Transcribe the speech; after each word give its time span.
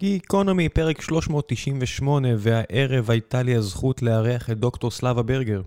גיקונומי, 0.00 0.68
פרק 0.68 1.00
398, 1.00 2.28
והערב 2.38 3.10
הייתה 3.10 3.42
לי 3.42 3.56
הזכות 3.56 4.02
לארח 4.02 4.50
את 4.50 4.58
דוקטור 4.58 4.90
סלאבה 4.90 5.22
ברגר. 5.22 5.62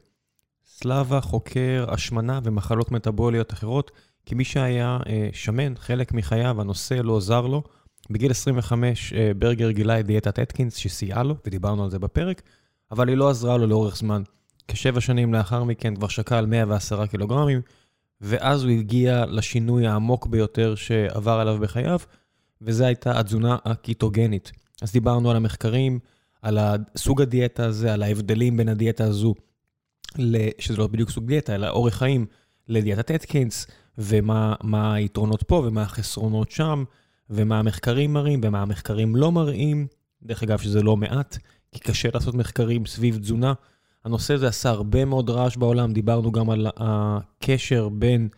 סלאבה 0.65 1.21
חוקר 1.21 1.85
השמנה 1.87 2.39
ומחלות 2.43 2.91
מטאבוליות 2.91 3.53
אחרות, 3.53 3.91
כמי 4.25 4.45
שהיה 4.45 4.99
אה, 5.07 5.29
שמן 5.33 5.73
חלק 5.77 6.13
מחייו, 6.13 6.61
הנושא 6.61 6.93
לא 6.93 7.17
עזר 7.17 7.41
לו. 7.41 7.63
בגיל 8.09 8.31
25 8.31 9.13
אה, 9.13 9.31
ברגר 9.37 9.71
גילה 9.71 9.99
את 9.99 10.05
דיאטת 10.05 10.39
אטקינס 10.39 10.75
שסייעה 10.75 11.23
לו, 11.23 11.35
ודיברנו 11.45 11.83
על 11.83 11.89
זה 11.89 11.99
בפרק, 11.99 12.41
אבל 12.91 13.09
היא 13.09 13.17
לא 13.17 13.29
עזרה 13.29 13.57
לו 13.57 13.67
לאורך 13.67 13.97
זמן. 13.97 14.21
כשבע 14.67 15.01
שנים 15.01 15.33
לאחר 15.33 15.63
מכן 15.63 15.95
כבר 15.95 16.07
שקל 16.07 16.45
110 16.45 17.05
קילוגרמים, 17.05 17.61
ואז 18.21 18.63
הוא 18.63 18.71
הגיע 18.71 19.25
לשינוי 19.25 19.87
העמוק 19.87 20.27
ביותר 20.27 20.75
שעבר 20.75 21.39
עליו 21.39 21.57
בחייו, 21.59 21.99
וזו 22.65 22.85
הייתה 22.85 23.19
התזונה 23.19 23.57
הקיטוגנית. 23.65 24.51
אז 24.81 24.91
דיברנו 24.91 25.31
על 25.31 25.35
המחקרים, 25.35 25.99
על 26.41 26.59
סוג 26.97 27.21
הדיאטה 27.21 27.65
הזה, 27.65 27.93
על 27.93 28.03
ההבדלים 28.03 28.57
בין 28.57 28.69
הדיאטה 28.69 29.03
הזו, 29.03 29.33
שזה 30.59 30.77
לא 30.77 30.87
בדיוק 30.87 31.09
סוג 31.09 31.27
דיאטה, 31.27 31.55
אלא 31.55 31.69
אורך 31.69 31.95
חיים, 31.95 32.25
לדיאטת 32.67 33.11
אטקינס, 33.11 33.67
ומה 33.97 34.93
היתרונות 34.93 35.43
פה 35.43 35.63
ומה 35.67 35.81
החסרונות 35.81 36.51
שם, 36.51 36.83
ומה 37.29 37.59
המחקרים 37.59 38.13
מראים 38.13 38.41
ומה 38.43 38.61
המחקרים 38.61 39.15
לא 39.15 39.31
מראים. 39.31 39.87
דרך 40.23 40.43
אגב, 40.43 40.59
שזה 40.59 40.81
לא 40.81 40.97
מעט, 40.97 41.37
כי 41.71 41.79
קשה 41.79 42.09
לעשות 42.13 42.35
מחקרים 42.35 42.85
סביב 42.85 43.17
תזונה. 43.17 43.53
הנושא 44.05 44.33
הזה 44.33 44.47
עשה 44.47 44.69
הרבה 44.69 45.05
מאוד 45.05 45.29
רעש 45.29 45.57
בעולם, 45.57 45.93
דיברנו 45.93 46.31
גם 46.31 46.49
על 46.49 46.67
הקשר 46.77 47.89
בין 47.89 48.29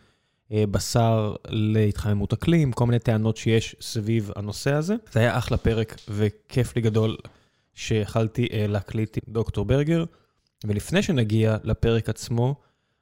בשר 0.51 1.35
להתחממות 1.47 2.33
אקלים, 2.33 2.71
כל 2.71 2.85
מיני 2.85 2.99
טענות 2.99 3.37
שיש 3.37 3.75
סביב 3.81 4.31
הנושא 4.35 4.73
הזה. 4.73 4.95
זה 5.11 5.19
היה 5.19 5.37
אחלה 5.37 5.57
פרק 5.57 5.95
וכיף 6.09 6.75
לי 6.75 6.81
גדול 6.81 7.17
שיכלתי 7.73 8.47
אה, 8.51 8.67
להקליט 8.67 9.17
עם 9.17 9.33
דוקטור 9.33 9.65
ברגר. 9.65 10.05
ולפני 10.63 11.01
שנגיע 11.01 11.57
לפרק 11.63 12.09
עצמו, 12.09 12.55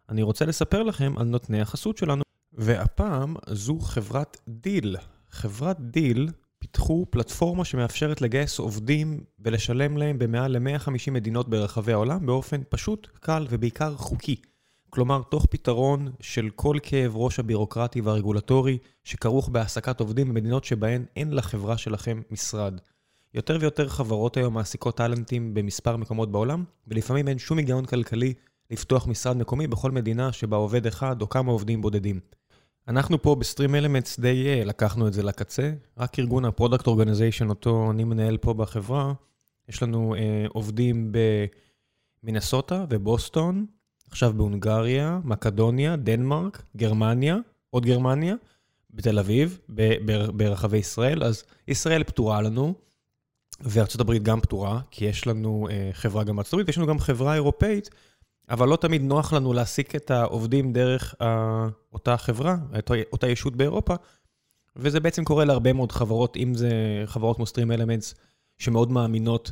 אני 0.09 0.21
רוצה 0.21 0.45
לספר 0.45 0.83
לכם 0.83 1.13
על 1.17 1.25
נותני 1.25 1.61
החסות 1.61 1.97
שלנו. 1.97 2.23
והפעם 2.53 3.35
זו 3.49 3.79
חברת 3.79 4.37
Deel. 4.47 4.95
חברת 5.29 5.77
Deel 5.79 6.29
פיתחו 6.59 7.05
פלטפורמה 7.09 7.65
שמאפשרת 7.65 8.21
לגייס 8.21 8.59
עובדים 8.59 9.23
ולשלם 9.39 9.97
להם 9.97 10.19
במעל 10.19 10.57
ל-150 10.57 11.11
מדינות 11.11 11.49
ברחבי 11.49 11.93
העולם 11.93 12.25
באופן 12.25 12.61
פשוט, 12.69 13.07
קל 13.19 13.47
ובעיקר 13.49 13.95
חוקי. 13.95 14.35
כלומר, 14.93 15.21
תוך 15.29 15.45
פתרון 15.49 16.11
של 16.19 16.49
כל 16.55 16.77
כאב 16.83 17.15
ראש 17.15 17.39
הבירוקרטי 17.39 18.01
והרגולטורי 18.01 18.77
שכרוך 19.03 19.49
בהעסקת 19.49 19.99
עובדים 19.99 20.29
במדינות 20.29 20.63
שבהן 20.63 21.05
אין 21.15 21.33
לחברה 21.33 21.77
שלכם 21.77 22.21
משרד. 22.31 22.79
יותר 23.33 23.57
ויותר 23.61 23.89
חברות 23.89 24.37
היום 24.37 24.53
מעסיקות 24.53 24.97
טאלנטים 24.97 25.53
במספר 25.53 25.97
מקומות 25.97 26.31
בעולם, 26.31 26.63
ולפעמים 26.87 27.27
אין 27.27 27.37
שום 27.37 27.57
היגיון 27.57 27.85
כלכלי 27.85 28.33
לפתוח 28.71 29.07
משרד 29.07 29.37
מקומי 29.37 29.67
בכל 29.67 29.91
מדינה 29.91 30.31
שבה 30.31 30.57
עובד 30.57 30.87
אחד 30.87 31.21
או 31.21 31.29
כמה 31.29 31.51
עובדים 31.51 31.81
בודדים. 31.81 32.19
אנחנו 32.87 33.21
פה 33.21 33.35
ב 33.35 33.75
StreamElements 33.75 34.19
די 34.19 34.61
אה, 34.61 34.65
לקחנו 34.65 35.07
את 35.07 35.13
זה 35.13 35.23
לקצה, 35.23 35.73
רק 35.97 36.19
ארגון 36.19 36.45
ה 36.45 36.50
product 36.51 36.87
organization, 36.87 37.49
אותו 37.49 37.91
אני 37.91 38.03
מנהל 38.03 38.37
פה 38.37 38.53
בחברה, 38.53 39.13
יש 39.69 39.83
לנו 39.83 40.15
אה, 40.15 40.17
עובדים 40.49 41.11
במינסוטה 42.23 42.85
ובוסטון, 42.89 43.65
עכשיו 44.13 44.33
בהונגריה, 44.33 45.19
מקדוניה, 45.23 45.95
דנמרק, 45.95 46.63
גרמניה, 46.77 47.37
עוד 47.69 47.85
גרמניה, 47.85 48.35
בתל 48.91 49.19
אביב, 49.19 49.59
ברחבי 50.33 50.77
ישראל, 50.77 51.23
אז 51.23 51.43
ישראל 51.67 52.03
פתורה 52.03 52.41
לנו, 52.41 52.73
וארצות 53.61 54.01
הברית 54.01 54.23
גם 54.23 54.41
פתורה, 54.41 54.81
כי 54.91 55.05
יש 55.05 55.27
לנו 55.27 55.67
uh, 55.69 55.95
חברה 55.95 56.23
גם 56.23 56.35
בארצות 56.35 56.53
הברית, 56.53 56.67
ויש 56.67 56.77
לנו 56.77 56.87
גם 56.87 56.99
חברה 56.99 57.33
אירופאית, 57.33 57.89
אבל 58.49 58.67
לא 58.67 58.75
תמיד 58.75 59.01
נוח 59.01 59.33
לנו 59.33 59.53
להעסיק 59.53 59.95
את 59.95 60.11
העובדים 60.11 60.73
דרך 60.73 61.15
uh, 61.21 61.25
אותה 61.93 62.17
חברה, 62.17 62.57
אותה 63.11 63.27
ישות 63.27 63.55
באירופה, 63.55 63.93
וזה 64.75 64.99
בעצם 64.99 65.23
קורה 65.23 65.45
להרבה 65.45 65.73
מאוד 65.73 65.91
חברות, 65.91 66.37
אם 66.37 66.55
זה 66.55 66.71
חברות 67.05 67.35
כמו 67.35 67.45
Stream 67.45 67.77
Elements, 67.77 68.15
שמאוד 68.57 68.91
מאמינות 68.91 69.51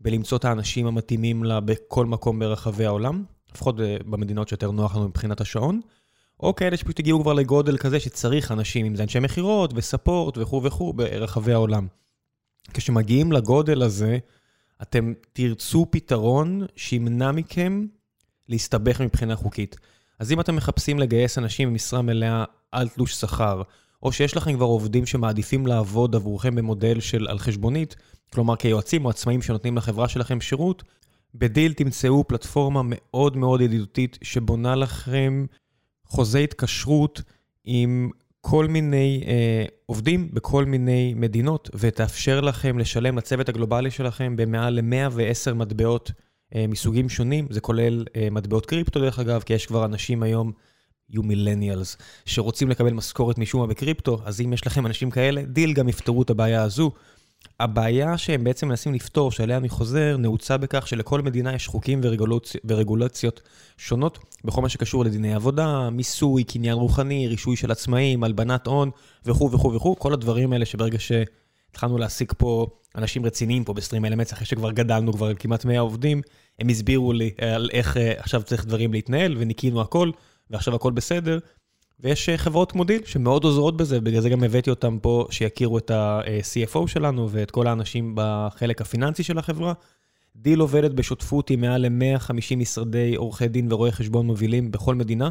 בלמצוא 0.00 0.38
את 0.38 0.44
האנשים 0.44 0.86
המתאימים 0.86 1.44
לה 1.44 1.60
בכל 1.60 2.06
מקום 2.06 2.38
ברחבי 2.38 2.84
העולם, 2.84 3.24
לפחות 3.54 3.76
במדינות 4.06 4.48
שיותר 4.48 4.70
נוח 4.70 4.96
לנו 4.96 5.08
מבחינת 5.08 5.40
השעון, 5.40 5.80
או 6.40 6.54
כאלה 6.54 6.76
שפשוט 6.76 6.98
הגיעו 6.98 7.22
כבר 7.22 7.32
לגודל 7.32 7.76
כזה 7.78 8.00
שצריך 8.00 8.52
אנשים, 8.52 8.86
אם 8.86 8.96
זה 8.96 9.02
אנשי 9.02 9.20
מכירות 9.20 9.72
וספורט 9.74 10.38
וכו' 10.38 10.62
וכו' 10.62 10.92
ברחבי 10.92 11.52
העולם. 11.52 11.86
כשמגיעים 12.74 13.32
לגודל 13.32 13.82
הזה, 13.82 14.18
אתם 14.82 15.12
תרצו 15.32 15.86
פתרון 15.90 16.66
שימנע 16.76 17.32
מכם 17.32 17.86
להסתבך 18.48 19.00
מבחינה 19.00 19.36
חוקית. 19.36 19.76
אז 20.18 20.32
אם 20.32 20.40
אתם 20.40 20.56
מחפשים 20.56 20.98
לגייס 20.98 21.38
אנשים 21.38 21.68
במשרה 21.68 22.02
מלאה 22.02 22.44
על 22.72 22.88
תלוש 22.88 23.14
שכר, 23.14 23.62
או 24.02 24.12
שיש 24.12 24.36
לכם 24.36 24.54
כבר 24.54 24.66
עובדים 24.66 25.06
שמעדיפים 25.06 25.66
לעבוד 25.66 26.14
עבורכם 26.14 26.54
במודל 26.54 27.00
של 27.00 27.26
על 27.28 27.38
חשבונית, 27.38 27.96
כלומר 28.32 28.56
כיועצים 28.56 29.04
או 29.04 29.10
עצמאים 29.10 29.42
שנותנים 29.42 29.76
לחברה 29.76 30.08
שלכם 30.08 30.40
שירות, 30.40 30.82
בדיל 31.34 31.72
תמצאו 31.72 32.28
פלטפורמה 32.28 32.80
מאוד 32.84 33.36
מאוד 33.36 33.60
ידידותית 33.60 34.18
שבונה 34.22 34.74
לכם 34.74 35.46
חוזי 36.04 36.44
התקשרות 36.44 37.22
עם 37.64 38.10
כל 38.40 38.66
מיני 38.66 39.24
אה, 39.26 39.64
עובדים 39.86 40.28
בכל 40.32 40.64
מיני 40.64 41.14
מדינות, 41.16 41.70
ותאפשר 41.74 42.40
לכם 42.40 42.78
לשלם 42.78 43.18
לצוות 43.18 43.48
הגלובלי 43.48 43.90
שלכם 43.90 44.36
במעל 44.36 44.80
ל-110 44.80 45.54
מטבעות 45.54 46.12
אה, 46.54 46.66
מסוגים 46.68 47.08
שונים. 47.08 47.46
זה 47.50 47.60
כולל 47.60 48.04
אה, 48.16 48.28
מטבעות 48.30 48.66
קריפטו 48.66 49.00
דרך 49.00 49.18
אגב, 49.18 49.42
כי 49.42 49.54
יש 49.54 49.66
כבר 49.66 49.84
אנשים 49.84 50.22
היום, 50.22 50.52
יהיו 51.10 51.22
millennials, 51.22 51.96
שרוצים 52.24 52.68
לקבל 52.68 52.92
משכורת 52.92 53.38
משום 53.38 53.60
מה 53.60 53.66
בקריפטו, 53.66 54.20
אז 54.24 54.40
אם 54.40 54.52
יש 54.52 54.66
לכם 54.66 54.86
אנשים 54.86 55.10
כאלה, 55.10 55.42
Deel 55.42 55.72
גם 55.72 55.88
יפתרו 55.88 56.22
את 56.22 56.30
הבעיה 56.30 56.62
הזו. 56.62 56.92
הבעיה 57.60 58.18
שהם 58.18 58.44
בעצם 58.44 58.68
מנסים 58.68 58.94
לפתור, 58.94 59.32
שעליה 59.32 59.56
אני 59.56 59.68
חוזר, 59.68 60.16
נעוצה 60.16 60.56
בכך 60.56 60.88
שלכל 60.88 61.22
מדינה 61.22 61.54
יש 61.54 61.66
חוקים 61.66 62.00
ורגולצ... 62.02 62.56
ורגולציות 62.64 63.40
שונות 63.76 64.18
בכל 64.44 64.62
מה 64.62 64.68
שקשור 64.68 65.04
לדיני 65.04 65.34
עבודה, 65.34 65.90
מיסוי, 65.90 66.44
קניין 66.44 66.74
רוחני, 66.74 67.28
רישוי 67.28 67.56
של 67.56 67.70
עצמאים, 67.70 68.24
הלבנת 68.24 68.66
הון 68.66 68.90
וכו' 69.24 69.50
וכו' 69.52 69.74
וכו', 69.74 69.96
כל 69.96 70.12
הדברים 70.12 70.52
האלה 70.52 70.64
שברגע 70.64 70.98
שהתחלנו 70.98 71.98
להעסיק 71.98 72.32
פה 72.38 72.66
אנשים 72.96 73.26
רציניים 73.26 73.64
פה 73.64 73.72
ב 73.72 74.04
StreamElements, 74.04 74.32
אחרי 74.32 74.46
שכבר 74.46 74.70
גדלנו 74.70 75.12
כבר 75.12 75.34
כמעט 75.34 75.64
100 75.64 75.80
עובדים, 75.80 76.22
הם 76.58 76.68
הסבירו 76.68 77.12
לי 77.12 77.30
על 77.38 77.70
איך 77.72 77.96
אה, 77.96 78.12
עכשיו 78.16 78.42
צריך 78.42 78.66
דברים 78.66 78.92
להתנהל, 78.92 79.34
וניקינו 79.38 79.80
הכל, 79.80 80.10
ועכשיו 80.50 80.74
הכל 80.74 80.92
בסדר. 80.92 81.38
ויש 82.02 82.28
אה, 82.28 82.38
חברות 82.38 82.72
כמו 82.72 82.84
Deel 82.84 83.04
שמאוד 83.04 83.44
עוזרות 83.44 83.76
בזה, 83.76 84.00
בגלל 84.00 84.20
זה 84.20 84.28
גם 84.28 84.44
הבאתי 84.44 84.70
אותם 84.70 84.98
פה 85.02 85.26
שיכירו 85.30 85.78
את 85.78 85.90
ה-CFO 85.90 86.86
שלנו 86.86 87.30
ואת 87.30 87.50
כל 87.50 87.66
האנשים 87.66 88.12
בחלק 88.16 88.80
הפיננסי 88.80 89.22
של 89.22 89.38
החברה. 89.38 89.72
Deel 90.36 90.60
עובדת 90.60 90.90
בשותפות 90.90 91.50
עם 91.50 91.60
מעל 91.60 91.86
ל-150 91.86 92.56
משרדי 92.56 93.14
עורכי 93.14 93.48
דין 93.48 93.72
ורואי 93.72 93.92
חשבון 93.92 94.26
מובילים 94.26 94.70
בכל 94.70 94.94
מדינה, 94.94 95.30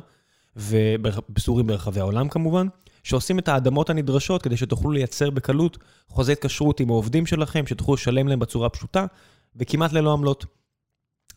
ופזורים 0.56 1.68
ברחבי 1.68 2.00
העולם 2.00 2.30
כמובן, 2.30 2.68
שעושים 3.04 3.40
את 3.40 3.48
ההתאמות 3.48 3.90
הנדרשות 3.90 4.42
כדי 4.42 4.58
שתוכלו 4.58 4.92
לייצר 4.92 5.30
בקלות 5.30 5.78
חוזה 6.08 6.32
התקשרות 6.32 6.80
עם 6.80 6.90
העובדים 6.90 7.26
שלכם, 7.26 7.68
שתוכלו 7.68 7.94
לשלם 7.94 8.28
להם 8.28 8.40
בצורה 8.40 8.70
פשוטה 8.70 9.06
וכמעט 9.56 9.94
ללא 9.94 10.14
עמלות. 10.14 10.46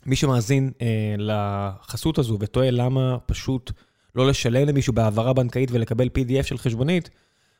מי 0.06 0.16
שמאזין 0.16 0.70
אה, 0.82 1.14
לחסות 1.18 2.18
הזו 2.18 2.36
ותוהה 2.40 2.70
למה 2.70 3.18
פשוט... 3.26 3.72
לא 4.14 4.26
לשלם 4.26 4.68
למישהו 4.68 4.92
בהעברה 4.92 5.32
בנקאית 5.32 5.70
ולקבל 5.72 6.06
PDF 6.06 6.42
של 6.42 6.58
חשבונית, 6.58 7.10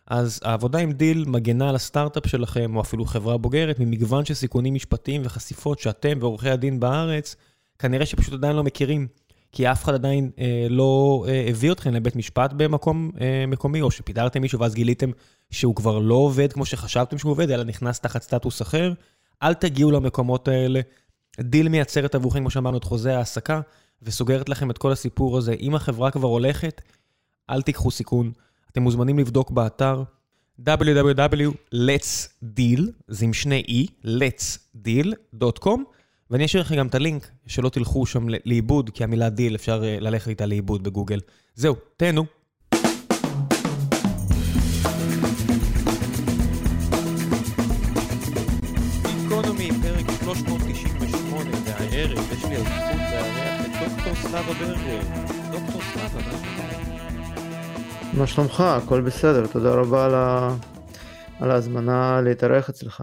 אז 0.07 0.41
העבודה 0.45 0.79
עם 0.79 0.93
Deel 0.93 1.25
מגנה 1.27 1.69
על 1.69 1.75
הסטארט-אפ 1.75 2.27
שלכם, 2.27 2.77
או 2.77 2.81
אפילו 2.81 3.05
חברה 3.05 3.37
בוגרת, 3.37 3.79
ממגוון 3.79 4.25
של 4.25 4.35
סיכונים 4.35 4.75
משפטיים 4.75 5.23
וחשיפות 5.25 5.79
שאתם 5.79 6.19
ועורכי 6.21 6.51
הדין 6.51 6.81
בארץ, 6.81 7.37
כנראה 7.79 8.07
שפשוט 8.07 8.35
עדיין 8.35 8.57
לא 8.57 8.63
מכירים. 8.63 9.07
כי 9.53 9.71
אף 9.71 9.85
אחד 9.85 9.95
עדיין 9.95 10.31
אה, 10.39 10.67
לא 10.71 11.25
אה, 11.29 11.47
הביא 11.49 11.73
אתכם 11.73 11.95
לבית 11.95 12.17
משפט 12.17 12.53
במקום 12.53 13.11
אה, 13.21 13.45
מקומי, 13.49 13.81
או 13.81 13.91
שפיטרתם 13.91 14.41
מישהו 14.41 14.61
ואז 14.61 14.75
גיליתם 14.75 15.11
שהוא 15.51 15.77
כבר 15.77 15.99
לא 15.99 16.15
עובד 16.15 16.53
כמו 16.53 16.67
שחשבתם 16.67 17.19
שהוא 17.19 17.33
עובד, 17.33 17.51
אלא 17.51 17.65
נכנס 17.65 18.01
תחת 18.01 18.23
סטטוס 18.23 18.63
אחר. 18.63 18.93
אל 19.43 19.55
תגיעו 19.55 19.91
למקומות 19.91 20.49
האלה. 20.49 20.81
Deel 21.41 21.69
מייצרת 21.69 22.15
עבורכם, 22.15 22.39
כמו 22.39 22.51
שאמרנו, 22.51 22.79
את 22.79 22.85
חוזה 22.85 23.15
ההעסקה, 23.17 23.61
וסוגרת 24.03 24.49
לכם 24.49 24.71
את 24.71 24.79
כל 24.79 24.93
הסיפור 24.93 25.39
הזה. 25.39 25.55
אם 25.61 25.75
החברה 25.75 26.11
כבר 26.11 26.29
הולכת, 26.29 26.83
אל 27.51 27.63
תיקחו 27.63 27.91
סיכון. 27.91 28.33
אתם 28.73 28.83
מוזמנים 28.83 29.19
לבדוק 29.19 29.51
באתר 29.51 30.03
www.letsdeel, 30.61 32.81
זה 33.09 33.25
עם 33.25 33.33
שני 33.33 33.63
e, 33.69 33.73
letsdeel.com, 34.07 35.81
ואני 36.31 36.45
אשאיר 36.45 36.63
לכם 36.63 36.77
גם 36.77 36.87
את 36.87 36.95
הלינק, 36.95 37.31
שלא 37.47 37.69
תלכו 37.69 38.07
שם 38.07 38.27
לאיבוד, 38.47 38.91
כי 38.91 39.05
המילה 39.05 39.29
Deel 39.29 39.55
אפשר 39.55 39.85
אה, 39.85 40.01
ללכת 40.01 40.29
איתה 40.29 40.47
לאיבוד 40.47 40.83
בגוגל. 40.83 41.21
זהו, 41.55 41.77
תהנו. 41.97 42.25
ברגר. 54.33 55.01
דוקטור 55.51 55.81
סלאבה, 55.83 56.37
מה 58.19 58.27
שלומך? 58.27 58.61
הכל 58.61 59.01
בסדר, 59.01 59.47
תודה 59.47 59.75
רבה 59.75 60.05
על, 60.05 60.15
ה... 60.15 60.57
על 61.41 61.51
ההזמנה 61.51 62.21
להתארח 62.25 62.69
אצלך. 62.69 63.03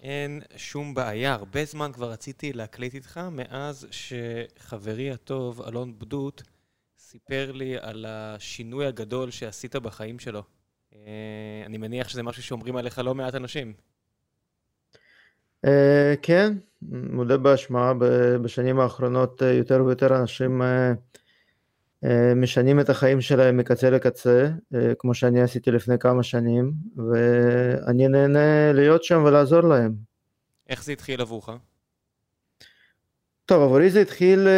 אין 0.00 0.40
שום 0.56 0.94
בעיה, 0.94 1.32
הרבה 1.32 1.64
זמן 1.64 1.92
כבר 1.92 2.10
רציתי 2.10 2.52
להקליט 2.52 2.94
איתך, 2.94 3.20
מאז 3.30 3.86
שחברי 3.90 5.10
הטוב, 5.10 5.62
אלון 5.62 5.98
בדות, 5.98 6.42
סיפר 6.98 7.52
לי 7.52 7.76
על 7.80 8.06
השינוי 8.08 8.86
הגדול 8.86 9.30
שעשית 9.30 9.76
בחיים 9.76 10.18
שלו. 10.18 10.42
אה, 10.94 11.62
אני 11.66 11.78
מניח 11.78 12.08
שזה 12.08 12.22
משהו 12.22 12.42
שאומרים 12.42 12.76
עליך 12.76 12.98
לא 12.98 13.14
מעט 13.14 13.34
אנשים. 13.34 13.72
Uh, 15.66 15.68
כן, 16.22 16.52
מודה 16.82 17.36
באשמה, 17.36 17.92
בשנים 18.42 18.80
האחרונות 18.80 19.42
uh, 19.42 19.44
יותר 19.44 19.84
ויותר 19.84 20.16
אנשים 20.20 20.62
uh, 20.62 22.06
משנים 22.36 22.80
את 22.80 22.90
החיים 22.90 23.20
שלהם 23.20 23.56
מקצה 23.56 23.90
לקצה, 23.90 24.48
כמו 24.98 25.14
שאני 25.14 25.42
עשיתי 25.42 25.70
לפני 25.70 25.98
כמה 25.98 26.22
שנים, 26.22 26.72
ואני 26.96 28.08
נהנה 28.08 28.72
להיות 28.72 29.04
שם 29.04 29.22
ולעזור 29.24 29.60
להם. 29.60 29.94
איך 30.68 30.84
זה 30.84 30.92
התחיל 30.92 31.20
עבורך? 31.20 31.48
טוב, 33.46 33.62
עבורי 33.62 33.90
זה 33.90 34.00
התחיל 34.00 34.48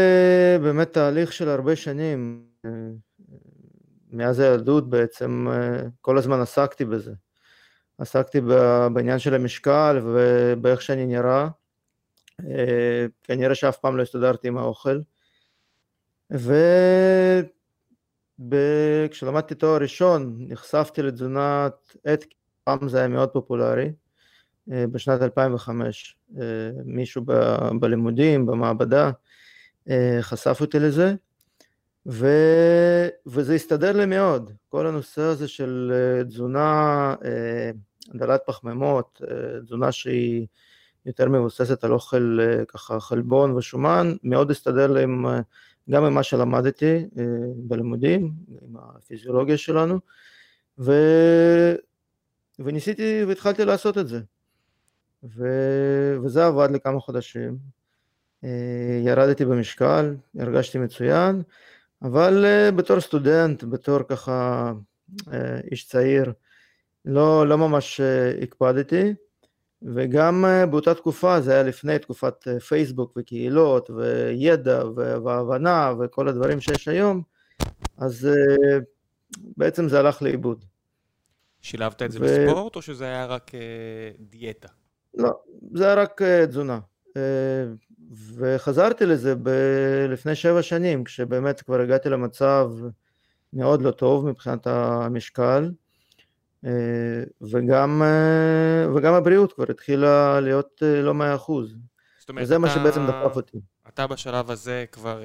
באמת 0.62 0.93
תהליך 0.93 1.32
של 1.32 1.49
הרבה 1.49 1.76
שנים, 1.76 2.44
מאז 4.11 4.38
הילדות 4.38 4.91
בעצם 4.91 5.46
כל 6.00 6.19
הזמן 6.19 6.41
עסקתי 6.41 6.85
בזה. 6.85 7.12
עסקתי 8.00 8.41
בעניין 8.93 9.19
של 9.19 9.35
המשקל 9.35 10.00
ובאיך 10.05 10.82
שאני 10.82 11.06
נראה. 11.06 11.49
אה, 12.49 13.06
כנראה 13.23 13.55
שאף 13.55 13.79
פעם 13.79 13.97
לא 13.97 14.02
הסתדרתי 14.02 14.49
עם 14.49 14.58
האוכל. 14.58 15.00
וכשלמדתי 18.41 19.55
תואר 19.55 19.82
ראשון 19.82 20.37
נחשפתי 20.38 21.02
לתזונת 21.02 21.97
אתקין, 22.12 22.38
פעם 22.64 22.88
זה 22.88 22.99
היה 22.99 23.08
מאוד 23.08 23.29
פופולרי, 23.29 23.93
אה, 24.73 24.85
בשנת 24.93 25.23
2005. 25.23 26.17
אה, 26.41 26.70
מישהו 26.85 27.23
ב- 27.26 27.70
בלימודים, 27.81 28.46
במעבדה, 28.46 29.11
חשף 30.20 30.58
אותי 30.61 30.79
לזה, 30.79 31.14
ו... 32.06 32.26
וזה 33.26 33.55
הסתדר 33.55 33.93
לי 33.93 34.06
מאוד, 34.06 34.52
כל 34.69 34.87
הנושא 34.87 35.23
הזה 35.23 35.49
של 35.49 35.93
תזונה 36.29 37.14
דלת 38.14 38.41
פחמימות, 38.47 39.23
אה, 39.31 39.61
תזונה 39.61 39.93
שהיא 39.93 40.47
יותר 41.06 41.29
מבוססת 41.29 41.85
על 41.85 41.93
אוכל 41.93 42.38
אה, 42.41 42.64
ככה 42.64 43.00
חלבון 43.00 43.52
ושומן, 43.52 44.12
מאוד 44.23 44.50
הסתדר 44.50 44.93
לי 44.93 45.02
עם, 45.02 45.26
אה, 45.26 45.41
גם 45.91 46.05
עם 46.05 46.14
מה 46.14 46.23
שלמדתי 46.23 47.06
בלימודים, 47.56 48.32
עם 48.62 48.76
הפיזיולוגיה 48.76 49.56
שלנו, 49.56 49.99
ו... 50.79 50.93
וניסיתי 52.58 53.25
והתחלתי 53.29 53.64
לעשות 53.64 53.99
את 53.99 54.08
זה. 54.08 54.20
ו... 55.25 55.49
וזה 56.23 56.46
עבד 56.46 56.69
לכמה 56.70 57.00
חודשים. 57.00 57.58
ירדתי 59.05 59.44
במשקל, 59.44 60.14
הרגשתי 60.38 60.79
מצוין, 60.79 61.43
אבל 62.02 62.44
בתור 62.76 63.00
סטודנט, 63.00 63.64
בתור 63.64 64.02
ככה 64.02 64.73
איש 65.70 65.87
צעיר, 65.87 66.32
לא, 67.05 67.47
לא 67.47 67.58
ממש 67.58 68.00
אה, 68.00 68.43
הקפדתי, 68.43 69.14
וגם 69.82 70.44
אה, 70.44 70.67
באותה 70.67 70.94
תקופה, 70.94 71.41
זה 71.41 71.52
היה 71.52 71.62
לפני 71.62 71.99
תקופת 71.99 72.49
אה, 72.49 72.61
פייסבוק 72.61 73.12
וקהילות 73.17 73.91
וידע 73.91 74.85
והבנה 75.25 75.93
וכל 76.00 76.29
הדברים 76.29 76.61
שיש 76.61 76.88
היום, 76.88 77.23
אז 77.99 78.29
בעצם 79.56 79.88
זה 79.88 79.99
הלך 79.99 80.23
לאיבוד. 80.23 80.64
שילבת 81.62 82.03
את 82.03 82.12
זה 82.12 82.19
ו... 82.20 82.25
בספורט 82.25 82.76
או 82.76 82.82
שזה 82.82 83.05
היה 83.05 83.26
רק 83.26 83.50
דיאטה? 84.20 84.69
לא, 85.14 85.31
זה 85.75 85.85
היה 85.85 85.94
רק 85.94 86.23
תזונה. 86.49 86.79
וחזרתי 88.10 89.06
לזה 89.06 89.34
ב- 89.34 90.06
לפני 90.08 90.34
שבע 90.34 90.62
שנים, 90.62 91.04
כשבאמת 91.04 91.60
כבר 91.60 91.80
הגעתי 91.80 92.08
למצב 92.08 92.70
מאוד 93.52 93.82
לא 93.82 93.90
טוב 93.90 94.26
מבחינת 94.26 94.66
המשקל. 94.66 95.70
אה, 96.66 97.22
וגם, 97.42 98.02
אה, 98.02 98.94
וגם 98.94 99.14
הבריאות 99.14 99.52
כבר 99.52 99.64
התחילה 99.70 100.40
להיות 100.40 100.82
אה, 100.82 101.02
לא 101.02 101.14
מאה 101.14 101.34
אחוז. 101.34 101.76
וזה 102.36 102.54
אתה, 102.54 102.58
מה 102.58 102.70
שבעצם 102.70 103.06
דחף 103.06 103.36
אותי. 103.36 103.58
אתה 103.88 104.06
בשלב 104.06 104.50
הזה 104.50 104.84
כבר 104.92 105.22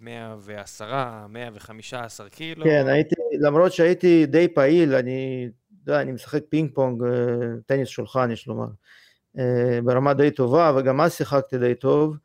110, 0.00 1.26
115 1.28 2.28
קילו. 2.28 2.64
כן, 2.64 2.86
הייתי, 2.88 3.14
למרות 3.40 3.72
שהייתי 3.72 4.26
די 4.26 4.48
פעיל, 4.48 4.94
אני, 4.94 5.48
יודע, 5.86 6.00
אני 6.00 6.12
משחק 6.12 6.42
פינג 6.48 6.70
פונג, 6.74 7.02
טניס 7.66 7.88
שולחן 7.88 8.30
יש 8.30 8.46
לומר, 8.46 8.66
ברמה 9.84 10.14
די 10.14 10.30
טובה, 10.30 10.72
וגם 10.76 11.00
אז 11.00 11.12
שיחקתי 11.14 11.58
די 11.58 11.74
טוב, 11.74 12.16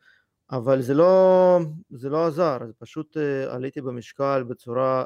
אבל 0.51 0.81
זה 0.81 0.93
לא, 0.93 1.59
זה 1.89 2.09
לא 2.09 2.27
עזר, 2.27 2.57
אז 2.61 2.73
פשוט 2.77 3.17
עליתי 3.49 3.81
במשקל 3.81 4.43
בצורה 4.43 5.05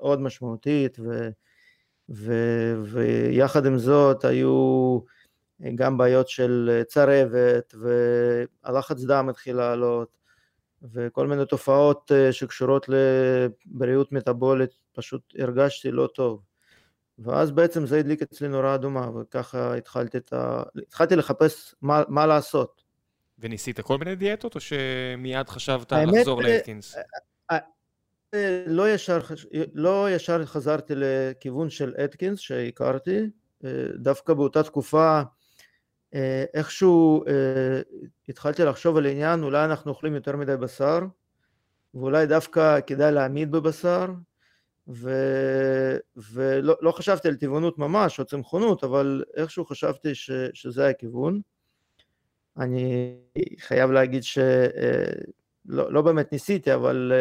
מאוד 0.00 0.20
משמעותית, 0.20 0.98
ו... 1.00 1.28
ו, 2.10 2.32
ויחד 2.84 3.66
עם 3.66 3.78
זאת 3.78 4.24
היו 4.24 4.98
גם 5.74 5.98
בעיות 5.98 6.28
של 6.28 6.82
צרבת 6.86 7.74
והלחץ 8.64 9.02
דם 9.04 9.28
התחיל 9.28 9.56
לעלות 9.56 10.18
וכל 10.82 11.26
מיני 11.26 11.46
תופעות 11.46 12.12
אה, 12.14 12.32
שקשורות 12.32 12.86
לבריאות 12.88 14.12
מטבולית, 14.12 14.70
פשוט 14.92 15.34
הרגשתי 15.38 15.90
לא 15.90 16.08
טוב. 16.14 16.42
ואז 17.18 17.50
בעצם 17.50 17.86
זה 17.86 17.98
הדליק 17.98 18.22
אצלי 18.22 18.48
נורה 18.48 18.74
אדומה, 18.74 19.10
וככה 19.16 19.74
התחלתי, 19.74 20.18
ה... 20.32 20.62
התחלתי 20.88 21.16
לחפש 21.16 21.74
מה, 21.82 22.02
מה 22.08 22.26
לעשות. 22.26 22.82
וניסית 23.38 23.80
כל 23.80 23.98
מיני 23.98 24.14
דיאטות, 24.14 24.54
או 24.54 24.60
שמיד 24.60 25.48
חשבת 25.48 25.92
לחזור 25.92 26.42
אה, 26.42 26.46
לאטקינס? 26.48 26.96
לא 28.66 28.90
ישר, 28.90 29.18
לא 29.74 30.10
ישר 30.10 30.46
חזרתי 30.46 30.92
לכיוון 30.96 31.70
של 31.70 31.94
אתקינס 32.04 32.38
שהכרתי, 32.38 33.30
דווקא 33.94 34.34
באותה 34.34 34.62
תקופה 34.62 35.20
איכשהו 36.54 37.24
התחלתי 38.28 38.64
לחשוב 38.64 38.96
על 38.96 39.06
עניין, 39.06 39.42
אולי 39.42 39.64
אנחנו 39.64 39.90
אוכלים 39.90 40.14
יותר 40.14 40.36
מדי 40.36 40.56
בשר, 40.56 40.98
ואולי 41.94 42.26
דווקא 42.26 42.80
כדאי 42.86 43.12
להעמיד 43.12 43.50
בבשר, 43.50 44.06
ו... 44.88 45.10
ולא 46.16 46.76
לא 46.80 46.92
חשבתי 46.92 47.28
על 47.28 47.36
טבעונות 47.36 47.78
ממש 47.78 48.20
או 48.20 48.24
צמחונות, 48.24 48.84
אבל 48.84 49.24
איכשהו 49.36 49.64
חשבתי 49.64 50.14
ש... 50.14 50.30
שזה 50.52 50.88
הכיוון. 50.88 51.40
אני 52.58 53.16
חייב 53.58 53.90
להגיד 53.90 54.22
שלא 54.24 55.12
לא 55.66 56.02
באמת 56.02 56.32
ניסיתי, 56.32 56.74
אבל 56.74 57.12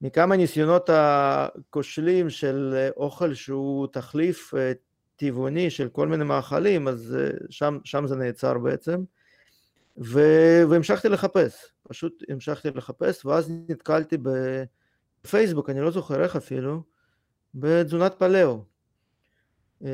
מכמה 0.00 0.36
ניסיונות 0.36 0.90
הכושלים 0.92 2.30
של 2.30 2.88
אוכל 2.96 3.34
שהוא 3.34 3.86
תחליף 3.86 4.54
אה, 4.54 4.72
טבעוני 5.16 5.70
של 5.70 5.88
כל 5.88 6.08
מיני 6.08 6.24
מאכלים, 6.24 6.88
אז 6.88 7.16
אה, 7.20 7.30
שם, 7.50 7.78
שם 7.84 8.06
זה 8.06 8.16
נעצר 8.16 8.58
בעצם. 8.58 9.04
ו... 10.04 10.20
והמשכתי 10.70 11.08
לחפש, 11.08 11.72
פשוט 11.88 12.22
המשכתי 12.28 12.70
לחפש, 12.70 13.24
ואז 13.24 13.50
נתקלתי 13.68 14.16
בפייסבוק, 15.24 15.70
אני 15.70 15.80
לא 15.80 15.90
זוכר 15.90 16.22
איך 16.22 16.36
אפילו, 16.36 16.82
בתזונת 17.54 18.14
פלאו. 18.14 18.64
אה, 19.84 19.90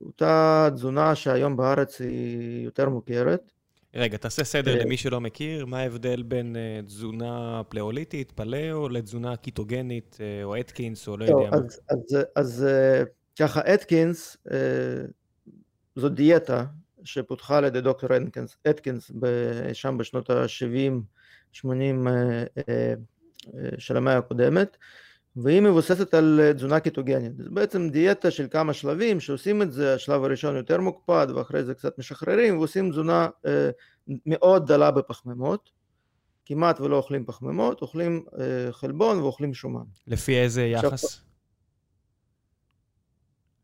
אותה 0.00 0.68
תזונה 0.74 1.14
שהיום 1.14 1.56
בארץ 1.56 2.00
היא 2.00 2.64
יותר 2.64 2.88
מוכרת, 2.88 3.52
רגע, 3.94 4.16
תעשה 4.16 4.44
סדר 4.44 4.84
למי 4.84 4.96
שלא 4.96 5.20
מכיר, 5.20 5.66
מה 5.66 5.78
ההבדל 5.78 6.22
בין 6.22 6.56
uh, 6.56 6.86
תזונה 6.86 7.62
פלאוליטית, 7.68 8.32
פלאו, 8.32 8.88
לתזונה 8.88 9.36
קיטוגנית, 9.36 10.18
או 10.44 10.60
אתקינס, 10.60 11.08
או 11.08 11.16
לא 11.16 11.24
יודע 11.24 11.50
מה. 11.50 11.56
אז, 11.56 11.80
אז, 11.90 12.18
אז 12.36 12.66
ככה, 13.38 13.74
אתקינס 13.74 14.36
זו 15.96 16.08
דיאטה 16.08 16.64
שפותחה 17.04 17.58
על 17.58 17.64
ידי 17.64 17.80
דוקטור 17.80 18.10
אתקינס, 18.16 18.56
אתקינס 18.70 19.10
שם 19.72 19.98
בשנות 19.98 20.30
ה-70-80 20.30 21.56
uh, 21.56 21.62
uh, 21.62 21.66
uh, 22.58 22.62
של 23.78 23.96
המאה 23.96 24.16
הקודמת. 24.18 24.76
והיא 25.36 25.60
מבוססת 25.60 26.14
על 26.14 26.40
תזונה 26.56 26.80
קיטוגנית. 26.80 27.36
זה 27.36 27.50
בעצם 27.50 27.90
דיאטה 27.90 28.30
של 28.30 28.46
כמה 28.50 28.72
שלבים 28.72 29.20
שעושים 29.20 29.62
את 29.62 29.72
זה, 29.72 29.94
השלב 29.94 30.24
הראשון 30.24 30.56
יותר 30.56 30.80
מוקפד 30.80 31.26
ואחרי 31.34 31.64
זה 31.64 31.74
קצת 31.74 31.98
משחררים 31.98 32.58
ועושים 32.58 32.90
תזונה 32.90 33.28
אה, 33.46 33.70
מאוד 34.26 34.72
דלה 34.72 34.90
בפחמימות, 34.90 35.70
כמעט 36.46 36.80
ולא 36.80 36.96
אוכלים 36.96 37.24
פחמימות, 37.24 37.82
אוכלים 37.82 38.24
אה, 38.38 38.72
חלבון 38.72 39.18
ואוכלים 39.18 39.54
שומן. 39.54 39.84
לפי 40.06 40.38
איזה 40.38 40.64
יחס? 40.64 41.04
עכשיו... 41.04 41.20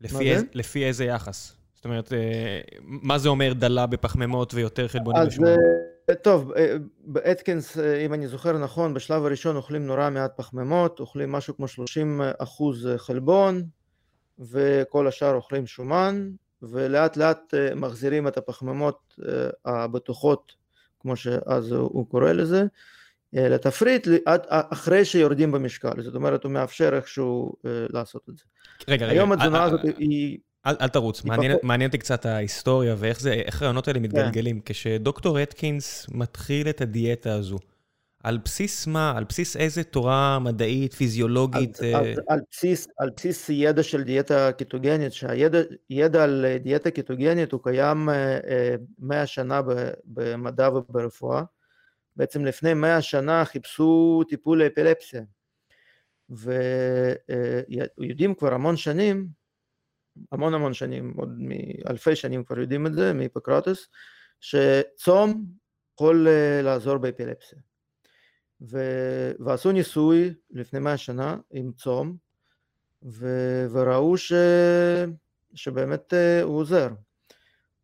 לפי, 0.01 0.31
איז, 0.31 0.43
לפי 0.53 0.85
איזה 0.85 1.05
יחס? 1.05 1.55
זאת 1.75 1.85
אומרת, 1.85 2.13
אה, 2.13 2.61
מה 2.81 3.17
זה 3.17 3.29
אומר 3.29 3.53
דלה 3.53 3.85
בפחמימות 3.85 4.53
ויותר 4.53 4.87
חלבונים 4.87 5.27
ושומן? 5.27 5.55
טוב, 6.15 6.53
באטקינס, 6.99 7.77
אם 7.77 8.13
אני 8.13 8.27
זוכר 8.27 8.57
נכון, 8.57 8.93
בשלב 8.93 9.25
הראשון 9.25 9.55
אוכלים 9.55 9.87
נורא 9.87 10.09
מעט 10.09 10.31
פחמימות, 10.35 10.99
אוכלים 10.99 11.31
משהו 11.31 11.55
כמו 11.55 11.67
30 11.67 12.21
אחוז 12.37 12.87
חלבון, 12.97 13.63
וכל 14.39 15.07
השאר 15.07 15.33
אוכלים 15.33 15.67
שומן, 15.67 16.29
ולאט 16.61 17.17
לאט 17.17 17.53
מחזירים 17.75 18.27
את 18.27 18.37
הפחמימות 18.37 19.19
הבטוחות, 19.65 20.53
כמו 20.99 21.15
שאז 21.15 21.71
הוא 21.71 22.09
קורא 22.09 22.31
לזה, 22.31 22.65
לתפריט 23.33 24.07
אחרי 24.49 25.05
שיורדים 25.05 25.51
במשקל, 25.51 26.01
זאת 26.01 26.15
אומרת 26.15 26.43
הוא 26.43 26.51
מאפשר 26.51 26.95
איכשהו 26.95 27.53
לעשות 27.63 28.29
את 28.29 28.37
זה. 28.37 28.43
רגע, 28.87 29.05
רגע, 29.05 29.13
היום 29.13 29.31
התזונה 29.31 29.63
הזאת 29.63 29.81
היא... 29.97 30.37
אל, 30.67 30.75
אל 30.81 30.87
תרוץ, 30.87 31.23
מעניין, 31.23 31.57
מעניין 31.63 31.89
אותי 31.89 31.97
קצת 31.97 32.25
ההיסטוריה 32.25 32.95
ואיך 32.97 33.19
זה, 33.19 33.33
איך 33.33 33.61
הרעיונות 33.61 33.87
האלה 33.87 33.99
מתגלגלים. 33.99 34.59
כן. 34.59 34.73
כשדוקטור 34.73 35.43
אטקינס 35.43 36.07
מתחיל 36.11 36.69
את 36.69 36.81
הדיאטה 36.81 37.33
הזו, 37.33 37.57
על 38.23 38.37
בסיס 38.45 38.87
מה? 38.87 39.13
על 39.17 39.23
בסיס 39.23 39.57
איזה 39.57 39.83
תורה 39.83 40.39
מדעית, 40.39 40.93
פיזיולוגית? 40.93 41.79
על, 41.79 41.95
על, 41.95 42.13
על, 42.27 42.39
בסיס, 42.51 42.87
על 42.97 43.09
בסיס 43.17 43.49
ידע 43.49 43.83
של 43.83 44.03
דיאטה 44.03 44.51
קיטוגנית, 44.51 45.13
שהידע 45.13 46.23
על 46.23 46.45
דיאטה 46.63 46.91
קיטוגנית 46.91 47.51
הוא 47.51 47.63
קיים 47.63 48.09
מאה 48.99 49.25
שנה 49.25 49.61
במדע 50.05 50.69
וברפואה. 50.69 51.43
בעצם 52.15 52.45
לפני 52.45 52.73
מאה 52.73 53.01
שנה 53.01 53.45
חיפשו 53.45 54.23
טיפול 54.29 54.63
לאפילפסיה. 54.63 55.21
ויודעים 57.99 58.33
כבר 58.35 58.53
המון 58.53 58.77
שנים, 58.77 59.27
המון 60.31 60.53
המון 60.53 60.73
שנים, 60.73 61.13
עוד 61.17 61.37
מאלפי 61.39 62.15
שנים 62.15 62.43
כבר 62.43 62.59
יודעים 62.59 62.87
את 62.87 62.93
זה, 62.93 63.13
מהיפוקרטס, 63.13 63.87
שצום 64.39 65.45
יכול 65.93 66.27
לעזור 66.63 66.97
באפילפסיה. 66.97 67.59
ו... 68.61 68.77
ועשו 69.39 69.71
ניסוי 69.71 70.33
לפני 70.51 70.79
מאה 70.79 70.97
שנה 70.97 71.37
עם 71.51 71.71
צום, 71.71 72.15
ו... 73.03 73.27
וראו 73.71 74.17
ש... 74.17 74.33
שבאמת 75.53 76.13
הוא 76.43 76.57
עוזר. 76.57 76.89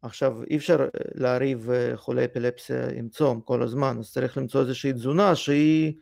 עכשיו 0.01 0.43
אי 0.43 0.57
אפשר 0.57 0.87
להריב 1.15 1.69
חולי 1.95 2.25
אפילפסיה 2.25 2.89
עם 2.89 3.09
צום 3.09 3.41
כל 3.41 3.63
הזמן, 3.63 3.97
אז 3.99 4.11
צריך 4.11 4.37
למצוא 4.37 4.61
איזושהי 4.61 4.93
תזונה 4.93 5.35
שהיא 5.35 5.93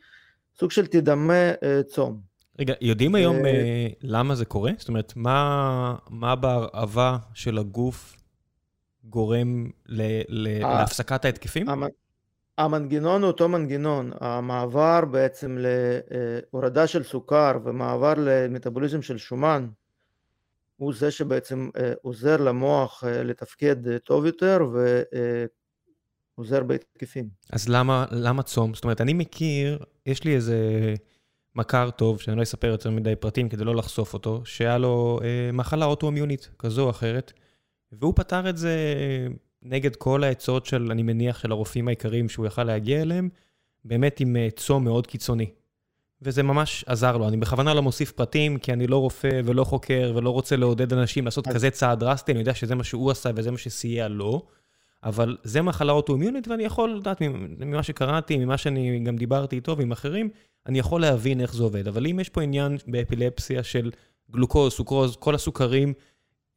סוג 0.59 0.71
של 0.71 0.87
תדמה 0.87 1.51
צום. 1.87 2.30
רגע, 2.59 2.73
יודעים 2.81 3.15
היום 3.15 3.35
ו... 3.35 3.47
למה 4.01 4.35
זה 4.35 4.45
קורה? 4.45 4.71
זאת 4.77 4.87
אומרת, 4.87 5.13
מה, 5.15 5.95
מה 6.09 6.35
בהרעבה 6.35 7.17
של 7.33 7.57
הגוף 7.57 8.17
גורם 9.03 9.69
ל... 9.85 10.01
ל... 10.27 10.59
להפסקת 10.59 11.25
ההתקפים? 11.25 11.67
המנגנון 12.57 13.21
הוא 13.21 13.27
אותו 13.27 13.49
מנגנון, 13.49 14.11
המעבר 14.19 15.05
בעצם 15.11 15.57
להורדה 16.51 16.87
של 16.87 17.03
סוכר 17.03 17.59
ומעבר 17.63 18.13
למטאבוליזם 18.17 19.01
של 19.01 19.17
שומן 19.17 19.67
הוא 20.77 20.93
זה 20.93 21.11
שבעצם 21.11 21.69
עוזר 22.01 22.37
למוח 22.37 23.03
לתפקד 23.07 23.97
טוב 23.97 24.25
יותר 24.25 24.59
ועוזר 26.37 26.63
בהתקפים. 26.63 27.29
אז 27.49 27.69
למה, 27.69 28.05
למה 28.11 28.43
צום? 28.43 28.73
זאת 28.73 28.83
אומרת, 28.83 29.01
אני 29.01 29.13
מכיר, 29.13 29.79
יש 30.05 30.23
לי 30.23 30.35
איזה 30.35 30.57
מכר 31.55 31.89
טוב, 31.89 32.19
שאני 32.19 32.37
לא 32.37 32.43
אספר 32.43 32.67
יותר 32.67 32.91
מדי 32.91 33.15
פרטים 33.15 33.49
כדי 33.49 33.63
לא 33.63 33.75
לחשוף 33.75 34.13
אותו, 34.13 34.41
שהיה 34.45 34.77
לו 34.77 35.19
אה, 35.23 35.51
מחלה 35.53 35.85
אוטואמיונית 35.85 36.49
כזו 36.59 36.85
או 36.85 36.89
אחרת, 36.89 37.33
והוא 37.91 38.13
פתר 38.15 38.49
את 38.49 38.57
זה 38.57 38.77
נגד 39.61 39.95
כל 39.95 40.23
העצות 40.23 40.65
של, 40.65 40.91
אני 40.91 41.03
מניח, 41.03 41.39
של 41.39 41.51
הרופאים 41.51 41.87
העיקריים 41.87 42.29
שהוא 42.29 42.45
יכל 42.45 42.63
להגיע 42.63 43.01
אליהם, 43.01 43.29
באמת 43.85 44.19
עם 44.19 44.35
צום 44.55 44.83
מאוד 44.83 45.07
קיצוני. 45.07 45.49
וזה 46.21 46.43
ממש 46.43 46.83
עזר 46.87 47.17
לו. 47.17 47.27
אני 47.27 47.37
בכוונה 47.37 47.73
לא 47.73 47.81
מוסיף 47.81 48.11
פרטים, 48.11 48.57
כי 48.57 48.73
אני 48.73 48.87
לא 48.87 48.97
רופא 48.97 49.41
ולא 49.45 49.63
חוקר 49.63 50.13
ולא 50.15 50.29
רוצה 50.29 50.55
לעודד 50.55 50.93
אנשים 50.93 51.25
לעשות 51.25 51.47
כזה 51.47 51.69
צעד 51.69 51.99
דרסטי, 51.99 52.31
אני 52.31 52.39
יודע 52.39 52.53
שזה 52.53 52.75
מה 52.75 52.83
שהוא 52.83 53.11
עשה 53.11 53.29
וזה 53.35 53.51
מה 53.51 53.57
שסייע 53.57 54.07
לו, 54.07 54.45
אבל 55.03 55.37
זה 55.43 55.61
מחלה 55.61 55.91
אוטואימיונית 55.91 56.47
ואני 56.47 56.63
יכול 56.63 56.95
לדעת 56.97 57.21
ממה 57.59 57.83
שקראתי, 57.83 58.37
ממה 58.37 58.57
שאני 58.57 58.99
גם 58.99 59.15
דיברתי 59.15 59.55
איתו 59.55 59.77
ועם 59.77 59.91
אחרים, 59.91 60.29
אני 60.67 60.79
יכול 60.79 61.01
להבין 61.01 61.41
איך 61.41 61.53
זה 61.53 61.63
עובד. 61.63 61.87
אבל 61.87 62.07
אם 62.07 62.19
יש 62.19 62.29
פה 62.29 62.41
עניין 62.41 62.77
באפילפסיה 62.87 63.63
של 63.63 63.91
גלוקוז, 64.31 64.73
סוכרוז, 64.73 65.15
כל 65.15 65.35
הסוכרים, 65.35 65.93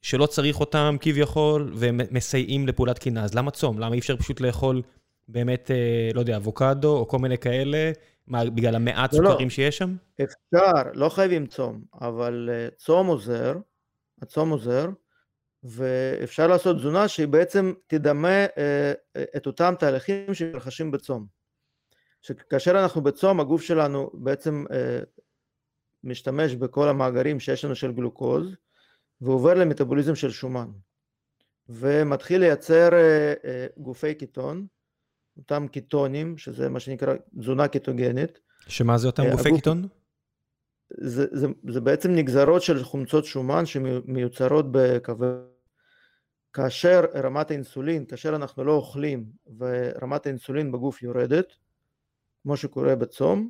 שלא 0.03 0.27
צריך 0.27 0.61
אותם 0.61 0.97
כביכול, 1.01 1.73
והם 1.75 2.01
מסייעים 2.11 2.69
לפעולת 2.69 2.99
קינה, 2.99 3.25
אז 3.25 3.35
למה 3.35 3.51
צום? 3.51 3.79
למה 3.79 3.95
אי 3.95 3.99
אפשר 3.99 4.17
פשוט 4.17 4.41
לאכול 4.41 4.83
באמת, 5.29 5.71
לא 6.15 6.21
יודע, 6.21 6.37
אבוקדו 6.37 6.97
או 6.97 7.09
כל 7.09 7.19
מיני 7.19 7.39
כאלה? 7.39 7.93
מה, 8.27 8.45
בגלל 8.45 8.75
המעט 8.75 9.15
לא, 9.15 9.19
סוכרים 9.19 9.47
לא. 9.49 9.51
שיש 9.51 9.79
שם? 9.79 9.97
אפשר, 10.23 10.83
לא 10.95 11.09
חייבים 11.09 11.47
צום, 11.47 11.83
אבל 12.01 12.51
צום 12.77 13.07
עוזר, 13.07 13.55
הצום 14.23 14.51
עוזר, 14.51 14.89
ואפשר 15.63 16.47
לעשות 16.47 16.77
תזונה 16.77 17.09
שהיא 17.09 17.29
בעצם 17.29 17.73
תדמה 17.87 18.45
את 19.37 19.47
אותם 19.47 19.75
תהליכים 19.79 20.35
שמתרחשים 20.35 20.91
בצום. 20.91 21.27
שכאשר 22.25 22.83
אנחנו 22.83 23.01
בצום, 23.01 23.41
הגוף 23.41 23.63
שלנו 23.63 24.11
בעצם 24.15 24.65
משתמש 26.05 26.55
בכל 26.55 26.89
המאגרים 26.89 27.41
שיש 27.41 27.65
לנו 27.65 27.75
של 27.75 27.93
גלוקוז, 27.93 28.47
ועובר 29.21 29.55
למטאבוליזם 29.55 30.15
של 30.15 30.31
שומן, 30.31 30.69
ומתחיל 31.69 32.41
לייצר 32.41 32.91
גופי 33.79 34.15
קיטון, 34.15 34.67
אותם 35.37 35.67
קיטונים, 35.69 36.39
שזה 36.39 36.69
מה 36.69 36.81
שנקרא 36.81 37.15
תזונה 37.39 37.69
קיטוגנית. 37.69 38.41
שמה 38.61 38.99
זה 38.99 39.07
אותם 39.07 39.31
גופי 39.31 39.49
הגוף... 39.49 39.59
קיטון? 39.59 39.89
זה, 40.91 41.27
זה, 41.33 41.47
זה 41.69 41.81
בעצם 41.81 42.11
נגזרות 42.11 42.63
של 42.63 42.85
חומצות 42.85 43.25
שומן 43.25 43.67
שמיוצרות 43.67 44.67
בכבד. 44.71 45.37
כאשר 46.53 47.05
רמת 47.15 47.51
האינסולין, 47.51 48.05
כאשר 48.05 48.37
אנחנו 48.37 48.65
לא 48.65 48.73
אוכלים 48.73 49.25
ורמת 49.59 50.27
האינסולין 50.27 50.73
בגוף 50.73 51.03
יורדת, 51.03 51.64
כמו 52.45 52.57
שקורה 52.57 52.95
בצום, 52.97 53.49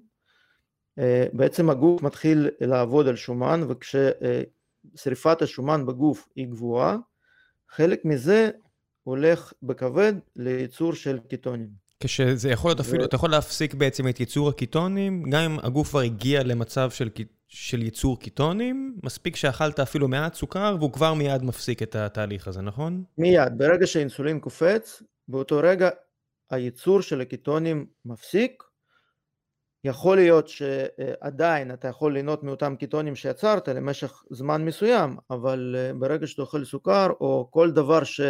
בעצם 1.32 1.70
הגוף 1.70 2.02
מתחיל 2.02 2.50
לעבוד 2.60 3.08
על 3.08 3.16
שומן 3.16 3.60
וכששריפת 3.68 5.42
השומן 5.42 5.86
בגוף 5.86 6.28
היא 6.36 6.48
גבוהה, 6.48 6.96
חלק 7.68 8.04
מזה 8.04 8.50
הולך 9.02 9.52
בכבד 9.62 10.12
לייצור 10.36 10.94
של 10.94 11.18
קיטונים. 11.28 11.68
כשזה 12.00 12.50
יכול 12.50 12.70
להיות 12.70 12.80
אפילו, 12.80 13.02
ו... 13.02 13.06
אתה 13.06 13.16
יכול 13.16 13.30
להפסיק 13.30 13.74
בעצם 13.74 14.08
את 14.08 14.20
ייצור 14.20 14.48
הקיטונים, 14.48 15.22
גם 15.30 15.40
אם 15.42 15.58
הגוף 15.62 15.88
כבר 15.88 16.00
הגיע 16.00 16.42
למצב 16.42 16.90
של, 16.90 17.08
של 17.48 17.82
ייצור 17.82 18.20
קיטונים, 18.20 18.98
מספיק 19.02 19.36
שאכלת 19.36 19.80
אפילו 19.80 20.08
מעט 20.08 20.34
סוכר 20.34 20.76
והוא 20.78 20.92
כבר 20.92 21.14
מיד 21.14 21.42
מפסיק 21.42 21.82
את 21.82 21.94
התהליך 21.94 22.48
הזה, 22.48 22.62
נכון? 22.62 23.04
מיד, 23.18 23.58
ברגע 23.58 23.86
שהאינסולין 23.86 24.40
קופץ, 24.40 25.02
באותו 25.28 25.60
רגע 25.62 25.90
הייצור 26.50 27.00
של 27.00 27.20
הקיטונים 27.20 27.86
מפסיק, 28.04 28.62
יכול 29.84 30.16
להיות 30.16 30.48
שעדיין 30.48 31.72
אתה 31.72 31.88
יכול 31.88 32.12
ליהנות 32.12 32.42
מאותם 32.42 32.76
קיטונים 32.76 33.16
שיצרת 33.16 33.68
למשך 33.68 34.22
זמן 34.30 34.64
מסוים, 34.64 35.16
אבל 35.30 35.76
ברגע 35.98 36.26
שאתה 36.26 36.42
אוכל 36.42 36.64
סוכר 36.64 37.10
או 37.20 37.48
כל 37.50 37.70
דבר 37.70 38.04
ש... 38.04 38.20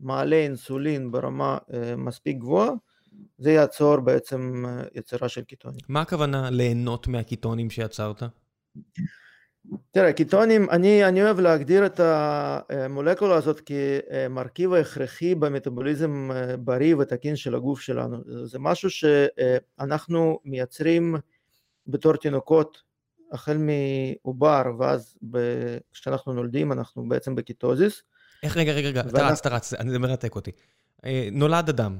מעלה 0.00 0.36
אינסולין 0.36 1.12
ברמה 1.12 1.58
מספיק 1.96 2.36
גבוהה, 2.36 2.70
זה 3.38 3.52
יעצור 3.52 4.00
בעצם 4.00 4.64
יצירה 4.94 5.28
של 5.28 5.42
קיטונים. 5.42 5.80
מה 5.88 6.00
הכוונה 6.00 6.50
ליהנות 6.50 7.06
מהקיטונים 7.06 7.70
שיצרת? 7.70 8.22
תראה, 9.90 10.12
קיטונים, 10.12 10.70
אני, 10.70 11.04
אני 11.04 11.22
אוהב 11.22 11.40
להגדיר 11.40 11.86
את 11.86 12.00
המולקולה 12.00 13.34
הזאת 13.34 13.60
כמרכיב 13.60 14.72
ההכרחי 14.72 15.34
במטאבוליזם 15.34 16.30
בריא 16.58 16.96
ותקין 16.96 17.36
של 17.36 17.54
הגוף 17.54 17.80
שלנו. 17.80 18.16
זה 18.44 18.58
משהו 18.58 18.90
שאנחנו 18.90 20.38
מייצרים 20.44 21.16
בתור 21.86 22.16
תינוקות 22.16 22.82
החל 23.32 23.56
מעובר 23.56 24.62
ואז 24.78 25.18
כשאנחנו 25.92 26.32
נולדים 26.32 26.72
אנחנו 26.72 27.08
בעצם 27.08 27.34
בקיטוזיס. 27.34 28.02
איך, 28.42 28.56
רגע, 28.56 28.72
רגע, 28.72 28.88
רגע, 28.88 29.00
אתה 29.00 29.28
רץ, 29.28 29.40
אתה 29.40 29.48
רץ, 29.48 29.70
זה 29.90 29.98
מרתק 29.98 30.34
אותי. 30.36 30.50
אה, 31.04 31.28
נולד 31.32 31.68
אדם, 31.68 31.98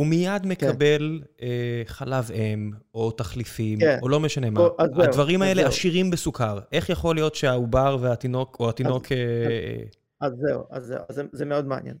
הוא 0.00 0.06
מיד 0.06 0.42
כן. 0.42 0.48
מקבל 0.48 1.20
אה, 1.42 1.82
חלב 1.86 2.30
אם, 2.34 2.70
או 2.94 3.10
תחליפים, 3.10 3.78
כן. 3.80 3.98
או 4.02 4.08
לא 4.08 4.20
משנה 4.20 4.50
מה. 4.50 4.60
הדברים 4.78 5.42
האלה 5.42 5.66
עשירים 5.66 6.10
בסוכר. 6.10 6.58
איך 6.72 6.90
יכול 6.90 7.14
להיות 7.14 7.34
שהעובר 7.34 7.96
והתינוק, 8.00 8.56
או 8.60 8.70
התינוק... 8.70 9.12
אה, 9.12 9.84
אז 10.20 10.32
זהו, 10.40 10.64
אז 10.70 10.84
זהו, 10.84 10.98
אז 11.08 11.20
זה 11.32 11.44
מאוד 11.44 11.66
מעניין. 11.66 11.96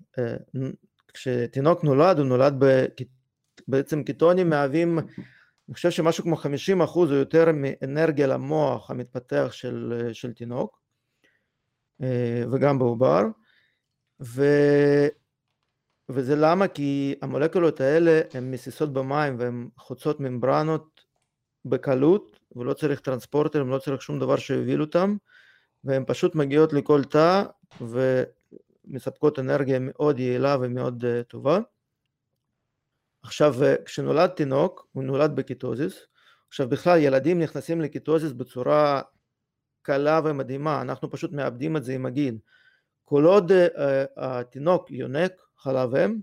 כשתינוק 1.14 1.84
נולד, 1.84 2.18
הוא 2.18 2.26
נולד 2.26 2.54
בעצם 3.68 4.02
קיטונים 4.02 4.50
מהווים, 4.50 4.98
אני 4.98 5.74
חושב 5.74 5.90
שמשהו 5.90 6.24
כמו 6.24 6.36
50 6.36 6.82
אחוז 6.82 7.10
או 7.10 7.16
יותר 7.16 7.44
מאנרגיה 7.54 8.26
למוח 8.26 8.90
המתפתח 8.90 9.48
של, 9.50 10.08
של 10.12 10.32
תינוק, 10.32 10.80
וגם 12.52 12.78
בעובר. 12.78 13.22
ו... 14.22 14.44
וזה 16.12 16.36
למה? 16.36 16.68
כי 16.68 17.14
המולקולות 17.22 17.80
האלה 17.80 18.20
הן 18.34 18.50
מסיסות 18.50 18.92
במים 18.92 19.36
והן 19.38 19.68
חוצות 19.76 20.20
ממברנות 20.20 21.00
בקלות, 21.64 22.40
ולא 22.56 22.74
צריך 22.74 23.00
transporter, 23.00 23.62
לא 23.62 23.78
צריך 23.78 24.02
שום 24.02 24.18
דבר 24.18 24.36
שיוביל 24.36 24.80
אותם, 24.80 25.16
והן 25.84 26.04
פשוט 26.06 26.34
מגיעות 26.34 26.72
לכל 26.72 27.04
תא 27.04 27.42
ומספקות 27.80 29.38
אנרגיה 29.38 29.78
מאוד 29.80 30.18
יעילה 30.18 30.56
ומאוד 30.60 31.04
אה, 31.04 31.22
טובה. 31.22 31.58
עכשיו, 33.22 33.54
כשנולד 33.84 34.30
תינוק, 34.30 34.86
הוא 34.92 35.04
נולד 35.04 35.36
בקיטוזיס. 35.36 36.06
עכשיו 36.48 36.68
בכלל 36.68 36.98
ילדים 36.98 37.38
נכנסים 37.38 37.80
לקיטוזיס 37.80 38.32
בצורה 38.32 39.02
קלה 39.82 40.20
ומדהימה, 40.24 40.82
אנחנו 40.82 41.10
פשוט 41.10 41.32
מאבדים 41.32 41.76
את 41.76 41.84
זה 41.84 41.92
עם 41.92 42.06
הגיל. 42.06 42.38
כל 43.04 43.24
עוד 43.24 43.52
אה, 43.52 43.80
התינוק 44.16 44.90
יונק 44.90 45.32
חלב 45.62 45.94
אם, 45.94 46.18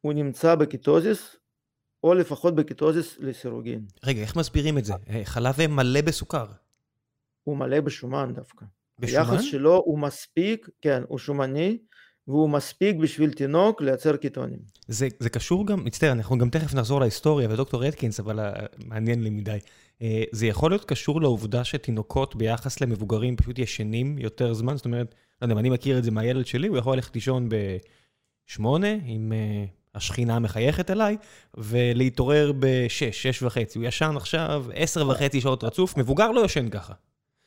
הוא 0.00 0.12
נמצא 0.12 0.54
בקיטוזיס, 0.54 1.36
או 2.04 2.14
לפחות 2.14 2.54
בקיטוזיס 2.54 3.18
לסירוגין. 3.18 3.86
רגע, 4.04 4.20
איך 4.22 4.36
מסבירים 4.36 4.78
את 4.78 4.84
זה? 4.84 4.92
אה, 5.10 5.24
חלב 5.24 5.60
אם 5.60 5.76
מלא 5.76 6.00
בסוכר. 6.00 6.46
הוא 7.44 7.56
מלא 7.56 7.80
בשומן 7.80 8.32
דווקא. 8.34 8.66
בשומן? 8.98 9.20
היחס 9.20 9.44
שלו 9.44 9.82
הוא 9.84 9.98
מספיק, 9.98 10.68
כן, 10.80 11.02
הוא 11.08 11.18
שומני, 11.18 11.78
והוא 12.28 12.50
מספיק 12.50 12.96
בשביל 12.96 13.32
תינוק 13.32 13.82
לייצר 13.82 14.16
קיטונים. 14.16 14.58
זה, 14.88 15.08
זה 15.18 15.30
קשור 15.30 15.66
גם, 15.66 15.84
מצטער, 15.84 16.12
אנחנו 16.12 16.38
גם 16.38 16.50
תכף 16.50 16.74
נחזור 16.74 17.00
להיסטוריה 17.00 17.48
ודוקטור 17.50 17.84
אטקינס, 17.84 18.20
אבל 18.20 18.40
אה, 18.40 18.62
מעניין 18.84 19.22
לי 19.22 19.30
מדי. 19.30 19.58
זה 20.32 20.46
יכול 20.46 20.70
להיות 20.70 20.84
קשור 20.84 21.20
לעובדה 21.20 21.64
שתינוקות 21.64 22.36
ביחס 22.36 22.80
למבוגרים 22.80 23.36
פשוט 23.36 23.58
ישנים 23.58 24.18
יותר 24.18 24.54
זמן? 24.54 24.76
זאת 24.76 24.84
אומרת, 24.84 25.14
לא 25.42 25.46
יודע, 25.46 25.60
אני 25.60 25.70
מכיר 25.70 25.98
את 25.98 26.04
זה 26.04 26.10
מהילד 26.10 26.46
שלי, 26.46 26.68
הוא 26.68 26.78
יכול 26.78 26.94
ללכת 26.96 27.14
לישון 27.14 27.48
בשמונה, 27.48 27.97
עם 29.04 29.32
uh, 29.32 29.68
השכינה 29.94 30.38
מחייכת 30.38 30.90
אליי, 30.90 31.16
ולהתעורר 31.54 32.52
בשש, 32.58 33.22
שש 33.22 33.42
וחצי. 33.42 33.78
הוא 33.78 33.86
ישן 33.86 34.12
עכשיו 34.16 34.64
עשר 34.74 35.08
וחצי 35.08 35.40
שעות 35.40 35.64
רצוף, 35.64 35.96
מבוגר 35.96 36.30
לא 36.30 36.44
ישן 36.44 36.68
ככה. 36.68 36.94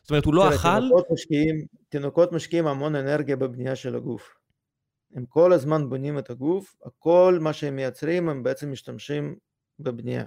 זאת 0.01 0.09
אומרת, 0.09 0.25
הוא 0.25 0.33
לא 0.33 0.55
אכל... 0.55 0.79
תינוקות 0.79 1.05
משקיעים, 1.11 1.65
תינוקות 1.89 2.31
משקיעים 2.31 2.67
המון 2.67 2.95
אנרגיה 2.95 3.35
בבנייה 3.35 3.75
של 3.75 3.95
הגוף. 3.95 4.35
הם 5.15 5.25
כל 5.25 5.53
הזמן 5.53 5.89
בונים 5.89 6.19
את 6.19 6.29
הגוף, 6.29 6.75
הכל 6.85 7.37
מה 7.41 7.53
שהם 7.53 7.75
מייצרים 7.75 8.29
הם 8.29 8.43
בעצם 8.43 8.71
משתמשים 8.71 9.35
בבנייה, 9.79 10.23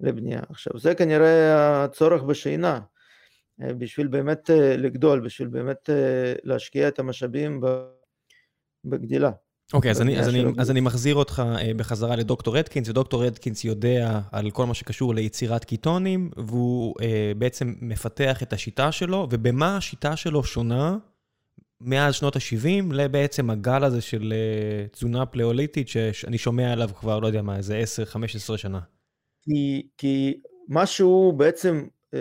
לבנייה. 0.00 0.40
עכשיו 0.48 0.78
זה 0.78 0.94
כנראה 0.94 1.84
הצורך 1.84 2.22
בשינה, 2.22 2.80
אה, 3.62 3.74
בשביל 3.74 4.06
באמת 4.06 4.50
אה, 4.50 4.76
לגדול, 4.76 5.20
בשביל 5.20 5.48
באמת 5.48 5.90
אה, 5.90 6.32
להשקיע 6.42 6.88
את 6.88 6.98
המשאבים 6.98 7.60
בגדילה. 8.84 9.30
אוקיי, 9.72 9.90
okay, 9.90 9.94
אז, 9.94 10.02
אז, 10.18 10.34
אז 10.58 10.70
אני 10.70 10.80
מחזיר 10.80 11.14
אותך 11.14 11.42
בחזרה 11.76 12.16
לדוקטור 12.16 12.56
רדקינס, 12.56 12.88
ודוקטור 12.88 13.24
רדקינס 13.24 13.64
יודע 13.64 14.20
על 14.32 14.50
כל 14.50 14.66
מה 14.66 14.74
שקשור 14.74 15.14
ליצירת 15.14 15.64
קיטונים, 15.64 16.30
והוא 16.36 16.94
בעצם 17.38 17.74
מפתח 17.80 18.42
את 18.42 18.52
השיטה 18.52 18.92
שלו, 18.92 19.26
ובמה 19.30 19.76
השיטה 19.76 20.16
שלו 20.16 20.44
שונה 20.44 20.98
מאז 21.80 22.14
שנות 22.14 22.36
ה-70 22.36 22.92
לבעצם 22.92 23.50
הגל 23.50 23.84
הזה 23.84 24.00
של 24.00 24.32
uh, 24.32 24.92
תזונה 24.92 25.26
פלאוליטית, 25.26 25.88
שאני 26.12 26.38
שומע 26.38 26.72
עליו 26.72 26.90
כבר, 27.00 27.18
לא 27.18 27.26
יודע 27.26 27.42
מה, 27.42 27.56
איזה 27.56 27.82
10-15 28.54 28.56
שנה. 28.56 28.80
כי, 29.42 29.86
כי 29.98 30.40
מה 30.68 30.86
שהוא 30.86 31.34
בעצם, 31.34 31.86
uh, 32.14 32.18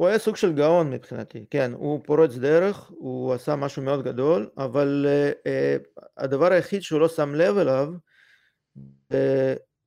הוא 0.00 0.08
היה 0.08 0.18
סוג 0.18 0.36
של 0.36 0.52
גאון 0.52 0.90
מבחינתי, 0.90 1.46
כן, 1.50 1.72
הוא 1.72 2.00
פורץ 2.04 2.34
דרך, 2.34 2.90
הוא 2.90 3.34
עשה 3.34 3.56
משהו 3.56 3.82
מאוד 3.82 4.04
גדול, 4.04 4.50
אבל 4.58 5.06
uh, 5.06 5.34
uh, 5.46 6.02
הדבר 6.16 6.52
היחיד 6.52 6.82
שהוא 6.82 7.00
לא 7.00 7.08
שם 7.08 7.34
לב 7.34 7.58
אליו, 7.58 7.92
uh, 9.12 9.16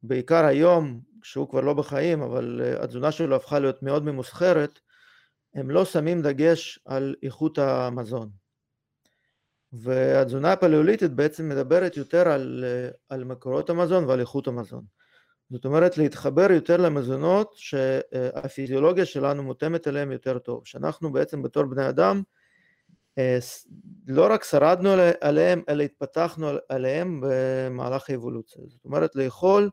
בעיקר 0.03 0.45
היום, 0.45 0.99
כשהוא 1.21 1.49
כבר 1.49 1.61
לא 1.61 1.73
בחיים, 1.73 2.21
אבל 2.21 2.61
uh, 2.61 2.83
התזונה 2.83 3.11
שלו 3.11 3.35
הפכה 3.35 3.59
להיות 3.59 3.83
מאוד 3.83 4.05
ממוסחרת, 4.05 4.79
הם 5.55 5.71
לא 5.71 5.85
שמים 5.85 6.21
דגש 6.21 6.79
על 6.85 7.15
איכות 7.23 7.57
המזון. 7.57 8.29
והתזונה 9.71 10.51
הפלאוליטית 10.51 11.11
בעצם 11.11 11.49
מדברת 11.49 11.97
יותר 11.97 12.29
על, 12.29 12.65
על 13.09 13.23
מקורות 13.23 13.69
המזון 13.69 14.05
ועל 14.05 14.19
איכות 14.19 14.47
המזון. 14.47 14.83
זאת 15.53 15.65
אומרת 15.65 15.97
להתחבר 15.97 16.51
יותר 16.51 16.77
למזונות 16.77 17.53
שהפיזיולוגיה 17.55 19.05
שלנו 19.05 19.43
מותאמת 19.43 19.87
אליהם 19.87 20.11
יותר 20.11 20.39
טוב, 20.39 20.61
שאנחנו 20.65 21.11
בעצם 21.11 21.41
בתור 21.41 21.63
בני 21.63 21.89
אדם 21.89 22.21
אה, 23.17 23.37
לא 24.07 24.27
רק 24.33 24.43
שרדנו 24.43 24.89
עליהם 25.21 25.63
אלא 25.69 25.83
התפתחנו 25.83 26.47
עליהם 26.69 27.21
במהלך 27.23 28.09
האבולוציה, 28.09 28.63
זאת 28.67 28.85
אומרת 28.85 29.15
לאכול 29.15 29.69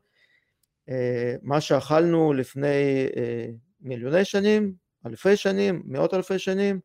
אה, 0.88 1.35
מה 1.43 1.61
שאכלנו 1.61 2.33
לפני 2.33 3.07
אה, 3.16 3.47
מיליוני 3.81 4.25
שנים 4.25 4.75
אלפי 5.07 5.37
שנים, 5.37 5.83
מאות 5.85 6.14
אלפי 6.14 6.38
שנים, 6.38 6.81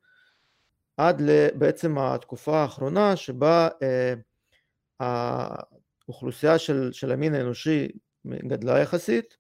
עד 0.97 1.21
בעצם 1.55 1.97
התקופה 1.97 2.57
האחרונה 2.57 3.15
שבה 3.15 3.67
האוכלוסייה 4.99 6.57
של, 6.57 6.89
של 6.91 7.11
המין 7.11 7.33
האנושי 7.33 7.87
גדלה 8.47 8.79
יחסית 8.79 9.37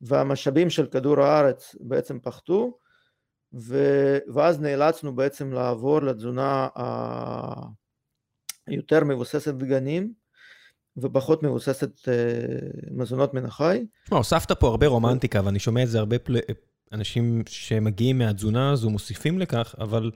והמשאבים 0.00 0.70
של 0.70 0.86
כדור 0.86 1.20
הארץ 1.20 1.76
בעצם 1.80 2.18
פחתו 2.20 2.78
ו, 3.54 3.78
ואז 4.34 4.60
נאלצנו 4.60 5.14
בעצם 5.14 5.52
לעבור 5.52 6.02
לתזונה 6.02 6.68
היותר 8.66 9.04
מבוססת 9.04 9.54
דגנים 9.54 10.12
ופחות 10.96 11.42
מבוססת 11.42 12.08
אה, 12.08 12.14
מזונות 12.90 13.34
מן 13.34 13.44
החי. 13.44 13.84
תשמע, 14.04 14.18
הוספת 14.18 14.52
פה 14.52 14.68
הרבה 14.68 14.86
רומנטיקה 14.86 15.40
ואני 15.44 15.58
שומע 15.58 15.82
את 15.82 15.88
זה 15.88 15.98
הרבה 15.98 16.18
פל... 16.18 16.36
אנשים 16.92 17.42
שמגיעים 17.46 18.18
מהתזונה 18.18 18.70
הזו 18.70 18.90
מוסיפים 18.90 19.38
לכך, 19.38 19.74
אבל 19.78 20.10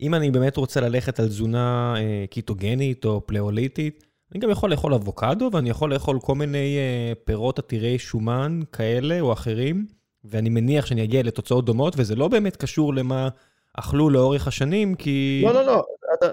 אם 0.00 0.14
אני 0.14 0.30
באמת 0.30 0.56
רוצה 0.56 0.80
ללכת 0.80 1.20
על 1.20 1.28
תזונה 1.28 1.94
אה, 1.96 2.24
קיטוגנית 2.30 3.04
או 3.04 3.26
פלאוליטית, 3.26 4.04
אני 4.32 4.40
גם 4.40 4.50
יכול 4.50 4.70
לאכול 4.70 4.94
אבוקדו 4.94 5.50
ואני 5.52 5.70
יכול 5.70 5.94
לאכול 5.94 6.20
כל 6.20 6.34
מיני 6.34 6.76
אה, 6.78 7.12
פירות 7.24 7.58
עתירי 7.58 7.98
שומן 7.98 8.60
כאלה 8.72 9.20
או 9.20 9.32
אחרים, 9.32 9.86
ואני 10.24 10.48
מניח 10.48 10.86
שאני 10.86 11.04
אגיע 11.04 11.22
לתוצאות 11.22 11.64
דומות, 11.64 11.94
וזה 11.96 12.14
לא 12.16 12.28
באמת 12.28 12.56
קשור 12.56 12.94
למה 12.94 13.28
אכלו 13.74 14.10
לאורך 14.10 14.46
השנים, 14.48 14.94
כי... 14.94 15.42
לא, 15.44 15.52
לא, 15.52 15.66
לא, 15.66 15.84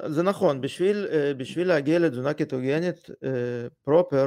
זה 0.10 0.24
נכון. 0.24 0.62
בשביל, 0.62 1.08
אה, 1.12 1.34
בשביל 1.34 1.68
להגיע 1.68 2.00
לתזונה 2.00 2.34
קיטוגנית 2.34 3.10
אה, 3.24 3.30
פרופר, 3.84 4.26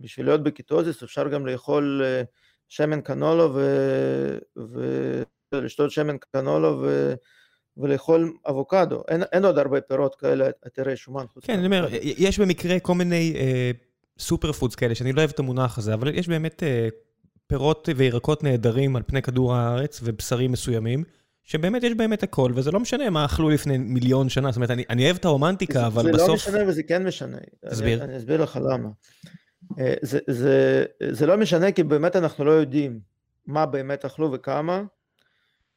בשביל 0.00 0.26
להיות 0.26 0.42
בקטוזיס, 0.42 1.02
אפשר 1.02 1.28
גם 1.28 1.46
לאכול... 1.46 2.02
אה, 2.04 2.22
שמן 2.68 3.00
קנולו 3.00 3.54
ו... 3.54 4.38
ולשתות 5.52 5.90
שמן 5.90 6.16
קנולו 6.18 6.80
ו... 6.82 7.14
ולאכול 7.76 8.32
אבוקדו. 8.48 9.02
אין, 9.08 9.22
אין 9.32 9.44
עוד 9.44 9.58
הרבה 9.58 9.80
פירות 9.80 10.14
כאלה 10.14 10.48
עתירי 10.64 10.96
שומן. 10.96 11.24
כן, 11.42 11.58
אני 11.58 11.66
אומר, 11.66 11.88
יש 12.02 12.38
במקרה 12.38 12.80
כל 12.80 12.94
מיני 12.94 13.34
אה, 13.36 13.70
super 14.18 14.52
foods 14.52 14.74
כאלה, 14.74 14.94
שאני 14.94 15.12
לא 15.12 15.18
אוהב 15.18 15.30
את 15.30 15.38
המונח 15.38 15.78
הזה, 15.78 15.94
אבל 15.94 16.14
יש 16.14 16.28
באמת 16.28 16.62
אה, 16.62 16.88
פירות 17.46 17.88
וירקות 17.96 18.42
נהדרים 18.42 18.96
על 18.96 19.02
פני 19.06 19.22
כדור 19.22 19.54
הארץ 19.54 20.00
ובשרים 20.04 20.52
מסוימים. 20.52 21.04
שבאמת 21.46 21.82
יש 21.82 21.92
בהם 21.94 22.12
את 22.12 22.22
הכל, 22.22 22.52
וזה 22.54 22.70
לא 22.70 22.80
משנה 22.80 23.10
מה 23.10 23.24
אכלו 23.24 23.50
לפני 23.50 23.78
מיליון 23.78 24.28
שנה, 24.28 24.50
זאת 24.50 24.56
אומרת, 24.56 24.70
אני, 24.70 24.84
אני 24.90 25.04
אוהב 25.04 25.16
את 25.16 25.24
הרומנטיקה, 25.24 25.86
אבל 25.86 26.02
זה 26.02 26.12
בסוף... 26.12 26.26
זה 26.26 26.28
לא 26.28 26.34
משנה 26.34 26.68
וזה 26.68 26.82
כן 26.82 27.06
משנה. 27.06 27.36
תסביר. 27.70 27.98
אני, 27.98 28.04
אני 28.04 28.18
אסביר 28.18 28.42
לך 28.42 28.58
למה. 28.62 28.88
אה, 29.78 29.94
זה, 30.02 30.18
זה, 30.26 30.84
זה 31.10 31.26
לא 31.26 31.36
משנה 31.36 31.72
כי 31.72 31.82
באמת 31.82 32.16
אנחנו 32.16 32.44
לא 32.44 32.50
יודעים 32.50 33.00
מה 33.46 33.66
באמת 33.66 34.04
אכלו 34.04 34.32
וכמה 34.32 34.82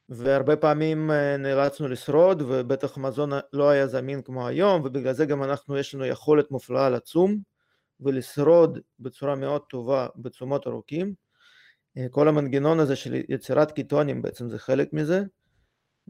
והרבה 0.10 0.56
פעמים 0.56 1.12
אה, 1.12 1.38
נאלצנו 1.38 1.88
לשרוד 1.88 2.42
ובטח 2.42 2.98
מזון 2.98 3.30
לא 3.54 3.70
היה 3.70 3.88
זמין 3.88 4.22
כמו 4.22 4.48
היום 4.48 4.82
ובגלל 4.82 5.14
זה 5.14 5.26
גם 5.26 5.44
אנחנו 5.44 5.78
יש 5.78 5.96
לנו 5.96 6.06
יכולת 6.06 6.52
מופלאה 6.52 6.90
לצום 6.90 7.38
ולשרוד 8.00 8.80
בצורה 9.00 9.36
מאוד 9.36 9.62
טובה 9.62 10.08
בצומות 10.16 10.68
ארוכים. 10.68 11.14
אה, 11.98 12.06
כל 12.12 12.28
המנגנון 12.28 12.80
הזה 12.80 12.96
של 12.96 13.22
יצירת 13.30 13.72
קיטונים 13.72 14.22
בעצם 14.22 14.50
זה 14.50 14.60
חלק 14.60 14.94
מזה. 14.94 15.24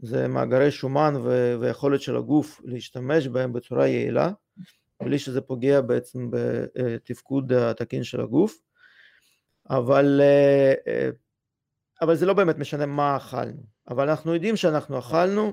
זה 0.02 0.28
מאגרי 0.28 0.70
שומן 0.70 1.14
ויכולת 1.60 2.00
של 2.00 2.16
הגוף 2.16 2.60
להשתמש 2.64 3.26
בהם 3.26 3.52
בצורה 3.52 3.86
יעילה 3.86 4.30
בלי 5.02 5.18
שזה 5.18 5.40
פוגע 5.40 5.80
בעצם 5.80 6.30
בתפקוד 6.30 7.52
התקין 7.52 8.04
של 8.04 8.20
הגוף, 8.20 8.58
אבל, 9.70 10.20
אה, 10.22 11.10
אבל 12.02 12.14
זה 12.16 12.26
לא 12.26 12.32
באמת 12.32 12.58
משנה 12.58 12.86
מה 12.86 13.16
אכלנו, 13.16 13.62
אבל 13.90 14.08
אנחנו 14.08 14.34
יודעים 14.34 14.56
שאנחנו 14.56 14.98
אכלנו 14.98 15.52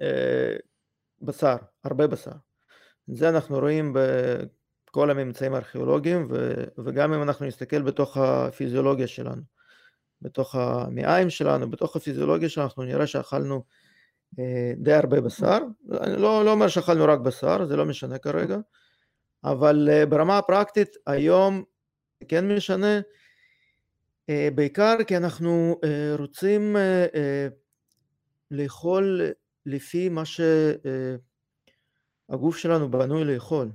אה, 0.00 0.56
בשר, 1.22 1.56
הרבה 1.84 2.06
בשר. 2.06 2.32
זה 3.06 3.28
אנחנו 3.28 3.58
רואים 3.58 3.96
בכל 3.96 5.10
הממצאים 5.10 5.54
הארכיאולוגיים 5.54 6.28
וגם 6.84 7.12
אם 7.12 7.22
אנחנו 7.22 7.46
נסתכל 7.46 7.82
בתוך 7.82 8.16
הפיזיולוגיה 8.16 9.06
שלנו, 9.06 9.42
בתוך 10.22 10.54
המעיים 10.54 11.30
שלנו, 11.30 11.70
בתוך 11.70 11.96
הפיזיולוגיה 11.96 12.48
שלנו, 12.48 12.66
אנחנו 12.66 12.82
נראה 12.82 13.06
שאכלנו 13.06 13.64
אה, 14.38 14.72
די 14.76 14.92
הרבה 14.92 15.20
בשר, 15.20 15.58
אני 16.00 16.16
לא, 16.16 16.44
לא 16.44 16.50
אומר 16.50 16.68
שאכלנו 16.68 17.04
רק 17.04 17.18
בשר, 17.18 17.66
זה 17.66 17.76
לא 17.76 17.84
משנה 17.84 18.18
כרגע, 18.18 18.58
אבל 19.44 19.88
ברמה 20.08 20.38
הפרקטית 20.38 20.96
היום 21.06 21.64
כן 22.28 22.56
משנה, 22.56 23.00
בעיקר 24.54 24.96
כי 25.06 25.16
אנחנו 25.16 25.80
רוצים 26.18 26.76
לאכול 28.50 29.20
לפי 29.66 30.08
מה 30.08 30.22
שהגוף 32.28 32.56
שלנו 32.56 32.90
בנוי 32.90 33.24
לאכול. 33.24 33.70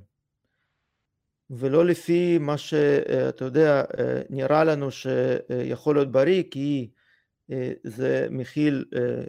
ולא 1.50 1.86
לפי 1.86 2.38
מה 2.38 2.58
שאתה 2.58 3.46
יודע 3.46 3.84
נראה 4.30 4.64
לנו 4.64 4.92
שיכול 4.92 5.96
להיות 5.96 6.12
בריא 6.12 6.44
כי 6.52 6.90
זה 7.84 8.28
מכיל 8.32 8.86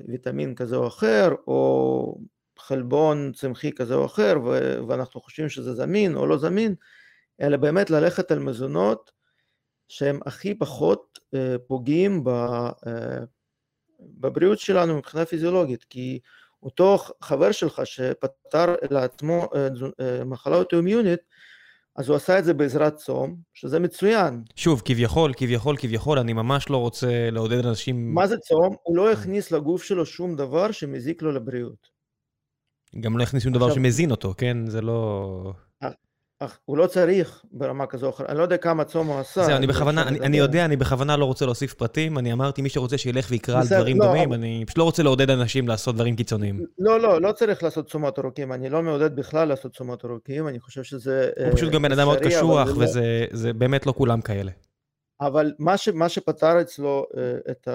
ויטמין 0.08 0.54
כזה 0.54 0.76
או 0.76 0.86
אחר 0.86 1.34
או 1.46 2.18
חלבון 2.58 3.32
צמחי 3.34 3.72
כזה 3.72 3.94
או 3.94 4.06
אחר 4.06 4.34
ואנחנו 4.88 5.20
חושבים 5.20 5.48
שזה 5.48 5.74
זמין 5.74 6.16
או 6.16 6.26
לא 6.26 6.38
זמין 6.38 6.74
אלא 7.40 7.56
באמת 7.56 7.90
ללכת 7.90 8.30
על 8.30 8.38
מזונות 8.38 9.10
שהם 9.88 10.20
הכי 10.26 10.54
פחות 10.54 11.18
פוגעים 11.66 12.24
בבריאות 14.00 14.58
שלנו 14.58 14.96
מבחינה 14.98 15.24
פיזיולוגית 15.24 15.84
כי 15.84 16.18
אותו 16.62 16.98
חבר 17.20 17.52
שלך 17.52 17.82
שפתר 17.84 18.74
לעצמו 18.90 19.48
מחלה 20.26 20.56
אוטואימיונית 20.56 21.20
אז 21.96 22.08
הוא 22.08 22.16
עשה 22.16 22.38
את 22.38 22.44
זה 22.44 22.54
בעזרת 22.54 22.96
צום, 22.96 23.36
שזה 23.54 23.78
מצוין. 23.78 24.42
שוב, 24.56 24.82
כביכול, 24.84 25.32
כביכול, 25.36 25.76
כביכול, 25.78 26.18
אני 26.18 26.32
ממש 26.32 26.70
לא 26.70 26.76
רוצה 26.76 27.30
לעודד 27.30 27.66
אנשים... 27.66 28.14
מה 28.14 28.26
זה 28.26 28.38
צום? 28.38 28.76
הוא 28.82 28.96
לא 28.96 29.12
הכניס 29.12 29.50
לגוף 29.50 29.82
שלו 29.82 30.06
שום 30.06 30.36
דבר 30.36 30.70
שמזיק 30.70 31.22
לו 31.22 31.32
לבריאות. 31.32 31.88
גם 33.00 33.18
לא 33.18 33.22
הכניס 33.22 33.42
שום 33.42 33.52
דבר 33.52 33.74
שמזין 33.74 34.10
אותו, 34.10 34.34
כן? 34.38 34.66
זה 34.66 34.80
לא... 34.80 35.52
הוא 36.64 36.78
לא 36.78 36.86
צריך 36.86 37.44
ברמה 37.52 37.86
כזו 37.86 38.06
או 38.06 38.10
אחרת, 38.10 38.30
אני 38.30 38.38
לא 38.38 38.42
יודע 38.42 38.56
כמה 38.56 38.84
צום 38.84 39.06
הוא 39.06 39.20
עשה. 39.20 39.44
זהו, 39.44 39.56
אני 39.56 39.66
בכוונה, 39.66 40.08
אני 40.08 40.36
יודע, 40.36 40.64
אני 40.64 40.76
בכוונה 40.76 41.16
לא 41.16 41.24
רוצה 41.24 41.44
להוסיף 41.44 41.74
פרטים, 41.74 42.18
אני 42.18 42.32
אמרתי, 42.32 42.62
מי 42.62 42.68
שרוצה 42.68 42.98
שילך 42.98 43.26
ויקרא 43.30 43.60
על 43.60 43.66
דברים 43.66 44.00
לא, 44.00 44.06
דומים, 44.06 44.32
אני 44.32 44.64
פשוט 44.66 44.78
לא 44.78 44.84
רוצה 44.84 45.02
לעודד 45.02 45.30
אנשים 45.30 45.68
לעשות 45.68 45.94
דברים 45.94 46.16
קיצוניים. 46.16 46.64
לא, 46.78 47.00
לא, 47.00 47.20
לא 47.20 47.32
צריך 47.32 47.62
לעשות 47.62 47.90
צומות 47.90 48.18
ארוכים, 48.18 48.52
אני 48.52 48.68
לא 48.68 48.82
מעודד 48.82 49.16
בכלל 49.16 49.48
לעשות 49.48 49.76
צומות 49.76 50.04
ארוכים, 50.04 50.48
אני 50.48 50.60
חושב 50.60 50.82
שזה... 50.82 51.30
הוא 51.36 51.54
פשוט 51.56 51.72
גם 51.72 51.82
בן 51.82 51.92
אדם 51.92 52.06
מאוד 52.06 52.18
קשוח, 52.18 52.68
לא- 52.68 52.84
וזה 52.84 53.52
באמת 53.52 53.86
לא 53.86 53.92
כולם 53.92 54.20
כאלה. 54.20 54.50
אבל 55.20 55.52
מה 55.94 56.08
שפתר 56.08 56.60
אצלו 56.60 57.06
אה, 57.16 57.32
את 57.50 57.68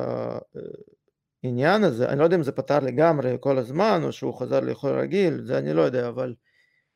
העניין 1.43 1.83
הזה, 1.83 2.09
אני 2.09 2.19
לא 2.19 2.23
יודע 2.23 2.35
אם 2.35 2.43
זה 2.43 2.51
פתר 2.51 2.79
לגמרי 2.79 3.37
כל 3.39 3.57
הזמן, 3.57 4.01
או 4.03 4.11
שהוא 4.11 4.39
חזר 4.39 4.59
לאכול 4.59 4.99
רגיל, 4.99 5.41
זה 5.45 5.57
אני 5.57 5.73
לא 5.73 5.81
יודע, 5.81 6.07
אבל... 6.07 6.33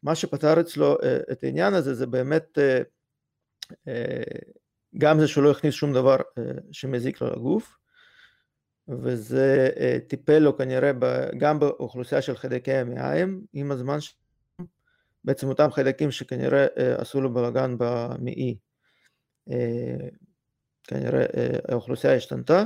מה 0.04 0.16
שפתר 0.16 0.60
אצלו 0.60 0.98
אה, 1.04 1.18
את 1.32 1.44
העניין 1.44 1.74
הזה 1.74 1.94
זה 1.94 2.06
באמת 2.06 2.58
אה, 2.58 2.82
אה, 3.88 4.24
גם 4.98 5.20
זה 5.20 5.28
שהוא 5.28 5.44
לא 5.44 5.52
הכניס 5.52 5.74
שום 5.74 5.94
דבר 5.94 6.18
שמזיק 6.72 7.22
לו 7.22 7.30
לגוף 7.30 7.78
וזה 8.90 9.70
טיפל 10.08 10.40
לו 10.40 10.58
כנראה 10.58 10.92
גם 11.38 11.60
באוכלוסייה 11.60 12.22
של 12.22 12.38
חיידקי 12.38 12.74
המעיים 12.74 13.42
עם 13.54 13.72
הזמן 13.72 13.98
בעצם 15.24 15.48
אותם 15.48 15.72
חיידקים 15.72 16.12
שכנראה 16.12 16.68
עשו 16.98 17.22
לו 17.22 17.34
בלאגן 17.34 17.76
במעי. 17.78 18.58
כנראה 20.84 21.26
האוכלוסייה 21.70 22.16
השתנתה. 22.16 22.64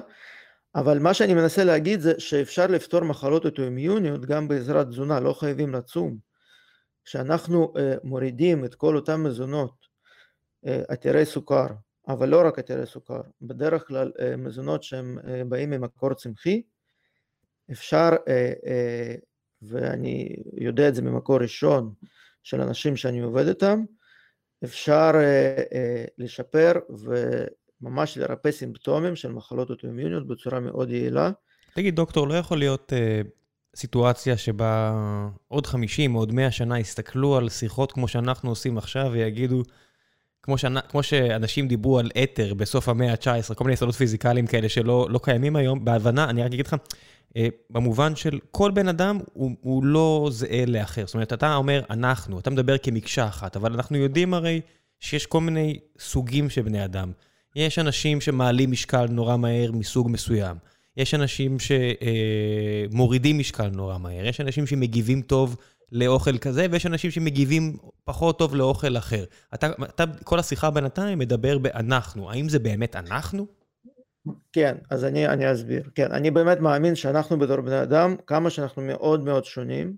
אבל 0.76 1.00
מה 1.00 1.14
שאני 1.14 1.34
מנסה 1.34 1.64
להגיד 1.64 2.00
זה 2.00 2.20
שאפשר 2.20 2.68
לפתור 2.68 3.04
מחלות 3.04 3.46
אוטואימיוניות 3.46 4.26
גם 4.26 4.48
בעזרת 4.48 4.88
תזונה 4.88 5.20
לא 5.20 5.34
חייבים 5.34 5.74
לצום 5.74 6.18
כשאנחנו 7.08 7.74
אה, 7.78 7.96
מורידים 8.04 8.66
את 8.66 8.76
כל 8.76 8.96
אותם 8.96 9.24
מזונות 9.24 9.74
אה, 10.68 10.82
עתירי 10.88 11.26
סוכר, 11.26 11.68
אבל 12.08 12.30
לא 12.30 12.48
רק 12.48 12.60
עתירי 12.60 12.86
סוכר, 12.86 13.22
בדרך 13.42 13.88
כלל 13.88 14.12
אה, 14.20 14.38
מזונות 14.38 14.84
שהם 14.84 15.18
באים 15.50 15.70
ממקור 15.70 16.14
צמחי, 16.14 16.62
אפשר, 17.72 18.10
ואני 19.62 20.36
יודע 20.54 20.88
את 20.88 20.96
זה 20.96 21.02
ממקור 21.02 21.38
ראשון 21.42 21.94
של 22.44 22.62
אנשים 22.62 22.96
שאני 22.96 23.20
עובד 23.20 23.48
איתם, 23.48 23.84
אפשר 24.64 25.12
לשפר 26.18 26.72
וממש 27.82 28.18
לרפא 28.18 28.52
סימפטומים 28.52 29.16
של 29.16 29.32
מחלות 29.32 29.70
אוטואימיוניות 29.70 30.28
בצורה 30.28 30.60
מאוד 30.60 30.90
יעילה. 30.90 31.32
תגיד 31.74 31.96
דוקטור, 31.96 32.28
לא 32.28 32.34
יכול 32.34 32.58
להיות 32.58 32.94
סיטואציה 33.78 34.38
שבה 34.38 34.94
עוד 35.48 35.68
50 35.68 36.16
או 36.16 36.20
עוד 36.20 36.32
100 36.32 36.52
שנה 36.52 36.80
יסתכלו 36.80 37.38
על 37.38 37.50
שיחות 37.50 37.92
כמו 37.92 38.08
שאנחנו 38.08 38.50
עושים 38.50 38.78
עכשיו 38.78 39.10
ויגידו, 39.12 39.64
כמו, 40.44 40.58
שנה, 40.58 40.82
כמו 40.82 41.04
שאנשים 41.04 41.68
דיברו 41.68 42.00
על 42.00 42.12
אתר 42.24 42.54
בסוף 42.54 42.90
המאה 42.90 43.12
ה-19, 43.12 43.54
כל 43.54 43.64
מיני 43.64 43.74
יסודות 43.74 43.96
פיזיקליים 43.96 44.48
כאלה 44.48 44.70
שלא 44.70 45.08
לא 45.10 45.20
קיימים 45.24 45.56
היום, 45.56 45.86
בהבנה, 45.86 46.30
אני 46.30 46.44
רק 46.44 46.54
אגיד 46.54 46.68
לך, 46.68 46.76
אה, 47.38 47.48
במובן 47.70 48.16
של 48.16 48.40
כל 48.52 48.72
בן 48.72 48.88
אדם 48.88 49.20
הוא, 49.34 49.52
הוא 49.62 49.84
לא 49.84 50.30
זהה 50.32 50.66
לאחר. 50.68 51.06
זאת 51.06 51.14
אומרת, 51.14 51.34
אתה 51.34 51.56
אומר 51.56 51.82
אנחנו, 51.90 52.40
אתה 52.40 52.50
מדבר 52.50 52.78
כמקשה 52.78 53.28
אחת, 53.28 53.56
אבל 53.56 53.74
אנחנו 53.74 53.98
יודעים 53.98 54.34
הרי 54.34 54.62
שיש 55.00 55.26
כל 55.26 55.42
מיני 55.42 55.80
סוגים 56.00 56.50
של 56.50 56.62
בני 56.62 56.86
אדם. 56.86 57.12
יש 57.56 57.80
אנשים 57.80 58.22
שמעלים 58.22 58.72
משקל 58.72 59.06
נורא 59.10 59.38
מהר 59.38 59.72
מסוג 59.72 60.10
מסוים. 60.12 60.58
יש 60.98 61.14
אנשים 61.14 61.58
שמורידים 61.60 63.36
אה, 63.36 63.40
משקל 63.40 63.68
נורא 63.68 63.98
מהר, 63.98 64.26
יש 64.26 64.42
אנשים 64.42 64.68
שמגיבים 64.68 65.22
טוב 65.22 65.58
לאוכל 65.92 66.38
כזה, 66.38 66.66
ויש 66.72 66.86
אנשים 66.86 67.12
שמגיבים 67.12 67.78
פחות 68.04 68.40
טוב 68.40 68.56
לאוכל 68.56 68.98
אחר. 68.98 69.24
אתה, 69.54 69.70
אתה 69.84 70.04
כל 70.24 70.40
השיחה 70.40 70.72
בינתיים 70.72 71.20
מדבר 71.20 71.58
באנחנו, 71.58 72.32
האם 72.32 72.50
זה 72.50 72.60
באמת 72.60 72.96
אנחנו? 72.96 73.48
כן, 74.54 74.76
אז 74.90 75.06
אני, 75.06 75.28
אני 75.28 75.52
אסביר. 75.52 75.84
כן, 75.96 76.12
אני 76.12 76.32
באמת 76.32 76.60
מאמין 76.60 76.96
שאנחנו 76.96 77.40
בתור 77.40 77.62
בני 77.62 77.82
אדם, 77.82 78.16
כמה 78.28 78.50
שאנחנו 78.50 78.82
מאוד 78.82 79.24
מאוד 79.24 79.46
שונים, 79.46 79.96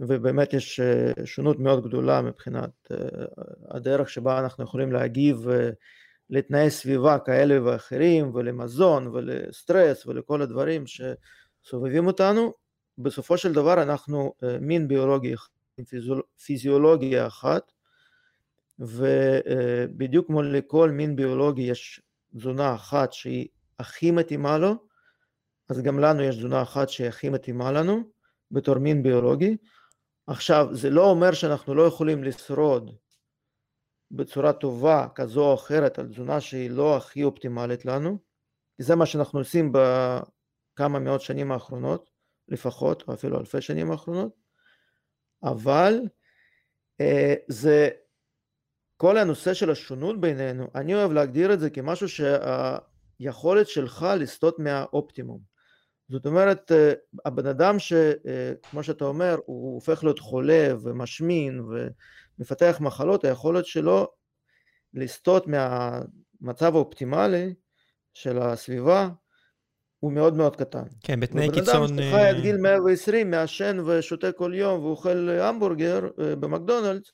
ובאמת 0.00 0.52
יש 0.52 0.80
אה, 0.80 1.12
שונות 1.24 1.60
מאוד 1.60 1.88
גדולה 1.88 2.22
מבחינת 2.22 2.70
אה, 2.90 2.96
הדרך 3.70 4.10
שבה 4.10 4.38
אנחנו 4.38 4.64
יכולים 4.64 4.92
להגיב 4.92 5.48
לתנאי 6.30 6.70
סביבה 6.70 7.18
כאלה 7.18 7.64
ואחרים 7.64 8.34
ולמזון 8.34 9.06
ולסטרס 9.06 10.06
ולכל 10.06 10.42
הדברים 10.42 10.84
שסובבים 10.86 12.06
אותנו 12.06 12.52
בסופו 12.98 13.38
של 13.38 13.52
דבר 13.52 13.82
אנחנו 13.82 14.34
אה, 14.42 14.58
מין 14.60 14.88
ביולוגי 14.88 15.34
עם 15.78 15.84
פיזיולוגיה 16.46 17.26
אחת 17.26 17.72
ובדיוק 18.78 20.26
כמו 20.26 20.42
לכל 20.42 20.90
מין 20.90 21.16
ביולוגי 21.16 21.62
יש 21.62 22.00
תזונה 22.36 22.74
אחת 22.74 23.12
שהיא 23.12 23.48
הכי 23.78 24.10
מתאימה 24.10 24.58
לו 24.58 24.74
אז 25.68 25.82
גם 25.82 25.98
לנו 25.98 26.22
יש 26.22 26.36
תזונה 26.36 26.62
אחת 26.62 26.88
שהיא 26.88 27.08
הכי 27.08 27.28
מתאימה 27.28 27.72
לנו 27.72 28.02
בתור 28.50 28.78
מין 28.78 29.02
ביולוגי. 29.02 29.56
עכשיו 30.26 30.68
זה 30.72 30.90
לא 30.90 31.10
אומר 31.10 31.32
שאנחנו 31.32 31.74
לא 31.74 31.82
יכולים 31.82 32.24
לשרוד 32.24 32.90
בצורה 34.10 34.52
טובה 34.52 35.06
כזו 35.14 35.44
או 35.44 35.54
אחרת 35.54 35.98
על 35.98 36.08
תזונה 36.08 36.40
שהיא 36.40 36.70
לא 36.70 36.96
הכי 36.96 37.24
אופטימלית 37.24 37.84
לנו, 37.84 38.18
זה 38.78 38.94
מה 38.96 39.06
שאנחנו 39.06 39.38
עושים 39.38 39.72
בכמה 39.72 40.98
מאות 40.98 41.20
שנים 41.20 41.52
האחרונות 41.52 42.10
לפחות, 42.48 43.04
או 43.08 43.14
אפילו 43.14 43.40
אלפי 43.40 43.60
שנים 43.60 43.90
האחרונות, 43.90 44.32
אבל 45.42 46.00
אה, 47.00 47.34
זה 47.48 47.88
כל 48.96 49.18
הנושא 49.18 49.54
של 49.54 49.70
השונות 49.70 50.20
בינינו, 50.20 50.66
אני 50.74 50.94
אוהב 50.94 51.12
להגדיר 51.12 51.52
את 51.52 51.60
זה 51.60 51.70
כמשהו 51.70 52.06
שהיכולת 52.08 53.68
שלך 53.68 54.06
לסטות 54.18 54.58
מהאופטימום. 54.58 55.40
זאת 56.08 56.26
אומרת, 56.26 56.72
אה, 56.72 56.92
הבן 57.24 57.46
אדם 57.46 57.78
שכמו 57.78 58.78
אה, 58.78 58.82
שאתה 58.82 59.04
אומר, 59.04 59.36
הוא 59.46 59.74
הופך 59.74 60.04
להיות 60.04 60.18
חולה 60.18 60.68
ומשמין 60.82 61.60
ו... 61.60 61.88
מפתח 62.38 62.76
מחלות, 62.80 63.24
היכולת 63.24 63.66
שלו 63.66 64.08
לסטות 64.94 65.46
מהמצב 65.46 66.74
האופטימלי 66.74 67.54
של 68.14 68.38
הסביבה 68.38 69.08
הוא 69.98 70.12
מאוד 70.12 70.36
מאוד 70.36 70.56
קטן. 70.56 70.82
כן, 71.00 71.20
בתנאי 71.20 71.48
קיצון... 71.52 71.82
ובן 71.82 71.98
אדם 71.98 72.10
שחי 72.10 72.20
עד 72.20 72.40
גיל 72.40 72.56
120, 72.56 73.30
מעשן 73.30 73.78
ושותה 73.86 74.32
כל 74.32 74.52
יום 74.54 74.84
ואוכל 74.84 75.28
המבורגר 75.28 76.08
אה, 76.20 76.36
במקדונלדס, 76.36 77.12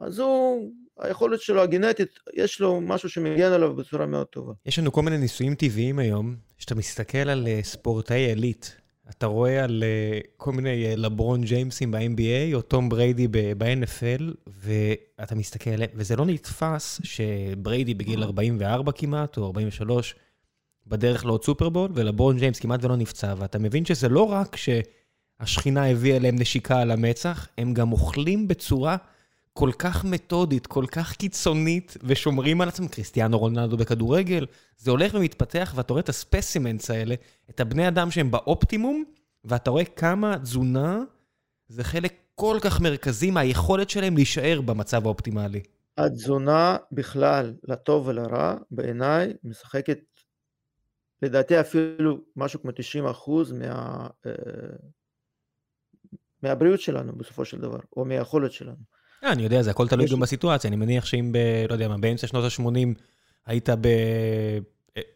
אז 0.00 0.18
הוא, 0.18 0.72
היכולת 1.00 1.40
שלו 1.40 1.62
הגנטית, 1.62 2.08
יש 2.34 2.60
לו 2.60 2.80
משהו 2.80 3.08
שמגן 3.08 3.52
עליו 3.52 3.76
בצורה 3.76 4.06
מאוד 4.06 4.26
טובה. 4.26 4.52
יש 4.66 4.78
לנו 4.78 4.92
כל 4.92 5.02
מיני 5.02 5.18
ניסויים 5.18 5.54
טבעיים 5.54 5.98
היום, 5.98 6.36
שאתה 6.58 6.74
מסתכל 6.74 7.18
על 7.18 7.46
אה, 7.46 7.60
ספורטאי 7.62 8.26
עילית, 8.26 8.76
אתה 9.10 9.26
רואה 9.26 9.64
על 9.64 9.82
uh, 9.82 10.26
כל 10.36 10.52
מיני 10.52 10.92
uh, 10.92 10.96
לברון 10.96 11.44
ג'יימסים 11.44 11.90
ב-NBA 11.90 12.54
או 12.54 12.62
תום 12.62 12.88
בריידי 12.88 13.28
ב-NFL, 13.30 14.22
ואתה 14.46 15.34
מסתכל 15.34 15.70
עליהם, 15.70 15.90
וזה 15.94 16.16
לא 16.16 16.26
נתפס 16.26 17.00
שבריידי 17.04 17.94
בגיל 17.94 18.22
44 18.22 18.92
כמעט, 18.92 19.36
או 19.36 19.46
43, 19.46 20.14
בדרך 20.86 21.24
לעוד 21.24 21.44
סופרבול, 21.44 21.90
ולברון 21.94 22.38
ג'יימס 22.38 22.60
כמעט 22.60 22.84
ולא 22.84 22.96
נפצע, 22.96 23.34
ואתה 23.38 23.58
מבין 23.58 23.84
שזה 23.84 24.08
לא 24.08 24.22
רק 24.22 24.56
שהשכינה 24.56 25.90
הביאה 25.90 26.18
להם 26.18 26.36
נשיקה 26.38 26.80
על 26.80 26.90
המצח, 26.90 27.48
הם 27.58 27.74
גם 27.74 27.92
אוכלים 27.92 28.48
בצורה 28.48 28.96
כל 29.56 29.70
כך 29.78 30.04
מתודית, 30.04 30.66
כל 30.66 30.84
כך 30.92 31.12
קיצונית, 31.12 31.96
ושומרים 32.02 32.60
על 32.60 32.68
עצמם, 32.68 32.88
קריסטיאנו 32.88 33.38
רונלדו 33.38 33.76
בכדורגל, 33.76 34.46
זה 34.76 34.90
הולך 34.90 35.14
ומתפתח, 35.14 35.72
ואתה 35.76 35.92
רואה 35.92 36.00
את 36.00 36.08
הספסימנטס 36.08 36.90
האלה, 36.90 37.14
את 37.50 37.60
הבני 37.60 37.88
אדם 37.88 38.10
שהם 38.10 38.30
באופטימום, 38.30 39.04
ואתה 39.44 39.70
רואה 39.70 39.84
כמה 39.84 40.38
תזונה 40.38 41.02
זה 41.68 41.84
חלק 41.84 42.14
כל 42.34 42.58
כך 42.62 42.80
מרכזי 42.80 43.30
מהיכולת 43.30 43.90
שלהם 43.90 44.14
להישאר 44.14 44.60
במצב 44.60 45.06
האופטימלי. 45.06 45.62
התזונה 45.98 46.76
בכלל, 46.92 47.54
לטוב 47.64 48.08
ולרע, 48.08 48.54
בעיניי 48.70 49.32
משחקת, 49.44 49.98
לדעתי 51.22 51.60
אפילו 51.60 52.20
משהו 52.36 52.62
כמו 52.62 52.70
90 52.72 53.06
אחוז 53.06 53.52
מה, 53.52 54.08
אה, 54.26 54.32
מהבריאות 56.42 56.80
שלנו 56.80 57.12
בסופו 57.12 57.44
של 57.44 57.60
דבר, 57.60 57.78
או 57.96 58.04
מהיכולת 58.04 58.52
שלנו. 58.52 58.93
אה, 59.24 59.32
אני 59.32 59.42
יודע, 59.42 59.62
זה 59.62 59.70
הכל 59.70 59.88
תלוי 59.88 60.06
גם 60.06 60.20
בסיטואציה, 60.20 60.68
אני 60.68 60.76
מניח 60.76 61.04
שאם 61.04 61.32
ב... 61.32 61.38
לא 61.68 61.72
יודע 61.72 61.88
מה, 61.88 61.98
באמצע 61.98 62.26
שנות 62.26 62.44
ה-80 62.44 62.98
היית 63.46 63.68
ב... 63.70 63.88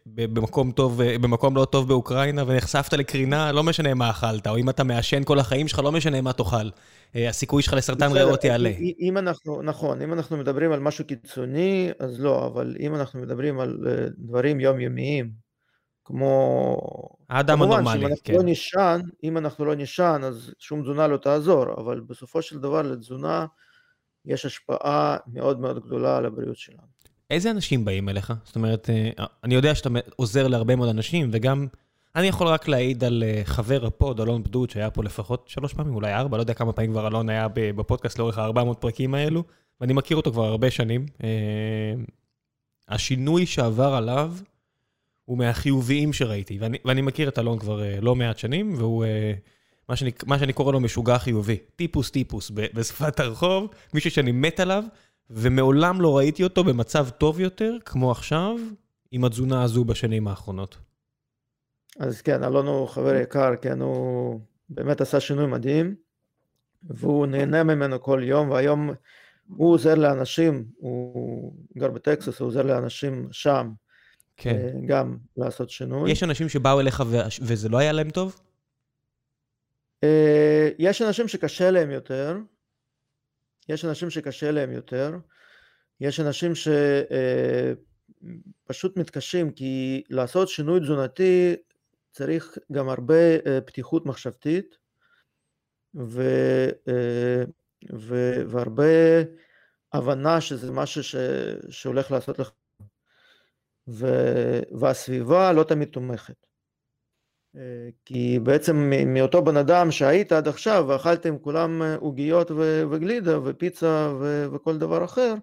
במקום 0.05 0.71
טוב, 0.71 1.01
במקום 1.03 1.55
לא 1.55 1.65
טוב 1.65 1.87
באוקראינה 1.87 2.43
ונחשפת 2.47 2.93
לקרינה, 2.93 3.51
לא 3.51 3.63
משנה 3.63 3.93
מה 3.93 4.09
אכלת, 4.09 4.47
או 4.47 4.57
אם 4.57 4.69
אתה 4.69 4.83
מעשן 4.83 5.23
כל 5.23 5.39
החיים 5.39 5.67
שלך, 5.67 5.79
לא 5.79 5.91
משנה 5.91 6.21
מה 6.21 6.33
תאכל. 6.33 6.69
הסיכוי 7.15 7.61
שלך 7.61 7.73
לסרטן 7.73 8.11
ריאות 8.11 8.43
יעלה. 8.43 8.71
אם 8.99 9.17
אנחנו, 9.17 9.61
נכון, 9.61 10.01
אם 10.01 10.13
אנחנו 10.13 10.37
מדברים 10.37 10.71
על 10.71 10.79
משהו 10.79 11.05
קיצוני, 11.05 11.91
אז 11.99 12.19
לא, 12.19 12.47
אבל 12.47 12.75
אם 12.79 12.95
אנחנו 12.95 13.21
מדברים 13.21 13.59
על 13.59 13.77
דברים 14.17 14.59
יומיומיים, 14.59 15.31
כמו... 16.05 16.77
האדם 17.29 17.61
הנורמלי, 17.61 18.15
כן. 18.23 18.33
כמובן 18.33 18.35
שאם 18.35 18.37
אנחנו 18.37 18.37
לא 18.37 18.43
נישן, 18.43 18.99
אם 19.23 19.37
אנחנו 19.37 19.65
לא 19.65 19.75
נישן, 19.75 20.21
אז 20.23 20.53
שום 20.59 20.81
תזונה 20.81 21.07
לא 21.07 21.17
תעזור, 21.17 21.65
אבל 21.77 21.99
בסופו 21.99 22.41
של 22.41 22.59
דבר 22.59 22.81
לתזונה 22.81 23.45
יש 24.25 24.45
השפעה 24.45 25.17
מאוד 25.33 25.59
מאוד 25.59 25.85
גדולה 25.85 26.17
על 26.17 26.25
הבריאות 26.25 26.57
שלנו. 26.57 26.87
איזה 27.29 27.51
אנשים 27.51 27.85
באים 27.85 28.09
אליך? 28.09 28.33
זאת 28.43 28.55
אומרת, 28.55 28.89
אה, 28.89 29.25
אני 29.43 29.55
יודע 29.55 29.75
שאתה 29.75 29.89
עוזר 30.15 30.47
להרבה 30.47 30.75
מאוד 30.75 30.89
אנשים, 30.89 31.29
וגם 31.31 31.67
אני 32.15 32.27
יכול 32.27 32.47
רק 32.47 32.67
להעיד 32.67 33.03
על 33.03 33.23
אה, 33.23 33.41
חבר 33.43 33.85
הפוד, 33.85 34.21
אלון 34.21 34.43
בדוד, 34.43 34.69
שהיה 34.69 34.89
פה 34.89 35.03
לפחות 35.03 35.47
שלוש 35.47 35.73
פעמים, 35.73 35.95
אולי 35.95 36.13
ארבע, 36.13 36.37
לא 36.37 36.41
יודע 36.41 36.53
כמה 36.53 36.73
פעמים 36.73 36.91
כבר 36.91 37.07
אלון 37.07 37.29
היה 37.29 37.47
בפודקאסט 37.55 38.19
לאורך 38.19 38.37
ה-400 38.37 38.73
פרקים 38.73 39.13
האלו, 39.13 39.43
ואני 39.81 39.93
מכיר 39.93 40.17
אותו 40.17 40.31
כבר 40.31 40.45
הרבה 40.45 40.71
שנים. 40.71 41.05
אה, 41.23 41.93
השינוי 42.87 43.45
שעבר 43.45 43.93
עליו 43.93 44.33
הוא 45.25 45.37
מהחיוביים 45.37 46.13
שראיתי, 46.13 46.57
ואני, 46.59 46.77
ואני 46.85 47.01
מכיר 47.01 47.29
את 47.29 47.39
אלון 47.39 47.59
כבר 47.59 47.83
לא 48.01 48.15
מעט 48.15 48.37
שנים, 48.37 48.73
והוא... 48.77 49.05
מה 49.89 49.95
שאני, 49.95 50.11
מה 50.25 50.39
שאני 50.39 50.53
קורא 50.53 50.73
לו 50.73 50.79
משוגע 50.79 51.17
חיובי, 51.17 51.57
טיפוס 51.75 52.11
טיפוס 52.11 52.51
בשפת 52.53 53.19
הרחוב, 53.19 53.69
מישהו 53.93 54.11
שאני 54.11 54.31
מת 54.31 54.59
עליו, 54.59 54.83
ומעולם 55.29 56.01
לא 56.01 56.17
ראיתי 56.17 56.43
אותו 56.43 56.63
במצב 56.63 57.09
טוב 57.09 57.39
יותר, 57.39 57.77
כמו 57.85 58.11
עכשיו, 58.11 58.55
עם 59.11 59.25
התזונה 59.25 59.63
הזו 59.63 59.85
בשנים 59.85 60.27
האחרונות. 60.27 60.77
אז 61.99 62.21
כן, 62.21 62.43
אלון 62.43 62.67
הוא 62.67 62.87
חבר 62.87 63.15
יקר, 63.15 63.55
כן, 63.61 63.81
הוא 63.81 64.39
באמת 64.69 65.01
עשה 65.01 65.19
שינוי 65.19 65.47
מדהים, 65.47 65.95
והוא 66.83 67.25
נהנה 67.25 67.63
ממנו 67.63 68.01
כל 68.01 68.21
יום, 68.23 68.49
והיום 68.49 68.89
הוא 69.47 69.73
עוזר 69.73 69.95
לאנשים, 69.95 70.65
הוא 70.77 71.53
גר 71.77 71.91
בטקסס, 71.91 72.39
הוא 72.39 72.47
עוזר 72.47 72.61
לאנשים 72.61 73.27
שם, 73.31 73.71
כן. 74.37 74.55
אה, 74.55 74.71
גם 74.87 75.17
לעשות 75.37 75.69
שינוי. 75.69 76.11
יש 76.11 76.23
אנשים 76.23 76.49
שבאו 76.49 76.79
אליך 76.79 77.03
וזה 77.41 77.69
לא 77.69 77.77
היה 77.77 77.91
להם 77.91 78.09
טוב? 78.09 78.39
אה, 80.03 80.69
יש 80.79 81.01
אנשים 81.01 81.27
שקשה 81.27 81.71
להם 81.71 81.91
יותר, 81.91 82.37
יש 83.69 83.85
אנשים 83.85 84.09
שקשה 84.09 84.51
להם 84.51 84.71
יותר, 84.71 85.17
יש 85.99 86.19
אנשים 86.19 86.51
שפשוט 88.65 88.97
אה, 88.97 89.01
מתקשים 89.01 89.51
כי 89.51 90.03
לעשות 90.09 90.47
שינוי 90.47 90.79
תזונתי 90.79 91.55
צריך 92.11 92.57
גם 92.71 92.89
הרבה 92.89 93.35
אה, 93.45 93.61
פתיחות 93.61 94.05
מחשבתית 94.05 94.77
ו, 95.95 96.23
ו, 97.93 98.33
והרבה 98.49 98.83
הבנה 99.93 100.41
שזה 100.41 100.71
משהו 100.71 101.03
ש, 101.03 101.15
שהולך 101.69 102.11
לעשות 102.11 102.39
לך 102.39 102.51
ו, 103.87 104.07
והסביבה 104.79 105.53
לא 105.53 105.63
תמיד 105.63 105.87
תומכת 105.87 106.48
כי 108.05 108.39
בעצם 108.43 108.91
מאותו 109.07 109.41
בן 109.41 109.57
אדם 109.57 109.91
שהיית 109.91 110.31
עד 110.31 110.47
עכשיו 110.47 110.85
ואכלתם 110.87 111.37
כולם 111.37 111.81
אה, 111.81 111.95
עוגיות 111.95 112.51
וגלידה 112.91 113.39
ופיצה 113.43 114.13
וכל 114.53 114.77
דבר 114.77 115.05
אחר, 115.05 115.35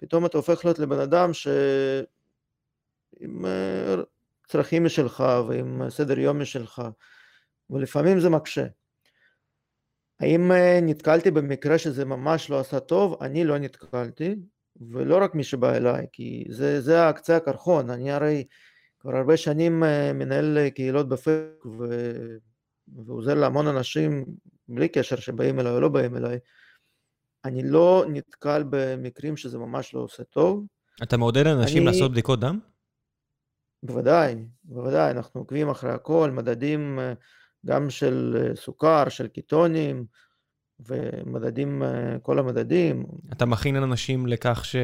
פתאום 0.00 0.26
אתה 0.26 0.38
הופך 0.38 0.64
להיות 0.64 0.78
לבן 0.78 0.98
אדם 1.00 1.34
שעם 1.34 2.06
אה, 3.46 3.94
צרכים 4.46 4.84
משלך 4.84 5.24
ועם 5.48 5.90
סדר 5.90 6.18
יום 6.18 6.40
משלך, 6.40 6.82
ולפעמים 7.70 8.20
זה 8.20 8.30
מקשה. 8.30 8.66
האם 10.20 10.52
נתקלתי 10.82 11.30
במקרה 11.30 11.78
שזה 11.78 12.04
ממש 12.04 12.50
לא 12.50 12.60
עשה 12.60 12.80
טוב? 12.80 13.22
אני 13.22 13.44
לא 13.44 13.58
נתקלתי, 13.58 14.36
ולא 14.90 15.18
רק 15.22 15.34
מי 15.34 15.44
שבא 15.44 15.76
אליי, 15.76 16.06
כי 16.12 16.44
זה, 16.48 16.80
זה 16.80 17.08
הקצה 17.08 17.36
הקרחון, 17.36 17.90
אני 17.90 18.12
הרי 18.12 18.44
כבר 19.00 19.16
הרבה 19.16 19.36
שנים 19.36 19.84
אה, 19.84 20.12
מנהל 20.12 20.58
אה, 20.58 20.70
קהילות 20.70 21.08
בפייק 21.08 21.66
ו... 21.66 21.84
ועוזר 23.06 23.34
להמון 23.34 23.66
אנשים 23.66 24.24
בלי 24.68 24.88
קשר 24.88 25.16
שבאים 25.16 25.60
אליי 25.60 25.72
או 25.72 25.80
לא 25.80 25.88
באים 25.88 26.16
אליי. 26.16 26.38
אני 27.44 27.62
לא 27.62 28.04
נתקל 28.08 28.64
במקרים 28.70 29.36
שזה 29.36 29.58
ממש 29.58 29.94
לא 29.94 30.00
עושה 30.00 30.24
טוב. 30.24 30.66
אתה 31.02 31.16
מעודד 31.16 31.46
אנשים 31.46 31.76
אני... 31.76 31.86
לעשות 31.86 32.12
בדיקות 32.12 32.40
דם? 32.40 32.58
בוודאי, 33.82 34.36
בוודאי, 34.64 35.10
אנחנו 35.10 35.40
עוקבים 35.40 35.68
אחרי 35.68 35.90
הכל, 35.90 36.30
מדדים 36.30 36.98
אה, 36.98 37.12
גם 37.66 37.90
של 37.90 38.48
סוכר, 38.54 39.08
של 39.08 39.28
קיטונים, 39.28 40.04
ומדדים, 40.80 41.82
כל 42.22 42.38
המדדים. 42.38 43.06
אתה 43.32 43.46
מכין 43.46 43.76
אנשים 43.76 44.26
לכך 44.26 44.64
ש... 44.64 44.76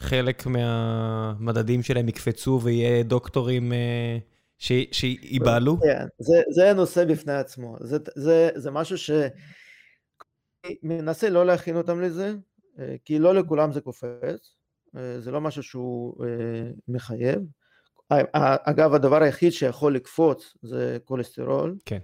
חלק 0.00 0.46
מהמדדים 0.46 1.82
שלהם 1.82 2.08
יקפצו 2.08 2.60
ויהיה 2.62 3.02
דוקטורים 3.02 3.72
אה, 3.72 4.18
שייבהלו? 4.92 5.80
כן, 5.80 6.06
זה, 6.18 6.42
זה 6.50 6.72
נושא 6.72 7.04
בפני 7.04 7.32
עצמו. 7.32 7.76
זה, 7.80 7.96
זה, 8.16 8.50
זה 8.54 8.70
משהו 8.70 8.98
ש... 8.98 9.10
מנסה 10.82 11.30
לא 11.30 11.46
להכין 11.46 11.76
אותם 11.76 12.00
לזה, 12.00 12.34
אה, 12.78 12.94
כי 13.04 13.18
לא 13.18 13.34
לכולם 13.34 13.72
זה 13.72 13.80
קופץ, 13.80 14.56
אה, 14.96 15.20
זה 15.20 15.30
לא 15.30 15.40
משהו 15.40 15.62
שהוא 15.62 16.24
מחייב. 16.88 17.40
אגב, 18.62 18.94
הדבר 18.94 19.22
היחיד 19.22 19.52
שיכול 19.52 19.94
לקפוץ 19.94 20.56
זה 20.62 20.98
כולסטרול. 21.04 21.76
כן. 21.84 21.98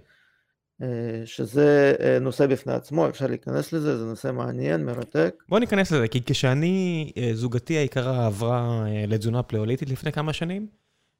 אה, 0.81 0.87
שזה 1.25 1.95
אה, 1.99 2.19
נושא 2.19 2.47
בפני 2.47 2.73
עצמו, 2.73 3.09
אפשר 3.09 3.27
להיכנס 3.27 3.73
לזה, 3.73 3.97
זה 3.97 4.05
נושא 4.05 4.31
מעניין, 4.31 4.85
מרתק. 4.85 5.43
בוא 5.49 5.59
ניכנס 5.59 5.91
לזה, 5.91 6.07
כי 6.07 6.21
כשאני, 6.25 7.11
אה, 7.17 7.29
זוגתי 7.33 7.73
היקרה 7.73 8.25
עברה 8.25 8.85
לתזונה 9.07 9.43
פלאוליטית 9.43 9.89
לפני 9.89 10.11
כמה 10.11 10.33
שנים, 10.33 10.67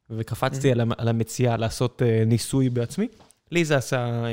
וקפצתי 0.09 0.71
על 0.97 1.07
המציאה 1.07 1.57
לעשות 1.57 2.01
ניסוי 2.25 2.69
בעצמי, 2.69 3.07
לי 3.51 3.65
זה 3.65 3.77
עשה 3.77 4.23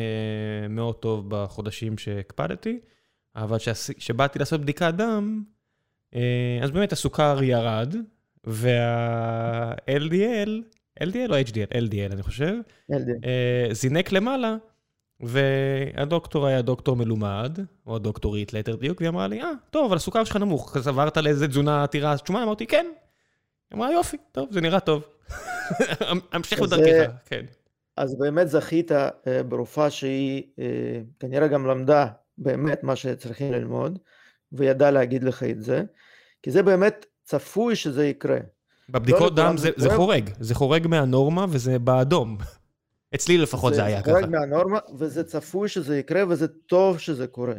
מאוד 0.71 0.95
טוב 0.95 1.25
בחודשים 1.29 1.99
שהקפדתי, 1.99 2.79
אבל 3.37 3.59
כשבאתי 3.99 4.39
לעשות 4.39 4.61
בדיקת 4.61 4.95
דם, 4.97 5.43
אז 6.63 6.71
באמת 6.71 6.93
הסוכר 6.93 7.43
ירד, 7.43 7.95
וה-LDL, 8.45 10.51
LDL 11.03 11.31
או 11.31 11.35
HDL? 11.35 11.73
LDL 11.73 12.13
אני 12.13 12.23
חושב, 12.23 12.55
LDL. 12.93 13.73
זינק 13.73 14.13
למעלה. 14.13 14.57
והדוקטור 15.21 16.47
היה 16.47 16.63
דוקטור 16.63 16.97
מלומד, 16.97 17.59
או 17.87 17.97
הדוקטורית 17.97 18.53
ליתר 18.53 18.77
דיוק, 18.77 19.01
והיא 19.01 19.09
אמרה 19.09 19.27
לי, 19.27 19.43
אה, 19.43 19.51
טוב, 19.71 19.87
אבל 19.87 19.97
הסוכר 19.97 20.25
שלך 20.25 20.37
נמוך, 20.37 20.77
אז 20.77 20.89
עברת 20.89 21.17
לאיזה 21.17 21.49
תזונה 21.49 21.83
עתירה 21.83 22.15
שומן? 22.27 22.43
אמרתי, 22.43 22.67
כן. 22.67 22.87
היא 23.71 23.77
אמרה, 23.77 23.93
יופי, 23.93 24.17
טוב, 24.33 24.49
זה 24.53 24.61
נראה 24.61 24.81
טוב. 24.81 25.03
המשך 26.33 26.61
בדרכך, 26.61 27.13
כן. 27.27 27.45
אז 27.97 28.19
באמת 28.19 28.49
זכית 28.49 28.93
אה, 28.93 29.11
ברופאה 29.49 29.91
שהיא 29.91 30.43
אה, 30.59 31.01
כנראה 31.21 31.49
גם 31.49 31.67
למדה 31.67 32.07
באמת 32.39 32.85
מה 32.85 32.97
שצריכים 32.97 33.53
ללמוד, 33.53 33.99
וידעה 34.53 34.91
להגיד 34.91 35.25
לך 35.25 35.43
את 35.43 35.63
זה, 35.63 35.83
כי 36.43 36.51
זה 36.51 36.63
באמת 36.63 37.07
צפוי 37.25 37.77
שזה 37.77 38.07
יקרה. 38.07 38.39
בבדיקות 38.89 39.39
לא 39.39 39.45
דם 39.45 39.57
זה, 39.57 39.71
זה 39.77 39.91
חורג, 39.97 40.31
זה 40.41 40.55
חורג 40.55 40.87
מהנורמה 40.87 41.47
וזה 41.49 41.79
באדום. 41.79 42.39
אצלי 43.15 43.39
לפחות 43.39 43.73
זה, 43.73 43.81
זה 43.81 43.85
היה 43.85 44.03
ככה. 44.03 44.13
זה 44.13 44.19
חורג 44.19 44.31
מהנורמה, 44.31 44.79
וזה 44.99 45.25
צפוי 45.25 45.69
שזה 45.69 45.99
יקרה, 45.99 46.23
וזה 46.29 46.49
טוב 46.49 46.99
שזה 46.99 47.27
קורה. 47.27 47.55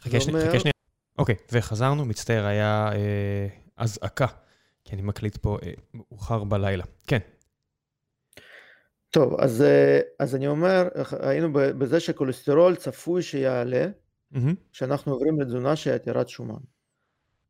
חכה 0.00 0.20
שנייה, 0.20 0.48
חכה 0.48 0.60
שנייה. 0.60 0.72
אוקיי, 1.18 1.34
וחזרנו, 1.52 2.04
מצטער, 2.04 2.46
היה 2.46 2.90
אה, 2.92 3.46
אזעקה, 3.76 4.26
כי 4.84 4.94
אני 4.94 5.02
מקליט 5.02 5.36
פה 5.36 5.58
אה, 5.62 5.72
מאוחר 5.94 6.44
בלילה. 6.44 6.84
כן. 7.06 7.18
טוב, 9.10 9.40
אז, 9.40 9.62
אה, 9.62 10.00
אז 10.18 10.34
אני 10.34 10.46
אומר, 10.46 10.88
היינו 11.20 11.52
בזה 11.52 12.00
שכולסטרול 12.00 12.76
צפוי 12.76 13.22
שיעלה, 13.22 13.86
כשאנחנו 14.72 15.12
עוברים 15.12 15.40
לתזונה 15.40 15.76
שהיא 15.76 15.94
עתירת 15.94 16.28
שומן. 16.28 16.60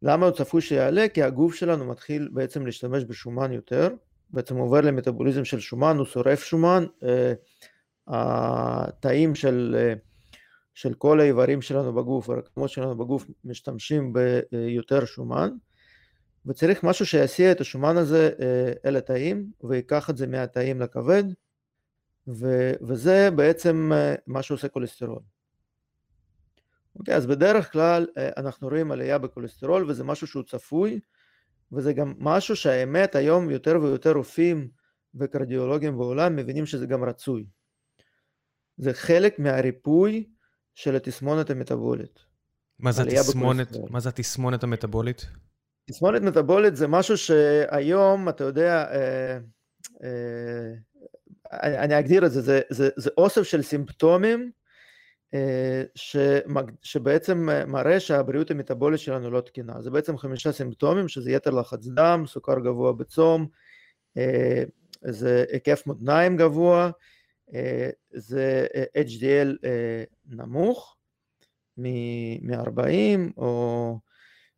למה 0.03 0.27
הוא 0.27 0.35
צפוי 0.37 0.61
שיעלה? 0.61 1.09
כי 1.09 1.23
הגוף 1.23 1.55
שלנו 1.55 1.85
מתחיל 1.85 2.29
בעצם 2.33 2.67
להשתמש 2.67 3.05
בשומן 3.05 3.53
יותר, 3.53 3.89
בעצם 4.31 4.57
עובר 4.57 4.81
למטאבוליזם 4.81 5.45
של 5.45 5.61
שומן, 5.61 5.97
הוא 5.97 6.07
שורף 6.07 6.45
שומן, 6.45 6.85
אה, 7.03 7.33
התאים 8.07 9.35
של, 9.35 9.77
אה, 9.79 9.95
של 10.75 10.95
כל 10.95 11.21
האיברים 11.21 11.63
שלנו 11.63 11.95
בגוף, 11.95 12.31
הרקמות 12.31 12.71
שלנו 12.71 12.99
בגוף 12.99 13.27
משתמשים 13.45 14.13
ביותר 14.13 15.05
שומן, 15.05 15.51
וצריך 16.47 16.85
משהו 16.85 17.07
שיסיע 17.07 17.53
את 17.53 17.61
השומן 17.61 17.97
הזה 17.97 18.31
אה, 18.41 18.73
אל 18.85 18.97
התאים 18.97 19.51
ויקח 19.65 20.11
את 20.11 20.17
זה 20.17 20.27
מהתאים 20.27 20.81
לכבד, 20.81 21.25
ו, 22.29 22.73
וזה 22.81 23.31
בעצם 23.31 23.93
מה 24.27 24.43
שעושה 24.43 24.69
כולסטרול. 24.69 25.23
אוקיי, 26.99 27.15
אז 27.15 27.27
בדרך 27.27 27.73
כלל 27.73 28.07
אנחנו 28.37 28.69
רואים 28.69 28.93
עלייה 28.93 29.19
בכולסטרול 29.19 29.91
וזה 29.91 30.05
משהו 30.05 30.27
שהוא 30.27 30.43
צפוי, 30.43 31.01
וזה 31.73 31.93
גם 31.93 32.15
משהו 32.19 32.57
שהאמת 32.57 33.15
היום 33.15 33.51
יותר 33.51 33.79
ויותר 33.83 34.13
רופאים 34.13 34.69
וקרדיולוגים 35.15 35.97
בעולם 35.97 36.37
מבינים 36.37 36.67
שזה 36.67 36.87
גם 36.87 37.05
רצוי. 37.05 37.47
זה 38.77 38.95
חלק 38.95 39.39
מהריפוי 39.39 40.29
של 40.75 40.97
התסמונת 40.97 41.51
המטבולית. 41.51 42.19
מה 42.79 42.93
זה 42.93 43.03
התסמונת, 43.03 43.77
מה 43.91 44.01
זה 44.01 44.09
התסמונת 44.09 44.63
המטבולית? 44.63 45.27
תסמונת 45.91 46.23
מטבולית 46.23 46.77
זה 46.77 46.89
משהו 46.89 47.17
שהיום, 47.17 48.29
אתה 48.29 48.45
יודע, 48.45 48.85
אה, 48.91 49.39
אה, 50.03 50.75
אני 51.85 51.99
אגדיר 51.99 52.27
את 52.27 52.33
זה, 52.33 52.41
זה, 52.41 52.61
זה, 52.71 52.89
זה 52.97 53.11
אוסף 53.19 53.43
של 53.43 53.63
סימפטומים 53.63 54.51
אה, 55.35 55.83
שבעצם 56.83 57.49
מראה 57.67 58.01
שהבריאות 58.01 58.51
המטבולית 58.51 59.01
שלנו 59.01 59.31
לא 59.31 59.41
תקינה. 59.41 59.83
זה 59.83 59.91
בעצם 59.91 60.19
חמישה 60.19 60.53
סימפטומים, 60.53 61.09
שזה 61.09 61.31
יתר 61.31 61.51
לחץ 61.51 61.87
דם, 61.87 62.25
סוכר 62.27 62.59
גבוה 62.61 62.93
בצום, 62.93 63.47
אה, 64.19 64.63
זה 65.01 65.45
היקף 65.53 65.87
מותניים 65.87 66.37
גבוה, 66.37 66.91
אה, 67.55 67.91
זה 68.11 68.67
HDL 69.07 69.57
נמוך 70.27 70.97
מ-40, 71.77 73.33
או... 73.37 73.99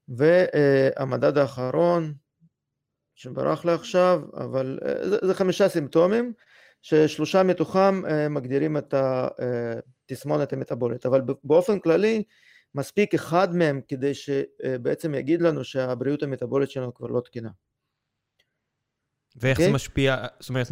והמדד 0.09 1.39
האחרון, 1.39 2.15
שברח 3.15 3.65
לי 3.65 3.73
עכשיו, 3.73 4.23
אבל 4.35 4.79
זה, 5.03 5.19
זה 5.23 5.35
חמישה 5.35 5.69
סימפטומים, 5.69 6.33
ששלושה 6.83 7.43
מתוכם 7.43 8.03
מגדירים 8.31 8.77
את 8.77 8.95
ה... 8.95 9.29
התסמונת 10.11 10.53
המטבולית, 10.53 11.07
אבל 11.07 11.21
באופן 11.45 11.79
כללי 11.79 12.23
מספיק 12.75 13.15
אחד 13.15 13.55
מהם 13.55 13.81
כדי 13.89 14.15
שבעצם 14.15 15.15
יגיד 15.15 15.43
לנו 15.43 15.65
שהבריאות 15.65 16.23
המטבולית 16.23 16.71
שלנו 16.71 16.95
כבר 16.95 17.07
לא 17.07 17.21
תקינה. 17.21 17.51
ואיך 19.37 19.59
okay? 19.59 19.61
זה 19.61 19.67
אוקיי? 19.67 19.75
משפיע, 19.75 20.17
זאת 20.41 20.49
אומרת, 20.49 20.69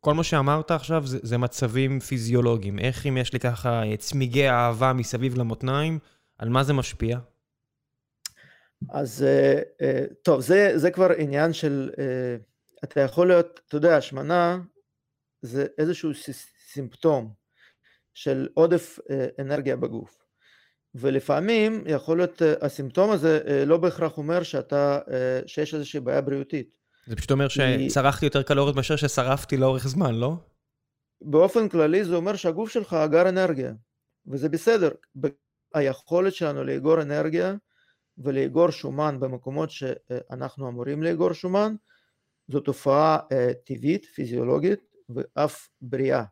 כל 0.00 0.14
מה 0.14 0.24
שאמרת 0.24 0.70
עכשיו 0.70 1.06
זה, 1.06 1.18
זה 1.22 1.38
מצבים 1.38 2.00
פיזיולוגיים. 2.00 2.78
איך 2.78 3.06
אם 3.06 3.16
יש 3.16 3.32
לי 3.32 3.40
ככה 3.40 3.82
צמיגי 3.98 4.48
אהבה 4.48 4.92
מסביב 4.92 5.38
למותניים, 5.38 5.98
על 6.38 6.48
מה 6.48 6.64
זה 6.64 6.72
משפיע? 6.72 7.18
אז 8.90 9.22
אה, 9.22 9.60
אה, 9.82 10.04
טוב, 10.22 10.40
זה, 10.40 10.72
זה 10.74 10.90
כבר 10.90 11.08
עניין 11.18 11.52
של, 11.52 11.90
אה, 11.98 12.36
אתה 12.84 13.00
יכול 13.00 13.28
להיות, 13.28 13.60
אתה 13.68 13.76
יודע, 13.76 13.96
השמנה 13.96 14.58
זה 15.42 15.66
איזשהו 15.78 16.10
סימפטום 16.72 17.32
של 18.16 18.48
עודף 18.54 18.98
אה, 19.10 19.26
אנרגיה 19.38 19.76
בגוף. 19.76 20.24
ולפעמים 20.94 21.84
יכול 21.86 22.16
להיות 22.16 22.42
אה, 22.42 22.54
הסימפטום 22.60 23.10
הזה 23.10 23.40
אה, 23.46 23.64
לא 23.64 23.76
בהכרח 23.76 24.18
אומר 24.18 24.42
שאתה, 24.42 24.98
שיש 25.46 25.74
איזושהי 25.74 26.00
בעיה 26.00 26.20
בריאותית. 26.20 26.76
זה 27.06 27.16
פשוט 27.16 27.30
אומר 27.30 27.48
שצרכתי 27.48 28.26
יותר 28.26 28.42
קלוריות 28.42 28.76
מאשר 28.76 28.96
ששרפתי 28.96 29.56
לאורך 29.56 29.88
זמן, 29.88 30.14
לא? 30.14 30.34
באופן 31.20 31.68
כללי 31.68 32.04
זה 32.04 32.14
אומר 32.14 32.36
שהגוף 32.36 32.70
שלך 32.70 32.92
אגר 32.92 33.28
אנרגיה, 33.28 33.72
וזה 34.26 34.48
בסדר. 34.48 34.90
היכולת 35.74 36.34
שלנו 36.34 36.64
לאגור 36.64 37.02
אנרגיה 37.02 37.54
ולאגור 38.18 38.70
שומן 38.70 39.20
במקומות 39.20 39.70
שאנחנו 39.70 40.68
אמורים 40.68 41.02
לאגור 41.02 41.32
שומן, 41.32 41.74
זו 42.48 42.60
תופעה 42.60 43.18
טבעית, 43.64 44.04
פיזיולוגית 44.04 44.80
ואף 45.08 45.68
בריאה. 45.80 46.24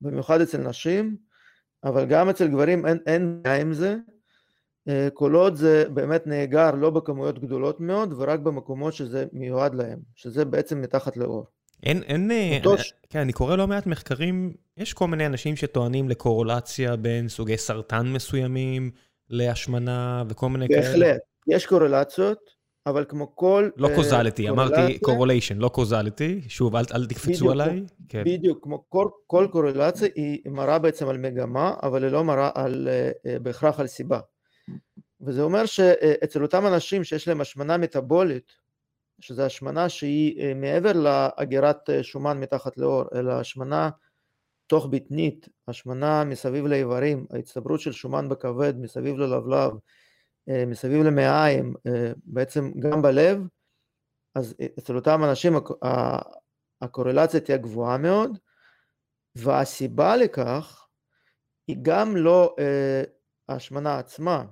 במיוחד 0.00 0.40
אצל 0.40 0.58
נשים, 0.58 1.16
אבל 1.84 2.06
גם 2.06 2.28
אצל 2.28 2.48
גברים 2.48 2.86
אין, 2.86 2.98
אין 3.06 3.40
בעיה 3.42 3.60
עם 3.60 3.72
זה, 3.72 3.96
אה, 4.88 5.08
כל 5.14 5.34
עוד 5.34 5.54
זה 5.54 5.84
באמת 5.94 6.26
נאגר 6.26 6.70
לא 6.70 6.90
בכמויות 6.90 7.38
גדולות 7.38 7.80
מאוד 7.80 8.12
ורק 8.16 8.40
במקומות 8.40 8.94
שזה 8.94 9.24
מיועד 9.32 9.74
להם, 9.74 9.98
שזה 10.14 10.44
בעצם 10.44 10.80
מתחת 10.80 11.16
לאור. 11.16 11.46
אין, 11.82 12.02
אין, 12.02 12.30
אה, 12.30 12.58
אני, 12.64 12.82
כן, 13.10 13.18
אני 13.18 13.32
קורא 13.32 13.56
לא 13.56 13.66
מעט 13.66 13.86
מחקרים, 13.86 14.54
יש 14.76 14.92
כל 14.92 15.06
מיני 15.06 15.26
אנשים 15.26 15.56
שטוענים 15.56 16.08
לקורולציה 16.08 16.96
בין 16.96 17.28
סוגי 17.28 17.56
סרטן 17.56 18.06
מסוימים 18.06 18.90
להשמנה 19.30 20.24
וכל 20.28 20.48
מיני 20.48 20.68
בהחלט. 20.68 20.84
כאלה. 20.84 21.06
בהחלט, 21.06 21.20
יש 21.46 21.66
קורלציות, 21.66 22.57
אבל 22.88 23.04
כמו 23.08 23.36
כל... 23.36 23.70
לא 23.76 23.88
קוזליטי, 23.94 24.48
uh, 24.48 24.50
אמרתי 24.50 24.98
קורוליישן, 24.98 25.58
לא 25.58 25.68
קוזליטי, 25.68 26.40
שוב, 26.48 26.76
אל, 26.76 26.84
אל 26.94 27.06
תקפצו 27.06 27.30
בדיוק, 27.30 27.52
עליי. 27.52 27.82
כן. 28.08 28.24
בדיוק, 28.24 28.64
כמו 28.64 28.84
כל, 28.88 29.08
כל 29.26 29.46
קורלציה 29.52 30.08
היא 30.14 30.40
מראה 30.46 30.78
בעצם 30.78 31.08
על 31.08 31.18
מגמה, 31.18 31.74
אבל 31.82 32.04
היא 32.04 32.12
לא 32.12 32.24
מראה 32.24 32.50
על, 32.54 32.88
uh, 32.88 33.26
uh, 33.26 33.42
בהכרח 33.42 33.80
על 33.80 33.86
סיבה. 33.86 34.20
וזה 35.20 35.42
אומר 35.42 35.66
שאצל 35.66 36.42
אותם 36.42 36.66
אנשים 36.66 37.04
שיש 37.04 37.28
להם 37.28 37.40
השמנה 37.40 37.76
מטאבולית, 37.76 38.52
שזו 39.20 39.42
השמנה 39.42 39.88
שהיא 39.88 40.54
מעבר 40.54 40.92
לאגירת 40.92 41.90
שומן 42.02 42.40
מתחת 42.40 42.78
לאור, 42.78 43.04
אלא 43.14 43.32
השמנה 43.32 43.90
תוך 44.68 44.86
בטנית, 44.86 45.48
השמנה 45.68 46.24
מסביב 46.24 46.66
לאיברים, 46.66 47.26
ההצטברות 47.30 47.80
של 47.80 47.92
שומן 47.92 48.28
בכבד 48.28 48.74
מסביב 48.80 49.16
ללבלב, 49.16 49.72
אה, 49.72 49.78
מסביב 50.66 51.02
למעיים, 51.02 51.74
אה, 51.86 52.12
בעצם 52.24 52.72
גם 52.78 53.02
בלב, 53.02 53.40
אז 54.34 54.54
אצל 54.78 54.96
אותם 54.96 55.24
אנשים 55.24 55.52
הקורלציה 56.82 57.40
תהיה 57.40 57.58
גבוהה 57.58 57.98
מאוד, 57.98 58.38
והסיבה 59.34 60.16
לכך 60.16 60.86
היא 61.68 61.76
גם 61.82 62.16
לא 62.16 62.56
אה, 62.58 63.02
ההשמנה 63.48 63.98
עצמה, 63.98 64.44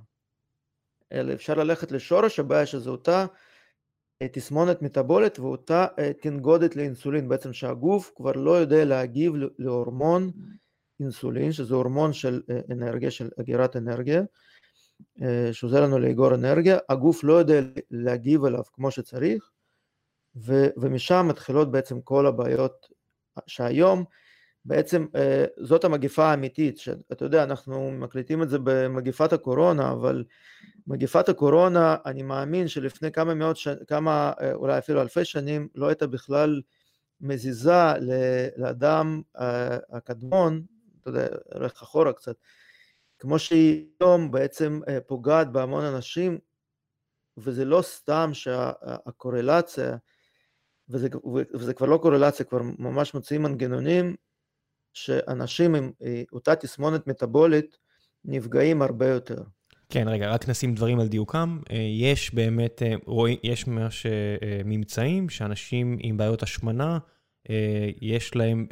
אלא 1.13 1.33
אפשר 1.33 1.55
ללכת 1.55 1.93
לשורש 1.93 2.39
הבעיה 2.39 2.67
שזו 2.67 2.91
אותה 2.91 3.27
תסמונת 4.33 4.83
מטבולית 4.83 5.39
ואותה 5.39 5.87
תנגודת 6.23 6.77
לאינסולין, 6.77 7.29
בעצם 7.29 7.53
שהגוף 7.53 8.13
כבר 8.17 8.33
לא 8.33 8.51
יודע 8.51 8.85
להגיב 8.85 9.33
להורמון 9.59 10.31
אינסולין, 11.01 11.53
שזה 11.53 11.75
הורמון 11.75 12.13
של 12.13 12.43
אנרגיה, 12.73 13.11
של 13.11 13.31
אגירת 13.41 13.77
אנרגיה, 13.77 14.21
אה, 14.21 14.25
שעוזר 15.53 15.83
לנו 15.83 15.99
לאגור 15.99 16.35
אנרגיה, 16.35 16.79
הגוף 16.89 17.25
לא 17.25 17.33
יודע 17.33 17.61
להגיב 17.91 18.45
אליו 18.45 18.63
כמו 18.73 18.91
שצריך, 18.91 19.51
ו, 20.37 20.67
ומשם 20.77 21.27
מתחילות 21.29 21.71
בעצם 21.71 22.01
כל 22.01 22.27
הבעיות 22.27 22.87
שהיום. 23.47 24.05
בעצם 24.67 25.07
אה, 25.17 25.45
זאת 25.61 25.85
המגיפה 25.85 26.25
האמיתית, 26.25 26.79
שאתה 26.79 27.25
יודע, 27.25 27.43
אנחנו 27.43 27.91
מקליטים 27.91 28.43
את 28.43 28.49
זה 28.49 28.59
במגיפת 28.65 29.33
הקורונה, 29.33 29.93
אבל 29.93 30.25
מגיפת 30.87 31.29
הקורונה, 31.29 31.97
אני 32.07 32.23
מאמין 32.23 32.69
שלפני 32.69 33.13
כמה 33.13 33.35
מאות, 33.35 33.57
ש... 33.57 33.69
כמה, 33.89 34.33
אה, 34.41 34.55
אולי 34.55 34.79
אפילו 34.79 35.01
אלפי 35.03 35.25
שנים, 35.25 35.69
לא 35.75 35.89
הייתה 35.89 36.07
בכלל 36.07 36.63
מזיזה 37.21 37.93
לאדם 38.57 39.23
הקדמון, 39.91 40.63
אתה 41.01 41.11
יודע, 41.11 41.27
הולך 41.55 41.83
אחורה 41.83 42.13
קצת, 42.13 42.37
כמו 43.27 43.39
שהיא 43.39 43.85
היום 44.01 44.31
בעצם 44.31 44.81
אה, 44.89 45.01
פוגעת 45.01 45.53
בהמון 45.53 45.85
אנשים, 45.85 46.39
וזה 47.37 47.65
לא 47.65 47.83
סתם 47.83 48.31
שהקורלציה, 48.33 49.97
וזה, 50.89 51.09
וזה 51.55 51.75
כבר 51.75 51.87
לא 51.87 51.99
קורלציה, 52.03 52.47
כבר 52.47 52.63
ממש 52.79 53.15
מוצאים 53.15 53.43
מנגנונים 53.43 54.15
שאנשים 54.93 55.75
עם 55.75 55.93
אה, 56.03 56.23
אותה 56.33 56.57
תסמונת 56.57 57.07
מטאבולית 57.07 57.77
נפגעים 58.25 58.83
הרבה 58.83 59.09
יותר. 59.09 59.43
כן, 59.89 60.09
רגע, 60.09 60.31
רק 60.31 60.49
נשים 60.49 60.75
דברים 60.75 61.01
על 61.01 61.09
דיוקם. 61.09 61.61
אה, 61.71 61.77
יש 61.77 62.35
באמת, 62.35 62.83
רואים, 63.07 63.39
יש 63.43 63.67
ממש 63.67 64.07
ממצאים 64.65 65.29
שאנשים 65.29 65.97
עם 66.01 66.17
בעיות 66.17 66.43
השמנה, 66.43 66.99
יש 68.01 68.37
להם, 68.37 68.67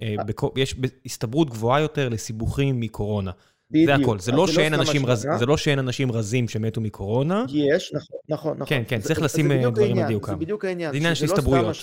יש 0.56 0.76
הסתברות 1.04 1.50
גבוהה 1.50 1.80
יותר 1.80 2.08
לסיבוכים 2.08 2.80
מקורונה. 2.80 3.30
בדיוק. 3.70 3.86
זה 3.86 3.94
הכל, 3.94 4.18
זה 4.18 4.32
לא, 4.32 4.46
שאין 4.46 4.74
אנשים 4.74 5.06
רז... 5.06 5.26
זה 5.38 5.46
לא 5.46 5.56
שאין 5.56 5.78
אנשים 5.78 6.12
רזים 6.12 6.48
שמתו 6.48 6.80
מקורונה. 6.80 7.44
יש, 7.48 7.92
נכון, 7.94 8.18
נכון. 8.28 8.54
נכון. 8.54 8.66
כן, 8.66 8.82
כן, 8.88 9.00
צריך 9.00 9.22
לשים 9.22 9.52
אה, 9.52 9.70
דברים 9.70 9.98
על 9.98 10.06
דיוקם. 10.06 10.32
זה 10.32 10.36
בדיוק 10.36 10.64
העניין. 10.64 10.90
זה 10.92 10.96
עניין 10.96 11.14
של 11.14 11.24
הסתברויות. 11.24 11.76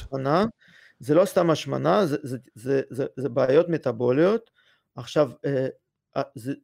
זה 1.00 1.16
לא 1.16 1.26
סתם 1.26 1.50
השמנה, 1.50 2.06
זה, 2.06 2.18
זה, 2.24 2.38
זה, 2.56 2.82
זה, 2.90 3.06
זה 3.18 3.30
בעיות 3.30 3.70
מטאבוליות. 3.70 4.50
עכשיו, 4.96 5.32
אה, 5.46 5.68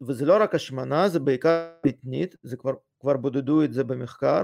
וזה 0.08 0.26
לא 0.26 0.38
רק 0.42 0.56
השמנה, 0.56 1.10
זה 1.10 1.20
בעיקר 1.20 1.68
בטנית, 1.86 2.36
זה 2.44 2.58
כבר, 2.58 2.74
כבר 3.00 3.18
בודדו 3.18 3.64
את 3.64 3.74
זה 3.74 3.84
במחקר, 3.84 4.44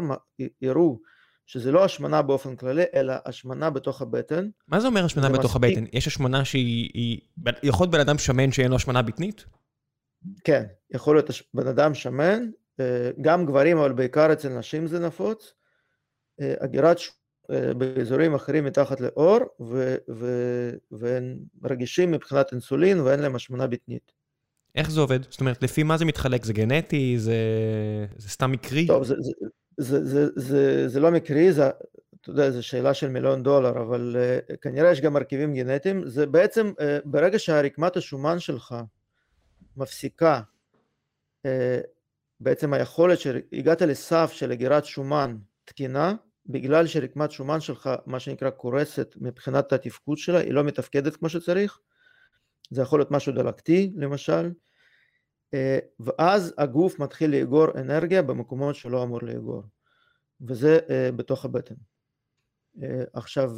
הראו 0.61 0.99
שזה 1.45 1.71
לא 1.71 1.83
השמנה 1.83 2.21
באופן 2.21 2.55
כללי, 2.55 2.83
אלא 2.95 3.13
השמנה 3.25 3.69
בתוך 3.69 4.01
הבטן. 4.01 4.49
מה 4.67 4.79
זה 4.79 4.87
אומר 4.87 5.05
השמנה 5.05 5.29
בתוך 5.29 5.55
מספיק... 5.55 5.77
הבטן? 5.77 5.97
יש 5.97 6.07
השמנה 6.07 6.45
שהיא... 6.45 6.89
היא... 6.93 7.19
יכול 7.63 7.83
להיות 7.83 7.91
בן 7.91 7.99
אדם 7.99 8.17
שמן 8.17 8.51
שאין 8.51 8.69
לו 8.69 8.75
השמנה 8.75 9.01
בטנית? 9.01 9.45
כן, 10.43 10.63
יכול 10.91 11.15
להיות 11.15 11.29
בן 11.53 11.67
אדם 11.67 11.93
שמן, 11.93 12.49
אה, 12.79 13.11
גם 13.21 13.45
גברים, 13.45 13.77
אבל 13.77 13.91
בעיקר 13.91 14.33
אצל 14.33 14.49
נשים 14.49 14.87
זה 14.87 14.99
נפוץ. 14.99 15.53
אגירת 16.59 16.99
ש... 16.99 17.11
באזורים 17.77 18.33
אחרים 18.33 18.65
מתחת 18.65 19.01
לאור, 19.01 19.39
ו... 19.61 19.95
ו... 20.09 20.27
והם 20.91 21.37
רגישים 21.63 22.11
מבחינת 22.11 22.51
אינסולין 22.51 22.99
ואין 22.99 23.19
להם 23.19 23.35
השמנה 23.35 23.67
בטנית. 23.67 24.11
איך 24.75 24.91
זה 24.91 25.01
עובד? 25.01 25.19
זאת 25.29 25.39
אומרת, 25.39 25.63
לפי 25.63 25.83
מה 25.83 25.97
זה 25.97 26.05
מתחלק? 26.05 26.45
זה 26.45 26.53
גנטי? 26.53 27.15
זה, 27.19 27.35
זה 28.17 28.29
סתם 28.29 28.51
מקרי? 28.51 28.87
טוב, 28.87 29.03
זה, 29.03 29.15
זה, 29.19 29.31
זה, 29.77 30.03
זה, 30.05 30.27
זה, 30.35 30.87
זה 30.87 30.99
לא 30.99 31.11
מקרי, 31.11 31.53
זה, 31.53 31.69
אתה 32.21 32.29
יודע, 32.29 32.51
זו 32.51 32.63
שאלה 32.63 32.93
של 32.93 33.09
מיליון 33.09 33.43
דולר, 33.43 33.81
אבל 33.81 34.15
uh, 34.51 34.55
כנראה 34.57 34.91
יש 34.91 35.01
גם 35.01 35.13
מרכיבים 35.13 35.53
גנטיים. 35.53 36.07
זה 36.07 36.25
בעצם, 36.25 36.71
uh, 36.77 36.81
ברגע 37.05 37.39
שהרקמת 37.39 37.97
השומן 37.97 38.39
שלך 38.39 38.75
מפסיקה, 39.77 40.41
uh, 41.47 41.49
בעצם 42.39 42.73
היכולת 42.73 43.19
שהגעת 43.19 43.81
לסף 43.81 44.31
של 44.33 44.51
הגירת 44.51 44.85
שומן 44.85 45.37
תקינה, 45.65 46.15
בגלל 46.45 46.87
שרקמת 46.87 47.31
שומן 47.31 47.59
שלך, 47.59 47.89
מה 48.05 48.19
שנקרא, 48.19 48.49
קורסת 48.49 49.15
מבחינת 49.21 49.73
התפקוד 49.73 50.17
שלה, 50.17 50.39
היא 50.39 50.53
לא 50.53 50.63
מתפקדת 50.63 51.15
כמו 51.15 51.29
שצריך, 51.29 51.79
זה 52.71 52.81
יכול 52.81 52.99
להיות 52.99 53.11
משהו 53.11 53.33
דלקתי 53.33 53.93
למשל, 53.95 54.51
אה, 55.53 55.79
ואז 55.99 56.53
הגוף 56.57 56.99
מתחיל 56.99 57.31
לאגור 57.31 57.67
אנרגיה 57.79 58.21
במקומות 58.21 58.75
שלא 58.75 59.03
אמור 59.03 59.19
לאגור, 59.23 59.63
וזה 60.41 60.79
אה, 60.89 61.09
בתוך 61.15 61.45
הבטן. 61.45 61.75
אה, 62.81 63.03
עכשיו... 63.13 63.51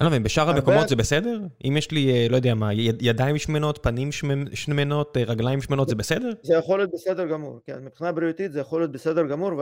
אני 0.00 0.04
לא 0.04 0.10
מבין, 0.10 0.22
בשאר 0.22 0.50
המקומות 0.50 0.88
זה 0.88 0.96
בסדר? 0.96 1.40
אם 1.64 1.76
יש 1.76 1.90
לי, 1.90 2.28
לא 2.28 2.36
יודע 2.36 2.54
מה, 2.54 2.72
ידיים 3.00 3.38
שמנות, 3.38 3.78
פנים 3.82 4.12
שמנות, 4.54 5.16
רגליים 5.16 5.62
שמנות, 5.62 5.88
זה 5.88 5.94
בסדר? 5.94 6.30
זה 6.42 6.54
יכול 6.54 6.78
להיות 6.78 6.90
בסדר 6.92 7.26
גמור, 7.26 7.60
כן. 7.64 7.84
מבחינה 7.84 8.12
בריאותית 8.12 8.52
זה 8.52 8.60
יכול 8.60 8.80
להיות 8.80 8.92
בסדר 8.92 9.26
גמור 9.26 9.52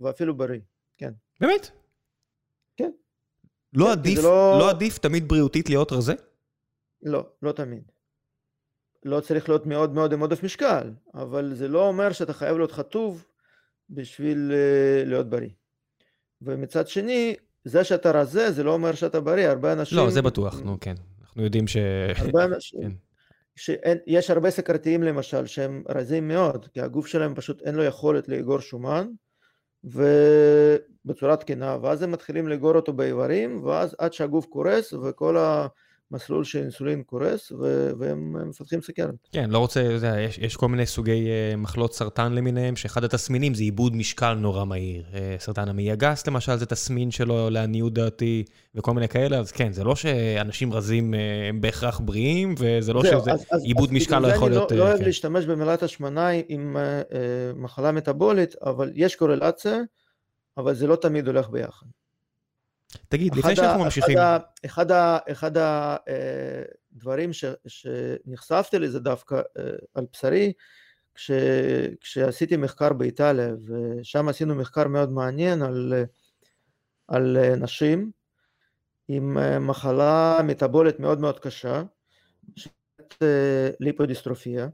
ואפילו, 0.00 0.34
בריא, 0.36 0.60
כן. 0.98 1.10
באמת? 1.40 1.70
כן. 2.76 2.90
לא, 3.72 3.84
כן, 3.84 3.90
עדיף, 3.90 4.18
לא... 4.22 4.56
לא 4.58 4.70
עדיף 4.70 4.98
תמיד 4.98 5.28
בריאותית 5.28 5.68
להיות 5.68 5.92
רזה? 5.92 6.14
לא, 7.02 7.26
לא 7.42 7.52
תמיד. 7.52 7.82
לא 9.04 9.20
צריך 9.20 9.48
להיות 9.48 9.66
מאוד 9.66 9.94
מאוד 9.94 10.12
עם 10.12 10.20
עודף 10.20 10.42
משקל, 10.42 10.90
אבל 11.14 11.54
זה 11.54 11.68
לא 11.68 11.88
אומר 11.88 12.12
שאתה 12.12 12.32
חייב 12.32 12.56
להיות 12.56 12.72
חטוב 12.72 13.24
בשביל 13.90 14.52
אה, 14.52 15.04
להיות 15.04 15.30
בריא. 15.30 15.50
ומצד 16.42 16.88
שני, 16.88 17.34
זה 17.64 17.84
שאתה 17.84 18.10
רזה 18.10 18.52
זה 18.52 18.62
לא 18.62 18.72
אומר 18.72 18.94
שאתה 18.94 19.20
בריא, 19.20 19.48
הרבה 19.48 19.72
אנשים... 19.72 19.98
לא, 19.98 20.10
זה 20.10 20.22
בטוח, 20.22 20.60
נו 20.60 20.76
כן, 20.80 20.94
אנחנו 21.22 21.42
יודעים 21.42 21.66
ש... 21.66 21.76
הרבה 22.16 22.44
אנשים... 22.44 22.80
כן. 22.82 22.92
שיש 23.56 24.30
הרבה 24.30 24.50
סכרתיים 24.50 25.02
למשל 25.02 25.46
שהם 25.46 25.82
רזים 25.88 26.28
מאוד, 26.28 26.68
כי 26.74 26.80
הגוף 26.80 27.06
שלהם 27.06 27.34
פשוט 27.34 27.62
אין 27.62 27.74
לו 27.74 27.84
יכולת 27.84 28.28
לאגור 28.28 28.60
שומן, 28.60 29.06
ובצורה 29.84 31.36
תקינה, 31.36 31.76
ואז 31.82 32.02
הם 32.02 32.12
מתחילים 32.12 32.48
לאגור 32.48 32.76
אותו 32.76 32.92
באיברים, 32.92 33.64
ואז 33.64 33.96
עד 33.98 34.12
שהגוף 34.12 34.46
קורס 34.46 34.92
וכל 34.92 35.36
ה... 35.36 35.66
מסלול 36.10 36.44
שאינסולין 36.44 37.02
קורס 37.02 37.52
והם 37.98 38.48
מפתחים 38.48 38.80
סכרת. 38.80 39.14
כן, 39.32 39.50
לא 39.50 39.58
רוצה, 39.58 39.82
יודע, 39.82 40.20
יש, 40.20 40.38
יש 40.38 40.56
כל 40.56 40.68
מיני 40.68 40.86
סוגי 40.86 41.26
uh, 41.26 41.56
מחלות 41.56 41.94
סרטן 41.94 42.32
למיניהם, 42.32 42.76
שאחד 42.76 43.04
התסמינים 43.04 43.54
זה 43.54 43.62
עיבוד 43.62 43.96
משקל 43.96 44.34
נורא 44.34 44.64
מהיר. 44.64 45.04
Uh, 45.12 45.16
סרטן 45.38 45.68
המעי 45.68 45.90
הגס 45.90 46.26
למשל 46.26 46.56
זה 46.56 46.66
תסמין 46.66 47.10
שלו 47.10 47.50
לעניות 47.50 47.94
דעתי, 47.94 48.44
וכל 48.74 48.94
מיני 48.94 49.08
כאלה, 49.08 49.38
אז 49.38 49.52
כן, 49.52 49.72
זה 49.72 49.84
לא 49.84 49.96
שאנשים 49.96 50.72
רזים 50.72 51.14
uh, 51.14 51.16
הם 51.48 51.60
בהכרח 51.60 52.00
בריאים, 52.04 52.54
וזה 52.58 52.92
לא 52.92 53.04
שזה 53.04 53.32
אז, 53.32 53.64
עיבוד 53.64 53.88
אז, 53.88 53.94
משקל 53.94 54.18
לא 54.18 54.28
יכול 54.28 54.50
להיות... 54.50 54.72
אני 54.72 54.78
לא, 54.78 54.84
לא 54.84 54.90
אוהב 54.90 54.98
כן. 54.98 55.04
להשתמש 55.04 55.44
במילת 55.44 55.82
השמנה 55.82 56.28
עם 56.48 56.76
uh, 56.76 57.12
uh, 57.12 57.58
מחלה 57.58 57.92
מטאבולית, 57.92 58.54
אבל 58.62 58.92
יש 58.94 59.16
קורלציה, 59.16 59.78
אבל 60.56 60.74
זה 60.74 60.86
לא 60.86 60.96
תמיד 60.96 61.26
הולך 61.26 61.50
ביחד. 61.50 61.86
תגיד, 63.08 63.34
לפני 63.34 63.56
שאנחנו 63.56 63.84
ממשיכים... 63.84 64.18
אחד 64.66 64.86
אחד 65.32 65.56
הדברים 65.56 67.30
אה, 67.30 67.60
שנחשפתי 67.66 68.78
לזה 68.78 69.00
דווקא 69.00 69.34
אה, 69.34 69.70
על 69.94 70.06
בשרי, 70.12 70.52
כש, 71.14 71.30
כשעשיתי 72.00 72.56
מחקר 72.56 72.92
באיטליה, 72.92 73.54
ושם 73.66 74.28
עשינו 74.28 74.54
מחקר 74.54 74.88
מאוד 74.88 75.12
מעניין 75.12 75.62
על, 75.62 75.94
על 77.08 77.54
נשים 77.56 78.10
עם 79.08 79.38
אה, 79.38 79.58
מחלה 79.58 80.38
מטבולית 80.44 81.00
מאוד 81.00 81.20
מאוד 81.20 81.38
קשה, 81.38 81.82
ליפודיסטרופיה. 83.80 84.68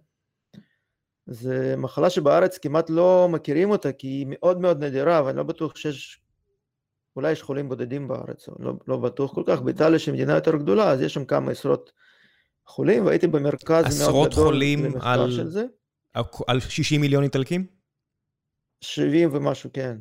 זו 1.27 1.51
מחלה 1.77 2.11
שבארץ 2.11 2.59
כמעט 2.59 2.91
לא 2.91 3.29
מכירים 3.31 3.71
אותה 3.71 3.93
כי 3.93 4.07
היא 4.07 4.27
מאוד 4.29 4.61
מאוד 4.61 4.85
נדירה 4.85 5.25
ואני 5.25 5.37
לא 5.37 5.43
בטוח 5.43 5.77
שיש 5.77 6.21
אולי 7.17 7.33
יש 7.33 7.43
חולים 7.43 7.69
בודדים 7.69 8.09
בארץ, 8.09 8.49
לא, 8.59 8.73
לא 8.89 8.97
בטוח 8.97 9.35
כל 9.35 9.43
כך, 9.47 9.61
באיטליה 9.61 9.99
שהיא 9.99 10.15
מדינה 10.15 10.35
יותר 10.35 10.57
גדולה, 10.57 10.91
אז 10.91 11.01
יש 11.01 11.15
שם 11.15 11.25
כמה 11.25 11.51
עשרות 11.51 11.93
חולים, 12.67 13.07
והייתי 13.07 13.27
במרכז 13.27 14.03
מאוד 14.03 14.31
גדול 14.31 14.63
למחקר 14.63 15.31
של 15.31 15.51
זה. 15.51 15.65
עשרות 16.15 16.35
חולים 16.35 16.47
על 16.47 16.61
60 16.61 17.01
מיליון 17.01 17.23
איטלקים? 17.23 17.67
70 18.81 19.29
ומשהו, 19.33 19.71
כן. 19.73 19.97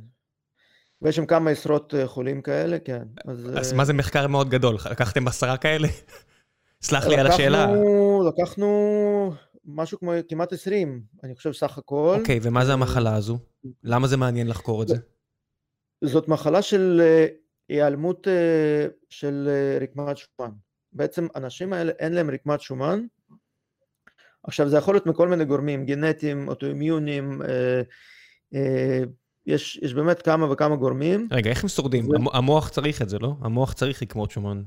ויש 1.02 1.16
שם 1.16 1.26
כמה 1.26 1.52
עשרות 1.52 1.94
אה, 1.94 2.08
חולים 2.08 2.42
כאלה, 2.42 2.80
כן. 2.80 3.04
אז, 3.26 3.50
אז 3.58 3.74
מה 3.74 3.86
זה 3.86 3.94
מחקר 3.94 4.28
מאוד 4.28 4.50
גדול? 4.50 4.76
לקחתם 4.92 5.28
עשרה 5.28 5.58
כאלה? 5.58 5.88
סלח 6.82 7.06
לי 7.06 7.18
על 7.18 7.28
השאלה. 7.28 7.68
לקחנו 8.28 9.34
משהו 9.66 10.00
כמו 10.00 10.12
כמעט 10.30 10.54
20, 10.54 11.02
אני 11.24 11.36
חושב 11.36 11.54
סך 11.54 11.78
הכל. 11.78 12.16
אוקיי, 12.20 12.40
ומה 12.42 12.66
זה 12.66 12.74
המחלה 12.74 13.16
הזו? 13.16 13.38
למה 13.84 14.08
זה 14.08 14.18
מעניין 14.18 14.48
לחקור 14.48 14.84
את 14.84 14.88
זה? 14.88 14.96
זאת 16.02 16.28
מחלה 16.28 16.62
של 16.62 17.02
אה, 17.04 17.28
היעלמות 17.70 18.28
אה, 18.28 18.88
של 19.10 19.48
אה, 19.50 19.78
רקמת 19.82 20.18
שומן. 20.18 20.52
בעצם 20.94 21.28
אנשים 21.36 21.74
האלה 21.74 21.92
אין 22.00 22.14
להם 22.14 22.30
רקמת 22.30 22.62
שומן. 22.62 23.06
עכשיו 24.44 24.70
זה 24.70 24.78
יכול 24.78 24.96
להיות 24.96 25.06
מכל 25.06 25.28
מיני 25.28 25.46
גורמים, 25.46 25.86
גנטיים, 25.86 26.48
אוטואימיונים, 26.48 27.42
יש, 29.46 29.80
יש 29.82 29.94
באמת 29.94 30.22
כמה 30.22 30.52
וכמה 30.52 30.76
גורמים. 30.76 31.28
רגע, 31.32 31.50
איך 31.50 31.64
הם 31.64 31.70
שורדים? 31.70 32.10
ו... 32.10 32.14
המוח 32.34 32.70
צריך 32.70 33.02
את 33.02 33.10
זה, 33.10 33.20
לא? 33.20 33.36
המוח 33.42 33.74
צריך 33.74 34.02
רקמות 34.02 34.32
שומן, 34.32 34.64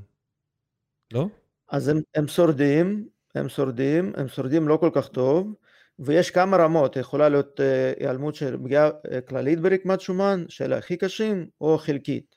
לא? 1.13 1.27
אז 1.69 1.87
הם, 1.87 2.01
הם 2.15 2.27
שורדים, 2.27 3.07
הם 3.35 3.49
שורדים, 3.49 4.13
הם 4.17 4.27
שורדים 4.27 4.67
לא 4.67 4.77
כל 4.77 4.89
כך 4.93 5.07
טוב. 5.07 5.53
ויש 5.99 6.31
כמה 6.31 6.57
רמות, 6.57 6.95
יכולה 6.95 7.29
להיות 7.29 7.59
אה, 7.59 7.93
היעלמות 7.99 8.35
של 8.35 8.57
פגיעה 8.57 8.89
אה, 9.11 9.21
כללית 9.21 9.59
ברקמת 9.59 10.01
שומן, 10.01 10.45
של 10.49 10.73
הכי 10.73 10.97
קשים, 10.97 11.47
או 11.61 11.77
חלקית. 11.77 12.35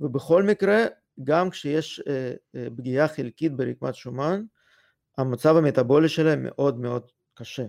ובכל 0.00 0.42
מקרה, 0.42 0.84
גם 1.24 1.50
כשיש 1.50 2.02
אה, 2.08 2.32
פגיעה 2.76 3.08
חלקית 3.08 3.56
ברקמת 3.56 3.94
שומן, 3.94 4.42
המצב 5.18 5.56
המטאבולי 5.56 6.08
שלהם 6.08 6.42
מאוד 6.42 6.80
מאוד 6.80 7.10
קשה. 7.34 7.66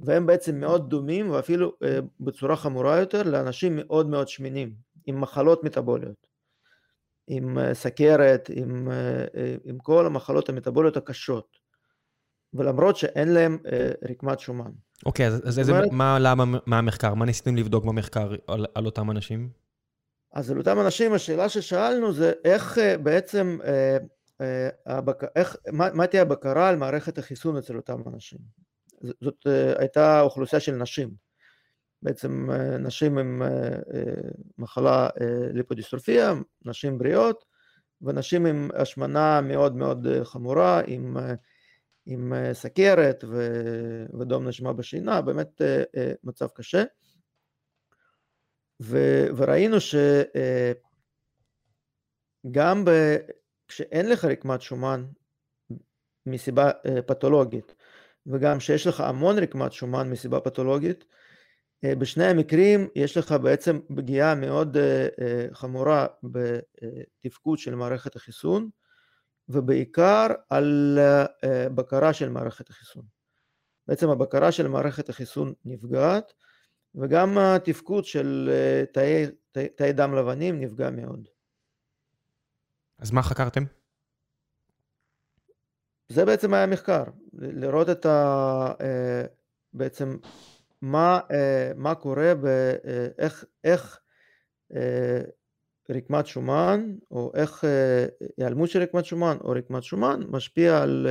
והם 0.00 0.26
בעצם 0.26 0.60
מאוד 0.60 0.90
דומים, 0.90 1.30
ואפילו 1.30 1.72
בצורה 2.20 2.56
חמורה 2.56 2.98
יותר, 2.98 3.22
לאנשים 3.22 3.76
מאוד 3.76 4.08
מאוד 4.08 4.28
שמינים, 4.28 4.72
עם 5.06 5.20
מחלות 5.20 5.64
מטאבוליות. 5.64 6.26
עם 7.26 7.58
סכרת, 7.72 8.50
עם, 8.54 8.88
עם 9.64 9.78
כל 9.78 10.06
המחלות 10.06 10.48
המטאבוליות 10.48 10.96
הקשות. 10.96 11.59
ולמרות 12.54 12.96
שאין 12.96 13.28
להם 13.28 13.58
אה, 13.72 13.90
רקמת 14.10 14.40
שומן. 14.40 14.70
אוקיי, 15.06 15.26
אז, 15.26 15.48
אז 15.48 15.58
איזה, 15.58 15.72
אומרת, 15.72 15.92
מה 15.92 16.16
עלה 16.16 16.34
מה 16.66 16.78
המחקר? 16.78 17.14
מה 17.14 17.24
ניסיתם 17.24 17.56
לבדוק 17.56 17.84
במחקר 17.84 18.34
על, 18.46 18.66
על 18.74 18.86
אותם 18.86 19.10
אנשים? 19.10 19.48
אז 20.32 20.50
על 20.50 20.58
אותם 20.58 20.80
אנשים, 20.80 21.12
השאלה 21.12 21.48
ששאלנו 21.48 22.12
זה 22.12 22.32
איך 22.44 22.78
אה, 22.78 22.98
בעצם, 22.98 23.58
אה, 23.64 23.96
אה, 24.40 24.68
הבק... 24.86 25.22
איך, 25.36 25.56
מה, 25.72 25.88
מה 25.94 26.06
תהיה 26.06 26.22
הבקרה 26.22 26.68
על 26.68 26.76
מערכת 26.76 27.18
החיסון 27.18 27.56
אצל 27.56 27.76
אותם 27.76 28.00
אנשים? 28.14 28.38
זאת 29.00 29.46
אה, 29.46 29.72
הייתה 29.78 30.20
אוכלוסייה 30.20 30.60
של 30.60 30.72
נשים. 30.72 31.10
בעצם 32.02 32.50
אה, 32.50 32.78
נשים 32.78 33.18
עם 33.18 33.42
אה, 33.42 33.48
אה, 33.48 34.30
מחלה 34.58 35.08
אה, 35.20 35.26
ליפודיסטרופיה, 35.52 36.34
נשים 36.64 36.98
בריאות, 36.98 37.44
ונשים 38.02 38.46
עם 38.46 38.70
השמנה 38.74 39.40
מאוד 39.40 39.76
מאוד 39.76 40.06
אה, 40.06 40.24
חמורה, 40.24 40.80
עם... 40.86 41.16
אה, 41.16 41.34
עם 42.10 42.32
אה, 42.32 42.54
סכרת 42.54 43.24
ודום 44.18 44.48
נשימה 44.48 44.72
בשינה, 44.72 45.22
באמת 45.22 45.62
אה, 45.62 45.82
אה, 45.96 46.12
מצב 46.24 46.46
קשה. 46.54 46.84
וראינו 49.36 49.76
שגם 52.46 52.84
כשאין 53.68 54.08
לך 54.08 54.24
רקמת 54.24 54.62
שומן 54.62 55.04
מסיבה 56.26 56.70
פתולוגית, 57.06 57.74
וגם 58.26 58.60
שיש 58.60 58.86
לך 58.86 59.00
המון 59.00 59.38
רקמת 59.38 59.72
שומן 59.72 60.10
מסיבה 60.10 60.40
פתולוגית, 60.40 61.04
בשני 61.84 62.24
המקרים 62.24 62.88
יש 62.94 63.16
לך 63.16 63.32
בעצם 63.32 63.80
פגיעה 63.96 64.34
מאוד 64.34 64.76
חמורה 65.52 66.06
בתפקוד 66.22 67.58
של 67.58 67.74
מערכת 67.74 68.16
החיסון 68.16 68.70
ובעיקר 69.48 70.26
על 70.50 70.98
בקרה 71.74 72.12
של 72.12 72.28
מערכת 72.28 72.70
החיסון. 72.70 73.04
בעצם 73.86 74.10
הבקרה 74.10 74.52
של 74.52 74.68
מערכת 74.68 75.08
החיסון 75.08 75.52
נפגעת 75.64 76.32
וגם 76.94 77.38
התפקוד 77.38 78.04
של 78.04 78.50
תאי, 78.92 79.26
תאי, 79.52 79.68
תאי 79.68 79.92
דם 79.92 80.14
לבנים 80.14 80.60
נפגע 80.60 80.90
מאוד. 80.90 81.28
אז 82.98 83.10
מה 83.10 83.22
חקרתם? 83.22 83.64
זה 86.08 86.24
בעצם 86.24 86.54
היה 86.54 86.66
מחקר, 86.66 87.04
לראות 87.32 87.90
את 87.90 88.06
ה... 88.06 88.72
בעצם 89.72 90.16
מה, 90.82 91.20
מה 91.76 91.94
קורה, 91.94 92.32
איך, 93.18 93.44
איך 93.64 94.00
רקמת 95.90 96.26
שומן, 96.26 96.94
או 97.10 97.32
איך 97.34 97.64
היעלמות 98.36 98.70
של 98.70 98.82
רקמת 98.82 99.04
שומן, 99.04 99.36
או 99.44 99.50
רקמת 99.50 99.82
שומן, 99.82 100.20
משפיע 100.28 100.82
על 100.82 101.06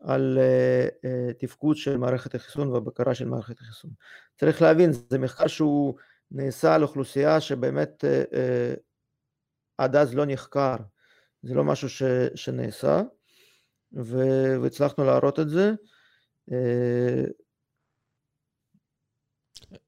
על 0.00 0.38
uh, 0.38 1.06
uh, 1.06 1.34
תפקוד 1.38 1.76
של 1.76 1.96
מערכת 1.96 2.34
החיסון 2.34 2.68
והבקרה 2.68 3.14
של 3.14 3.28
מערכת 3.28 3.60
החיסון. 3.60 3.90
צריך 4.36 4.62
להבין, 4.62 4.92
זה 4.92 5.18
מחקר 5.18 5.46
שהוא 5.46 5.94
נעשה 6.30 6.74
על 6.74 6.82
אוכלוסייה 6.82 7.40
שבאמת 7.40 8.04
עד 9.78 9.96
אז 9.96 10.14
לא 10.14 10.24
נחקר, 10.26 10.76
זה 11.42 11.54
לא 11.54 11.64
משהו 11.64 11.88
ש, 11.88 12.02
שנעשה, 12.34 13.02
ו, 13.92 14.18
והצלחנו 14.62 15.04
להראות 15.04 15.40
את 15.40 15.48
זה. 15.48 15.72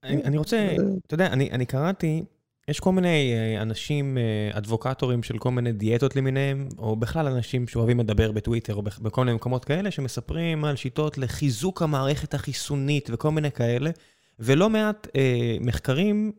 אני, 0.03 0.25
אני 0.25 0.39
רוצה, 0.39 0.77
אתה 1.07 1.15
יודע, 1.15 1.27
אני, 1.27 1.51
אני 1.51 1.67
קראתי 1.67 2.25
יש 2.69 2.81
כל 2.81 2.93
מיני 2.93 3.33
אה, 3.35 3.63
אנשים, 3.63 4.19
אה, 4.19 4.59
אדבוקטורים 4.59 5.23
של 5.23 5.39
כל 5.39 5.51
מיני 5.51 5.73
דיאטות 5.73 6.17
למיניהם, 6.17 6.69
או 6.79 6.97
בכלל 6.97 7.27
אנשים 7.27 7.69
שאוהבים 7.69 8.01
לדבר 8.01 8.33
בטוויטר 8.33 8.75
או 8.75 8.83
בכל 8.83 9.25
מיני 9.25 9.37
מקומות 9.37 9.65
כאלה, 9.65 9.91
שמספרים 9.91 10.65
על 10.65 10.77
שיטות 10.77 11.19
לחיזוק 11.19 11.83
המערכת 11.83 12.35
החיסונית 12.35 13.09
וכל 13.13 13.31
מיני 13.31 13.51
כאלה, 13.51 13.91
ולא 14.39 14.71
מעט 14.71 15.07
אה, 15.17 15.57
מחקרים 15.61 16.33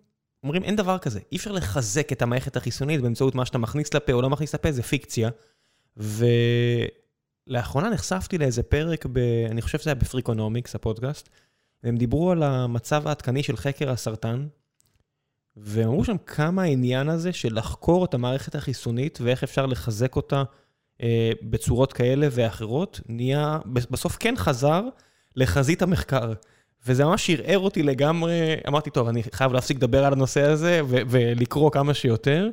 אומרים, 0.44 0.64
אין 0.64 0.76
דבר 0.76 0.98
כזה, 0.98 1.20
אי 1.32 1.38
אפשר 1.38 1.52
לחזק 1.52 2.12
את 2.12 2.22
המערכת 2.22 2.58
החיסונית 2.58 3.02
באמצעות 3.02 3.36
מה 3.36 3.46
שאתה 3.46 3.58
מכניס 3.58 3.94
לפה 3.94 4.14
או 4.14 4.22
לא 4.22 4.30
מכניס 4.30 4.56
לפה, 4.56 4.72
זה 4.72 4.84
פיקציה. 4.84 5.30
ולאחרונה 7.48 7.90
נחשפתי 7.90 8.38
לאיזה 8.38 8.64
פרק, 8.64 9.06
ב... 9.06 9.18
אני 9.52 9.62
חושב 9.62 9.80
שזה 9.80 9.90
היה 9.90 9.96
בפריקונומיקס, 9.96 10.76
הפודקאסט, 10.76 11.30
והם 11.84 11.98
דיברו 11.98 12.32
על 12.32 12.44
המצב 12.44 13.08
העדכני 13.08 13.44
של 13.44 13.58
חקר 13.58 13.90
הסרטן, 13.92 14.48
והם 15.60 15.88
אמרו 15.88 16.06
שם 16.06 16.18
כמה 16.26 16.64
העניין 16.64 17.10
הזה 17.10 17.34
של 17.34 17.58
לחקור 17.58 18.06
את 18.06 18.14
המערכת 18.14 18.56
החיסונית 18.56 19.20
ואיך 19.22 19.44
אפשר 19.44 19.66
לחזק 19.66 20.16
אותה 20.16 20.44
אה, 21.04 21.32
בצורות 21.42 21.94
כאלה 21.94 22.28
ואחרות, 22.32 23.02
נהיה, 23.06 23.60
בסוף 23.66 24.18
כן 24.20 24.34
חזר 24.38 24.82
לחזית 25.36 25.82
המחקר. 25.82 26.34
וזה 26.86 27.06
ממש 27.06 27.30
ערער 27.30 27.60
אותי 27.60 27.84
לגמרי, 27.84 28.56
אמרתי, 28.68 28.90
טוב, 28.90 29.08
אני 29.08 29.24
חייב 29.32 29.54
להפסיק 29.54 29.78
לדבר 29.78 30.06
על 30.06 30.14
הנושא 30.14 30.42
הזה 30.42 30.82
ו- 30.86 31.02
ולקרוא 31.10 31.72
כמה 31.72 31.94
שיותר. 31.94 32.50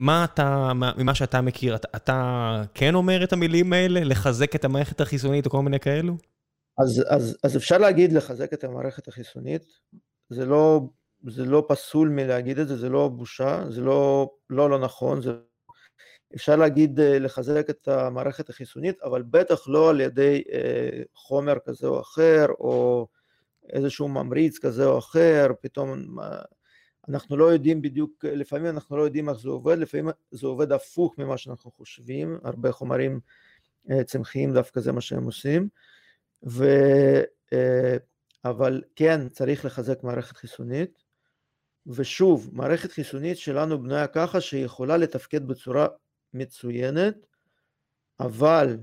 מה 0.00 0.24
אתה, 0.24 0.72
ממה 0.74 1.14
שאתה 1.14 1.40
מכיר, 1.40 1.74
אתה, 1.76 1.88
אתה 1.96 2.62
כן 2.74 2.94
אומר 2.94 3.24
את 3.24 3.32
המילים 3.32 3.72
האלה, 3.72 4.04
לחזק 4.04 4.54
את 4.54 4.64
המערכת 4.64 5.00
החיסונית 5.00 5.46
או 5.46 5.50
כל 5.50 5.62
מיני 5.62 5.80
כאלו? 5.80 6.16
אז, 6.78 7.04
אז, 7.08 7.36
אז 7.44 7.56
אפשר 7.56 7.78
להגיד 7.78 8.12
לחזק 8.12 8.52
את 8.52 8.64
המערכת 8.64 9.08
החיסונית, 9.08 9.62
זה 10.30 10.46
לא 10.46 10.80
זה 11.28 11.44
לא 11.44 11.64
פסול 11.68 12.08
מלהגיד 12.08 12.58
את 12.58 12.68
זה, 12.68 12.76
זה 12.76 12.88
לא 12.88 13.08
בושה, 13.08 13.64
זה 13.70 13.80
לא 13.80 14.30
לא, 14.50 14.70
לא 14.70 14.78
נכון, 14.78 15.22
זה... 15.22 15.32
אפשר 16.34 16.56
להגיד 16.56 17.00
אה, 17.00 17.18
לחזק 17.18 17.70
את 17.70 17.88
המערכת 17.88 18.48
החיסונית, 18.50 19.02
אבל 19.02 19.22
בטח 19.22 19.68
לא 19.68 19.90
על 19.90 20.00
ידי 20.00 20.42
אה, 20.52 21.02
חומר 21.14 21.56
כזה 21.64 21.86
או 21.86 22.00
אחר, 22.00 22.46
או 22.58 23.06
איזשהו 23.72 24.08
ממריץ 24.08 24.58
כזה 24.58 24.86
או 24.86 24.98
אחר, 24.98 25.50
פתאום 25.60 26.16
אנחנו 27.08 27.36
לא 27.36 27.44
יודעים 27.44 27.82
בדיוק, 27.82 28.24
לפעמים 28.24 28.66
אנחנו 28.66 28.96
לא 28.96 29.02
יודעים 29.02 29.28
איך 29.28 29.38
זה 29.38 29.48
עובד, 29.48 29.78
לפעמים 29.78 30.08
זה 30.30 30.46
עובד 30.46 30.72
הפוך 30.72 31.18
ממה 31.18 31.38
שאנחנו 31.38 31.70
חושבים, 31.70 32.38
הרבה 32.44 32.72
חומרים 32.72 33.20
אה, 33.90 34.04
צמחיים 34.04 34.52
דווקא 34.52 34.80
זה 34.80 34.92
מה 34.92 35.00
שהם 35.00 35.24
עושים, 35.24 35.68
ו... 36.48 36.64
אבל 38.44 38.82
כן 38.96 39.28
צריך 39.28 39.64
לחזק 39.64 40.02
מערכת 40.02 40.36
חיסונית, 40.36 41.05
ושוב, 41.86 42.50
מערכת 42.52 42.92
חיסונית 42.92 43.38
שלנו 43.38 43.82
בנויה 43.82 44.06
ככה 44.06 44.40
שהיא 44.40 44.64
יכולה 44.64 44.96
לתפקד 44.96 45.46
בצורה 45.46 45.86
מצוינת, 46.34 47.26
אבל 48.20 48.78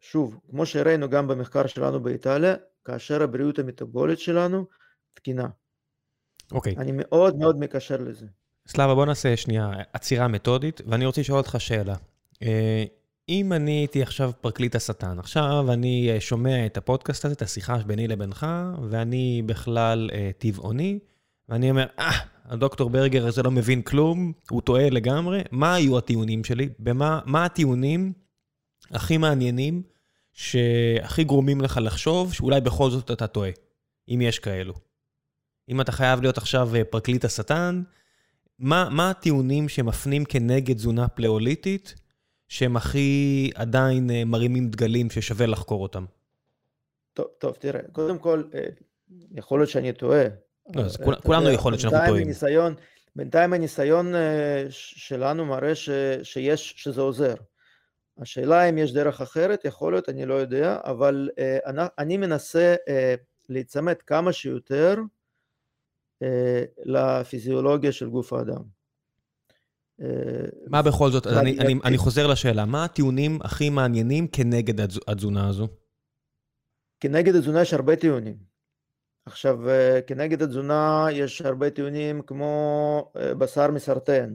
שוב, 0.00 0.40
כמו 0.50 0.66
שהראינו 0.66 1.08
גם 1.08 1.28
במחקר 1.28 1.66
שלנו 1.66 2.02
באיטליה, 2.02 2.54
כאשר 2.84 3.22
הבריאות 3.22 3.58
המטבולית 3.58 4.18
שלנו 4.18 4.66
תקינה. 5.14 5.48
אוקיי. 6.52 6.76
Okay. 6.76 6.80
אני 6.80 6.92
מאוד 6.94 7.36
מאוד 7.36 7.58
מקשר 7.58 7.96
לזה. 7.96 8.26
סלאבה, 8.68 8.94
בוא 8.94 9.06
נעשה 9.06 9.36
שנייה 9.36 9.70
עצירה 9.92 10.28
מתודית, 10.28 10.80
ואני 10.86 11.06
רוצה 11.06 11.20
לשאול 11.20 11.38
אותך 11.38 11.56
שאלה. 11.58 11.94
אה, 12.42 12.84
אם 13.28 13.52
אני 13.52 13.70
הייתי 13.70 14.02
עכשיו 14.02 14.32
פרקליט 14.40 14.74
השטן, 14.74 15.18
עכשיו 15.18 15.72
אני 15.72 16.10
אה, 16.10 16.20
שומע 16.20 16.66
את 16.66 16.76
הפודקאסט 16.76 17.24
הזה, 17.24 17.34
את 17.34 17.42
השיחה 17.42 17.76
ביני 17.76 18.08
לבינך, 18.08 18.46
ואני 18.90 19.42
בכלל 19.46 20.10
אה, 20.12 20.30
טבעוני, 20.38 20.98
ואני 21.48 21.70
אומר, 21.70 21.86
אה, 21.98 22.10
הדוקטור 22.44 22.90
ברגר 22.90 23.26
הזה 23.26 23.42
לא 23.42 23.50
מבין 23.50 23.82
כלום, 23.82 24.32
הוא 24.50 24.62
טועה 24.62 24.90
לגמרי. 24.90 25.42
מה 25.50 25.74
היו 25.74 25.98
הטיעונים 25.98 26.44
שלי? 26.44 26.68
במה, 26.78 27.20
מה 27.24 27.44
הטיעונים 27.44 28.12
הכי 28.90 29.16
מעניינים, 29.16 29.82
שהכי 30.32 31.24
גורמים 31.24 31.60
לך 31.60 31.80
לחשוב 31.82 32.32
שאולי 32.32 32.60
בכל 32.60 32.90
זאת 32.90 33.10
אתה 33.10 33.26
טועה, 33.26 33.50
אם 34.08 34.20
יש 34.22 34.38
כאלו? 34.38 34.74
אם 35.68 35.80
אתה 35.80 35.92
חייב 35.92 36.20
להיות 36.20 36.38
עכשיו 36.38 36.74
אה, 36.74 36.84
פרקליט 36.84 37.24
השטן, 37.24 37.82
מה, 38.58 38.88
מה 38.90 39.10
הטיעונים 39.10 39.68
שמפנים 39.68 40.24
כנגד 40.24 40.74
תזונה 40.74 41.08
פלאוליטית, 41.08 41.94
שהם 42.48 42.76
הכי 42.76 43.50
עדיין 43.54 44.10
אה, 44.10 44.24
מרימים 44.24 44.68
דגלים 44.68 45.10
ששווה 45.10 45.46
לחקור 45.46 45.82
אותם? 45.82 46.04
טוב, 47.12 47.26
טוב, 47.38 47.54
תראה, 47.54 47.80
קודם 47.92 48.18
כל, 48.18 48.42
אה, 48.54 48.66
יכול 49.30 49.60
להיות 49.60 49.70
שאני 49.70 49.92
טועה, 49.92 50.24
לא, 50.76 50.82
אז 50.82 50.96
כולנו 51.22 51.50
יכול 51.50 51.72
להיות 51.72 51.80
שאנחנו 51.80 52.06
טועים. 52.06 52.28
בינתיים 53.16 53.52
הניסיון 53.52 54.14
אה, 54.14 54.66
שלנו 54.70 55.46
מראה 55.46 55.74
ש, 55.74 55.90
שיש, 56.22 56.74
שזה 56.76 57.00
עוזר. 57.00 57.34
השאלה 58.18 58.68
אם 58.68 58.78
יש 58.78 58.92
דרך 58.92 59.20
אחרת, 59.20 59.64
יכול 59.64 59.92
להיות, 59.92 60.08
אני 60.08 60.26
לא 60.26 60.34
יודע, 60.34 60.78
אבל 60.84 61.28
אה, 61.38 61.58
אני, 61.66 61.82
אני 61.98 62.16
מנסה 62.16 62.74
אה, 62.88 63.14
להיצמד 63.48 64.02
כמה 64.02 64.32
שיותר 64.32 64.96
לפיזיולוגיה 66.84 67.92
של 67.92 68.08
גוף 68.08 68.32
האדם. 68.32 68.62
מה 70.66 70.82
בכל 70.82 71.10
זאת, 71.10 71.26
אני, 71.26 71.58
אני, 71.58 71.74
אני 71.84 71.98
חוזר 71.98 72.26
לשאלה, 72.26 72.64
מה 72.64 72.84
הטיעונים 72.84 73.38
הכי 73.42 73.70
מעניינים 73.70 74.28
כנגד 74.28 74.80
התזונה 75.08 75.48
הזו? 75.48 75.68
כנגד 77.00 77.34
התזונה 77.34 77.62
יש 77.62 77.74
הרבה 77.74 77.96
טיעונים. 77.96 78.53
עכשיו, 79.26 79.68
אה, 79.68 80.00
כנגד 80.06 80.42
התזונה 80.42 81.06
יש 81.12 81.42
הרבה 81.42 81.70
טיעונים 81.70 82.22
כמו 82.22 83.12
אה, 83.16 83.34
בשר 83.34 83.70
מסרטן, 83.70 84.34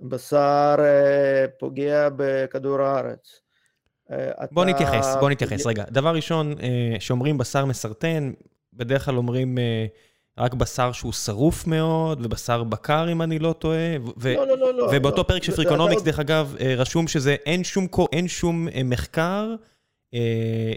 בשר 0.00 0.76
אה, 0.78 1.46
פוגע 1.58 2.08
בכדור 2.16 2.80
הארץ. 2.80 3.40
בוא 4.52 4.64
נתייחס, 4.64 5.16
בוא 5.20 5.30
נתייחס, 5.30 5.66
רגע. 5.66 5.84
דבר 5.90 6.14
ראשון, 6.14 6.54
שאומרים 6.98 7.38
בשר 7.38 7.64
מסרטן, 7.64 8.32
בדרך 8.72 9.04
כלל 9.04 9.16
אומרים 9.16 9.58
רק 10.38 10.54
בשר 10.54 10.92
שהוא 10.92 11.12
שרוף 11.12 11.66
מאוד, 11.66 12.26
ובשר 12.26 12.64
בקר, 12.64 13.12
אם 13.12 13.22
אני 13.22 13.38
לא 13.38 13.52
טועה. 13.52 13.98
לא, 13.98 14.46
לא, 14.46 14.58
לא, 14.58 14.74
לא. 14.74 14.88
ובאותו 14.92 15.16
לא. 15.16 15.22
פרק 15.22 15.42
של 15.42 15.52
פריקונומיקס, 15.52 16.02
דרך 16.02 16.18
אגב, 16.18 16.54
רשום 16.76 17.08
שזה 17.08 17.36
אין 17.46 17.64
שום, 17.64 17.86
אין 18.12 18.28
שום 18.28 18.68
מחקר 18.84 19.54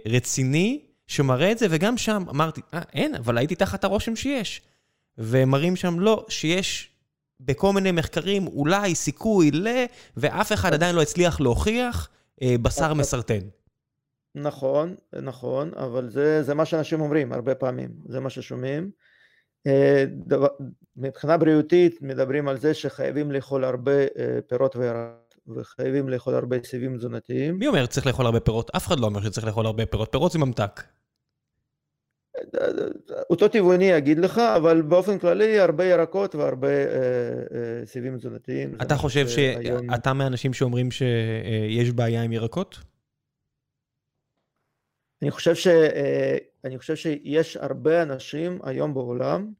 רציני 0.08 0.82
שמראה 1.08 1.52
את 1.52 1.58
זה, 1.58 1.68
וגם 1.70 1.98
שם 1.98 2.24
אמרתי, 2.30 2.62
אה, 2.74 2.82
אין, 2.94 3.16
אבל 3.16 3.38
הייתי 3.38 3.56
תחת 3.56 3.84
הרושם 3.84 4.16
שיש. 4.16 4.62
ומראים 5.18 5.76
שם, 5.76 6.00
לא, 6.00 6.26
שיש 6.30 6.92
בכל 7.40 7.74
מיני 7.74 7.92
מחקרים 7.92 8.48
אולי 8.48 8.96
סיכוי 8.96 9.52
ל... 9.52 9.68
ואף 10.18 10.54
אחד 10.54 10.74
עדיין 10.74 10.96
לא 10.96 11.02
הצליח 11.02 11.42
להוכיח 11.42 12.10
אה, 12.42 12.56
בשר 12.62 12.94
מסרטן. 12.94 13.40
נכון, 14.36 14.96
נכון, 15.22 15.72
אבל 15.76 16.10
זה, 16.10 16.44
זה 16.44 16.54
מה 16.54 16.66
שאנשים 16.66 17.02
אומרים 17.02 17.34
הרבה 17.34 17.56
פעמים, 17.56 17.90
זה 18.06 18.20
מה 18.20 18.30
ששומעים. 18.30 18.92
אה, 19.68 20.06
דבר, 20.10 20.48
מבחינה 20.98 21.38
בריאותית 21.38 22.02
מדברים 22.02 22.48
על 22.48 22.58
זה 22.60 22.74
שחייבים 22.74 23.32
לאכול 23.32 23.64
הרבה 23.64 23.92
אה, 23.92 24.40
פירות 24.48 24.76
וירקות. 24.76 25.25
וחייבים 25.48 26.10
לאכול 26.10 26.36
הרבה 26.36 26.58
סיבים 26.64 26.98
תזונתיים. 26.98 27.60
מי 27.60 27.68
אומר 27.68 27.86
שצריך 27.86 28.08
לאכול 28.08 28.26
הרבה 28.26 28.40
פירות? 28.40 28.72
אף 28.76 28.88
אחד 28.88 29.00
לא 29.00 29.06
אומר 29.06 29.22
שצריך 29.22 29.48
לאכול 29.48 29.66
הרבה 29.66 29.86
פירות. 29.86 30.12
פירות 30.12 30.32
זה 30.32 30.40
ממתק. 30.40 30.84
אותו 33.30 33.48
טבעוני 33.48 33.86
יגיד 33.86 34.20
לך, 34.20 34.38
אבל 34.38 34.82
באופן 34.82 35.20
כללי 35.20 35.60
הרבה 35.60 35.86
ירקות 35.86 36.36
והרבה 36.36 36.68
אה, 36.68 36.84
אה, 37.54 37.86
סיבים 37.86 38.18
תזונתיים. 38.18 38.76
אתה 38.82 38.96
חושב 38.96 39.28
שאתה 39.28 40.14
מהאנשים 40.14 40.54
שאומרים 40.54 40.92
שיש 40.92 41.92
בעיה 41.92 42.24
עם 42.24 42.32
ירקות? 42.32 42.78
אני 45.22 45.32
חושב, 45.32 45.56
ש, 45.56 45.68
אה, 45.68 46.38
אני 46.64 46.78
חושב 46.78 46.96
שיש 46.96 47.58
הרבה 47.58 48.04
אנשים 48.04 48.60
היום 48.64 48.94
בעולם 48.94 49.52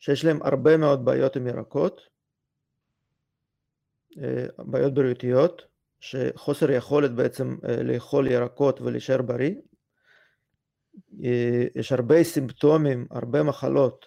שיש 0.00 0.24
להם 0.24 0.38
הרבה 0.42 0.76
מאוד 0.76 1.04
בעיות 1.04 1.36
עם 1.36 1.46
ירקות, 1.46 2.00
אה, 2.00 2.09
בעיות 4.58 4.94
בריאותיות, 4.94 5.62
שחוסר 6.00 6.70
יכולת 6.70 7.10
בעצם 7.10 7.56
אה, 7.68 7.82
לאכול 7.82 8.26
ירקות 8.26 8.80
ולהישאר 8.80 9.22
בריא. 9.22 9.54
יש 11.74 11.92
הרבה 11.92 12.24
סימפטומים, 12.24 13.06
הרבה 13.10 13.42
מחלות 13.42 14.06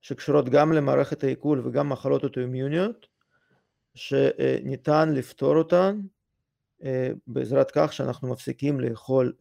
שקשורות 0.00 0.48
גם 0.48 0.72
למערכת 0.72 1.24
העיכול 1.24 1.66
וגם 1.66 1.88
מחלות 1.88 2.24
אוטואימיוניות, 2.24 3.06
שניתן 3.94 5.12
לפתור 5.14 5.56
אותן 5.56 6.00
בעזרת 7.26 7.70
כך 7.70 7.92
שאנחנו 7.92 8.28
מפסיקים 8.28 8.80
לאכול 8.80 9.32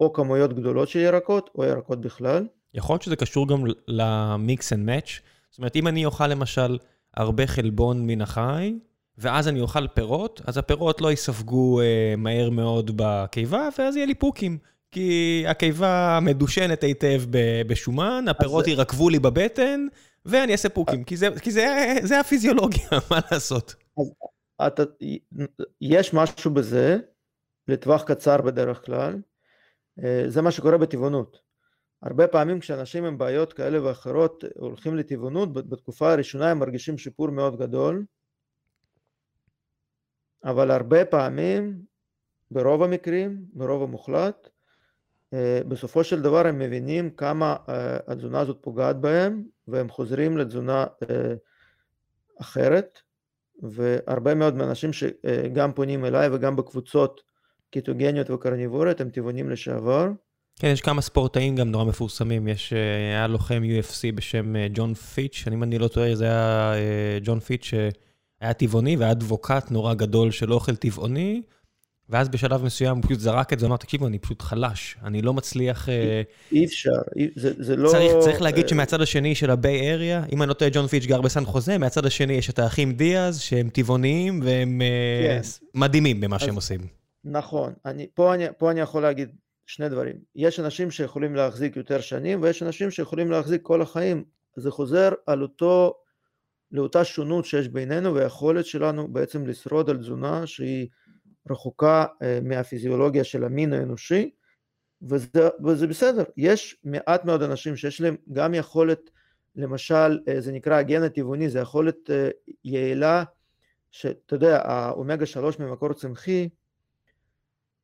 או 0.00 0.12
כמויות 0.12 0.52
גדולות 0.52 0.88
של 0.88 0.98
ירקות, 0.98 1.50
או 1.54 1.64
ירקות 1.64 2.00
בכלל. 2.00 2.46
יכול 2.74 2.94
להיות 2.94 3.02
שזה 3.02 3.16
קשור 3.16 3.48
גם 3.48 3.64
למיקס 3.88 4.72
אנד 4.72 4.86
מאץ'. 4.86 5.20
זאת 5.50 5.58
אומרת, 5.58 5.76
אם 5.76 5.88
אני 5.88 6.04
אוכל 6.04 6.26
למשל 6.26 6.78
הרבה 7.14 7.46
חלבון 7.46 8.06
מן 8.06 8.20
החי, 8.20 8.78
ואז 9.18 9.48
אני 9.48 9.60
אוכל 9.60 9.86
פירות, 9.88 10.40
אז 10.46 10.58
הפירות 10.58 11.00
לא 11.00 11.12
יספגו 11.12 11.80
אה, 11.80 12.14
מהר 12.18 12.50
מאוד 12.50 12.90
בקיבה, 12.96 13.68
ואז 13.78 13.96
יהיה 13.96 14.06
לי 14.06 14.14
פוקים. 14.14 14.58
כי 14.90 15.44
הקיבה 15.48 16.18
מדושנת 16.22 16.82
היטב 16.82 17.22
בשומן, 17.66 18.24
הפירות 18.28 18.64
אז... 18.64 18.68
ירקבו 18.68 19.08
לי 19.08 19.18
בבטן, 19.18 19.86
ואני 20.26 20.52
אעשה 20.52 20.68
פוקים, 20.68 21.04
כי 21.04 21.16
זה, 21.16 21.28
כי 21.42 21.50
זה, 21.50 21.94
זה 22.02 22.20
הפיזיולוגיה, 22.20 22.88
מה 23.10 23.18
לעשות? 23.32 23.74
אז 24.58 24.66
אתה, 24.72 24.82
יש 25.80 26.14
משהו 26.14 26.50
בזה, 26.50 26.98
לטווח 27.68 28.02
קצר 28.02 28.42
בדרך 28.42 28.86
כלל, 28.86 29.18
אה, 30.04 30.24
זה 30.28 30.42
מה 30.42 30.50
שקורה 30.50 30.78
בטבעונות. 30.78 31.38
הרבה 32.02 32.26
פעמים 32.26 32.60
כשאנשים 32.60 33.04
עם 33.04 33.18
בעיות 33.18 33.52
כאלה 33.52 33.84
ואחרות 33.84 34.44
הולכים 34.56 34.96
לטבעונות, 34.96 35.52
בתקופה 35.52 36.12
הראשונה 36.12 36.50
הם 36.50 36.58
מרגישים 36.58 36.98
שיפור 36.98 37.30
מאוד 37.30 37.58
גדול, 37.58 38.04
אבל 40.44 40.70
הרבה 40.70 41.04
פעמים, 41.04 41.82
ברוב 42.50 42.82
המקרים, 42.82 43.44
ברוב 43.52 43.82
המוחלט, 43.82 44.48
אה, 45.34 45.60
בסופו 45.68 46.04
של 46.04 46.22
דבר 46.22 46.46
הם 46.46 46.58
מבינים 46.58 47.10
כמה 47.10 47.56
אה, 47.68 47.96
התזונה 48.06 48.40
הזאת 48.40 48.58
פוגעת 48.60 49.00
בהם, 49.00 49.42
והם 49.68 49.88
חוזרים 49.88 50.38
לתזונה 50.38 50.84
אחרת, 52.40 52.98
והרבה 53.62 54.34
מאוד 54.34 54.54
מהאנשים 54.54 54.90
שגם 54.92 55.72
פונים 55.72 56.04
אליי 56.04 56.28
וגם 56.32 56.56
בקבוצות 56.56 57.22
קיטוגניות 57.70 58.30
וקרניבוריות, 58.30 59.00
הם 59.00 59.10
טבעונים 59.10 59.50
לשעבר. 59.50 60.08
כן, 60.58 60.68
יש 60.68 60.80
כמה 60.80 61.00
ספורטאים 61.00 61.56
גם 61.56 61.70
נורא 61.70 61.84
מפורסמים, 61.84 62.48
יש, 62.48 62.72
אה, 62.72 62.78
היה 62.96 63.26
לוחם 63.26 63.62
UFC 63.62 64.12
בשם 64.14 64.56
אה, 64.56 64.66
ג'ון 64.74 64.94
פיץ', 64.94 65.44
אם 65.52 65.62
אני 65.62 65.78
לא 65.78 65.88
טועה, 65.88 66.14
זה 66.14 66.24
היה 66.24 66.72
אה, 66.74 67.18
ג'ון 67.22 67.40
פיץ' 67.40 67.70
שהיה 68.42 68.54
טבעוני 68.54 68.96
והיה 68.96 69.12
אדבוקט 69.12 69.70
נורא 69.70 69.94
גדול 69.94 70.30
של 70.30 70.52
אוכל 70.52 70.76
טבעוני, 70.76 71.42
ואז 72.08 72.28
בשלב 72.28 72.64
מסוים 72.64 72.96
הוא 72.96 73.04
פשוט 73.04 73.20
זרק 73.20 73.52
את 73.52 73.58
זה, 73.58 73.66
אמר, 73.66 73.76
תקשיבו, 73.76 74.06
אני 74.06 74.18
פשוט 74.18 74.42
חלש, 74.42 74.96
אני 75.04 75.22
לא 75.22 75.34
מצליח... 75.34 75.88
אי 76.52 76.64
אפשר, 76.64 76.90
זה, 77.36 77.52
זה 77.58 77.76
לא... 77.76 77.90
צריך, 77.90 78.12
צריך 78.20 78.42
להגיד 78.42 78.68
שמהצד 78.68 79.00
השני 79.00 79.34
של 79.34 79.50
הביי 79.50 79.92
אריה, 79.92 80.24
אם 80.32 80.42
אני 80.42 80.48
לא 80.48 80.54
טועה, 80.54 80.70
ג'ון 80.74 80.86
פיץ' 80.86 81.06
גר 81.06 81.20
בסן 81.20 81.44
חוזה, 81.44 81.78
מהצד 81.78 82.06
השני 82.06 82.32
יש 82.32 82.50
את 82.50 82.58
האחים 82.58 82.92
דיאז, 82.92 83.40
שהם 83.40 83.68
טבעוניים, 83.68 84.40
והם 84.44 84.82
כן. 85.26 85.40
מדהימים 85.74 86.20
במה 86.20 86.36
אז... 86.36 86.42
שהם 86.42 86.54
עושים. 86.54 86.80
נכון, 87.24 87.72
אני, 87.86 88.06
פה, 88.14 88.34
אני, 88.34 88.44
פה 88.58 88.70
אני 88.70 88.80
יכול 88.80 89.02
להגיד 89.02 89.28
שני 89.66 89.88
דברים, 89.88 90.16
יש 90.36 90.60
אנשים 90.60 90.90
שיכולים 90.90 91.34
להחזיק 91.34 91.76
יותר 91.76 92.00
שנים 92.00 92.42
ויש 92.42 92.62
אנשים 92.62 92.90
שיכולים 92.90 93.30
להחזיק 93.30 93.62
כל 93.62 93.82
החיים, 93.82 94.24
זה 94.56 94.70
חוזר 94.70 95.10
על 95.26 95.42
אותו, 95.42 95.94
לאותה 96.72 97.04
שונות 97.04 97.44
שיש 97.44 97.68
בינינו 97.68 98.14
והיכולת 98.14 98.66
שלנו 98.66 99.08
בעצם 99.08 99.46
לשרוד 99.46 99.90
על 99.90 99.96
תזונה 99.96 100.46
שהיא 100.46 100.88
רחוקה 101.50 102.04
אה, 102.22 102.38
מהפיזיולוגיה 102.42 103.24
של 103.24 103.44
המין 103.44 103.72
האנושי 103.72 104.30
וזה, 105.02 105.48
וזה 105.64 105.86
בסדר, 105.86 106.24
יש 106.36 106.76
מעט 106.84 107.24
מאוד 107.24 107.42
אנשים 107.42 107.76
שיש 107.76 108.00
להם 108.00 108.16
גם 108.32 108.54
יכולת, 108.54 109.10
למשל 109.56 110.18
אה, 110.28 110.40
זה 110.40 110.52
נקרא 110.52 110.76
הגן 110.76 111.02
הטבעוני, 111.02 111.48
זה 111.48 111.58
יכולת 111.58 112.10
אה, 112.10 112.28
יעילה 112.64 113.24
שאתה 113.90 114.34
יודע, 114.34 114.60
האומגה 114.64 115.26
3 115.26 115.58
ממקור 115.58 115.92
צמחי 115.92 116.48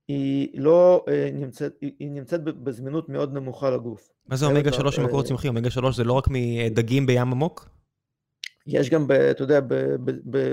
היא 0.09 0.61
לא 0.61 1.05
נמצאת, 1.33 1.73
היא 1.81 2.11
נמצאת 2.11 2.45
בזמינות 2.45 3.09
מאוד 3.09 3.35
נמוכה 3.35 3.71
לגוף. 3.71 4.09
מה 4.27 4.37
זה 4.37 4.47
אומגה 4.47 4.73
3 4.73 4.99
במקור 4.99 5.23
צמחי? 5.23 5.49
אומגה 5.49 5.71
3 5.71 5.97
זה 5.97 6.05
לא 6.05 6.13
רק 6.13 6.29
מדגים 6.31 7.07
בים 7.07 7.33
עמוק? 7.33 7.78
יש 8.69 8.91
גם, 8.91 9.07
ב, 9.07 9.13
אתה 9.13 9.43
יודע, 9.43 9.61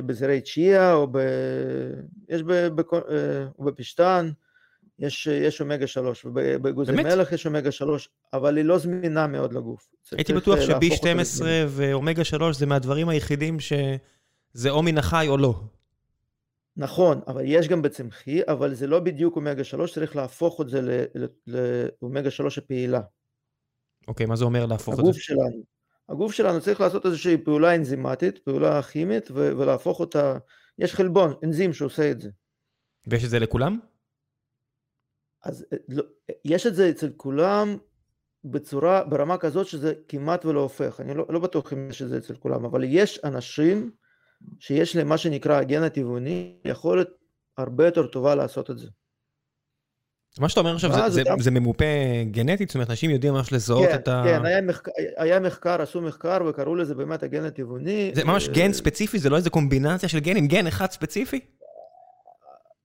בזרי 0.05 0.41
צ'יה, 0.41 0.93
או 0.93 1.07
ב... 1.11 1.17
יש 2.29 2.43
ב, 2.43 2.51
ב, 2.51 2.81
אה, 2.93 3.45
בפשטן, 3.59 4.31
יש, 4.99 5.27
יש 5.27 5.61
אומגה 5.61 5.87
3, 5.87 6.25
ובאגוזי 6.25 6.91
מלח 6.91 7.31
יש 7.31 7.45
אומגה 7.45 7.71
3, 7.71 8.09
אבל 8.33 8.57
היא 8.57 8.65
לא 8.65 8.77
זמינה 8.77 9.27
מאוד 9.27 9.53
לגוף. 9.53 9.87
הייתי 10.11 10.33
בטוח 10.33 10.57
אה, 10.57 10.63
ש-B12 10.63 11.43
ואומגה 11.67 12.23
3 12.23 12.57
זה 12.57 12.65
מהדברים 12.65 13.09
היחידים 13.09 13.59
שזה 13.59 14.69
או 14.69 14.83
מן 14.83 14.97
החי 14.97 15.25
או 15.29 15.37
לא. 15.37 15.61
נכון, 16.77 17.21
אבל 17.27 17.41
יש 17.45 17.67
גם 17.67 17.81
בצמחי, 17.81 18.41
אבל 18.47 18.73
זה 18.73 18.87
לא 18.87 18.99
בדיוק 18.99 19.35
אומגה 19.35 19.63
3, 19.63 19.93
צריך 19.93 20.15
להפוך 20.15 20.61
את 20.61 20.69
זה 20.69 21.05
לאומגה 21.47 22.31
3 22.31 22.57
הפעילה. 22.57 23.01
אוקיי, 24.07 24.25
מה 24.25 24.35
זה 24.35 24.45
אומר 24.45 24.65
להפוך 24.65 24.93
את 24.93 24.95
זה? 24.95 25.01
הגוף 25.01 25.17
שלנו. 25.17 25.74
הגוף 26.09 26.31
שלנו 26.31 26.61
צריך 26.61 26.81
לעשות 26.81 27.05
איזושהי 27.05 27.37
פעולה 27.37 27.75
אנזימטית, 27.75 28.37
פעולה 28.37 28.81
כימית, 28.83 29.31
ולהפוך 29.31 29.99
אותה, 29.99 30.37
יש 30.79 30.93
חלבון, 30.93 31.33
אנזים 31.43 31.73
שעושה 31.73 32.11
את 32.11 32.21
זה. 32.21 32.29
ויש 33.07 33.23
את 33.25 33.29
זה 33.29 33.39
לכולם? 33.39 33.79
אז 35.43 35.65
אה, 35.73 35.77
לא, 35.89 36.03
יש 36.45 36.67
את 36.67 36.75
זה 36.75 36.89
אצל 36.89 37.11
כולם 37.17 37.77
בצורה, 38.43 39.03
ברמה 39.03 39.37
כזאת 39.37 39.67
שזה 39.67 39.93
כמעט 40.07 40.45
ולא 40.45 40.59
הופך, 40.59 40.99
אני 40.99 41.13
לא, 41.13 41.25
לא 41.29 41.39
בטוח 41.39 41.73
אם 41.73 41.89
יש 41.89 42.01
את 42.01 42.09
זה 42.09 42.17
אצל 42.17 42.35
כולם, 42.35 42.65
אבל 42.65 42.83
יש 42.83 43.19
אנשים 43.23 43.91
שיש 44.59 44.95
להם 44.95 45.09
מה 45.09 45.17
שנקרא 45.17 45.57
הגן 45.57 45.83
הטבעוני, 45.83 46.59
יכולת 46.65 47.09
הרבה 47.57 47.85
יותר 47.85 48.07
טובה 48.07 48.35
לעשות 48.35 48.71
את 48.71 48.77
זה. 48.77 48.87
מה 50.39 50.49
שאתה 50.49 50.59
אומר 50.59 50.75
עכשיו 50.75 50.91
זה, 50.93 51.09
זה, 51.09 51.23
זה 51.39 51.51
ממופה 51.51 51.85
גנטית? 52.31 52.69
זאת 52.69 52.75
אומרת, 52.75 52.89
אנשים 52.89 53.09
יודעים 53.09 53.33
ממש 53.33 53.53
לזהות 53.53 53.87
כן, 53.87 53.95
את 53.95 54.07
ה... 54.07 54.23
כן, 54.25 54.45
היה 54.45 54.61
מחקר, 54.61 54.91
היה 55.17 55.39
מחקר, 55.39 55.81
עשו 55.81 56.01
מחקר 56.01 56.37
וקראו 56.49 56.75
לזה 56.75 56.95
באמת 56.95 57.23
הגן 57.23 57.43
הטבעוני. 57.43 58.11
זה 58.15 58.23
ממש 58.23 58.49
גן 58.49 58.73
ספציפי? 58.73 59.19
זה 59.19 59.29
לא 59.29 59.37
איזה 59.37 59.49
קומבינציה 59.49 60.09
של 60.09 60.19
גנים? 60.19 60.47
גן 60.47 60.67
אחד 60.67 60.91
ספציפי? 60.91 61.39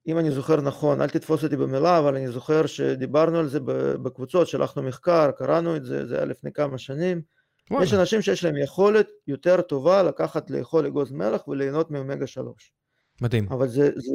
אם 0.06 0.18
אני 0.18 0.30
זוכר 0.30 0.60
נכון, 0.60 1.02
אל 1.02 1.08
תתפוס 1.08 1.44
אותי 1.44 1.56
במילה, 1.56 1.98
אבל 1.98 2.16
אני 2.16 2.28
זוכר 2.28 2.66
שדיברנו 2.66 3.38
על 3.38 3.48
זה 3.48 3.60
בקבוצות, 4.02 4.48
שלחנו 4.48 4.82
מחקר, 4.82 5.30
קראנו 5.30 5.76
את 5.76 5.84
זה, 5.84 6.06
זה 6.06 6.16
היה 6.16 6.24
לפני 6.24 6.52
כמה 6.52 6.78
שנים. 6.78 7.22
וואלה. 7.70 7.84
יש 7.84 7.94
אנשים 7.94 8.22
שיש 8.22 8.44
להם 8.44 8.56
יכולת 8.56 9.08
יותר 9.26 9.60
טובה 9.60 10.02
לקחת 10.02 10.50
לאכול 10.50 10.86
אגוז 10.86 11.12
מלח 11.12 11.48
וליהנות 11.48 11.90
מאומגה 11.90 12.26
3. 12.26 12.72
מדהים. 13.20 13.46
אבל 13.50 13.68
זה, 13.68 13.90
זה, 13.96 14.12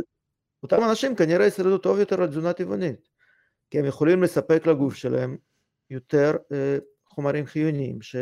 אותם 0.64 0.84
אנשים 0.90 1.16
כנראה 1.16 1.46
ישרדו 1.46 1.78
טוב 1.78 2.00
יותר 2.00 2.22
על 2.22 2.28
תזונה 2.28 2.54
טבעונית, 2.54 3.10
כי 3.70 3.80
הם 3.80 3.86
יכולים 3.86 4.24
לספק 4.24 4.68
לגוף 4.68 4.96
שלהם 4.96 5.38
יותר 5.90 6.32
אה, 6.52 6.78
חומרים 7.10 7.46
חיוניים 7.46 8.02
ש, 8.02 8.16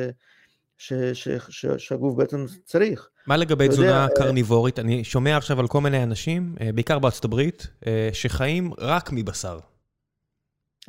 ש, 0.77 0.93
ש, 0.93 1.27
ש, 1.49 1.65
שהגוף 1.77 2.15
בעצם 2.15 2.45
צריך. 2.65 3.09
מה 3.27 3.37
לגבי 3.37 3.67
תזונה 3.67 3.87
יודע, 3.87 4.03
אה, 4.03 4.07
קרניבורית? 4.15 4.79
אני 4.79 5.03
שומע 5.03 5.37
עכשיו 5.37 5.59
על 5.59 5.67
כל 5.67 5.81
מיני 5.81 6.03
אנשים, 6.03 6.55
אה, 6.61 6.71
בעיקר 6.71 6.99
בארצות 6.99 7.25
הברית, 7.25 7.67
שחיים 8.13 8.71
רק 8.77 9.09
מבשר. 9.11 9.59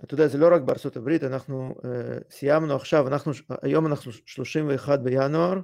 אתה 0.05 0.15
יודע, 0.15 0.27
זה 0.27 0.39
לא 0.39 0.55
רק 0.55 0.63
בארצות 0.63 0.97
הברית, 0.97 1.25
אנחנו 1.25 1.75
uh, 1.79 1.85
סיימנו 2.31 2.77
עכשיו, 2.77 3.09
אנחנו, 3.09 3.33
היום 3.63 3.87
אנחנו 3.87 4.13
31 4.27 5.01
בינואר, 5.01 5.61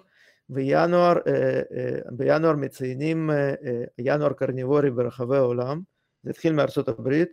וינואר, 0.51 1.17
uh, 1.17 1.19
uh, 1.19 2.11
בינואר 2.11 2.57
מציינים 2.57 3.31
uh, 3.31 3.65
uh, 3.65 3.67
ינואר 3.99 4.33
קרניבורי 4.33 4.91
ברחבי 4.91 5.37
העולם, 5.37 5.81
זה 6.23 6.31
התחיל 6.31 6.53
מארצות 6.53 6.89
הברית, 6.89 7.29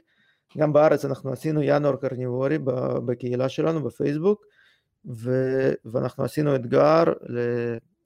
גם 0.58 0.74
בארץ 0.74 1.06
אנחנו 1.06 1.32
עשינו 1.32 1.62
ינואר 1.64 1.96
קרניבורי 1.96 2.58
בקהילה 3.06 3.50
שלנו 3.50 3.84
בפייסבוק, 3.84 4.46
ו, 5.06 5.32
ואנחנו 5.86 6.24
עשינו 6.24 6.56
אתגר 6.56 7.04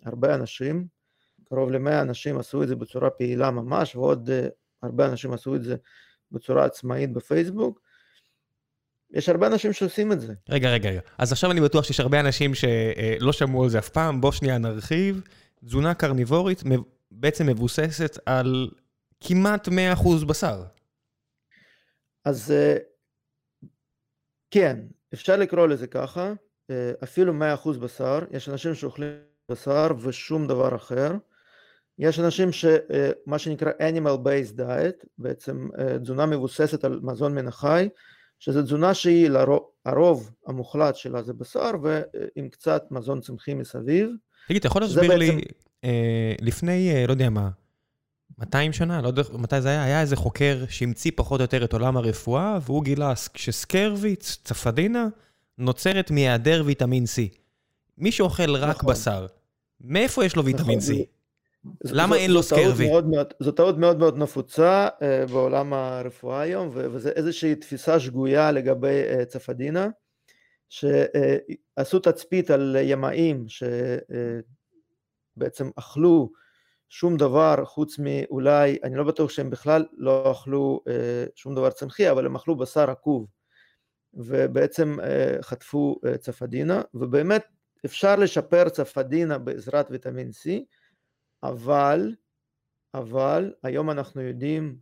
להרבה 0.06 0.36
אנשים, 0.36 0.88
קרוב 1.50 1.72
למאה 1.72 2.02
אנשים 2.02 2.38
עשו 2.38 2.64
את 2.64 2.68
זה 2.68 2.76
בצורה 2.76 3.10
פעילה 3.10 3.52
ממש, 3.52 3.96
ועוד 3.96 4.30
uh, 4.30 4.50
הרבה 4.84 5.06
אנשים 5.06 5.34
עשו 5.34 5.56
את 5.56 5.64
זה 5.64 5.76
בצורה 6.32 6.66
עצמאית 6.66 7.14
בפייסבוק, 7.14 7.80
יש 9.14 9.30
הרבה 9.30 9.48
אנשים 9.48 9.74
שעושים 9.74 10.12
את 10.12 10.22
זה. 10.22 10.34
רגע, 10.50 10.70
רגע, 10.70 10.90
רגע. 10.90 11.00
אז 11.18 11.32
עכשיו 11.32 11.52
אני 11.52 11.62
בטוח 11.62 11.84
שיש 11.84 12.00
הרבה 12.00 12.20
אנשים 12.20 12.52
שלא 12.56 13.32
שמעו 13.32 13.64
על 13.64 13.70
זה 13.70 13.80
אף 13.80 13.90
פעם, 13.90 14.22
בוא 14.22 14.32
שנייה 14.32 14.58
נרחיב. 14.58 15.22
תזונה 15.66 15.94
קרניבורית 15.94 16.64
בעצם 17.12 17.48
מבוססת 17.48 18.18
על 18.26 18.70
כמעט 19.20 19.68
100% 19.68 20.26
בשר. 20.26 20.64
אז 22.26 22.52
אה, 22.52 22.78
כן, 24.52 24.80
אפשר 25.14 25.36
לקרוא 25.36 25.68
לזה 25.68 25.88
ככה, 25.88 26.34
אה, 26.70 26.92
אפילו 27.04 27.34
100% 27.34 27.78
בשר, 27.80 28.20
יש 28.32 28.50
אנשים 28.50 28.76
שאוכלים 28.76 29.12
בשר 29.52 29.88
ושום 30.00 30.48
דבר 30.48 30.76
אחר. 30.76 31.12
יש 32.00 32.20
אנשים 32.20 32.52
שמה 32.52 33.40
שנקרא 33.40 33.72
animal 33.72 34.18
based 34.26 34.60
diet, 34.60 35.06
בעצם 35.18 35.68
תזונה 36.04 36.26
מבוססת 36.26 36.84
על 36.84 37.00
מזון 37.04 37.36
מן 37.36 37.48
החי, 37.48 37.90
שזו 38.40 38.62
תזונה 38.62 38.94
שהיא 38.94 39.30
לרוב, 39.30 39.72
הרוב 39.86 40.32
המוחלט 40.48 40.96
שלה 40.96 41.24
זה 41.24 41.34
בשר 41.34 41.72
ועם 41.84 42.50
קצת 42.50 42.84
מזון 42.92 43.22
צמחי 43.22 43.54
מסביב. 43.54 44.10
תגיד, 44.48 44.60
אתה 44.60 44.68
יכול 44.68 44.82
להסביר 44.82 45.10
בעצם... 45.10 45.18
לי, 45.18 45.42
אה, 45.84 46.34
לפני, 46.42 46.92
אה, 46.92 47.08
לא 47.08 47.12
יודע 47.12 47.30
מה, 47.30 47.50
200 48.40 48.74
שנה, 48.74 49.02
לא 49.02 49.08
יודע 49.08 49.24
מתי 49.34 49.62
זה 49.62 49.70
היה, 49.70 49.84
היה 49.84 50.02
איזה 50.02 50.16
חוקר 50.16 50.64
שהמציא 50.70 51.12
פחות 51.16 51.40
או 51.40 51.44
יותר 51.44 51.64
את 51.64 51.74
עולם 51.74 51.98
הרפואה, 51.98 52.60
והוא 52.62 52.84
גילה 52.84 53.14
שסקרוויץ, 53.36 54.38
צפדינה, 54.44 55.08
נוצרת 55.58 56.12
מהיעדר 56.12 56.64
ויטמין 56.66 57.04
C. 57.04 57.36
מי 57.98 58.12
שאוכל 58.12 58.56
רק 58.56 58.78
נכון. 58.78 58.94
בשר, 58.94 59.26
מאיפה 59.82 60.26
יש 60.26 60.36
לו 60.36 60.46
ויטמין 60.46 60.80
נכון. 60.80 60.94
C? 60.96 60.98
למה 61.84 62.16
אין 62.16 62.32
לו 62.32 62.44
סקרבי? 62.44 62.90
זו 63.40 63.52
טעות 63.52 63.78
מאוד 63.78 64.00
מאוד 64.00 64.18
נפוצה 64.18 64.88
uh, 64.88 64.92
בעולם 65.32 65.74
הרפואה 65.74 66.42
היום, 66.42 66.70
וזו 66.74 67.10
איזושהי 67.10 67.56
תפיסה 67.56 68.00
שגויה 68.00 68.52
לגבי 68.52 69.02
uh, 69.04 69.26
צפדינה, 69.26 69.88
שעשו 70.70 71.98
uh, 71.98 72.00
תצפית 72.00 72.52
על 72.52 72.78
ימאים 72.82 73.46
שבעצם 75.38 75.70
אכלו 75.76 76.32
שום 76.94 77.18
דבר 77.18 77.66
חוץ 77.66 78.00
מאולי, 78.00 78.78
אני 78.84 78.96
לא 78.96 79.04
בטוח 79.04 79.30
שהם 79.30 79.50
בכלל 79.50 79.86
לא 79.94 80.32
אכלו 80.32 80.84
uh, 80.88 80.92
שום 81.36 81.56
דבר 81.56 81.70
צמחי, 81.70 82.12
אבל 82.12 82.26
הם 82.26 82.36
אכלו 82.36 82.56
בשר 82.56 82.92
עקוב, 82.92 83.28
ובעצם 84.14 84.98
uh, 85.00 85.42
חטפו 85.42 86.00
uh, 86.06 86.18
צפדינה, 86.18 86.82
ובאמת 86.94 87.46
אפשר 87.86 88.16
לשפר 88.16 88.70
צפדינה 88.70 89.38
בעזרת 89.38 89.88
ויטמין 89.92 90.30
C, 90.30 90.50
אבל, 91.44 92.16
אבל 92.94 93.54
היום 93.64 93.92
אנחנו 93.92 94.22
יודעים 94.22 94.78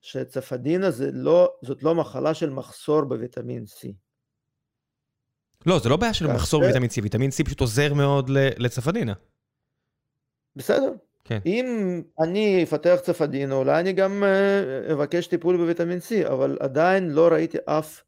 שצפדינה 0.00 0.90
זה 0.90 1.10
לא, 1.12 1.52
זאת 1.62 1.82
לא 1.82 1.94
מחלה 1.94 2.34
של 2.34 2.50
מחסור 2.50 3.04
בוויטמין 3.04 3.64
C. 3.64 3.88
לא, 5.66 5.78
זה 5.78 5.88
לא 5.88 5.96
בעיה 5.96 6.14
של 6.14 6.26
מחסור 6.26 6.60
בוויטמין 6.60 6.90
C, 6.90 7.02
ויטמין 7.02 7.30
C 7.30 7.44
פשוט 7.44 7.60
עוזר 7.60 7.94
מאוד 7.94 8.30
לצפדינה. 8.58 9.12
בסדר. 10.56 11.07
כן. 11.28 11.38
אם 11.46 12.02
אני 12.20 12.62
אפתח 12.62 12.96
צפדינה, 13.02 13.54
אולי 13.54 13.80
אני 13.80 13.92
גם 13.92 14.24
אה, 14.24 14.92
אבקש 14.92 15.26
טיפול 15.26 15.56
בוויטמין 15.56 15.98
C, 15.98 16.28
אבל 16.28 16.56
עדיין 16.60 17.10
לא 17.10 17.28
ראיתי 17.28 17.58
אף 17.64 18.02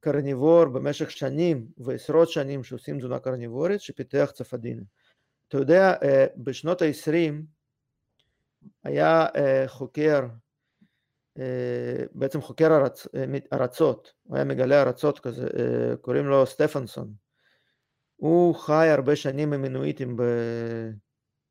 קרניבור 0.00 0.64
במשך 0.64 1.10
שנים 1.10 1.66
ועשרות 1.78 2.30
שנים 2.30 2.64
שעושים 2.64 2.98
תזונה 2.98 3.18
קרניבורית 3.18 3.80
שפיתח 3.80 4.30
צפדינה. 4.34 4.82
אתה 5.48 5.56
יודע, 5.56 5.94
אה, 6.02 6.26
בשנות 6.36 6.82
ה-20 6.82 7.42
היה 8.84 9.26
אה, 9.36 9.64
חוקר, 9.66 10.20
בעצם 12.12 12.40
חוקר 12.40 12.76
ארצ, 12.76 13.06
ארצות, 13.52 14.12
הוא 14.22 14.36
היה 14.36 14.44
מגלה 14.44 14.82
ארצות 14.82 15.20
כזה, 15.20 15.46
קוראים 16.00 16.26
לו 16.26 16.46
סטפנסון. 16.46 17.12
הוא 18.16 18.54
חי 18.54 18.88
הרבה 18.88 19.16
שנים 19.16 19.52
עם 19.52 19.62
מינואיטים 19.62 20.16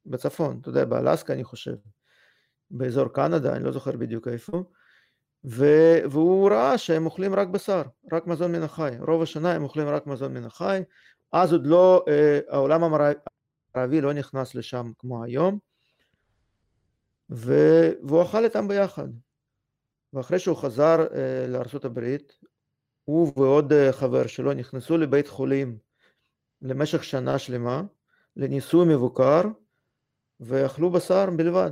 בצפון, 0.10 0.58
אתה 0.62 0.70
יודע, 0.70 0.86
באלסקה 0.86 1.34
אני 1.34 1.44
חושב, 1.44 1.76
באזור 2.72 3.08
קנדה, 3.08 3.56
אני 3.56 3.64
לא 3.64 3.72
זוכר 3.72 3.92
בדיוק 3.92 4.28
איפה, 4.28 4.64
והוא 5.44 6.50
ראה 6.50 6.78
שהם 6.78 7.06
אוכלים 7.06 7.36
רק 7.36 7.48
בשר, 7.48 7.82
רק 8.12 8.28
מזון 8.28 8.52
מן 8.52 8.64
החי, 8.64 8.92
רוב 9.08 9.22
השנה 9.22 9.52
הם 9.52 9.64
אוכלים 9.64 9.88
רק 9.88 10.08
מזון 10.08 10.34
מן 10.34 10.44
החי, 10.44 10.82
אז 11.32 11.54
עוד 11.54 11.66
לא, 11.66 12.06
העולם 12.50 12.82
הערבי 13.76 14.02
לא 14.02 14.14
נכנס 14.14 14.56
לשם 14.56 14.92
כמו 15.00 15.24
היום, 15.24 15.60
ו... 17.32 17.54
והוא 18.04 18.24
אכל 18.24 18.44
איתם 18.44 18.68
ביחד. 18.68 19.08
ואחרי 20.14 20.40
שהוא 20.40 20.58
חזר 20.58 20.98
לארצות 21.48 21.86
הברית, 21.86 22.34
הוא 23.04 23.34
ועוד 23.36 23.74
uh, 23.74 23.92
חבר 23.92 24.28
שלו 24.28 24.54
נכנסו 24.54 24.98
לבית 24.98 25.28
חולים 25.28 25.78
למשך 26.62 27.04
שנה 27.04 27.40
שלמה, 27.40 27.84
לניסוי 28.36 28.96
מבוקר, 28.96 29.42
ואכלו 30.40 30.90
בשר 30.90 31.30
בלבד. 31.30 31.72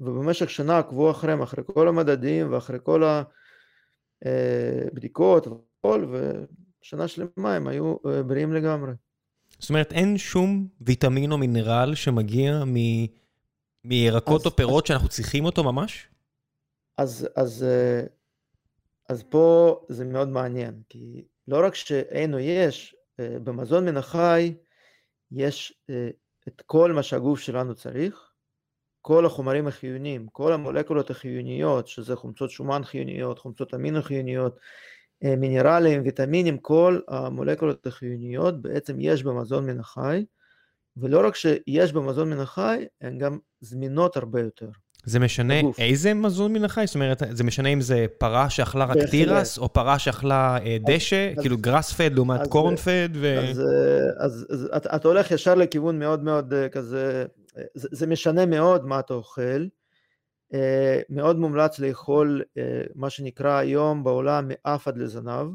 ובמשך 0.00 0.50
שנה 0.50 0.78
עקבו 0.78 1.10
אחריהם, 1.10 1.42
אחרי 1.42 1.64
כל 1.66 1.88
המדדים 1.88 2.52
ואחרי 2.52 2.78
כל 2.82 3.02
הבדיקות 4.22 5.46
אה, 5.46 5.52
והכל, 5.52 6.14
ושנה 6.82 7.08
שלמה 7.08 7.54
הם 7.54 7.68
היו 7.68 7.96
בריאים 8.26 8.52
לגמרי. 8.52 8.92
זאת 9.58 9.70
אומרת, 9.70 9.92
אין 9.92 10.18
שום 10.18 10.68
ויטמין 10.80 11.32
או 11.32 11.38
מינרל 11.38 11.94
שמגיע 11.94 12.64
מ... 12.64 12.74
מירקות 13.84 14.46
או 14.46 14.56
פירות 14.56 14.84
אז, 14.84 14.88
שאנחנו 14.88 15.08
צריכים 15.08 15.44
אותו 15.44 15.64
ממש? 15.64 16.08
אז, 16.98 17.28
אז, 17.36 17.62
אה, 17.64 18.02
אז 19.08 19.22
פה 19.22 19.80
זה 19.88 20.04
מאוד 20.04 20.28
מעניין, 20.28 20.82
כי 20.88 21.24
לא 21.48 21.66
רק 21.66 21.74
שאין 21.74 22.34
או 22.34 22.38
יש, 22.38 22.96
אה, 23.20 23.38
במזון 23.44 23.84
מן 23.84 23.96
החי 23.96 24.54
יש 25.32 25.80
אה, 25.90 26.08
את 26.48 26.62
כל 26.66 26.92
מה 26.92 27.02
שהגוף 27.02 27.40
שלנו 27.40 27.74
צריך, 27.74 28.32
כל 29.02 29.26
החומרים 29.26 29.66
החיוניים, 29.66 30.26
כל 30.32 30.52
המולקולות 30.52 31.10
החיוניות, 31.10 31.88
שזה 31.88 32.16
חומצות 32.16 32.50
שומן 32.50 32.84
חיוניות, 32.84 33.38
חומצות 33.38 33.74
אמינו 33.74 34.02
חיוניות, 34.02 34.58
אה, 35.24 35.36
מינרלים, 35.36 36.02
ויטמינים, 36.02 36.58
כל 36.58 37.00
המולקולות 37.08 37.86
החיוניות 37.86 38.62
בעצם 38.62 38.96
יש 39.00 39.22
במזון 39.22 39.66
מן 39.66 39.80
החי, 39.80 40.24
ולא 40.96 41.26
רק 41.26 41.34
שיש 41.34 41.92
במזון 41.92 42.30
מן 42.30 42.40
החי, 42.40 42.86
הן 43.00 43.18
גם 43.18 43.38
זמינות 43.60 44.16
הרבה 44.16 44.40
יותר. 44.40 44.70
זה 45.04 45.18
משנה 45.18 45.58
בגוף. 45.58 45.80
איזה 45.80 46.14
מזון 46.14 46.52
מן 46.52 46.64
החי? 46.64 46.82
זאת 46.86 46.94
אומרת, 46.94 47.22
זה 47.30 47.44
משנה 47.44 47.68
אם 47.68 47.80
זה 47.80 48.06
פרה 48.18 48.50
שאכלה 48.50 48.84
רק 48.84 48.96
תירס, 49.10 49.58
או 49.58 49.72
פרה 49.72 49.98
שאכלה 49.98 50.58
אה, 50.64 50.76
דשא, 50.86 51.32
אז, 51.36 51.40
כאילו 51.40 51.58
גראס 51.58 51.92
פד 51.92 52.14
לעומת 52.14 52.40
קורן 52.48 52.76
פד? 52.76 53.08
ו... 53.14 53.38
אז, 53.50 53.60
אה, 53.60 54.24
אז, 54.24 54.46
אז 54.50 54.68
אתה, 54.76 54.96
אתה 54.96 55.08
הולך 55.08 55.30
ישר 55.30 55.54
לכיוון 55.54 55.98
מאוד 55.98 56.24
מאוד 56.24 56.54
כזה, 56.72 57.24
זה, 57.74 57.88
זה 57.92 58.06
משנה 58.06 58.46
מאוד 58.46 58.86
מה 58.86 58.98
אתה 58.98 59.14
אוכל. 59.14 59.66
אה, 60.54 61.00
מאוד 61.10 61.38
מומלץ 61.38 61.78
לאכול 61.78 62.42
אה, 62.58 62.82
מה 62.94 63.10
שנקרא 63.10 63.58
היום 63.58 64.04
בעולם 64.04 64.48
מאף 64.48 64.88
עד 64.88 64.98
לזנב, 64.98 65.46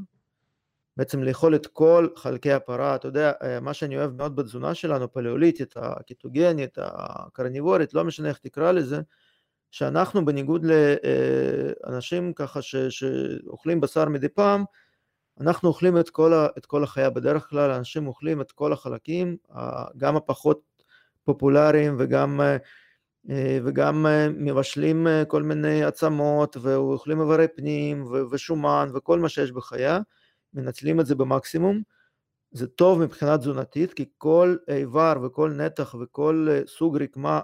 בעצם 0.97 1.23
לאכול 1.23 1.55
את 1.55 1.67
כל 1.67 2.07
חלקי 2.15 2.51
הפרה, 2.51 2.95
אתה 2.95 3.07
יודע, 3.07 3.31
אה, 3.43 3.59
מה 3.59 3.73
שאני 3.73 3.97
אוהב 3.97 4.11
מאוד 4.11 4.35
בתזונה 4.35 4.75
שלנו, 4.75 5.11
פלאוליטית, 5.11 5.73
הקיטוגנית, 5.75 6.77
הקרניבורית, 6.81 7.93
לא 7.93 8.03
משנה 8.03 8.29
איך 8.29 8.37
תקרא 8.37 8.71
לזה, 8.71 9.01
שאנחנו 9.73 10.25
בניגוד 10.25 10.65
לאנשים 11.85 12.33
ככה 12.33 12.61
ש, 12.61 12.75
שאוכלים 12.75 13.81
בשר 13.81 14.09
מדי 14.09 14.29
פעם, 14.29 14.63
אנחנו 15.39 15.69
אוכלים 15.69 15.97
את 15.97 16.09
כל, 16.09 16.33
ה, 16.33 16.47
את 16.57 16.65
כל 16.65 16.83
החיה, 16.83 17.09
בדרך 17.09 17.49
כלל 17.49 17.71
אנשים 17.71 18.07
אוכלים 18.07 18.41
את 18.41 18.51
כל 18.51 18.73
החלקים, 18.73 19.37
גם 19.97 20.15
הפחות 20.15 20.61
פופולריים 21.23 21.95
וגם 21.99 22.41
אה, 23.29 23.59
וגם 23.63 24.05
אה, 24.05 24.29
מבשלים 24.29 25.07
אה, 25.07 25.25
כל 25.25 25.43
מיני 25.43 25.83
עצמות 25.83 26.57
ואוכלים 26.61 27.21
איברי 27.21 27.47
פנים 27.47 28.05
ושומן 28.31 28.89
וכל 28.93 29.19
מה 29.19 29.29
שיש 29.29 29.51
בחיה, 29.51 29.99
מנצלים 30.53 30.99
את 30.99 31.05
זה 31.05 31.15
במקסימום. 31.15 31.81
זה 32.51 32.67
טוב 32.67 32.99
מבחינה 32.99 33.37
תזונתית 33.37 33.93
כי 33.93 34.05
כל 34.17 34.55
איבר 34.67 35.13
וכל 35.23 35.51
נתח 35.51 35.95
וכל 36.01 36.47
סוג 36.67 36.97
רקמה 36.97 37.41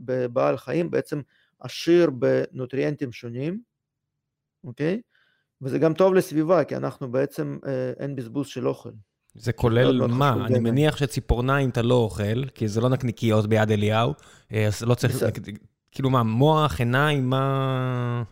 בבעל 0.00 0.56
חיים 0.56 0.90
בעצם 0.90 1.20
עשיר 1.60 2.10
בנוטריאנטים 2.10 3.12
שונים, 3.12 3.60
אוקיי? 4.64 5.00
וזה 5.62 5.78
גם 5.78 5.94
טוב 5.94 6.14
לסביבה 6.14 6.64
כי 6.64 6.76
אנחנו 6.76 7.12
בעצם 7.12 7.58
אין 8.00 8.16
בזבוז 8.16 8.46
של 8.46 8.68
אוכל. 8.68 8.90
זה 9.34 9.52
כולל 9.52 10.06
מה? 10.06 10.46
אני 10.46 10.58
מניח 10.58 10.96
שציפורניים 10.96 11.70
אתה 11.70 11.82
לא 11.82 11.94
אוכל, 11.94 12.44
כי 12.44 12.68
זה 12.68 12.80
לא 12.80 12.88
נקניקיות 12.88 13.46
ביד 13.46 13.70
אליהו, 13.70 14.14
אה, 14.52 14.66
אז 14.66 14.82
לא 14.82 14.94
צריך, 14.94 15.16
כאילו 15.90 16.10
מה, 16.10 16.22
מוח, 16.22 16.78
עיניים, 16.78 17.30
מה... 17.30 18.22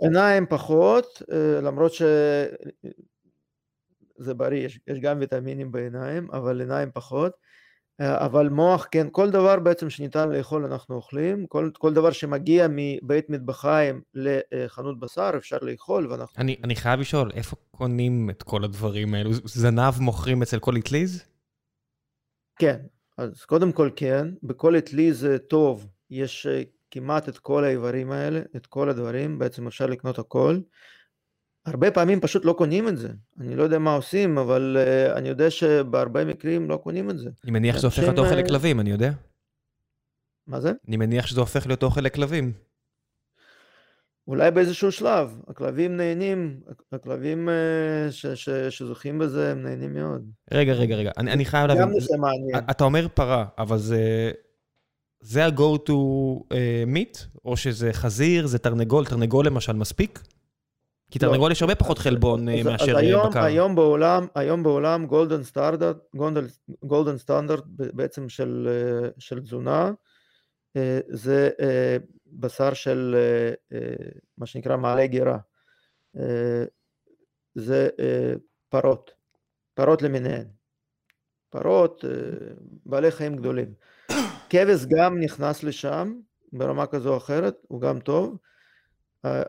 עיניים 0.00 0.46
פחות, 0.46 1.22
אה, 1.32 1.60
למרות 1.60 1.92
שזה 1.92 2.54
בריא, 4.34 4.66
יש, 4.66 4.80
יש 4.86 4.98
גם 4.98 5.18
ויטמינים 5.20 5.72
בעיניים, 5.72 6.28
אבל 6.32 6.60
עיניים 6.60 6.90
פחות. 6.94 7.32
אבל 8.00 8.48
מוח, 8.48 8.86
כן, 8.90 9.06
כל 9.12 9.30
דבר 9.30 9.58
בעצם 9.58 9.90
שניתן 9.90 10.28
לאכול 10.30 10.64
אנחנו 10.64 10.94
אוכלים, 10.94 11.46
כל, 11.46 11.70
כל 11.78 11.94
דבר 11.94 12.10
שמגיע 12.10 12.66
מבית 12.70 13.30
מטבחיים 13.30 14.02
לחנות 14.14 15.00
בשר 15.00 15.30
אפשר 15.36 15.56
לאכול 15.62 16.06
ואנחנו... 16.06 16.42
אני, 16.42 16.56
אני 16.64 16.76
חייב 16.76 17.00
לשאול, 17.00 17.30
איפה 17.34 17.56
קונים 17.70 18.30
את 18.30 18.42
כל 18.42 18.64
הדברים 18.64 19.14
האלו? 19.14 19.30
זנב 19.44 20.00
מוכרים 20.00 20.42
אצל 20.42 20.58
כל 20.58 20.76
אטליז? 20.78 21.24
כן, 22.58 22.80
אז 23.18 23.44
קודם 23.44 23.72
כל 23.72 23.90
כן, 23.96 24.28
בכל 24.42 24.78
אטליז 24.78 25.26
טוב 25.48 25.86
יש 26.10 26.46
כמעט 26.90 27.28
את 27.28 27.38
כל 27.38 27.64
האיברים 27.64 28.12
האלה, 28.12 28.40
את 28.56 28.66
כל 28.66 28.88
הדברים, 28.88 29.38
בעצם 29.38 29.66
אפשר 29.66 29.86
לקנות 29.86 30.18
הכל. 30.18 30.58
הרבה 31.66 31.90
פעמים 31.90 32.20
פשוט 32.20 32.44
לא 32.44 32.52
קונים 32.52 32.88
את 32.88 32.98
זה. 32.98 33.08
אני 33.40 33.56
לא 33.56 33.62
יודע 33.62 33.78
מה 33.78 33.94
עושים, 33.94 34.38
אבל 34.38 34.76
uh, 34.80 35.16
אני 35.16 35.28
יודע 35.28 35.50
שבהרבה 35.50 36.24
מקרים 36.24 36.70
לא 36.70 36.76
קונים 36.76 37.10
את 37.10 37.18
זה. 37.18 37.30
אני 37.44 37.52
מניח 37.52 37.76
שזה 37.76 37.86
הופך 37.86 37.98
להיות 37.98 38.18
אוכל 38.18 38.34
לכלבים, 38.34 38.80
אני 38.80 38.90
יודע. 38.90 39.10
מה 40.46 40.60
זה? 40.60 40.72
אני 40.88 40.96
מניח 40.96 41.26
שזה 41.26 41.40
הופך 41.40 41.66
להיות 41.66 41.82
אוכל 41.82 42.00
לכלבים. 42.00 42.52
אולי 44.28 44.50
באיזשהו 44.50 44.92
שלב. 44.92 45.40
הכלבים 45.48 45.96
נהנים, 45.96 46.60
הכלבים 46.92 47.48
uh, 47.48 48.12
ש- 48.12 48.26
ש- 48.26 48.50
שזוכים 48.70 49.18
בזה, 49.18 49.50
הם 49.52 49.62
נהנים 49.62 49.94
מאוד. 49.94 50.30
רגע, 50.52 50.72
רגע, 50.72 50.96
רגע, 50.96 51.10
אני, 51.16 51.32
אני 51.32 51.44
חייב 51.44 51.66
להבין. 51.66 51.82
גם 51.82 51.90
נושא 51.90 52.14
מעניין. 52.18 52.64
אתה 52.70 52.84
אומר 52.84 53.06
פרה, 53.14 53.44
אבל 53.58 53.78
זה... 53.78 54.30
זה 55.20 55.44
ה-go 55.44 55.78
to 55.88 55.92
uh, 55.92 56.54
meat? 56.94 57.24
או 57.44 57.56
שזה 57.56 57.92
חזיר, 57.92 58.46
זה 58.46 58.58
תרנגול? 58.58 59.06
תרנגול 59.06 59.46
למשל 59.46 59.72
מספיק? 59.72 60.20
כי. 61.14 61.18
תרנגול 61.18 61.52
יש 61.52 61.62
הרבה 61.62 61.74
פחות 61.74 61.98
חלבון 61.98 62.48
אה, 62.48 62.62
מאשר 62.64 62.96
אה, 62.96 63.28
בקר. 63.28 63.44
היום 63.44 63.74
בעולם, 63.74 64.26
היום 64.34 64.62
בעולם 64.62 65.06
גולדן 65.06 65.42
סטנדרט, 67.18 67.64
בעצם 67.68 68.28
של, 68.28 68.68
אה, 68.70 69.08
של 69.18 69.40
תזונה, 69.40 69.92
זה 71.08 71.50
בשר 72.26 72.74
של 72.74 73.16
מה 74.38 74.46
שנקרא 74.46 74.76
מעלה 74.76 75.06
גירה. 75.06 75.38
זה 77.54 77.88
פרות, 78.68 79.10
פרות 79.74 80.02
למיניהן. 80.02 80.46
פרות, 81.50 82.04
בעלי 82.86 83.10
חיים 83.10 83.36
גדולים. 83.36 83.74
כבש 84.50 84.84
גם 84.96 85.20
נכנס 85.20 85.62
לשם 85.62 86.14
ברמה 86.52 86.86
כזו 86.86 87.12
או 87.12 87.16
אחרת, 87.16 87.54
הוא 87.68 87.80
גם 87.80 88.00
טוב. 88.00 88.36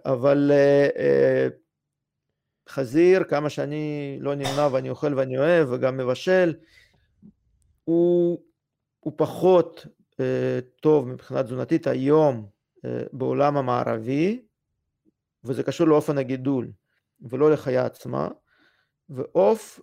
אבל 0.05 0.51
אה, 0.53 0.87
אה, 0.97 1.47
חזיר, 2.69 3.23
כמה 3.23 3.49
שאני 3.49 4.17
לא 4.19 4.35
נמנע 4.35 4.67
ואני 4.71 4.89
אוכל 4.89 5.13
ואני 5.13 5.37
אוהב 5.37 5.71
וגם 5.71 5.97
מבשל, 5.97 6.53
הוא, 7.83 8.41
הוא 8.99 9.13
פחות 9.15 9.85
אה, 10.19 10.59
טוב 10.81 11.07
מבחינה 11.07 11.43
תזונתית 11.43 11.87
היום 11.87 12.49
בעולם 13.13 13.57
המערבי, 13.57 14.41
וזה 15.43 15.63
קשור 15.63 15.87
לאופן 15.87 16.17
הגידול 16.17 16.71
ולא 17.21 17.51
לחיה 17.51 17.85
עצמה, 17.85 18.27
ועוף, 19.09 19.79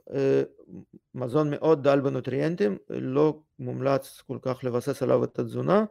מזון 1.15 1.51
מאוד 1.51 1.83
דל 1.83 2.01
בנוטריאנטים, 2.01 2.79
לא 2.91 3.41
מומלץ 3.59 4.21
כל 4.21 4.39
כך 4.43 4.65
לבסס 4.65 5.03
עליו 5.03 5.25
את 5.25 5.39
התזונה, 5.39 5.85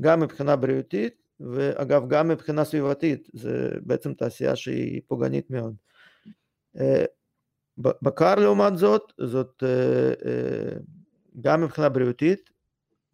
גם 0.00 0.20
מבחינה 0.20 0.56
בריאותית 0.56 1.23
ואגב 1.40 2.08
גם 2.08 2.28
מבחינה 2.28 2.64
סביבתית, 2.64 3.28
זה 3.32 3.70
בעצם 3.82 4.14
תעשייה 4.14 4.56
שהיא 4.56 5.00
פוגענית 5.06 5.50
מאוד. 5.50 5.74
אה, 6.80 7.04
בקר 7.78 8.34
לעומת 8.34 8.78
זאת, 8.78 9.12
זאת 9.20 9.62
אה, 9.62 10.28
אה, 10.30 10.76
גם 11.40 11.60
מבחינה 11.60 11.88
בריאותית, 11.88 12.50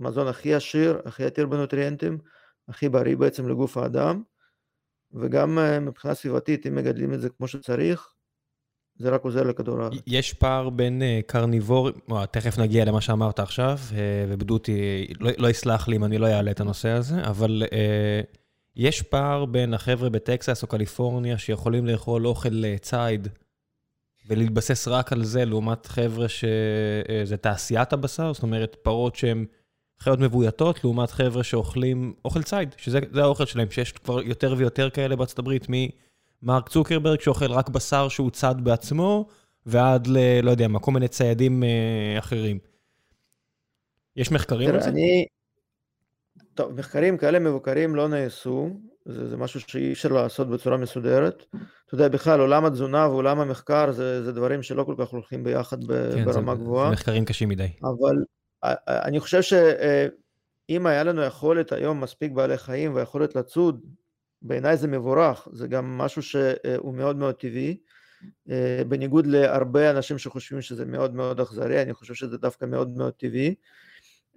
מזון 0.00 0.28
הכי 0.28 0.54
עשיר, 0.54 1.00
הכי 1.04 1.24
עתיר 1.24 1.46
בנוטריאנטים, 1.46 2.18
הכי 2.68 2.88
בריא 2.88 3.16
בעצם 3.16 3.48
לגוף 3.48 3.76
האדם, 3.76 4.22
וגם 5.12 5.58
מבחינה 5.80 6.14
סביבתית, 6.14 6.66
אם 6.66 6.74
מגדלים 6.74 7.14
את 7.14 7.20
זה 7.20 7.28
כמו 7.28 7.48
שצריך, 7.48 8.14
זה 9.00 9.10
רק 9.10 9.24
עוזר 9.24 9.42
לכדור 9.42 9.82
הארץ. 9.82 10.00
יש 10.06 10.32
פער 10.32 10.70
בין 10.70 11.02
קרניבור, 11.26 11.90
תכף 12.30 12.58
נגיע 12.58 12.84
למה 12.84 13.00
שאמרת 13.00 13.40
עכשיו, 13.40 13.78
ובדותי 14.28 15.06
לא, 15.20 15.30
לא 15.38 15.48
יסלח 15.48 15.88
לי 15.88 15.96
אם 15.96 16.04
אני 16.04 16.18
לא 16.18 16.26
אעלה 16.26 16.50
את 16.50 16.60
הנושא 16.60 16.88
הזה, 16.88 17.24
אבל 17.24 17.62
יש 18.76 19.02
פער 19.02 19.44
בין 19.44 19.74
החבר'ה 19.74 20.10
בטקסס 20.10 20.62
או 20.62 20.68
קליפורניה 20.68 21.38
שיכולים 21.38 21.86
לאכול 21.86 22.26
אוכל 22.26 22.76
ציד 22.76 23.28
ולהתבסס 24.28 24.88
רק 24.88 25.12
על 25.12 25.24
זה, 25.24 25.44
לעומת 25.44 25.86
חבר'ה 25.86 26.26
שזה 26.28 27.36
תעשיית 27.36 27.92
הבשר, 27.92 28.32
זאת 28.32 28.42
אומרת 28.42 28.76
פרות 28.82 29.16
שהן 29.16 29.44
חיות 30.00 30.18
מבויתות, 30.18 30.84
לעומת 30.84 31.10
חבר'ה 31.10 31.44
שאוכלים 31.44 32.14
אוכל 32.24 32.42
ציד, 32.42 32.74
שזה 32.76 32.98
האוכל 33.14 33.46
שלהם, 33.46 33.70
שיש 33.70 33.92
כבר 33.92 34.22
יותר 34.22 34.54
ויותר 34.58 34.90
כאלה 34.90 35.16
בארצות 35.16 35.38
הברית, 35.38 35.66
מ... 35.70 35.74
מרק 36.42 36.68
צוקרברג 36.68 37.20
שאוכל 37.20 37.52
רק 37.52 37.68
בשר 37.68 38.08
שהוא 38.08 38.30
צד 38.30 38.54
בעצמו, 38.62 39.26
ועד 39.66 40.06
ל... 40.06 40.40
לא 40.42 40.50
יודע 40.50 40.68
מה, 40.68 40.78
כל 40.78 40.92
מיני 40.92 41.08
ציידים 41.08 41.62
אה, 41.64 42.18
אחרים. 42.18 42.58
יש 44.16 44.32
מחקרים 44.32 44.70
על 44.70 44.80
זה? 44.80 44.88
אני... 44.88 45.26
טוב, 46.54 46.72
מחקרים 46.72 47.18
כאלה 47.18 47.38
מבוקרים 47.38 47.94
לא 47.94 48.08
נעשו, 48.08 48.70
זה, 49.04 49.28
זה 49.28 49.36
משהו 49.36 49.60
שאי 49.60 49.92
אפשר 49.92 50.08
לעשות 50.08 50.48
בצורה 50.48 50.76
מסודרת. 50.76 51.44
אתה 51.86 51.94
יודע, 51.94 52.08
בכלל 52.08 52.40
עולם 52.40 52.64
התזונה 52.64 53.08
ועולם 53.08 53.40
המחקר 53.40 53.92
זה, 53.92 54.24
זה 54.24 54.32
דברים 54.32 54.62
שלא 54.62 54.84
כל 54.84 54.94
כך 54.98 55.08
הולכים 55.08 55.44
ביחד 55.44 55.84
ב, 55.84 56.14
כן, 56.14 56.24
ברמה 56.24 56.54
זה, 56.54 56.60
גבוהה. 56.62 56.88
זה 56.88 56.92
מחקרים 56.92 57.24
קשים 57.24 57.48
מדי. 57.48 57.68
אבל 57.82 58.16
אה, 58.64 58.74
אה, 58.88 59.02
אני 59.02 59.20
חושב 59.20 59.42
שאם 59.42 60.86
היה 60.86 61.04
לנו 61.04 61.22
יכולת 61.22 61.72
היום 61.72 62.00
מספיק 62.00 62.32
בעלי 62.32 62.58
חיים 62.58 62.94
ויכולת 62.94 63.36
לצוד 63.36 63.80
בעיניי 64.42 64.76
זה 64.76 64.88
מבורך, 64.88 65.48
זה 65.52 65.66
גם 65.66 65.98
משהו 65.98 66.22
שהוא 66.22 66.94
מאוד 66.94 67.16
מאוד 67.16 67.34
טבעי, 67.34 67.76
אה, 68.50 68.82
בניגוד 68.88 69.26
להרבה 69.26 69.90
אנשים 69.90 70.18
שחושבים 70.18 70.62
שזה 70.62 70.84
מאוד 70.84 71.14
מאוד 71.14 71.40
אכזרי, 71.40 71.82
אני 71.82 71.94
חושב 71.94 72.14
שזה 72.14 72.38
דווקא 72.38 72.64
מאוד 72.64 72.96
מאוד 72.96 73.12
טבעי, 73.12 73.54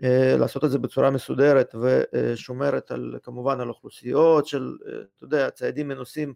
אה, 0.04 0.36
לעשות 0.40 0.64
את 0.64 0.72
זה 0.72 0.80
בצורה 0.80 1.12
מסודרת 1.12 1.76
ושומרת 2.14 2.92
על, 2.92 3.16
כמובן 3.24 3.60
על 3.60 3.70
אוכלוסיות 3.70 4.48
של, 4.48 4.78
אה, 4.88 4.94
אתה 5.18 5.26
יודע, 5.26 5.50
ציידים 5.50 5.88
מנוסים 5.88 6.34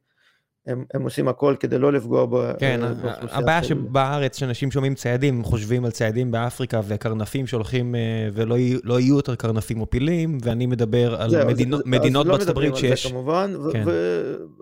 הם, 0.67 0.85
הם 0.93 1.01
עושים 1.01 1.27
הכל 1.27 1.55
כדי 1.59 1.77
לא 1.77 1.93
לפגוע 1.93 2.25
כן, 2.59 2.79
באוכלוסייה. 2.81 3.17
כן, 3.17 3.27
הבעיה 3.31 3.63
שבארץ, 3.63 4.35
כשאנשים 4.35 4.71
שומעים 4.71 4.95
ציידים, 4.95 5.37
הם 5.37 5.43
חושבים 5.43 5.85
על 5.85 5.91
ציידים 5.91 6.31
באפריקה 6.31 6.81
וקרנפים 6.87 7.47
שהולכים 7.47 7.95
ולא 8.33 8.55
לא 8.83 8.99
יהיו 8.99 9.15
יותר 9.15 9.35
קרנפים 9.35 9.81
או 9.81 9.89
פילים, 9.89 10.37
ואני 10.43 10.65
מדבר 10.65 11.21
על 11.21 11.29
זה, 11.29 11.45
מדינות, 11.45 11.83
זה, 11.83 11.89
מדינות 11.89 12.25
לא 12.25 12.31
בארצות 12.31 12.49
הברית 12.49 12.75
שיש... 12.75 13.03
זה 13.03 13.09
כמובן, 13.09 13.53
כן. 13.73 13.83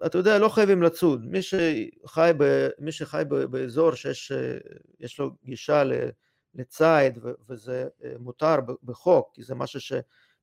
ואתה 0.01 0.17
יודע, 0.17 0.39
לא 0.39 0.49
חייבים 0.49 0.83
לצוד. 0.83 1.25
מי 1.25 1.41
שחי, 1.41 2.31
ב, 2.37 2.67
מי 2.79 2.91
שחי 2.91 3.23
ב, 3.29 3.35
באזור 3.35 3.91
שיש 3.95 5.19
לו 5.19 5.31
גישה 5.45 5.83
לציד, 6.55 7.17
וזה 7.49 7.85
אה, 8.03 8.09
מותר 8.19 8.55
בחוק, 8.83 9.31
כי 9.33 9.43
זה 9.43 9.55
משהו 9.55 9.79
ש... 9.79 9.93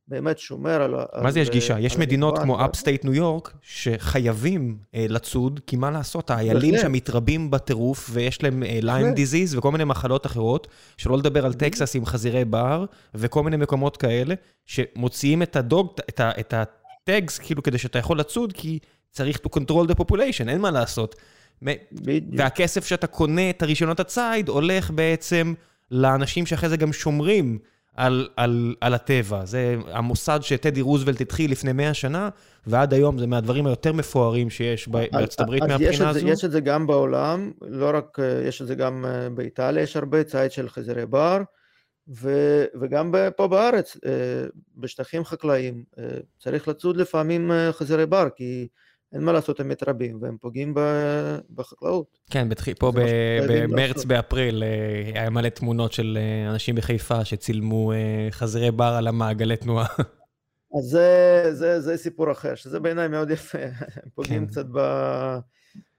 באמת 0.09 0.38
שומר 0.38 0.82
על... 0.82 0.94
מה 1.22 1.30
זה 1.30 1.40
יש 1.40 1.50
גישה? 1.50 1.78
יש 1.78 1.98
מדינות 1.98 2.38
כמו 2.38 2.64
upstate 2.64 3.05
ניו 3.05 3.14
יורק 3.14 3.53
שחייבים 3.62 4.78
אה, 4.94 5.07
לצוד, 5.09 5.61
כי 5.66 5.76
מה 5.76 5.90
לעשות, 5.90 6.30
האיילים 6.30 6.78
שם 6.78 6.92
מתרבים 6.92 7.50
בטירוף 7.50 8.11
ויש 8.12 8.42
להם 8.42 8.62
Lyme 8.66 9.07
אה, 9.07 9.12
disease 9.12 9.55
וכל 9.55 9.72
מיני 9.72 9.84
מחלות 9.84 10.26
אחרות, 10.26 10.68
שלא 10.96 11.18
לדבר 11.18 11.46
על 11.46 11.55
טקסס 11.55 11.96
עם 11.96 12.07
חזירי 12.07 12.44
בר 12.44 12.84
וכל 13.14 13.42
מיני 13.42 13.57
מקומות 13.57 13.96
כאלה, 13.96 14.34
שמוציאים 14.66 15.42
את 15.42 15.57
ה 15.57 15.64
dog, 15.64 15.93
את 16.20 16.55
ה 16.55 16.71
tags 16.71 17.39
כאילו 17.38 17.62
כדי 17.62 17.78
שאתה 17.78 17.98
יכול 17.98 18.18
לצוד, 18.18 18.53
כי 18.53 18.78
צריך 19.11 19.36
to 19.36 19.59
control 19.59 19.92
the 19.92 19.94
population, 19.94 20.48
אין 20.48 20.61
מה 20.61 20.70
לעשות. 20.70 21.16
והכסף 22.36 22.86
שאתה 22.86 23.07
קונה 23.07 23.50
את 23.50 23.62
הרישיונות 23.62 24.00
הציד 24.00 24.48
הולך 24.48 24.90
בעצם 24.90 25.55
לאנשים 25.90 26.46
שאחרי 26.46 26.68
זה 26.68 26.76
גם 26.76 26.92
שומרים. 26.92 27.59
על, 27.97 28.28
על, 28.36 28.74
על 28.80 28.95
הטבע. 28.95 29.45
זה 29.45 29.76
המוסד 29.86 30.38
שטדי 30.43 30.80
רוזוולט 30.80 31.20
התחיל 31.20 31.51
לפני 31.51 31.72
100 31.72 31.95
שנה, 31.95 32.28
ועד 32.66 32.95
היום 32.95 33.18
זה 33.18 33.26
מהדברים 33.26 33.66
היותר 33.66 33.93
מפוארים 33.93 34.51
שיש 34.51 34.88
בארצות 34.88 35.40
הברית 35.40 35.62
מהבחינה 35.62 36.11
הזו. 36.11 36.18
אז 36.18 36.24
יש 36.24 36.45
את 36.45 36.51
זה 36.51 36.61
גם 36.61 36.86
בעולם, 36.86 37.51
לא 37.62 37.90
רק, 37.95 38.18
אה, 38.20 38.43
יש 38.49 38.62
את 38.62 38.66
זה 38.66 38.74
גם 38.74 39.05
אה, 39.05 39.30
באיטליה, 39.30 39.82
יש 39.82 39.97
הרבה 39.97 40.24
ציד 40.24 40.53
של 40.53 40.68
חזירי 40.68 41.07
בר, 41.07 41.38
ו, 42.09 42.64
וגם 42.80 43.14
פה 43.36 43.49
בארץ, 43.49 43.97
אה, 44.07 44.11
בשטחים 44.76 45.24
חקלאיים, 45.24 45.84
צריך 46.38 46.68
לצוד 46.68 46.97
לפעמים 46.97 47.51
חזירי 47.72 48.07
בר, 48.07 48.28
כי... 48.36 48.68
אין 49.13 49.23
מה 49.25 49.33
לעשות, 49.33 49.61
הם 49.61 49.69
מתרבים 49.69 50.19
והם 50.21 50.37
פוגעים 50.41 50.75
בחקלאות. 51.55 52.19
כן, 52.31 52.49
פה 52.79 52.93
במרץ, 53.49 54.05
באפריל, 54.05 54.63
אה, 54.63 55.21
היה 55.21 55.31
מלא 55.31 55.49
תמונות 55.49 55.93
של 55.93 56.19
אה, 56.21 56.51
אנשים 56.51 56.75
בחיפה 56.75 57.25
שצילמו 57.25 57.93
אה, 57.93 58.29
חזירי 58.31 58.71
בר 58.71 58.95
על 58.99 59.09
המעגלי 59.09 59.57
תנועה. 59.57 59.87
אז 60.79 60.85
זה, 60.85 61.49
זה, 61.53 61.81
זה 61.81 61.97
סיפור 61.97 62.33
אחר, 62.33 62.55
שזה 62.55 62.81
בעיניי 62.81 63.09
מאוד 63.09 63.31
יפה, 63.31 63.59
הם 64.03 64.11
פוגעים 64.15 64.47
כן. 64.47 64.51
קצת 64.51 64.67
ב... 64.73 64.79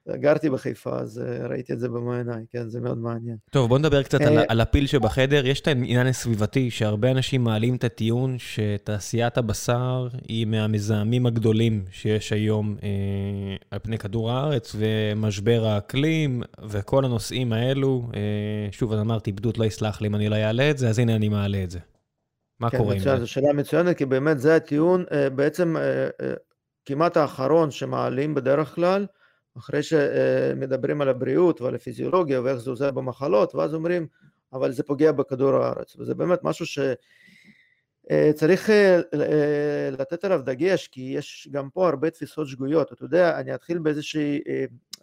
גרתי 0.09 0.49
בחיפה, 0.49 0.99
אז 0.99 1.19
אה, 1.19 1.47
ראיתי 1.47 1.73
את 1.73 1.79
זה 1.79 1.89
במו 1.89 2.13
עיניי, 2.13 2.43
כן, 2.51 2.69
זה 2.69 2.81
מאוד 2.81 2.97
מעניין. 2.97 3.37
טוב, 3.51 3.69
בוא 3.69 3.79
נדבר 3.79 4.03
קצת 4.03 4.21
על, 4.21 4.37
על 4.47 4.61
הפיל 4.61 4.87
שבחדר. 4.87 5.45
יש 5.45 5.61
את 5.61 5.67
העניין 5.67 6.07
הסביבתי, 6.07 6.71
שהרבה 6.71 7.11
אנשים 7.11 7.43
מעלים 7.43 7.75
את 7.75 7.83
הטיעון 7.83 8.35
שתעשיית 8.39 9.37
הבשר 9.37 10.07
היא 10.27 10.47
מהמזהמים 10.47 11.25
הגדולים 11.25 11.85
שיש 11.91 12.33
היום 12.33 12.75
אה, 12.83 12.89
על 13.71 13.79
פני 13.79 13.97
כדור 13.97 14.31
הארץ, 14.31 14.75
ומשבר 14.75 15.65
האקלים, 15.65 16.41
וכל 16.69 17.05
הנושאים 17.05 17.53
האלו. 17.53 18.09
אה, 18.15 18.71
שוב, 18.71 18.93
אני 18.93 19.01
אמרתי, 19.01 19.31
בדות 19.31 19.57
לא 19.57 19.65
יסלח 19.65 20.01
לי 20.01 20.07
אם 20.07 20.15
אני 20.15 20.29
לא 20.29 20.35
אעלה 20.35 20.71
את 20.71 20.77
זה, 20.77 20.89
אז 20.89 20.99
הנה 20.99 21.15
אני 21.15 21.29
מעלה 21.29 21.63
את 21.63 21.71
זה. 21.71 21.79
מה 22.59 22.69
כן, 22.69 22.77
קורה 22.77 22.93
עם 22.93 22.99
זה? 22.99 23.19
זו 23.19 23.27
שאלה 23.27 23.53
מצוינת, 23.53 23.97
כי 23.97 24.05
באמת 24.05 24.39
זה 24.39 24.55
הטיעון 24.55 25.03
אה, 25.11 25.29
בעצם 25.29 25.77
אה, 25.77 26.07
אה, 26.21 26.33
כמעט 26.85 27.17
האחרון 27.17 27.71
שמעלים 27.71 28.35
בדרך 28.35 28.75
כלל. 28.75 29.05
אחרי 29.57 29.83
שמדברים 29.83 31.01
על 31.01 31.09
הבריאות 31.09 31.61
ועל 31.61 31.75
הפיזיולוגיה 31.75 32.41
ואיך 32.41 32.57
זה 32.57 32.69
עוזר 32.69 32.91
במחלות, 32.91 33.55
ואז 33.55 33.73
אומרים, 33.73 34.07
אבל 34.53 34.71
זה 34.71 34.83
פוגע 34.83 35.11
בכדור 35.11 35.55
הארץ, 35.55 35.95
וזה 35.95 36.15
באמת 36.15 36.39
משהו 36.43 36.65
שצריך 38.09 38.69
אה, 38.69 39.01
אה, 39.13 39.89
לתת 39.91 40.25
עליו 40.25 40.41
דגש, 40.45 40.87
כי 40.87 41.01
יש 41.01 41.47
גם 41.51 41.69
פה 41.69 41.89
הרבה 41.89 42.09
תפיסות 42.09 42.47
שגויות. 42.47 42.93
אתה 42.93 43.03
יודע, 43.03 43.39
אני 43.39 43.55
אתחיל 43.55 43.79
באיזושהי 43.79 44.41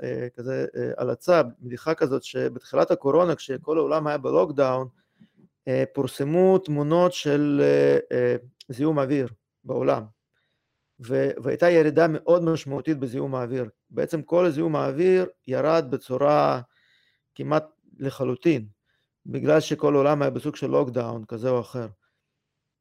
אה, 0.02 0.28
כזה 0.36 0.66
הלצה, 0.96 1.42
בדיחה 1.60 1.94
כזאת, 1.94 2.24
שבתחילת 2.24 2.90
הקורונה, 2.90 3.34
כשכל 3.34 3.78
העולם 3.78 4.06
היה 4.06 4.18
בלוקדאון, 4.18 4.88
פורסמו 5.94 6.58
תמונות 6.58 7.12
של 7.12 7.62
זיהום 8.68 8.98
אוויר 8.98 9.28
בעולם. 9.64 10.02
והייתה 11.00 11.70
ירידה 11.70 12.06
מאוד 12.08 12.44
משמעותית 12.44 12.98
בזיהום 12.98 13.34
האוויר. 13.34 13.64
בעצם 13.90 14.22
כל 14.22 14.50
זיהום 14.50 14.76
האוויר 14.76 15.26
ירד 15.46 15.86
בצורה 15.90 16.60
כמעט 17.34 17.64
לחלוטין, 17.98 18.68
בגלל 19.26 19.60
שכל 19.60 19.94
העולם 19.94 20.22
היה 20.22 20.30
בסוג 20.30 20.56
של 20.56 20.66
לוקדאון 20.66 21.24
כזה 21.24 21.50
או 21.50 21.60
אחר. 21.60 21.86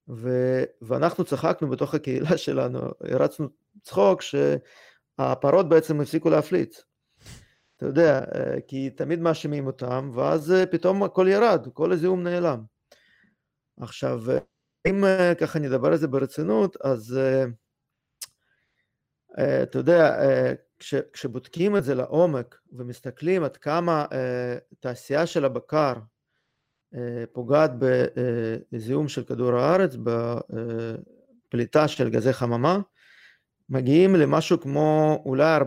ו- 0.09 0.63
ואנחנו 0.81 1.23
צחקנו 1.23 1.69
בתוך 1.69 1.93
הקהילה 1.93 2.37
שלנו, 2.47 2.79
הרצנו 3.01 3.47
צחוק 3.81 4.21
שהפרות 4.21 5.69
בעצם 5.69 6.01
הפסיקו 6.01 6.29
להפליץ. 6.29 6.83
אתה 7.77 7.85
יודע, 7.85 8.21
כי 8.67 8.89
תמיד 8.89 9.19
מאשימים 9.19 9.67
אותם, 9.67 10.11
ואז 10.13 10.53
פתאום 10.71 11.03
הכל 11.03 11.27
ירד, 11.29 11.67
כל 11.73 11.91
הזיהום 11.91 12.23
נעלם. 12.23 12.63
עכשיו, 13.79 14.21
אם 14.87 15.03
ככה 15.39 15.59
נדבר 15.59 15.87
על 15.87 15.97
זה 15.97 16.07
ברצינות, 16.07 16.77
אז 16.83 17.19
אה, 19.37 19.63
אתה 19.63 19.77
יודע, 19.77 20.21
אה, 20.21 20.53
כש, 20.79 20.95
כשבודקים 21.13 21.77
את 21.77 21.83
זה 21.83 21.95
לעומק 21.95 22.59
ומסתכלים 22.71 23.43
עד 23.43 23.57
כמה 23.57 24.05
אה, 24.11 24.57
תעשייה 24.79 25.25
של 25.25 25.45
הבקר 25.45 25.93
פוגעת 27.33 27.71
בזיהום 28.71 29.07
של 29.07 29.23
כדור 29.23 29.55
הארץ, 29.55 29.95
בפליטה 31.49 31.87
של 31.87 32.09
גזי 32.09 32.33
חממה, 32.33 32.79
מגיעים 33.69 34.15
למשהו 34.15 34.59
כמו 34.59 35.21
אולי 35.25 35.57
4% 35.57 35.63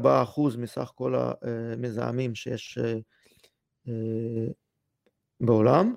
מסך 0.58 0.90
כל 0.94 1.14
המזהמים 1.14 2.34
שיש 2.34 2.78
בעולם. 5.40 5.94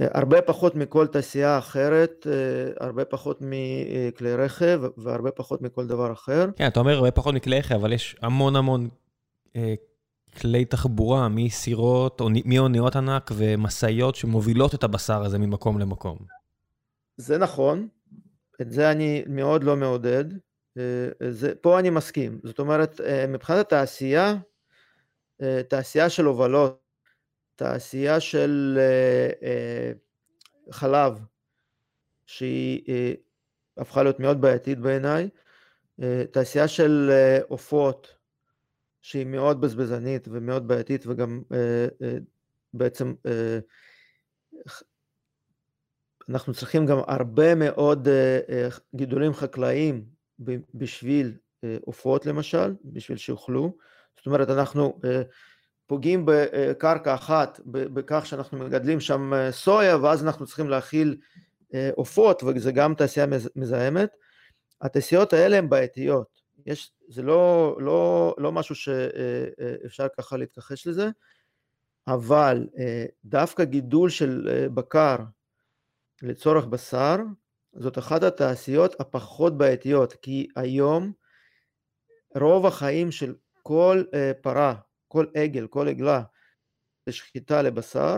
הרבה 0.00 0.42
פחות 0.42 0.74
מכל 0.74 1.06
תעשייה 1.06 1.58
אחרת, 1.58 2.26
אה, 2.30 2.86
הרבה 2.86 3.04
פחות 3.04 3.38
מכלי 3.40 4.34
רכב 4.34 4.80
והרבה 4.96 5.30
פחות 5.30 5.62
מכל 5.62 5.86
דבר 5.86 6.12
אחר. 6.12 6.46
כן, 6.56 6.66
אתה 6.66 6.80
אומר 6.80 6.96
הרבה 6.96 7.10
פחות 7.10 7.34
מכלי 7.34 7.58
רכב, 7.58 7.74
אבל 7.74 7.92
יש 7.92 8.16
המון 8.22 8.56
המון 8.56 8.88
אה, 9.56 9.74
כלי 10.40 10.64
תחבורה, 10.64 11.28
מסירות, 11.28 12.20
מאוניות 12.44 12.96
ענק 12.96 13.30
ומשאיות 13.36 14.14
שמובילות 14.14 14.74
את 14.74 14.84
הבשר 14.84 15.22
הזה 15.22 15.38
ממקום 15.38 15.78
למקום. 15.78 16.18
זה 17.16 17.38
נכון, 17.38 17.88
את 18.60 18.70
זה 18.70 18.90
אני 18.90 19.24
מאוד 19.26 19.64
לא 19.64 19.76
מעודד. 19.76 20.24
אה, 20.78 21.30
זה, 21.30 21.54
פה 21.54 21.78
אני 21.78 21.90
מסכים. 21.90 22.40
זאת 22.44 22.58
אומרת, 22.58 23.00
מבחינת 23.28 23.58
התעשייה, 23.58 24.34
תעשייה 25.68 26.10
של 26.10 26.24
הובלות, 26.24 26.87
תעשייה 27.58 28.20
של 28.20 28.78
אה, 28.80 29.30
אה, 29.42 29.92
חלב, 30.70 31.18
שהיא 32.26 32.82
אה, 32.88 33.12
הפכה 33.76 34.02
להיות 34.02 34.20
מאוד 34.20 34.40
בעייתית 34.40 34.78
בעיניי, 34.78 35.28
תעשייה 36.32 36.68
של 36.68 37.10
עופות, 37.48 38.14
שהיא 39.00 39.26
מאוד 39.26 39.60
בזבזנית 39.60 40.28
ומאוד 40.30 40.68
בעייתית 40.68 41.06
וגם 41.06 41.42
בעצם 42.74 43.14
אנחנו 46.28 46.54
צריכים 46.54 46.86
גם 46.86 46.98
הרבה 47.06 47.54
מאוד 47.54 48.08
גידולים 48.94 49.32
חקלאיים 49.32 50.04
בשביל 50.74 51.36
עופות 51.80 52.26
למשל, 52.26 52.74
בשביל 52.84 53.18
שיאכלו. 53.18 53.76
זאת 54.16 54.26
אומרת, 54.26 54.50
אנחנו 54.50 55.00
פוגעים 55.88 56.22
בקרקע 56.26 57.14
אחת 57.14 57.60
בכך 57.66 58.26
שאנחנו 58.26 58.58
מגדלים 58.58 59.00
שם 59.00 59.34
אה, 59.34 59.52
סויה 59.52 59.96
ואז 59.96 60.24
אנחנו 60.24 60.46
צריכים 60.46 60.68
להכיל 60.68 61.16
אה, 61.74 61.90
עופות 61.94 62.42
וזה 62.42 62.72
גם 62.72 62.94
תעשייה 62.94 63.26
מזהמת. 63.56 64.10
התעשיות 64.80 65.32
האלה 65.32 65.58
הן 65.58 65.68
בעייתיות, 65.68 66.40
יש, 66.66 66.92
זה 67.08 67.22
לא, 67.22 67.76
לא, 67.80 68.34
לא 68.38 68.52
משהו 68.52 68.74
שאפשר 68.74 70.02
אה, 70.02 70.08
ככה 70.08 70.36
להתכחש 70.36 70.86
לזה, 70.86 71.08
אבל 72.06 72.66
דווקא 73.24 73.64
גידול 73.64 74.10
של 74.10 74.48
בקר 74.74 75.16
לצורך 76.22 76.64
בשר 76.64 77.16
זאת 77.72 77.98
אחת 77.98 78.22
התעשיות 78.22 79.00
הפחות 79.00 79.58
בעייתיות 79.58 80.12
כי 80.12 80.48
היום 80.56 81.12
רוב 82.34 82.66
החיים 82.66 83.10
של 83.10 83.34
כל 83.62 84.02
פרה 84.42 84.74
כל 85.08 85.26
עגל, 85.34 85.66
כל 85.66 85.88
עגלה 85.88 86.22
לשחיטה 87.06 87.62
לבשר, 87.62 88.16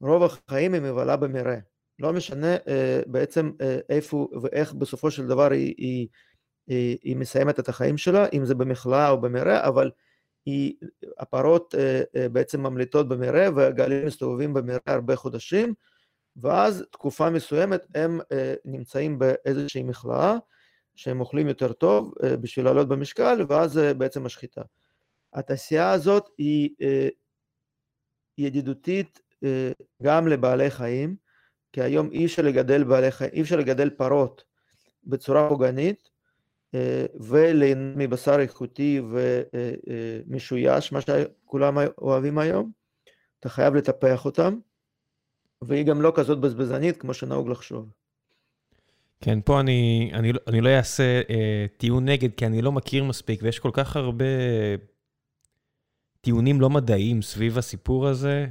רוב 0.00 0.22
החיים 0.22 0.74
היא 0.74 0.82
מבלה 0.82 1.16
במרעה. 1.16 1.58
לא 1.98 2.12
משנה 2.12 2.56
אה, 2.68 3.00
בעצם 3.06 3.50
אה, 3.60 3.78
איפה 3.88 4.28
ואיך 4.42 4.72
בסופו 4.72 5.10
של 5.10 5.26
דבר 5.26 5.52
היא, 5.52 5.74
היא, 5.78 6.08
היא, 6.66 6.98
היא 7.02 7.16
מסיימת 7.16 7.60
את 7.60 7.68
החיים 7.68 7.98
שלה, 7.98 8.26
אם 8.32 8.44
זה 8.44 8.54
במכלאה 8.54 9.10
או 9.10 9.20
במרעה, 9.20 9.68
אבל 9.68 9.90
היא, 10.46 10.74
הפרות 11.18 11.74
אה, 11.74 12.02
אה, 12.16 12.28
בעצם 12.28 12.60
ממליטות 12.62 13.08
במרעה 13.08 13.50
והגלים 13.56 14.06
מסתובבים 14.06 14.54
במרעה 14.54 14.80
הרבה 14.86 15.16
חודשים, 15.16 15.74
ואז 16.36 16.84
תקופה 16.90 17.30
מסוימת 17.30 17.86
הם 17.94 18.20
אה, 18.32 18.54
נמצאים 18.64 19.18
באיזושהי 19.18 19.82
מכלאה, 19.82 20.36
שהם 20.94 21.20
אוכלים 21.20 21.48
יותר 21.48 21.72
טוב 21.72 22.14
אה, 22.24 22.36
בשביל 22.36 22.64
לעלות 22.64 22.88
במשקל, 22.88 23.44
ואז 23.48 23.78
אה, 23.78 23.94
בעצם 23.94 24.26
השחיטה. 24.26 24.62
התעשייה 25.34 25.90
הזאת 25.90 26.30
היא 26.38 26.70
אה, 26.82 27.08
ידידותית 28.38 29.20
אה, 29.44 29.72
גם 30.02 30.28
לבעלי 30.28 30.70
חיים, 30.70 31.16
כי 31.72 31.82
היום 31.82 32.10
אי 32.12 32.26
אפשר 32.26 32.42
לגדל 32.42 32.84
בעלי 32.84 33.10
חיים, 33.10 33.30
אי 33.32 33.40
אפשר 33.40 33.56
לגדל 33.56 33.90
פרות 33.90 34.44
בצורה 35.04 35.48
פוגענית 35.48 36.08
אה, 36.74 37.06
וליהנות 37.20 37.96
מבשר 37.96 38.40
איכותי 38.40 39.00
ומשויש, 40.28 40.92
מה 40.92 41.00
שכולם 41.00 41.78
אוהבים 41.98 42.38
היום, 42.38 42.70
אתה 43.40 43.48
חייב 43.48 43.74
לטפח 43.74 44.24
אותם, 44.24 44.58
והיא 45.62 45.86
גם 45.86 46.02
לא 46.02 46.12
כזאת 46.14 46.40
בזבזנית 46.40 46.96
כמו 46.96 47.14
שנהוג 47.14 47.48
לחשוב. 47.48 47.92
כן, 49.20 49.40
פה 49.44 49.60
אני, 49.60 50.10
אני, 50.14 50.32
אני 50.46 50.60
לא 50.60 50.68
אעשה 50.68 51.20
אה, 51.30 51.66
טיעון 51.76 52.08
נגד, 52.08 52.34
כי 52.34 52.46
אני 52.46 52.62
לא 52.62 52.72
מכיר 52.72 53.04
מספיק, 53.04 53.40
ויש 53.42 53.58
כל 53.58 53.70
כך 53.72 53.96
הרבה 53.96 54.24
טיעונים 56.20 56.60
לא 56.60 56.70
מדעיים 56.70 57.22
סביב 57.22 57.58
הסיפור 57.58 58.06
הזה. 58.06 58.46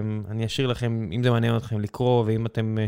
אמ, 0.00 0.22
אני 0.30 0.46
אשאיר 0.46 0.66
לכם, 0.66 1.08
אם 1.12 1.22
זה 1.22 1.30
מעניין 1.30 1.56
אתכם 1.56 1.80
לקרוא, 1.80 2.24
ואם 2.26 2.46
אתם 2.46 2.78
אה, 2.78 2.86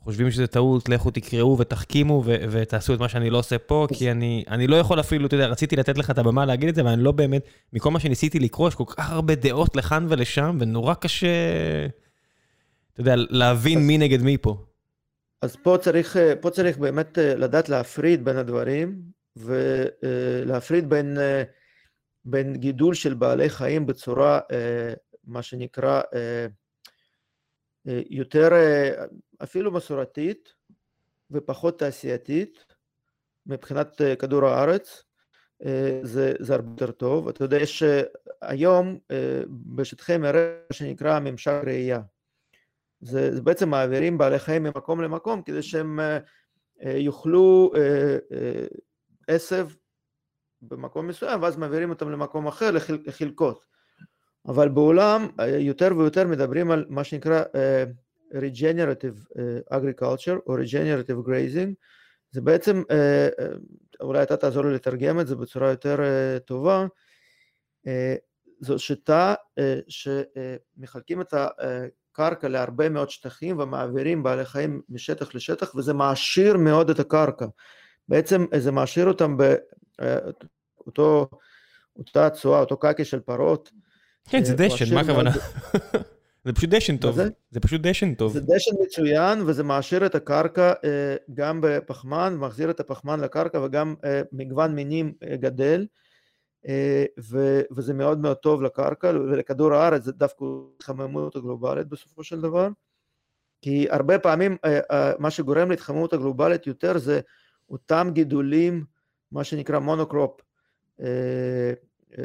חושבים 0.00 0.30
שזה 0.30 0.46
טעות, 0.46 0.88
לכו 0.88 1.10
תקראו 1.10 1.58
ותחכימו 1.58 2.22
ותעשו 2.26 2.94
את 2.94 3.00
מה 3.00 3.08
שאני 3.08 3.30
לא 3.30 3.38
עושה 3.38 3.58
פה, 3.58 3.86
כי 3.94 4.10
אני, 4.10 4.44
אני 4.48 4.66
לא 4.66 4.76
יכול 4.76 5.00
אפילו, 5.00 5.26
אתה 5.26 5.34
יודע, 5.34 5.46
רציתי 5.46 5.76
לתת 5.76 5.98
לך 5.98 6.10
את 6.10 6.18
הבמה 6.18 6.46
להגיד 6.46 6.68
את 6.68 6.74
זה, 6.74 6.80
אבל 6.80 6.90
אני 6.90 7.02
לא 7.02 7.12
באמת, 7.12 7.48
מכל 7.72 7.90
מה 7.90 8.00
שניסיתי 8.00 8.38
לקרוא, 8.38 8.68
יש 8.68 8.74
כל 8.74 8.84
כך 8.86 9.10
הרבה 9.10 9.34
דעות 9.34 9.76
לכאן 9.76 10.06
ולשם, 10.08 10.56
ונורא 10.60 10.94
קשה, 10.94 11.26
אתה 12.92 13.00
יודע, 13.00 13.14
להבין 13.16 13.86
מי 13.86 13.98
נגד 13.98 14.22
מי 14.22 14.38
פה. 14.38 14.64
אז 15.42 15.56
פה 15.56 15.76
צריך, 15.80 16.16
אה, 16.16 16.36
פה 16.36 16.50
צריך 16.50 16.78
באמת 16.78 17.18
אה, 17.18 17.34
לדעת 17.34 17.68
להפריד 17.68 18.24
בין 18.24 18.36
הדברים, 18.36 19.00
ולהפריד 19.36 20.90
בין... 20.90 21.18
בין 22.24 22.56
גידול 22.56 22.94
של 22.94 23.14
בעלי 23.14 23.50
חיים 23.50 23.86
בצורה, 23.86 24.40
אה, 24.52 24.94
מה 25.24 25.42
שנקרא, 25.42 26.00
אה, 26.14 26.46
אה, 27.88 28.00
יותר 28.10 28.48
אפילו 29.42 29.72
מסורתית 29.72 30.54
ופחות 31.30 31.78
תעשייתית 31.78 32.64
מבחינת 33.46 34.00
כדור 34.18 34.46
הארץ, 34.46 35.02
זה, 36.02 36.34
זה 36.38 36.54
הרבה 36.54 36.70
יותר 36.72 36.90
טוב. 36.90 37.28
אתה 37.28 37.44
יודע, 37.44 37.56
יש 37.56 37.82
היום 38.42 38.98
בשטחי 39.74 40.16
מרעה 40.16 40.52
שנקרא 40.72 41.20
ממשק 41.20 41.60
ראייה. 41.66 42.00
זה, 43.00 43.34
זה 43.34 43.42
בעצם 43.42 43.68
מעבירים 43.68 44.18
בעלי 44.18 44.38
חיים 44.38 44.62
ממקום 44.62 45.00
למקום 45.00 45.42
כדי 45.42 45.62
שהם 45.62 46.00
יאכלו 46.80 47.72
עשב 49.28 49.68
במקום 50.62 51.06
מסוים 51.06 51.42
ואז 51.42 51.56
מעבירים 51.56 51.90
אותם 51.90 52.10
למקום 52.10 52.46
אחר 52.46 52.70
לחלקות. 53.06 53.64
אבל 54.46 54.68
בעולם 54.68 55.28
יותר 55.58 55.88
ויותר 55.98 56.26
מדברים 56.26 56.70
על 56.70 56.86
מה 56.88 57.04
שנקרא 57.04 57.42
uh, 57.42 58.34
regenerative 58.34 59.38
agriculture 59.72 60.38
או 60.46 60.56
regenerative 60.56 61.28
grazing 61.28 61.74
זה 62.30 62.40
בעצם, 62.40 62.82
uh, 62.82 63.44
אולי 64.00 64.22
אתה 64.22 64.36
תעזור 64.36 64.64
לי 64.64 64.74
לתרגם 64.74 65.20
את 65.20 65.26
זה 65.26 65.36
בצורה 65.36 65.70
יותר 65.70 65.98
uh, 65.98 66.40
טובה, 66.40 66.86
uh, 67.86 67.90
זו 68.60 68.78
שיטה 68.78 69.34
uh, 69.60 69.62
שמחלקים 69.88 71.20
את 71.20 71.34
הקרקע 71.34 72.48
להרבה 72.48 72.88
מאוד 72.88 73.10
שטחים 73.10 73.58
ומעבירים 73.58 74.22
בעלי 74.22 74.44
חיים 74.44 74.82
משטח 74.88 75.34
לשטח 75.34 75.74
וזה 75.74 75.94
מעשיר 75.94 76.56
מאוד 76.56 76.90
את 76.90 77.00
הקרקע. 77.00 77.46
בעצם 78.08 78.44
זה 78.58 78.72
מעשיר 78.72 79.08
אותם 79.08 79.36
באותו, 79.98 81.28
אותה 81.96 82.30
צואה, 82.30 82.60
אותו 82.60 82.76
קקי 82.76 83.04
של 83.04 83.20
פרות. 83.20 83.70
כן, 84.28 84.44
זה 84.44 84.54
דשן, 84.54 84.94
מה 84.94 85.00
הכוונה? 85.00 85.30
זה 86.44 86.52
פשוט 86.52 86.70
דשן 86.70 86.96
טוב, 86.96 87.16
זה? 87.16 87.28
זה 87.50 87.60
פשוט 87.60 87.80
דשן 87.80 88.14
טוב. 88.14 88.32
זה 88.32 88.40
דשן 88.40 88.70
מצוין 88.82 89.42
וזה 89.46 89.62
מעשיר 89.62 90.06
את 90.06 90.14
הקרקע 90.14 90.72
גם 91.34 91.60
בפחמן, 91.62 92.36
מחזיר 92.36 92.70
את 92.70 92.80
הפחמן 92.80 93.20
לקרקע 93.20 93.60
וגם 93.60 93.94
מגוון 94.32 94.74
מינים 94.74 95.12
גדל. 95.24 95.86
ו, 97.20 97.60
וזה 97.76 97.94
מאוד 97.94 98.18
מאוד 98.18 98.36
טוב 98.36 98.62
לקרקע 98.62 99.08
ולכדור 99.08 99.74
הארץ, 99.74 100.02
זה 100.02 100.12
דווקא 100.12 100.44
התחממות 100.76 101.36
הגלובלית 101.36 101.86
בסופו 101.86 102.24
של 102.24 102.40
דבר. 102.40 102.68
כי 103.62 103.86
הרבה 103.90 104.18
פעמים 104.18 104.56
מה 105.18 105.30
שגורם 105.30 105.70
להתחממות 105.70 106.12
הגלובלית 106.12 106.66
יותר 106.66 106.98
זה 106.98 107.20
אותם 107.70 108.10
גידולים, 108.12 108.84
מה 109.32 109.44
שנקרא 109.44 109.78
מונוקרופ, 109.78 110.40
אה, 111.00 111.72
אה, 112.18 112.24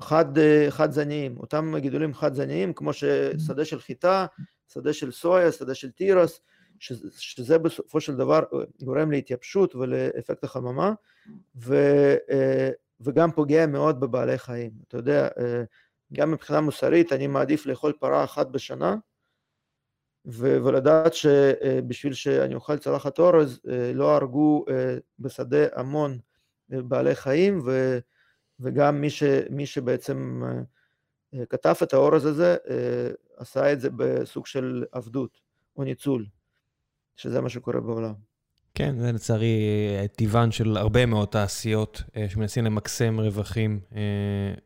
חד, 0.00 0.24
חד 0.70 0.92
זניים, 0.92 1.36
אותם 1.38 1.74
גידולים 1.78 2.14
חד 2.14 2.34
זניים 2.34 2.72
כמו 2.72 2.92
ששדה 2.92 3.64
של 3.64 3.80
חיטה, 3.80 4.26
שדה 4.72 4.92
של 4.92 5.12
סויה, 5.12 5.52
שדה 5.52 5.74
של 5.74 5.90
תירס, 5.90 6.40
שזה 6.78 7.58
בסופו 7.58 8.00
של 8.00 8.16
דבר 8.16 8.40
גורם 8.82 9.10
להתייבשות 9.10 9.74
ולאפקט 9.74 10.44
החממה 10.44 10.92
ו, 11.56 11.74
אה, 12.30 12.70
וגם 13.00 13.32
פוגע 13.32 13.66
מאוד 13.66 14.00
בבעלי 14.00 14.38
חיים. 14.38 14.70
אתה 14.88 14.96
יודע, 14.96 15.28
גם 16.12 16.30
מבחינה 16.30 16.60
מוסרית 16.60 17.12
אני 17.12 17.26
מעדיף 17.26 17.66
לאכול 17.66 17.92
פרה 17.92 18.24
אחת 18.24 18.46
בשנה 18.46 18.96
ולדעת 20.32 21.14
שבשביל 21.14 22.12
שאני 22.12 22.54
אוכל 22.54 22.78
צלחת 22.78 23.18
אורז 23.18 23.60
לא 23.94 24.16
הרגו 24.16 24.64
בשדה 25.18 25.66
המון 25.74 26.18
בעלי 26.68 27.14
חיים 27.14 27.60
ו, 27.64 27.98
וגם 28.60 29.00
מי, 29.00 29.10
ש, 29.10 29.22
מי 29.50 29.66
שבעצם 29.66 30.42
כתב 31.48 31.74
את 31.82 31.94
האורז 31.94 32.26
הזה 32.26 32.56
עשה 33.36 33.72
את 33.72 33.80
זה 33.80 33.88
בסוג 33.96 34.46
של 34.46 34.84
עבדות 34.92 35.40
או 35.76 35.84
ניצול, 35.84 36.26
שזה 37.16 37.40
מה 37.40 37.48
שקורה 37.48 37.80
בעולם. 37.80 38.14
כן, 38.74 38.98
זה 38.98 39.12
לצערי 39.12 39.60
טבען 40.16 40.50
של 40.50 40.76
הרבה 40.76 41.06
מאוד 41.06 41.28
תעשיות 41.28 42.02
שמנסים 42.28 42.64
למקסם 42.64 43.20
רווחים 43.20 43.80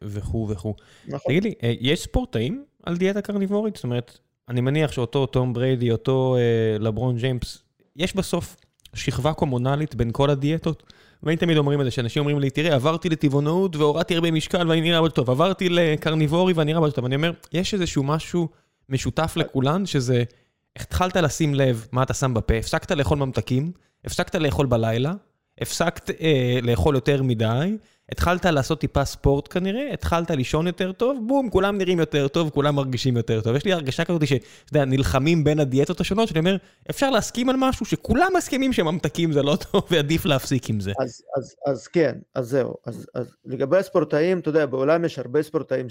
וכו' 0.03 0.49
וכו'. 0.51 0.75
נכון. 1.07 1.33
תגיד 1.33 1.45
לי, 1.45 1.55
יש 1.81 2.03
ספורטאים 2.03 2.65
על 2.83 2.97
דיאטה 2.97 3.23
קרניבורית? 3.23 3.77
זאת 3.77 3.85
אומרת, 3.85 4.19
אני 4.49 4.61
מניח 4.61 4.93
שאותו 4.93 5.27
תום 5.27 5.53
בריידי, 5.53 5.91
אותו 5.91 6.37
אה, 6.37 6.79
לברון 6.79 7.17
ג'יימס, 7.17 7.63
יש 7.97 8.17
בסוף 8.17 8.57
שכבה 8.95 9.33
קומונלית 9.33 9.95
בין 9.95 10.11
כל 10.13 10.31
הדיאטות. 10.31 10.83
ואני 11.23 11.37
תמיד 11.37 11.57
אומרים 11.57 11.81
את 11.81 11.85
זה, 11.85 11.91
שאנשים 11.91 12.21
אומרים 12.21 12.39
לי, 12.39 12.51
תראה, 12.51 12.75
עברתי 12.75 13.09
לטבעונאות 13.09 13.77
והורדתי 13.77 14.15
הרבה 14.15 14.31
משקל 14.31 14.69
ואני 14.69 14.81
נראה 14.81 14.97
הרבה 14.97 15.11
טוב, 15.11 15.31
עברתי 15.31 15.69
לקרניבורי 15.69 16.53
ואני 16.53 16.73
נראה 16.73 16.79
הרבה 16.83 16.91
טוב. 16.91 17.05
אני 17.05 17.17
אומר, 17.17 17.33
יש 17.53 17.75
איזשהו 17.75 18.03
משהו 18.03 18.49
משותף 18.89 19.33
לכולן, 19.37 19.87
שזה, 19.87 20.25
התחלת 20.77 21.17
לשים 21.17 21.55
לב 21.55 21.87
מה 21.93 22.03
אתה 22.03 22.15
שם 22.15 22.35
בפה, 22.35 22.55
הפסקת 22.55 22.91
לאכול 22.91 23.19
ממתקים, 23.19 23.73
הפסקת 24.05 24.35
לאכול 24.35 24.67
בלילה, 24.67 25.13
הפסקת 25.61 26.11
אה, 26.11 26.59
לאכול 26.63 26.95
יותר 26.95 27.23
מדי, 27.23 27.77
התחלת 28.13 28.45
לעשות 28.45 28.81
טיפה 28.81 29.05
ספורט 29.05 29.53
כנראה, 29.53 29.93
התחלת 29.93 30.31
לישון 30.31 30.67
יותר 30.67 30.93
טוב, 30.93 31.19
בום, 31.27 31.51
כולם 31.51 31.79
נראים 31.79 31.99
יותר 31.99 32.29
טוב, 32.29 32.51
כולם 32.51 32.75
מרגישים 32.75 33.17
יותר 33.17 33.41
טוב. 33.41 33.57
יש 33.57 33.65
לי 33.65 33.73
הרגשה 33.73 34.05
כזאת 34.05 34.27
שאתה 34.27 34.47
יודע, 34.73 34.85
נלחמים 34.85 35.45
בין 35.45 35.61
הדיאטות 35.61 36.01
השונות, 36.01 36.29
שאני 36.29 36.39
אומר, 36.39 36.57
אפשר 36.91 37.11
להסכים 37.11 37.49
על 37.49 37.57
משהו 37.59 37.87
שכולם 37.87 38.33
מסכימים 38.37 38.73
שממתקים 38.73 39.33
זה 39.33 39.43
לא 39.43 39.57
טוב 39.71 39.83
ועדיף 39.91 40.25
להפסיק 40.25 40.71
עם 40.71 40.81
זה. 40.81 40.93
אז, 41.01 41.23
אז, 41.37 41.55
אז 41.67 41.87
כן, 41.87 42.19
אז 42.35 42.49
זהו. 42.49 42.75
אז, 42.87 43.07
אז 43.15 43.37
לגבי 43.45 43.77
הספורטאים, 43.77 44.39
אתה 44.39 44.49
יודע, 44.49 44.67
בעולם 44.67 45.05
יש 45.05 45.19
הרבה 45.19 45.43
ספורטאים 45.43 45.87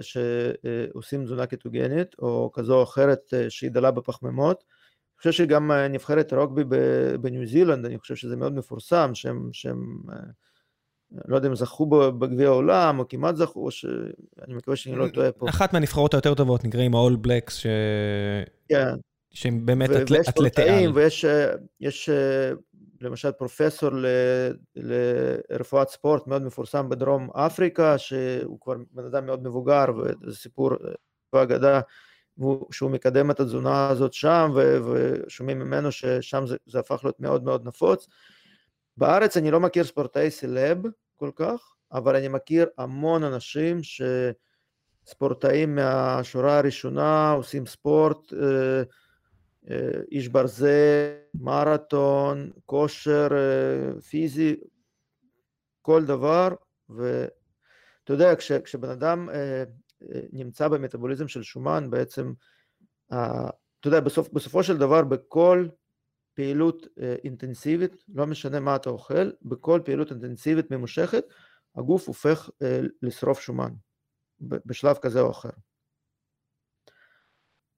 שעושים 0.00 1.24
תזונה 1.24 1.46
קטוגנית, 1.46 2.14
או 2.18 2.50
כזו 2.54 2.74
או 2.78 2.82
אחרת 2.82 3.34
אה, 3.34 3.50
שהיא 3.50 3.70
דלה 3.70 3.90
בפחמימות. 3.90 4.64
אני 4.64 5.18
חושב 5.18 5.32
שגם 5.32 5.70
אה, 5.70 5.88
נבחרת 5.88 6.32
רוגבי 6.32 6.64
בניו 7.20 7.46
זילנד, 7.46 7.84
אני 7.84 7.98
חושב 7.98 8.14
שזה 8.14 8.36
מאוד 8.36 8.54
מפורסם, 8.54 9.10
שהם... 9.14 9.48
שהם 9.52 9.98
אה, 10.12 10.16
לא 11.28 11.36
יודע 11.36 11.48
אם 11.48 11.54
זכו 11.54 11.86
בגביע 11.86 12.48
העולם, 12.48 12.98
או 12.98 13.08
כמעט 13.08 13.36
זכו, 13.36 13.64
או 13.64 13.70
שאני 13.70 14.54
מקווה 14.54 14.76
שאני 14.76 14.96
לא 14.96 15.08
טועה 15.08 15.32
פה. 15.32 15.48
אחת 15.48 15.72
מהנבחרות 15.72 16.14
היותר 16.14 16.34
טובות 16.34 16.64
נקראים 16.64 16.94
ה-all 16.94 17.26
blacks, 17.26 17.50
ש... 17.50 17.66
כן. 18.68 18.94
שהם 19.30 19.66
באמת 19.66 19.90
אתלטי 20.28 20.62
על. 20.62 20.92
ויש 20.94 21.24
יש, 21.80 22.10
למשל 23.00 23.32
פרופסור 23.32 23.90
ל, 23.92 24.06
לרפואת 24.76 25.88
ספורט 25.88 26.26
מאוד 26.26 26.42
מפורסם 26.42 26.88
בדרום 26.88 27.28
אפריקה, 27.32 27.98
שהוא 27.98 28.60
כבר 28.60 28.74
בן 28.92 29.04
אדם 29.04 29.26
מאוד 29.26 29.42
מבוגר, 29.42 29.84
וזה 29.96 30.36
סיפור, 30.36 30.70
אגדה, 31.32 31.80
שהוא 32.70 32.90
מקדם 32.90 33.30
את 33.30 33.40
התזונה 33.40 33.88
הזאת 33.88 34.12
שם, 34.12 34.50
ושומעים 34.54 35.58
ממנו 35.58 35.92
ששם 35.92 36.46
זה, 36.46 36.56
זה 36.66 36.78
הפך 36.78 37.00
להיות 37.04 37.20
מאוד 37.20 37.44
מאוד 37.44 37.66
נפוץ. 37.66 38.08
בארץ 38.98 39.36
אני 39.36 39.50
לא 39.50 39.60
מכיר 39.60 39.84
ספורטאי 39.84 40.30
סלב 40.30 40.78
כל 41.16 41.30
כך, 41.36 41.74
אבל 41.92 42.16
אני 42.16 42.28
מכיר 42.28 42.66
המון 42.78 43.24
אנשים 43.24 43.78
שספורטאים 45.06 45.74
מהשורה 45.74 46.58
הראשונה 46.58 47.30
עושים 47.32 47.66
ספורט, 47.66 48.32
אה, 48.32 48.82
אה, 49.70 50.00
איש 50.10 50.28
ברזל, 50.28 51.10
מרתון, 51.34 52.50
כושר 52.66 53.28
אה, 53.32 54.00
פיזי, 54.00 54.56
כל 55.82 56.04
דבר, 56.04 56.48
ואתה 56.88 58.12
יודע, 58.12 58.36
כש, 58.36 58.52
כשבן 58.52 58.90
אדם 58.90 59.28
נמצא 60.32 60.68
במטאבוליזם 60.68 61.28
של 61.28 61.42
שומן, 61.42 61.90
בעצם, 61.90 62.32
אתה 63.06 63.50
יודע, 63.84 64.00
בסופ, 64.00 64.28
בסופו 64.32 64.62
של 64.62 64.78
דבר 64.78 65.02
בכל 65.02 65.68
פעילות 66.38 66.86
אה, 67.00 67.14
אינטנסיבית, 67.24 68.04
לא 68.14 68.26
משנה 68.26 68.60
מה 68.60 68.76
אתה 68.76 68.90
אוכל, 68.90 69.30
בכל 69.42 69.80
פעילות 69.84 70.10
אינטנסיבית 70.10 70.70
ממושכת, 70.70 71.24
הגוף 71.76 72.08
הופך 72.08 72.50
אה, 72.62 72.80
לשרוף 73.02 73.40
שומן 73.40 73.70
בשלב 74.40 74.96
כזה 74.96 75.20
או 75.20 75.30
אחר. 75.30 75.50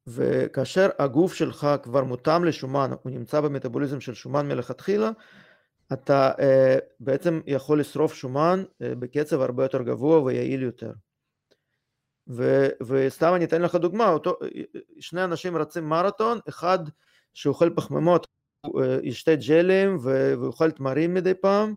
וכאשר 0.06 0.88
הגוף 0.98 1.34
שלך 1.34 1.66
כבר 1.82 2.04
מותאם 2.04 2.44
לשומן, 2.44 2.90
הוא 3.02 3.12
נמצא 3.12 3.40
במטאבוליזם 3.40 4.00
של 4.00 4.14
שומן 4.14 4.48
מלכתחילה, 4.48 5.10
אתה 5.92 6.32
אה, 6.40 6.78
בעצם 7.00 7.40
יכול 7.46 7.80
לשרוף 7.80 8.14
שומן 8.14 8.64
בקצב 8.80 9.40
הרבה 9.40 9.64
יותר 9.64 9.82
גבוה 9.82 10.22
ויעיל 10.22 10.62
יותר. 10.62 10.92
ו, 12.28 12.68
וסתם 12.86 13.32
אני 13.34 13.44
אתן 13.44 13.62
לך 13.62 13.74
דוגמה, 13.74 14.08
אותו, 14.08 14.38
שני 15.00 15.24
אנשים 15.24 15.56
רצים 15.56 15.88
מרתון, 15.88 16.38
אחד 16.48 16.78
שאוכל 17.34 17.70
פחמימות 17.76 18.26
ישתה 19.02 19.34
ג'לים 19.34 19.98
ויאכל 20.02 20.70
תמרים 20.70 21.14
מדי 21.14 21.34
פעם 21.34 21.74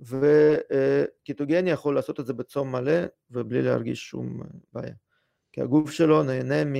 וקיטוגני 0.00 1.70
יכול 1.70 1.94
לעשות 1.94 2.20
את 2.20 2.26
זה 2.26 2.32
בצום 2.32 2.72
מלא 2.72 3.00
ובלי 3.30 3.62
להרגיש 3.62 4.08
שום 4.08 4.40
בעיה 4.72 4.94
כי 5.52 5.60
הגוף 5.60 5.90
שלו 5.90 6.22
נהנה 6.22 6.70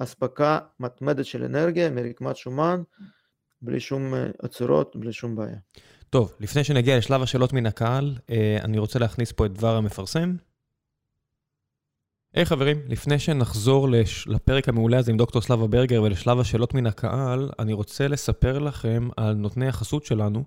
מאספקה 0.00 0.58
מתמדת 0.80 1.24
של 1.24 1.44
אנרגיה, 1.44 1.90
מרקמת 1.90 2.36
שומן 2.36 2.82
בלי 3.62 3.80
שום 3.80 4.14
עצורות, 4.42 4.96
בלי 4.96 5.12
שום 5.12 5.36
בעיה. 5.36 5.56
טוב, 6.10 6.34
לפני 6.40 6.64
שנגיע 6.64 6.98
לשלב 6.98 7.22
השאלות 7.22 7.52
מן 7.52 7.66
הקהל, 7.66 8.14
אני 8.60 8.78
רוצה 8.78 8.98
להכניס 8.98 9.32
פה 9.32 9.46
את 9.46 9.52
דבר 9.52 9.76
המפרסם. 9.76 10.36
היי, 12.34 12.42
hey, 12.42 12.46
חברים, 12.46 12.80
לפני 12.88 13.18
שנחזור 13.18 13.88
לש... 13.88 14.28
לפרק 14.28 14.68
המעולה 14.68 14.98
הזה 14.98 15.10
עם 15.10 15.16
דוקטור 15.16 15.42
סלאבה 15.42 15.66
ברגר 15.66 16.02
ולשלב 16.02 16.40
השאלות 16.40 16.74
מן 16.74 16.86
הקהל, 16.86 17.50
אני 17.58 17.72
רוצה 17.72 18.08
לספר 18.08 18.58
לכם 18.58 19.08
על 19.16 19.34
נותני 19.34 19.68
החסות 19.68 20.04
שלנו, 20.04 20.44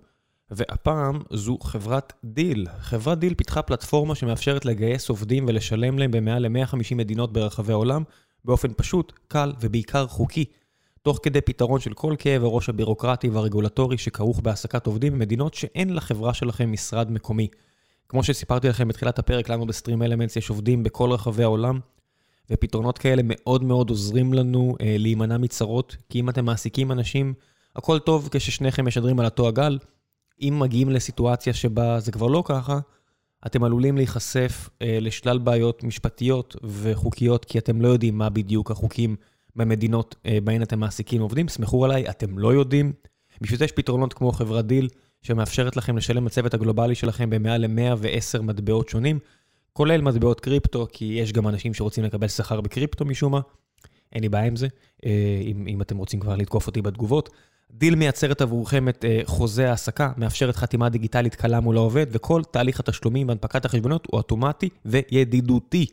והפעם 0.51 1.21
זו 1.33 1.57
חברת 1.57 2.13
דיל. 2.23 2.67
חברת 2.79 3.19
דיל 3.19 3.33
פיתחה 3.33 3.61
פלטפורמה 3.61 4.15
שמאפשרת 4.15 4.65
לגייס 4.65 5.09
עובדים 5.09 5.45
ולשלם 5.47 5.99
להם 5.99 6.11
במעל 6.11 6.47
ל-150 6.47 6.95
מדינות 6.95 7.33
ברחבי 7.33 7.71
העולם, 7.71 8.03
באופן 8.45 8.73
פשוט, 8.77 9.13
קל 9.27 9.53
ובעיקר 9.59 10.07
חוקי, 10.07 10.45
תוך 11.01 11.19
כדי 11.23 11.41
פתרון 11.41 11.79
של 11.79 11.93
כל 11.93 12.15
כאב 12.19 12.43
הראש 12.43 12.69
הבירוקרטי 12.69 13.29
והרגולטורי 13.29 13.97
שכרוך 13.97 14.39
בהעסקת 14.39 14.87
עובדים 14.87 15.13
במדינות 15.13 15.53
שאין 15.53 15.93
לחברה 15.93 16.33
שלכם 16.33 16.71
משרד 16.71 17.11
מקומי. 17.11 17.47
כמו 18.09 18.23
שסיפרתי 18.23 18.67
לכם 18.69 18.87
בתחילת 18.87 19.19
הפרק, 19.19 19.49
לנו 19.49 19.65
בסטרים 19.65 20.03
אלמנטס 20.03 20.35
יש 20.35 20.49
עובדים 20.49 20.83
בכל 20.83 21.11
רחבי 21.11 21.43
העולם, 21.43 21.79
ופתרונות 22.49 22.97
כאלה 22.97 23.21
מאוד 23.25 23.63
מאוד 23.63 23.89
עוזרים 23.89 24.33
לנו 24.33 24.75
אה, 24.81 24.95
להימנע 24.99 25.37
מצרות, 25.37 25.95
כי 26.09 26.19
אם 26.19 26.29
אתם 26.29 26.45
מעסיקים 26.45 26.91
אנשים, 26.91 27.33
הכל 27.75 27.99
טוב 27.99 28.29
כששניכם 28.31 28.85
משדרים 28.85 29.19
על 29.19 29.25
אותו 29.25 29.47
הגל. 29.47 29.77
אם 30.41 30.55
מגיעים 30.59 30.89
לסיטואציה 30.89 31.53
שבה 31.53 31.99
זה 31.99 32.11
כבר 32.11 32.27
לא 32.27 32.43
ככה, 32.45 32.79
אתם 33.45 33.63
עלולים 33.63 33.97
להיחשף 33.97 34.69
אה, 34.81 34.97
לשלל 35.01 35.37
בעיות 35.37 35.83
משפטיות 35.83 36.55
וחוקיות, 36.63 37.45
כי 37.45 37.57
אתם 37.57 37.81
לא 37.81 37.87
יודעים 37.87 38.17
מה 38.17 38.29
בדיוק 38.29 38.71
החוקים 38.71 39.15
במדינות 39.55 40.15
אה, 40.25 40.37
בהן 40.43 40.61
אתם 40.61 40.79
מעסיקים 40.79 41.21
עובדים. 41.21 41.47
סמכו 41.47 41.85
עליי, 41.85 42.09
אתם 42.09 42.39
לא 42.39 42.53
יודעים. 42.53 42.93
בשביל 43.41 43.59
זה 43.59 43.65
יש 43.65 43.71
פתרונות 43.71 44.13
כמו 44.13 44.31
חברת 44.31 44.65
דיל, 44.65 44.89
שמאפשרת 45.27 45.75
לכם 45.75 45.97
לשלם 45.97 46.25
לצוות 46.25 46.53
הגלובלי 46.53 46.95
שלכם 46.95 47.29
במעל 47.29 47.65
ל-110 47.65 48.41
מטבעות 48.41 48.89
שונים, 48.89 49.19
כולל 49.73 50.01
מטבעות 50.01 50.39
קריפטו, 50.39 50.87
כי 50.91 51.05
יש 51.05 51.33
גם 51.33 51.47
אנשים 51.47 51.73
שרוצים 51.73 52.03
לקבל 52.03 52.27
שכר 52.27 52.61
בקריפטו 52.61 53.05
משום 53.05 53.31
מה. 53.31 53.39
אין 54.13 54.21
לי 54.21 54.29
בעיה 54.29 54.45
עם 54.45 54.55
זה, 54.55 54.67
אה, 55.05 55.41
אם, 55.41 55.67
אם 55.67 55.81
אתם 55.81 55.97
רוצים 55.97 56.19
כבר 56.19 56.35
לתקוף 56.35 56.67
אותי 56.67 56.81
בתגובות. 56.81 57.29
דיל 57.71 57.95
מייצרת 57.95 58.41
עבורכם 58.41 58.89
את 58.89 59.05
אה, 59.05 59.27
חוזה 59.27 59.69
העסקה, 59.69 60.11
מאפשרת 60.17 60.55
חתימה 60.55 60.89
דיגיטלית 60.89 61.35
קלה 61.35 61.59
מול 61.59 61.77
העובד, 61.77 62.05
וכל 62.11 62.41
תהליך 62.51 62.79
התשלומים 62.79 63.27
והנפקת 63.27 63.65
החשבונות 63.65 64.07
הוא 64.11 64.17
אוטומטי 64.17 64.69
וידידותי. 64.85 65.85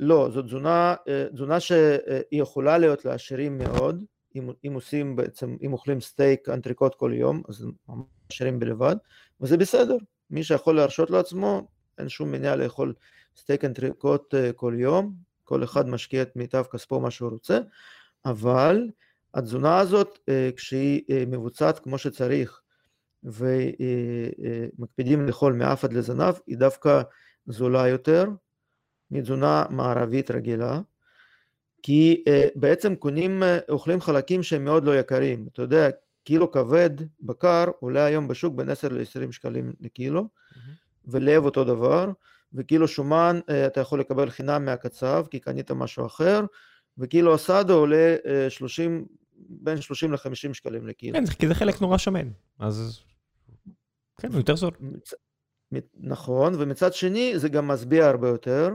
לא, 0.00 0.28
זו 0.32 0.42
תזונה, 0.42 0.94
תזונה 1.32 1.60
שהיא 1.60 1.88
יכולה 2.32 2.78
להיות 2.78 3.04
לעשירים 3.04 3.58
מאוד, 3.58 4.04
אם, 4.36 4.50
אם 4.66 4.74
עושים 4.74 5.16
בעצם, 5.16 5.56
אם 5.62 5.72
אוכלים 5.72 6.00
סטייק 6.00 6.48
אנטריקוט 6.48 6.94
כל 6.94 7.12
יום, 7.14 7.42
אז 7.48 7.66
ממש 7.88 8.06
עשירים 8.32 8.58
בלבד, 8.58 8.96
וזה 9.40 9.56
בסדר, 9.56 9.96
מי 10.30 10.44
שיכול 10.44 10.76
להרשות 10.76 11.10
לעצמו, 11.10 11.66
אין 11.98 12.08
שום 12.08 12.32
מניעה 12.32 12.56
לאכול 12.56 12.94
סטייק 13.36 13.64
אנטריקוט 13.64 14.34
אה, 14.34 14.52
כל 14.52 14.74
יום, 14.78 15.14
כל 15.44 15.64
אחד 15.64 15.88
משקיע 15.88 16.22
את 16.22 16.36
מיטב 16.36 16.64
כספו 16.72 17.00
מה 17.00 17.10
שהוא 17.10 17.30
רוצה, 17.30 17.58
אבל 18.24 18.90
התזונה 19.34 19.78
הזאת, 19.78 20.18
אה, 20.28 20.50
כשהיא 20.56 21.02
אה, 21.10 21.24
מבוצעת 21.26 21.78
כמו 21.78 21.98
שצריך, 21.98 22.60
ומקפידים 23.24 25.26
לאכול 25.26 25.52
מאף 25.52 25.84
עד 25.84 25.92
לזנב, 25.92 26.34
היא 26.46 26.56
דווקא 26.56 27.02
זולה 27.46 27.88
יותר 27.88 28.24
מתזונה 29.10 29.64
מערבית 29.70 30.30
רגילה, 30.30 30.80
כי 31.82 32.24
בעצם 32.54 32.94
קונים, 32.94 33.42
אוכלים 33.68 34.00
חלקים 34.00 34.42
שהם 34.42 34.64
מאוד 34.64 34.84
לא 34.84 34.98
יקרים. 34.98 35.48
אתה 35.52 35.62
יודע, 35.62 35.88
קילו 36.24 36.50
כבד 36.50 36.90
בקר 37.20 37.64
עולה 37.80 38.04
היום 38.04 38.28
בשוק 38.28 38.54
בין 38.54 38.70
10 38.70 38.88
ל-20 38.88 39.32
שקלים 39.32 39.72
לקילו, 39.80 40.22
mm-hmm. 40.22 40.58
ולב 41.04 41.44
אותו 41.44 41.64
דבר, 41.64 42.10
וקילו 42.54 42.88
שומן 42.88 43.40
אה, 43.50 43.66
אתה 43.66 43.80
יכול 43.80 44.00
לקבל 44.00 44.30
חינם 44.30 44.64
מהקצב, 44.64 45.26
כי 45.30 45.40
קנית 45.40 45.70
משהו 45.70 46.06
אחר, 46.06 46.44
וקילו 46.98 47.34
אסדו 47.34 47.74
עולה 47.74 48.16
30, 48.48 48.98
אה, 48.98 49.04
בין 49.48 49.80
30 49.80 50.12
ל-50 50.12 50.54
שקלים 50.54 50.86
לקילו. 50.86 51.18
כן, 51.18 51.26
כי 51.26 51.48
זה 51.48 51.54
חלק 51.54 51.80
נורא 51.80 51.98
שמן, 51.98 52.28
אז 52.58 53.00
כן, 54.20 54.28
הוא 54.28 54.36
יותר 54.36 54.56
זול. 54.56 54.70
מצ... 54.80 55.14
נכון, 55.94 56.54
ומצד 56.58 56.94
שני 56.94 57.38
זה 57.38 57.48
גם 57.48 57.68
משביע 57.68 58.06
הרבה 58.06 58.28
יותר, 58.28 58.70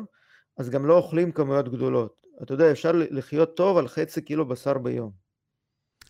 אז 0.61 0.69
גם 0.69 0.85
לא 0.85 0.97
אוכלים 0.97 1.31
כמויות 1.31 1.69
גדולות. 1.69 2.27
אתה 2.43 2.53
יודע, 2.53 2.71
אפשר 2.71 2.91
לחיות 2.93 3.57
טוב 3.57 3.77
על 3.77 3.87
חצי 3.87 4.21
קילו 4.21 4.47
בשר 4.47 4.77
ביום. 4.77 5.11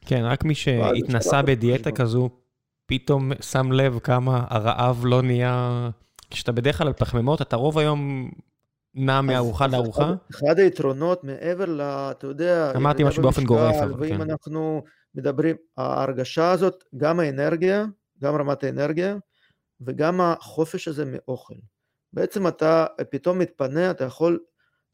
כן, 0.06 0.22
רק 0.24 0.44
מי 0.44 0.56
שהתנסה 0.56 1.42
בדיאטה 1.42 1.92
כזו, 1.92 2.30
פתאום 2.86 3.32
שם 3.42 3.72
לב 3.72 4.00
כמה 4.00 4.46
הרעב 4.50 5.02
לא 5.06 5.22
נהיה... 5.22 5.90
כשאתה 6.30 6.52
בדרך 6.52 6.78
כלל 6.78 6.88
על 6.88 6.94
פחמימות, 6.94 7.42
אתה 7.42 7.56
רוב 7.56 7.78
היום 7.78 8.32
נע 8.96 9.22
מארוחה 9.22 9.68
לארוחה. 9.68 10.14
אחד 10.32 10.60
היתרונות 10.60 11.24
מעבר 11.24 11.66
ל... 11.66 11.82
אתה 11.82 12.28
יודע... 12.28 12.72
אמרתי 12.76 13.04
משהו 13.04 13.24
באופן 13.24 13.44
גורף, 13.44 13.76
אבל 13.76 13.94
כן. 13.94 14.00
ואם 14.00 14.22
אנחנו 14.22 14.84
מדברים, 15.16 15.56
ההרגשה 15.78 16.52
הזאת, 16.52 16.84
גם 16.98 17.20
האנרגיה, 17.20 17.86
גם 18.22 18.36
רמת 18.36 18.64
האנרגיה, 18.64 19.16
וגם 19.82 20.22
החופש 20.22 20.88
הזה 20.88 21.04
מאוכל. 21.06 21.56
בעצם 22.14 22.48
אתה 22.48 22.86
פתאום 23.10 23.40
מתפנה, 23.40 23.92
אתה 23.92 24.04
יכול, 24.04 24.40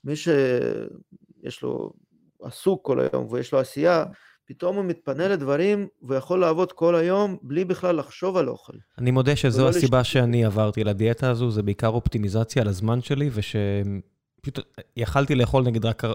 מי 0.03 0.15
שיש 0.15 1.61
לו 1.61 1.94
עסוק 2.41 2.85
כל 2.85 2.99
היום 2.99 3.27
ויש 3.31 3.52
לו 3.53 3.60
עשייה, 3.60 4.06
פתאום 4.45 4.76
הוא 4.76 4.85
מתפנה 4.85 5.27
לדברים 5.27 5.88
ויכול 6.02 6.39
לעבוד 6.39 6.72
כל 6.72 6.95
היום 6.95 7.38
בלי 7.41 7.65
בכלל 7.65 7.95
לחשוב 7.95 8.38
על 8.38 8.49
אוכל. 8.49 8.73
אני 8.98 9.11
מודה 9.11 9.35
שזו 9.35 9.69
הסיבה 9.69 9.99
לש... 9.99 10.14
שאני 10.14 10.45
עברתי 10.45 10.84
לדיאטה 10.84 11.30
הזו, 11.30 11.52
זה 11.52 11.64
בעיקר 11.64 11.88
אופטימיזציה 11.88 12.61
על 12.61 12.68
הזמן 12.68 13.02
שלי, 13.02 13.30
ושפשוט 13.34 14.60
יכלתי 14.98 15.35
לאכול 15.35 15.64
נגיד 15.64 15.85
רק 15.85 16.03
4-5 16.06 16.10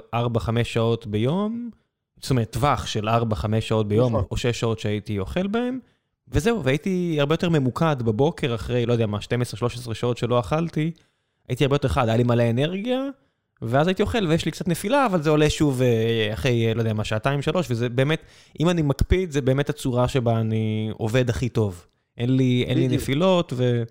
שעות 0.64 1.06
ביום, 1.06 1.70
זאת 2.20 2.30
אומרת 2.30 2.50
טווח 2.50 2.86
של 2.86 3.08
4-5 3.08 3.12
שעות 3.60 3.88
ביום, 3.88 4.12
נכון. 4.12 4.24
או 4.30 4.36
6 4.36 4.60
שעות 4.60 4.78
שהייתי 4.78 5.18
אוכל 5.18 5.46
בהם, 5.46 5.78
וזהו, 6.32 6.64
והייתי 6.64 7.16
הרבה 7.20 7.34
יותר 7.34 7.48
ממוקד 7.48 8.02
בבוקר 8.02 8.54
אחרי, 8.54 8.86
לא 8.86 8.92
יודע 8.92 9.06
מה, 9.06 9.18
12-13 9.88 9.94
שעות 9.94 10.18
שלא 10.18 10.40
אכלתי, 10.40 10.90
הייתי 11.48 11.64
הרבה 11.64 11.74
יותר 11.74 11.88
חד, 11.88 12.08
היה 12.08 12.16
לי 12.16 12.22
מלא 12.22 12.50
אנרגיה. 12.50 13.00
ואז 13.62 13.86
הייתי 13.86 14.02
אוכל 14.02 14.26
ויש 14.26 14.44
לי 14.44 14.50
קצת 14.50 14.68
נפילה, 14.68 15.06
אבל 15.06 15.22
זה 15.22 15.30
עולה 15.30 15.50
שוב 15.50 15.82
אה, 15.82 16.30
אחרי, 16.32 16.68
אה, 16.68 16.74
לא 16.74 16.80
יודע 16.80 16.92
מה, 16.92 17.04
שעתיים, 17.04 17.42
שלוש, 17.42 17.70
וזה 17.70 17.88
באמת, 17.88 18.22
אם 18.60 18.68
אני 18.68 18.82
מקפיד, 18.82 19.30
זה 19.30 19.40
באמת 19.40 19.70
הצורה 19.70 20.08
שבה 20.08 20.40
אני 20.40 20.90
עובד 20.92 21.30
הכי 21.30 21.48
טוב. 21.48 21.86
אין 22.18 22.36
לי, 22.36 22.64
אין 22.66 22.78
לי 22.78 22.88
נפילות, 22.88 23.52
ו... 23.56 23.82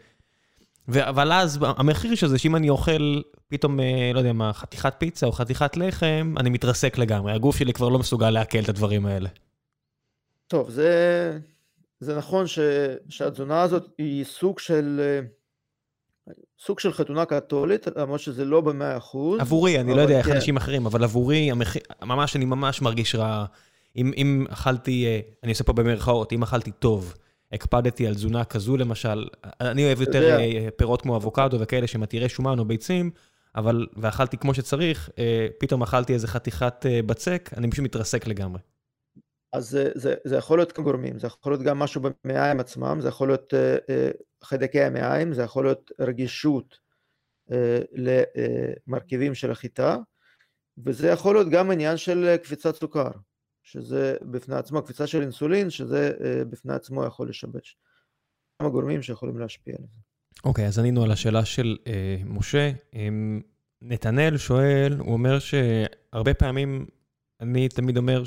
ו... 0.87 1.09
אבל 1.09 1.31
אז 1.31 1.59
המחיר 1.61 2.15
של 2.15 2.27
זה, 2.27 2.37
שאם 2.37 2.55
אני 2.55 2.69
אוכל 2.69 3.21
פתאום, 3.47 3.79
אה, 3.79 4.11
לא 4.13 4.19
יודע 4.19 4.33
מה, 4.33 4.53
חתיכת 4.53 4.93
פיצה 4.97 5.25
או 5.25 5.31
חתיכת 5.31 5.77
לחם, 5.77 6.33
אני 6.37 6.49
מתרסק 6.49 6.97
לגמרי. 6.97 7.33
הגוף 7.33 7.57
שלי 7.57 7.73
כבר 7.73 7.89
לא 7.89 7.99
מסוגל 7.99 8.29
לעכל 8.29 8.59
את 8.59 8.69
הדברים 8.69 9.05
האלה. 9.05 9.29
טוב, 10.47 10.69
זה, 10.69 11.39
זה 12.01 12.17
נכון 12.17 12.47
ש... 12.47 12.59
שהתזונה 13.09 13.61
הזאת 13.61 13.87
היא 13.97 14.23
סוג 14.23 14.59
של... 14.59 15.01
סוג 16.59 16.79
של 16.79 16.93
חתונה 16.93 17.25
קתולית, 17.25 17.87
למרות 17.95 18.19
שזה 18.19 18.45
לא 18.45 18.61
במאה 18.61 18.97
אחוז. 18.97 19.41
עבורי, 19.41 19.79
אני 19.79 19.93
לא 19.95 20.01
יודע 20.01 20.17
איך 20.17 20.25
כן. 20.25 20.35
אנשים 20.35 20.57
אחרים, 20.57 20.85
אבל 20.85 21.03
עבורי, 21.03 21.51
ממש, 22.01 22.35
אני 22.35 22.45
ממש 22.45 22.81
מרגיש 22.81 23.15
רע. 23.15 23.45
אם, 23.95 24.11
אם 24.17 24.45
אכלתי, 24.49 25.05
אה, 25.05 25.19
אני 25.43 25.51
עושה 25.51 25.63
פה 25.63 25.73
במרכאות, 25.73 26.33
אם 26.33 26.43
אכלתי 26.43 26.71
טוב, 26.71 27.13
הקפדתי 27.51 28.07
על 28.07 28.15
תזונה 28.15 28.43
כזו 28.43 28.77
למשל, 28.77 29.27
אני 29.61 29.85
אוהב 29.85 30.01
יותר 30.01 30.39
אה, 30.39 30.67
פירות 30.75 31.01
כמו 31.01 31.17
אבוקדו 31.17 31.57
וכאלה 31.59 31.87
שמתירי 31.87 32.29
שומן 32.29 32.59
או 32.59 32.65
ביצים, 32.65 33.11
אבל, 33.55 33.87
ואכלתי 33.97 34.37
כמו 34.37 34.53
שצריך, 34.53 35.09
אה, 35.19 35.47
פתאום 35.59 35.81
אכלתי 35.81 36.13
איזה 36.13 36.27
חתיכת 36.27 36.85
בצק, 37.05 37.49
אני 37.57 37.71
פשוט 37.71 37.85
מתרסק 37.85 38.27
לגמרי. 38.27 38.59
אז 39.53 39.69
זה, 39.69 39.91
זה, 39.95 40.15
זה 40.23 40.35
יכול 40.35 40.59
להיות 40.59 40.79
גורמים, 40.79 41.19
זה 41.19 41.27
יכול 41.27 41.53
להיות 41.53 41.63
גם 41.63 41.79
משהו 41.79 42.01
במעיים 42.01 42.59
עצמם, 42.59 42.97
זה 43.01 43.07
יכול 43.07 43.27
להיות 43.27 43.53
uh, 43.53 44.17
חיידקי 44.43 44.81
המעיים, 44.81 45.33
זה 45.33 45.41
יכול 45.41 45.65
להיות 45.65 45.91
רגישות 45.99 46.77
uh, 47.49 47.53
למרכיבים 48.87 49.35
של 49.35 49.51
החיטה, 49.51 49.97
וזה 50.85 51.07
יכול 51.07 51.35
להיות 51.35 51.49
גם 51.49 51.71
עניין 51.71 51.97
של 51.97 52.37
קפיצת 52.43 52.75
סוכר, 52.75 53.11
שזה 53.63 54.15
בפני 54.21 54.55
עצמו, 54.55 54.81
קפיצה 54.81 55.07
של 55.07 55.21
אינסולין, 55.21 55.69
שזה 55.69 56.11
בפני 56.49 56.73
עצמו 56.73 57.05
יכול 57.05 57.29
לשבש. 57.29 57.77
כמה 58.59 58.69
גורמים 58.69 59.01
שיכולים 59.01 59.37
להשפיע 59.37 59.75
על 59.79 59.83
זה. 59.83 59.99
אוקיי, 60.43 60.65
okay, 60.65 60.67
אז 60.67 60.79
ענינו 60.79 61.03
על 61.03 61.11
השאלה 61.11 61.45
של 61.45 61.77
uh, 61.83 61.89
משה. 62.25 62.71
Um, 62.93 62.97
נתנאל 63.81 64.37
שואל, 64.37 64.95
הוא 64.99 65.13
אומר 65.13 65.39
שהרבה 65.39 66.33
פעמים, 66.33 66.85
אני 67.39 67.69
תמיד 67.69 67.97
אומר 67.97 68.23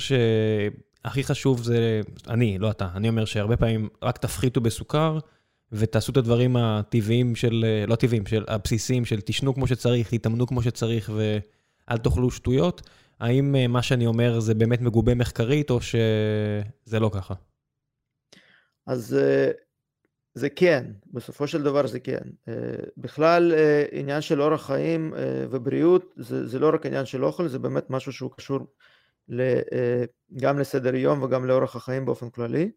שהכי 1.04 1.24
חשוב 1.24 1.62
זה, 1.62 2.00
אני, 2.28 2.58
לא 2.58 2.70
אתה, 2.70 2.88
אני 2.94 3.08
אומר 3.08 3.24
שהרבה 3.24 3.56
פעמים 3.56 3.88
רק 4.02 4.18
תפחיתו 4.18 4.60
בסוכר 4.60 5.18
ותעשו 5.72 6.12
את 6.12 6.16
הדברים 6.16 6.56
הטבעיים 6.56 7.36
של, 7.36 7.64
לא 7.88 7.96
טבעיים, 7.96 8.26
של 8.26 8.44
הבסיסיים 8.48 9.04
של 9.04 9.20
תשנו 9.20 9.54
כמו 9.54 9.66
שצריך, 9.66 10.14
תתאמנו 10.14 10.46
כמו 10.46 10.62
שצריך 10.62 11.12
ואל 11.14 11.98
תאכלו 11.98 12.30
שטויות. 12.30 12.82
האם 13.20 13.72
מה 13.72 13.82
שאני 13.82 14.06
אומר 14.06 14.40
זה 14.40 14.54
באמת 14.54 14.80
מגובה 14.80 15.14
מחקרית 15.14 15.70
או 15.70 15.80
שזה 15.80 17.00
לא 17.00 17.10
ככה? 17.14 17.34
אז 18.86 19.16
זה 20.34 20.50
כן, 20.50 20.86
בסופו 21.12 21.46
של 21.46 21.62
דבר 21.62 21.86
זה 21.86 22.00
כן. 22.00 22.22
אה, 22.48 22.54
בכלל 22.96 23.52
אה, 23.52 23.84
עניין 23.92 24.20
של 24.20 24.42
אורח 24.42 24.66
חיים 24.66 25.14
אה, 25.14 25.44
ובריאות 25.50 26.14
זה, 26.16 26.46
זה 26.46 26.58
לא 26.58 26.70
רק 26.74 26.86
עניין 26.86 27.06
של 27.06 27.24
אוכל, 27.24 27.48
זה 27.48 27.58
באמת 27.58 27.90
משהו 27.90 28.12
שהוא 28.12 28.30
קשור 28.36 28.60
גם 30.36 30.58
לסדר 30.58 30.94
יום 30.94 31.22
וגם 31.22 31.44
לאורח 31.44 31.76
החיים 31.76 32.04
באופן 32.04 32.30
כללי. 32.30 32.70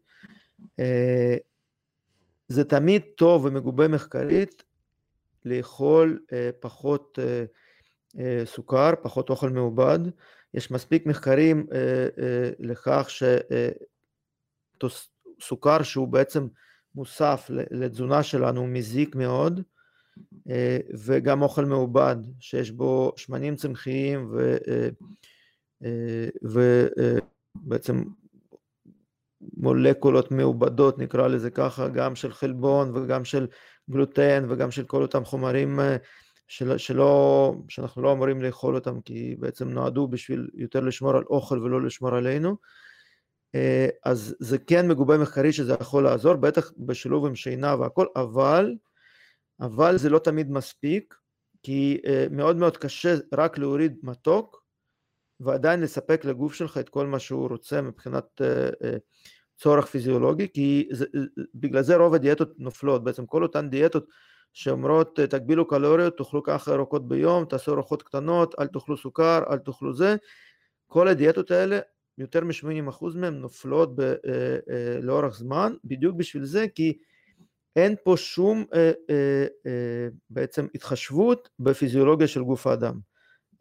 זה 2.48 2.64
תמיד 2.64 3.02
טוב 3.16 3.44
ומגובה 3.44 3.88
מחקרית 3.88 4.62
לאכול 5.44 6.20
פחות 6.60 7.18
סוכר, 8.44 8.90
פחות 9.02 9.30
אוכל 9.30 9.50
מעובד. 9.50 9.98
יש 10.54 10.70
מספיק 10.70 11.06
מחקרים 11.06 11.66
לכך 12.58 13.08
שסוכר 14.80 15.82
שהוא 15.82 16.08
בעצם 16.08 16.46
מוסף 16.94 17.50
לתזונה 17.50 18.22
שלנו 18.22 18.60
הוא 18.60 18.68
מזיק 18.68 19.16
מאוד, 19.16 19.60
אה, 20.50 20.78
וגם 21.06 21.42
אוכל 21.42 21.64
מעובד 21.64 22.16
שיש 22.40 22.70
בו 22.70 23.12
שמנים 23.16 23.56
צמחיים 23.56 24.30
ובעצם 26.42 27.96
אה, 27.96 28.02
אה, 28.02 28.08
מולקולות 29.56 30.30
מעובדות 30.30 30.98
נקרא 30.98 31.28
לזה 31.28 31.50
ככה, 31.50 31.88
גם 31.88 32.16
של 32.16 32.32
חלבון 32.32 32.96
וגם 32.96 33.24
של 33.24 33.46
גלוטן 33.90 34.46
וגם 34.48 34.70
של 34.70 34.84
כל 34.84 35.02
אותם 35.02 35.24
חומרים 35.24 35.80
של, 36.48 36.78
שלא, 36.78 37.54
שאנחנו 37.68 38.02
לא 38.02 38.12
אמורים 38.12 38.42
לאכול 38.42 38.74
אותם 38.74 39.00
כי 39.00 39.36
בעצם 39.38 39.68
נועדו 39.68 40.08
בשביל 40.08 40.48
יותר 40.54 40.80
לשמור 40.80 41.16
על 41.16 41.24
אוכל 41.30 41.58
ולא 41.58 41.82
לשמור 41.82 42.14
עלינו. 42.14 42.56
אה, 43.54 43.88
אז 44.04 44.36
זה 44.40 44.58
כן 44.58 44.88
מגובה 44.88 45.18
מחקרי 45.18 45.52
שזה 45.52 45.74
יכול 45.80 46.04
לעזור, 46.04 46.34
בטח 46.34 46.72
בשילוב 46.78 47.26
עם 47.26 47.34
שינה 47.34 47.76
והכל, 47.76 48.06
אבל, 48.16 48.74
אבל 49.60 49.98
זה 49.98 50.10
לא 50.10 50.18
תמיד 50.18 50.50
מספיק, 50.50 51.14
כי 51.62 52.00
אה, 52.06 52.26
מאוד 52.30 52.56
מאוד 52.56 52.76
קשה 52.76 53.14
רק 53.32 53.58
להוריד 53.58 53.96
מתוק 54.02 54.62
ועדיין 55.40 55.80
לספק 55.80 56.24
לגוף 56.24 56.54
שלך 56.54 56.78
את 56.78 56.88
כל 56.88 57.06
מה 57.06 57.18
שהוא 57.18 57.48
רוצה 57.48 57.82
מבחינת 57.82 58.24
אה, 58.40 58.96
צורך 59.56 59.86
פיזיולוגי, 59.86 60.48
כי 60.52 60.88
זה, 60.92 61.06
בגלל 61.54 61.82
זה 61.82 61.96
רוב 61.96 62.14
הדיאטות 62.14 62.52
נופלות, 62.58 63.04
בעצם 63.04 63.26
כל 63.26 63.42
אותן 63.42 63.70
דיאטות 63.70 64.06
שאומרות 64.52 65.20
תגבילו 65.20 65.68
קלוריות, 65.68 66.16
תאכלו 66.16 66.42
ככה 66.42 66.74
ארוחות 66.74 67.08
ביום, 67.08 67.44
תעשו 67.44 67.72
ארוחות 67.72 68.02
קטנות, 68.02 68.54
אל 68.60 68.66
תאכלו 68.66 68.96
סוכר, 68.96 69.42
אל 69.50 69.58
תאכלו 69.58 69.94
זה, 69.94 70.16
כל 70.86 71.08
הדיאטות 71.08 71.50
האלה 71.50 71.78
יותר 72.18 72.44
מ-80% 72.44 73.04
מהן 73.14 73.34
נופלות 73.34 73.96
ב, 73.96 74.00
אה, 74.00 74.14
אה, 74.70 75.00
לאורך 75.00 75.34
זמן, 75.34 75.72
בדיוק 75.84 76.16
בשביל 76.16 76.44
זה, 76.44 76.66
כי 76.74 76.98
אין 77.76 77.94
פה 78.04 78.14
שום 78.16 78.64
אה, 78.74 78.92
אה, 79.10 79.46
אה, 79.66 80.08
בעצם 80.30 80.66
התחשבות 80.74 81.48
בפיזיולוגיה 81.60 82.28
של 82.28 82.42
גוף 82.42 82.66
האדם, 82.66 82.98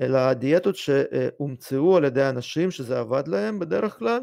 אלא 0.01 0.17
הדיאטות 0.17 0.75
שהומצאו 0.75 1.97
על 1.97 2.03
ידי 2.03 2.29
אנשים 2.29 2.71
שזה 2.71 2.99
עבד 2.99 3.27
להם 3.27 3.59
בדרך 3.59 3.99
כלל, 3.99 4.21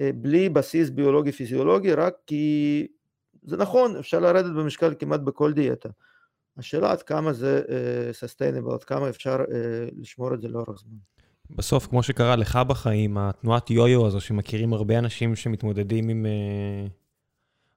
אה, 0.00 0.10
בלי 0.14 0.48
בסיס 0.48 0.90
ביולוגי 0.90 1.32
פיזיולוגי, 1.32 1.92
רק 1.92 2.14
כי 2.26 2.86
זה 3.42 3.56
נכון, 3.56 3.96
אפשר 3.96 4.20
לרדת 4.20 4.52
במשקל 4.56 4.94
כמעט 4.98 5.20
בכל 5.20 5.52
דיאטה. 5.52 5.88
השאלה 6.58 6.92
עד 6.92 7.02
כמה 7.02 7.32
זה 7.32 7.62
uh, 7.66 8.74
עד 8.74 8.84
כמה 8.84 9.08
אפשר 9.08 9.36
uh, 9.36 9.50
לשמור 10.00 10.34
את 10.34 10.40
זה 10.40 10.48
לאורך 10.48 10.80
זמן. 10.80 10.96
בסוף, 11.50 11.86
כמו 11.86 12.02
שקרה 12.02 12.36
לך 12.36 12.56
בחיים, 12.68 13.18
התנועת 13.18 13.70
יו-יו 13.70 14.06
הזו, 14.06 14.20
שמכירים 14.20 14.72
הרבה 14.72 14.98
אנשים 14.98 15.36
שמתמודדים 15.36 16.08
עם 16.08 16.26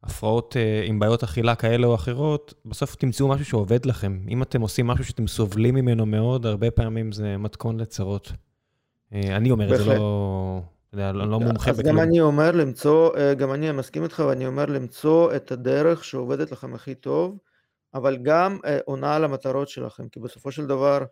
הפרעות, 0.06 0.54
uh, 0.54 0.90
עם 0.90 1.00
בעיות 1.00 1.24
אכילה 1.24 1.56
כאלה 1.56 1.88
או 1.88 1.96
אחרות, 1.96 2.54
בסוף 2.66 2.96
תמצאו 2.96 3.28
משהו 3.28 3.46
שעובד 3.46 3.86
לכם. 3.86 4.20
אם 4.30 4.44
אתם 4.44 4.62
עושים 4.62 4.88
משהו 4.88 5.04
שאתם 5.06 5.28
סובלים 5.28 5.76
ממנו 5.76 6.06
מאוד, 6.06 6.46
הרבה 6.46 6.72
פעמים 6.72 7.12
זה 7.12 7.38
מתכון 7.38 7.80
לצרות. 7.80 8.32
Uh, 9.12 9.16
אני 9.32 9.52
אומר 9.52 9.74
את 9.74 9.80
זה 9.80 9.86
לא... 9.86 10.62
אני 10.94 11.18
לא 11.18 11.40
מומחה 11.40 11.72
בכלום. 11.72 11.80
אז 11.80 11.82
גם 11.82 12.00
אני 12.00 12.22
אומר 12.22 12.52
למצוא, 12.52 13.12
גם 13.38 13.54
אני 13.54 13.72
מסכים 13.72 14.04
איתך, 14.04 14.24
ואני 14.28 14.48
אומר 14.48 14.66
למצוא 14.66 15.36
את 15.36 15.52
הדרך 15.52 16.04
שעובדת 16.04 16.52
לכם 16.52 16.74
הכי 16.74 16.96
טוב, 16.96 17.38
אבל 17.94 18.18
גם 18.18 18.58
עונה 18.86 19.16
על 19.16 19.24
המטרות 19.24 19.70
שלכם, 19.70 20.10
כי 20.10 20.20
בסופו 20.20 20.52
של 20.52 20.66
דבר, 20.66 21.04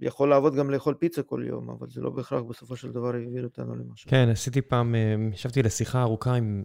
יכול 0.00 0.30
לעבוד 0.30 0.54
גם 0.54 0.70
לאכול 0.70 0.94
פיצה 0.94 1.22
כל 1.22 1.42
יום, 1.46 1.70
אבל 1.70 1.86
זה 1.90 2.00
לא 2.00 2.10
בהכרח 2.10 2.42
בסופו 2.42 2.76
של 2.76 2.92
דבר 2.92 3.16
יביא 3.16 3.44
אותנו 3.44 3.74
למשהו. 3.74 4.10
כן, 4.10 4.28
עשיתי 4.28 4.62
פעם, 4.62 4.94
אה, 4.94 5.14
ישבתי 5.32 5.62
לשיחה 5.62 6.02
ארוכה 6.02 6.34
עם 6.34 6.62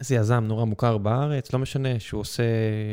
איזה 0.00 0.14
יזם 0.14 0.44
נורא 0.44 0.64
מוכר 0.64 0.98
בארץ, 0.98 1.52
לא 1.52 1.58
משנה, 1.58 1.88
שהוא 1.98 2.20
עושה 2.20 2.42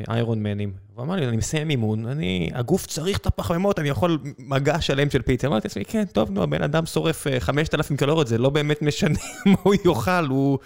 איירון 0.09 0.43
מנים. 0.43 0.73
הוא 0.93 1.03
אמר 1.03 1.15
לי, 1.15 1.27
אני 1.27 1.37
מסיים 1.37 1.69
אימון, 1.69 2.05
אני, 2.05 2.49
הגוף 2.53 2.85
צריך 2.85 3.17
את 3.17 3.25
הפחמימות, 3.25 3.79
אני 3.79 3.89
יכול 3.89 4.19
מגע 4.39 4.81
שלם 4.81 5.09
של 5.09 5.21
פיצה. 5.21 5.47
אמרתי 5.47 5.67
לעצמי, 5.67 5.85
כן, 5.85 6.03
טוב, 6.05 6.31
נו, 6.31 6.43
הבן 6.43 6.61
אדם 6.61 6.85
שורף 6.85 7.27
5,000 7.39 7.91
אה, 7.93 7.97
קלוריות, 7.97 8.27
זה 8.27 8.37
לא 8.37 8.49
באמת 8.49 8.81
משנה 8.81 9.19
מה 9.45 9.55
הוא 9.63 9.75
יאכל, 9.85 10.25
הוא... 10.29 10.59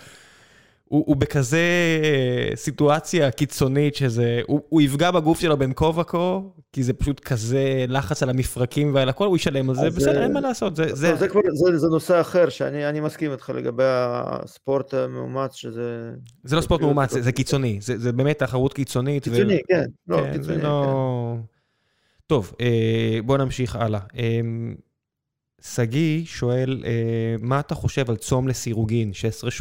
הוא, 0.89 1.03
הוא 1.07 1.15
בכזה 1.15 1.57
אה, 2.03 2.55
סיטואציה 2.55 3.31
קיצונית 3.31 3.95
שזה, 3.95 4.41
הוא, 4.47 4.61
הוא 4.69 4.81
יפגע 4.81 5.11
בגוף 5.11 5.39
שלו 5.39 5.57
בין 5.57 5.73
כה 5.75 5.85
וכה, 5.85 6.39
כי 6.71 6.83
זה 6.83 6.93
פשוט 6.93 7.19
כזה 7.19 7.85
לחץ 7.87 8.23
על 8.23 8.29
המפרקים 8.29 8.95
ועל 8.95 9.09
הכל, 9.09 9.27
הוא 9.27 9.35
ישלם 9.35 9.69
על 9.69 9.75
זה, 9.75 9.89
בסדר, 9.89 10.23
אין 10.23 10.33
מה 10.33 10.41
לעשות. 10.41 10.75
זה, 10.75 10.95
זה... 10.95 11.15
זה, 11.15 11.27
כבר, 11.27 11.41
זה, 11.53 11.77
זה 11.77 11.87
נושא 11.87 12.21
אחר, 12.21 12.49
שאני 12.49 12.99
מסכים 12.99 13.31
איתך 13.31 13.51
לגבי 13.55 13.83
הספורט 13.87 14.93
המאומץ, 14.93 15.55
שזה... 15.55 16.11
זה 16.43 16.55
לא 16.55 16.61
ספורט 16.61 16.81
מאומץ, 16.81 17.13
זה, 17.13 17.21
זה 17.21 17.31
קיצוני, 17.31 17.77
זה, 17.81 17.97
זה 17.97 18.11
באמת 18.11 18.39
תחרות 18.39 18.73
קיצונית. 18.73 19.23
קיצוני, 19.23 19.55
ו... 19.55 19.67
כן, 19.67 19.85
לא, 20.07 20.17
כן, 20.17 20.31
קיצוני, 20.31 20.61
לא... 20.61 21.33
כן. 21.35 21.41
טוב, 22.27 22.53
אה, 22.61 23.19
בוא 23.25 23.37
נמשיך 23.37 23.75
הלאה. 23.75 23.99
שגיא 25.73 26.25
שואל, 26.25 26.83
אה, 26.85 27.35
מה 27.39 27.59
אתה 27.59 27.75
חושב 27.75 28.09
על 28.09 28.15
צום 28.15 28.47
לסירוגין, 28.47 29.11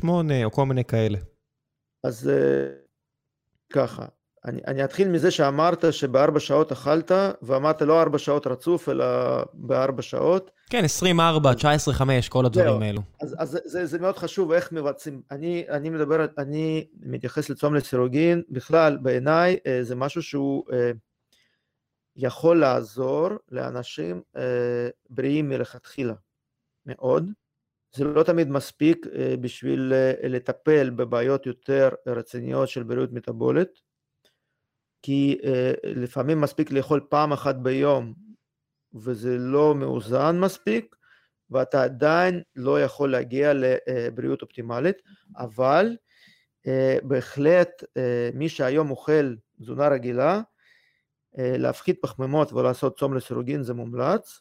16-8 0.03 0.07
או 0.45 0.51
כל 0.51 0.67
מיני 0.67 0.85
כאלה? 0.85 1.19
אז 2.05 2.29
אה, 2.29 2.67
ככה, 3.73 4.05
אני, 4.45 4.61
אני 4.67 4.85
אתחיל 4.85 5.09
מזה 5.09 5.31
שאמרת 5.31 5.85
שבארבע 5.91 6.41
שעות 6.41 6.73
אכלת, 6.73 7.13
ואמרת 7.43 7.83
לא 7.83 8.03
ארבע 8.03 8.19
שעות 8.19 8.47
רצוף, 8.47 8.89
אלא 8.89 9.05
בארבע 9.55 10.03
שעות. 10.03 10.51
כן, 10.71 10.85
24, 10.85 11.55
19, 11.55 11.95
5, 11.95 12.29
כל 12.29 12.47
הדברים 12.47 12.83
האלו. 12.83 13.01
אז, 13.23 13.35
אז 13.39 13.59
זה, 13.65 13.87
זה 13.87 13.99
מאוד 13.99 14.19
חשוב 14.19 14.53
איך 14.53 14.73
מבצעים. 14.73 15.23
אני, 15.31 15.65
אני 15.71 15.91
מדבר, 15.91 16.27
אני 16.39 16.87
מתייחס 17.01 17.51
לצום 17.51 17.75
לסירוגין, 17.75 18.43
בכלל, 18.51 18.99
בעיניי 19.03 19.57
אה, 19.67 19.79
זה 19.83 19.95
משהו 19.95 20.23
שהוא... 20.23 20.65
יכול 22.17 22.61
לעזור 22.61 23.29
לאנשים 23.51 24.23
אה, 24.37 24.89
בריאים 25.11 25.49
מלכתחילה, 25.49 26.15
מאוד. 26.87 27.31
זה 27.93 28.05
לא 28.05 28.23
תמיד 28.23 28.49
מספיק 28.51 29.07
אה, 29.15 29.35
בשביל 29.41 29.93
אה, 29.93 30.29
לטפל 30.29 30.91
בבעיות 30.91 31.47
יותר 31.47 31.89
רציניות 32.07 32.69
של 32.69 32.83
בריאות 32.83 33.13
מטבולית, 33.13 33.95
כי 35.03 35.39
לפעמים 35.85 36.41
מספיק 36.41 36.71
לאכול 36.71 37.07
פעם 37.09 37.33
אחת 37.33 37.55
ביום 37.55 38.15
וזה 38.95 39.39
לא 39.39 39.75
מאוזן 39.75 40.41
מספיק, 40.41 40.97
ואתה 41.51 41.83
עדיין 41.83 42.43
לא 42.57 42.83
יכול 42.83 43.13
להגיע 43.13 43.53
לבריאות 43.55 44.43
אופטימלית, 44.43 44.97
אבל 45.37 45.97
בהחלט 47.03 47.85
מי 48.35 48.49
שהיום 48.49 48.91
אוכל 48.91 49.35
תזונה 49.61 49.89
רגילה, 49.89 50.41
להפחית 51.39 51.99
פחמימות 52.03 52.53
ולעשות 52.53 52.99
צום 52.99 53.15
לסירוגין 53.15 53.63
זה 53.63 53.75
מומלץ. 53.75 54.41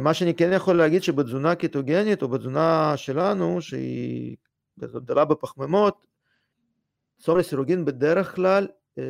מה 0.00 0.14
שאני 0.14 0.34
כן 0.34 0.50
יכול 0.52 0.76
להגיד 0.76 1.02
שבתזונה 1.02 1.54
קטוגנית 1.54 2.22
או 2.22 2.28
בתזונה 2.28 2.96
שלנו, 2.96 3.62
שהיא 3.62 4.36
גדולה 4.78 5.24
בפחמימות, 5.24 6.06
צום 7.18 7.38
לסירוגין 7.38 7.84
בדרך 7.84 8.34
כלל 8.34 8.66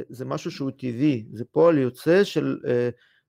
זה 0.08 0.24
משהו 0.24 0.50
שהוא 0.50 0.70
טבעי, 0.70 1.26
זה 1.32 1.44
פועל 1.44 1.78
יוצא 1.78 2.24
של 2.24 2.58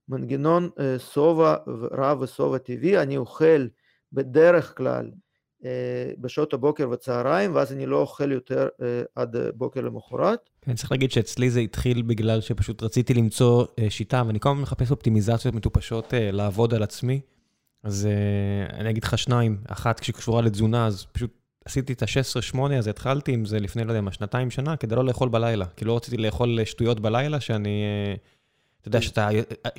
מנגנון 0.09 0.69
שובע 1.13 1.55
רב 1.91 2.21
ושובע 2.21 2.57
טבעי, 2.57 3.01
אני 3.01 3.17
אוכל 3.17 3.67
בדרך 4.13 4.77
כלל 4.77 5.11
בשעות 6.17 6.53
הבוקר 6.53 6.89
וצהריים, 6.89 7.55
ואז 7.55 7.73
אני 7.73 7.85
לא 7.85 7.97
אוכל 7.97 8.31
יותר 8.31 8.67
עד 9.15 9.35
בוקר 9.53 9.81
למחרת. 9.81 10.49
כן, 10.61 10.73
צריך 10.73 10.91
להגיד 10.91 11.11
שאצלי 11.11 11.49
זה 11.49 11.59
התחיל 11.59 12.01
בגלל 12.01 12.41
שפשוט 12.41 12.83
רציתי 12.83 13.13
למצוא 13.13 13.65
שיטה, 13.89 14.23
ואני 14.27 14.39
כל 14.39 14.49
הזמן 14.49 14.61
מחפש 14.61 14.91
אופטימיזציות 14.91 15.55
מטופשות 15.55 16.13
לעבוד 16.17 16.73
על 16.73 16.83
עצמי. 16.83 17.21
אז 17.83 18.07
אני 18.73 18.89
אגיד 18.89 19.03
לך 19.03 19.17
שניים, 19.17 19.57
אחת 19.67 20.03
שקשורה 20.03 20.41
לתזונה, 20.41 20.87
אז 20.87 21.05
פשוט 21.11 21.31
עשיתי 21.65 21.93
את 21.93 22.03
ה-16-8, 22.03 22.59
אז 22.77 22.87
התחלתי 22.87 23.31
עם 23.31 23.45
זה 23.45 23.59
לפני, 23.59 23.83
לא 23.83 23.91
יודע 23.91 24.01
מה, 24.01 24.11
שנתיים 24.11 24.51
שנה, 24.51 24.77
כדי 24.77 24.95
לא 24.95 25.05
לאכול 25.05 25.29
בלילה. 25.29 25.65
כי 25.75 25.85
לא 25.85 25.95
רציתי 25.95 26.17
לאכול 26.17 26.59
שטויות 26.65 26.99
בלילה, 26.99 27.39
שאני... 27.39 27.83
אתה 28.81 28.87
יודע, 28.87 28.99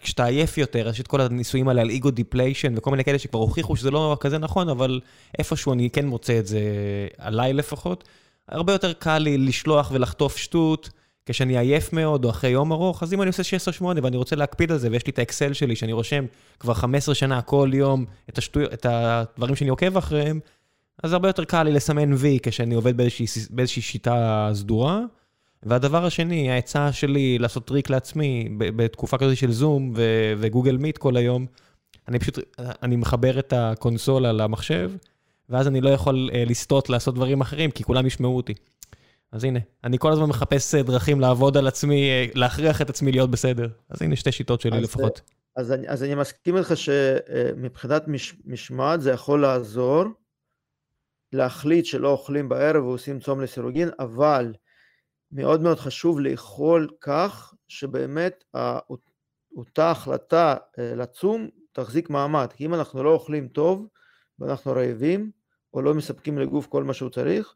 כשאתה 0.01 0.25
עייף 0.25 0.59
יותר, 0.59 0.89
יש 0.89 1.01
את 1.01 1.07
כל 1.07 1.21
הניסויים 1.21 1.69
האלה 1.69 1.81
על 1.83 1.91
ego 1.91 2.11
depletion 2.11 2.75
וכל 2.77 2.91
מיני 2.91 3.05
כאלה 3.05 3.19
שכבר 3.19 3.41
הוכיחו 3.41 3.77
שזה 3.77 3.91
לא 3.91 4.17
כזה 4.21 4.39
נכון, 4.39 4.69
אבל 4.69 5.01
איפשהו 5.39 5.73
אני 5.73 5.91
כן 5.91 6.07
מוצא 6.07 6.39
את 6.39 6.47
זה 6.47 6.61
עליי 7.19 7.53
לפחות. 7.53 8.05
הרבה 8.49 8.73
יותר 8.73 8.93
קל 8.93 9.19
לי 9.19 9.39
לשלוח 9.39 9.78
יד 9.78 9.91
ולחטוף 9.95 10.37
שטות 10.37 10.91
כשאני 11.27 11.59
עייף 11.59 11.93
מאוד 11.93 12.25
או 12.25 12.31
אחרי 12.31 12.51
יום 12.51 12.73
ארוך, 12.73 13.03
אז 13.03 13.15
אם 13.15 13.23
אני 13.23 13.29
עושה 13.29 13.43
16-8 13.81 13.85
ואני 14.03 14.17
רוצה 14.17 14.37
להקפיד 14.37 14.73
על 14.73 14.79
זה, 14.79 14.89
ויש 14.91 15.07
לי 15.07 15.11
את 15.11 15.19
האקסל 15.19 15.53
שלי 15.53 15.77
שאני 15.77 15.93
רושם 15.93 16.25
כבר 16.61 16.75
15 16.75 17.15
שנה 17.15 17.43
כל 17.43 17.71
יום 17.75 18.05
את, 18.29 18.39
השטו... 18.39 18.61
את 18.63 18.87
הדברים 18.89 19.57
שאני 19.57 19.71
עוקב 19.71 19.97
אחריהם, 19.97 20.41
אז 21.03 21.13
הרבה 21.13 21.29
יותר 21.29 21.45
קל 21.45 21.63
לי 21.63 21.73
לסמן 21.73 22.13
וי 22.13 22.39
כשאני 22.43 22.75
עובד 22.75 22.97
באיזושהי, 22.97 23.27
באיזושהי 23.51 23.83
שיטה 23.83 24.51
סדורה. 24.55 25.01
והדבר 25.63 26.05
השני, 26.05 26.51
העצה 26.51 26.93
שלי 26.93 27.39
לעשות 27.39 27.67
טריק 27.67 27.91
לעצמי 27.91 28.49
בתקופה 28.59 29.19
כזאת 29.19 29.37
של 29.37 29.53
זום 29.53 29.93
וגוגל 30.39 30.77
מיט 30.77 30.99
כל 30.99 31.17
היום, 31.17 31.47
אני 32.09 32.19
פשוט, 32.19 32.39
אני 32.59 32.97
מחבר 32.97 33.39
את 33.39 33.53
הקונסולה 33.57 34.33
למחשב, 34.33 34.91
ואז 35.49 35.69
אני 35.69 35.81
לא 35.81 35.89
יכול 35.89 36.31
לסטות 36.47 36.91
לעשות 36.91 37.15
דברים 37.15 37.41
אחרים, 37.41 37.71
כי 37.71 37.85
כולם 37.85 38.07
ישמעו 38.07 38.37
אותי. 38.37 38.55
אז 39.33 39.45
הנה, 39.45 39.59
אני 39.85 39.99
כל 39.99 40.13
הזמן 40.13 40.27
מחפש 40.27 40.75
דרכים 40.75 41.21
לעבוד 41.21 41.57
על 41.57 41.67
עצמי, 41.67 42.11
להכריח 42.35 42.83
את 42.83 42.91
עצמי 42.91 43.13
להיות 43.13 43.31
בסדר. 43.31 43.69
אז 43.91 44.03
הנה 44.03 44.17
שתי 44.17 44.33
שיטות 44.33 44.61
שלי 44.61 44.77
אז, 44.77 44.83
לפחות. 44.83 45.21
אז 45.57 45.73
אני, 45.73 45.89
אז 45.89 46.03
אני 46.03 46.15
מסכים 46.15 46.57
איתך 46.57 46.73
שמבחינת 46.77 48.09
מש, 48.09 48.35
משמעת 48.45 49.03
זה 49.03 49.11
יכול 49.11 49.43
לעזור, 49.43 50.05
להחליט 51.33 51.85
שלא 51.85 52.09
אוכלים 52.09 52.49
בערב 52.49 52.85
ועושים 52.85 53.21
צום 53.21 53.41
לסירוגין, 53.41 53.91
אבל 53.99 54.53
מאוד 55.33 55.61
מאוד 55.63 55.79
חשוב 55.79 56.21
לאכול 56.21 56.89
כך 57.01 57.55
שבאמת 57.69 58.45
אותה 59.57 59.91
החלטה 59.91 60.57
אה, 60.79 60.95
לצום 60.95 61.49
תחזיק 61.73 62.11
מעמד, 62.11 62.53
כי 62.57 62.67
אם 62.67 62.75
אנחנו 62.75 63.03
לא 63.03 63.11
אוכלים 63.11 63.49
טוב 63.49 63.87
ואנחנו 64.39 64.73
רעבים 64.73 65.31
או 65.75 65.83
לא 65.83 65.95
מספקים 65.95 66.39
לגוף 66.39 66.67
כל 66.67 66.85
מה 66.85 66.95
שהוא 66.95 67.11
צריך, 67.11 67.55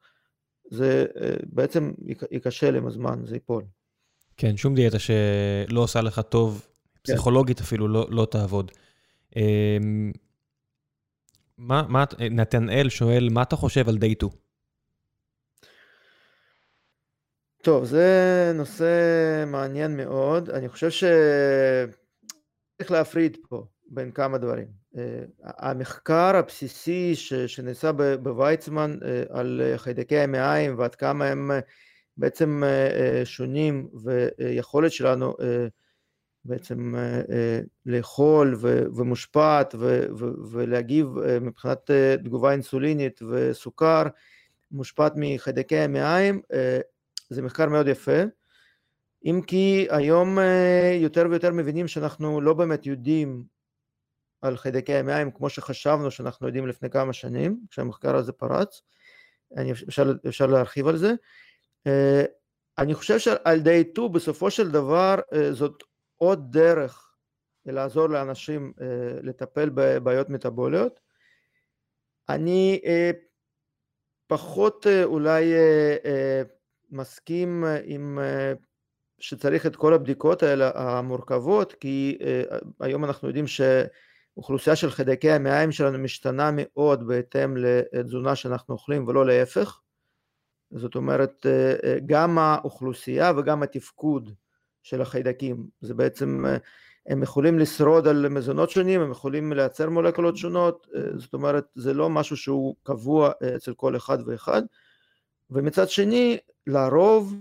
זה 0.70 1.06
אה, 1.20 1.34
בעצם 1.46 1.92
ייכשל 2.30 2.76
עם 2.76 2.86
הזמן, 2.86 3.20
זה 3.24 3.36
ייפול. 3.36 3.64
כן, 4.36 4.56
שום 4.56 4.74
דיאטה 4.74 4.98
שלא 4.98 5.80
עושה 5.80 6.00
לך 6.00 6.20
טוב, 6.20 6.66
כן. 7.04 7.12
פסיכולוגית 7.12 7.60
אפילו 7.60 7.88
לא, 7.88 8.06
לא 8.10 8.26
תעבוד. 8.30 8.70
אמ, 9.36 10.12
מה, 11.58 11.82
מה, 11.88 12.04
נתנאל 12.30 12.88
שואל, 12.88 13.28
מה 13.30 13.42
אתה 13.42 13.56
חושב 13.56 13.88
על 13.88 13.94
Day 13.94 14.14
2? 14.16 14.45
טוב, 17.66 17.84
זה 17.84 18.52
נושא 18.54 19.44
מעניין 19.46 19.96
מאוד. 19.96 20.50
אני 20.50 20.68
חושב 20.68 20.90
שצריך 20.90 22.90
להפריד 22.90 23.36
פה 23.48 23.66
בין 23.88 24.10
כמה 24.10 24.38
דברים. 24.38 24.66
אה, 24.96 25.24
המחקר 25.42 26.36
הבסיסי 26.36 27.14
שנעשה 27.46 27.92
בוויצמן 28.22 28.98
אה, 29.04 29.22
על 29.28 29.60
חיידקי 29.76 30.18
המעיים 30.18 30.78
ועד 30.78 30.94
כמה 30.94 31.24
הם 31.24 31.50
אה, 31.50 31.60
בעצם 32.16 32.62
שונים 33.24 33.88
ויכולת 34.04 34.92
שלנו 34.92 35.34
בעצם 36.44 36.94
לאכול 37.86 38.56
ומושפעת 38.96 39.74
ולהגיב 40.52 41.08
מבחינת 41.40 41.90
תגובה 42.24 42.52
אינסולינית 42.52 43.20
וסוכר 43.22 44.02
מושפעת 44.70 45.12
מחיידקי 45.16 45.78
המעיים 45.78 46.40
זה 47.30 47.42
מחקר 47.42 47.68
מאוד 47.68 47.88
יפה, 47.88 48.22
אם 49.24 49.40
כי 49.46 49.86
היום 49.90 50.38
אה, 50.38 50.98
יותר 51.00 51.26
ויותר 51.30 51.52
מבינים 51.52 51.88
שאנחנו 51.88 52.40
לא 52.40 52.54
באמת 52.54 52.86
יודעים 52.86 53.44
על 54.42 54.56
חיידקי 54.56 54.94
המעיים 54.94 55.30
כמו 55.30 55.50
שחשבנו 55.50 56.10
שאנחנו 56.10 56.46
יודעים 56.46 56.66
לפני 56.66 56.90
כמה 56.90 57.12
שנים, 57.12 57.60
כשהמחקר 57.70 58.16
הזה 58.16 58.32
פרץ, 58.32 58.82
אני, 59.56 59.72
אפשר, 59.72 60.12
אפשר 60.28 60.46
להרחיב 60.46 60.86
על 60.86 60.96
זה. 60.96 61.12
אה, 61.86 62.24
אני 62.78 62.94
חושב 62.94 63.18
שעל 63.18 63.60
די 63.60 63.84
טו 63.94 64.08
בסופו 64.08 64.50
של 64.50 64.70
דבר 64.70 65.14
אה, 65.32 65.52
זאת 65.52 65.82
עוד 66.16 66.52
דרך 66.52 67.02
לעזור 67.66 68.08
לאנשים 68.08 68.72
לטפל 69.22 69.70
בבעיות 69.74 70.28
מטבוליות. 70.30 71.00
אני 72.28 72.80
פחות 74.26 74.86
אולי 75.04 75.52
מסכים 76.90 77.64
אה, 77.64 77.78
עם 77.84 78.18
אה, 78.18 78.52
שצריך 79.18 79.66
את 79.66 79.76
כל 79.76 79.94
הבדיקות 79.94 80.42
האלה 80.42 80.70
המורכבות, 80.74 81.72
כי 81.72 82.18
אה, 82.20 82.42
היום 82.80 83.04
אנחנו 83.04 83.28
יודעים 83.28 83.44
שאוכלוסייה 83.46 84.76
של 84.76 84.90
חיידקי 84.90 85.30
המעיים 85.30 85.72
שלנו 85.72 85.98
משתנה 85.98 86.50
מאוד 86.52 87.06
בהתאם 87.06 87.56
לתזונה 87.56 88.36
שאנחנו 88.36 88.74
אוכלים 88.74 89.08
ולא 89.08 89.26
להפך. 89.26 89.80
זאת 90.70 90.94
אומרת, 90.94 91.46
גם 92.06 92.38
האוכלוסייה 92.38 93.32
וגם 93.36 93.62
התפקוד 93.62 94.30
של 94.82 95.02
החיידקים, 95.02 95.66
זה 95.80 95.94
בעצם, 95.94 96.44
הם 97.06 97.22
יכולים 97.22 97.58
לשרוד 97.58 98.08
על 98.08 98.28
מזונות 98.28 98.70
שונים, 98.70 99.00
הם 99.00 99.10
יכולים 99.10 99.52
לייצר 99.52 99.90
מולקולות 99.90 100.36
שונות, 100.36 100.86
זאת 101.16 101.34
אומרת, 101.34 101.64
זה 101.74 101.94
לא 101.94 102.10
משהו 102.10 102.36
שהוא 102.36 102.76
קבוע 102.82 103.30
אצל 103.56 103.74
כל 103.74 103.96
אחד 103.96 104.18
ואחד. 104.26 104.62
ומצד 105.50 105.88
שני, 105.88 106.38
לרוב 106.66 107.34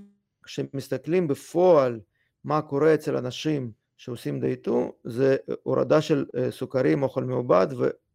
כשמסתכלים 0.43 1.27
בפועל 1.27 1.99
מה 2.43 2.61
קורה 2.61 2.93
אצל 2.93 3.17
אנשים 3.17 3.71
שעושים 3.97 4.39
דייטו, 4.39 4.91
זה 5.03 5.35
הורדה 5.63 6.01
של 6.01 6.25
אה, 6.37 6.51
סוכרים, 6.51 7.03
אוכל 7.03 7.23
מעובד 7.23 7.67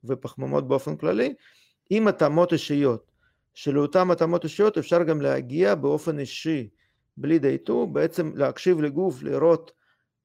ופחמימות 0.05 0.69
באופן 0.69 0.97
כללי, 0.97 1.35
עם 1.91 2.09
התאמות 2.09 2.53
אישיות. 2.53 3.11
שלאותן 3.55 4.11
התאמות 4.11 4.45
אישיות 4.45 4.79
אפשר 4.79 5.03
גם 5.03 5.21
להגיע 5.21 5.75
באופן 5.75 6.19
אישי, 6.19 6.69
בלי 7.17 7.39
דייטו, 7.39 7.87
בעצם 7.87 8.33
להקשיב 8.37 8.81
לגוף, 8.81 9.23
לראות 9.23 9.73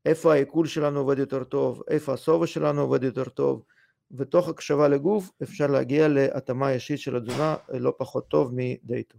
איפה 0.05 0.33
העיכול 0.33 0.67
שלנו 0.67 0.99
עובד 0.99 1.19
יותר 1.19 1.43
טוב, 1.43 1.83
איפה 1.89 2.13
השובע 2.13 2.47
שלנו 2.47 2.81
עובד 2.81 3.03
יותר 3.03 3.23
טוב, 3.23 3.63
ותוך 4.11 4.49
הקשבה 4.49 4.87
לגוף 4.87 5.31
אפשר 5.43 5.67
להגיע 5.67 6.07
להתאמה 6.07 6.71
אישית 6.71 6.99
של 6.99 7.15
התזונה 7.15 7.55
אה, 7.73 7.79
לא 7.79 7.93
פחות 7.97 8.27
טוב 8.27 8.51
מדייטו. 8.53 9.17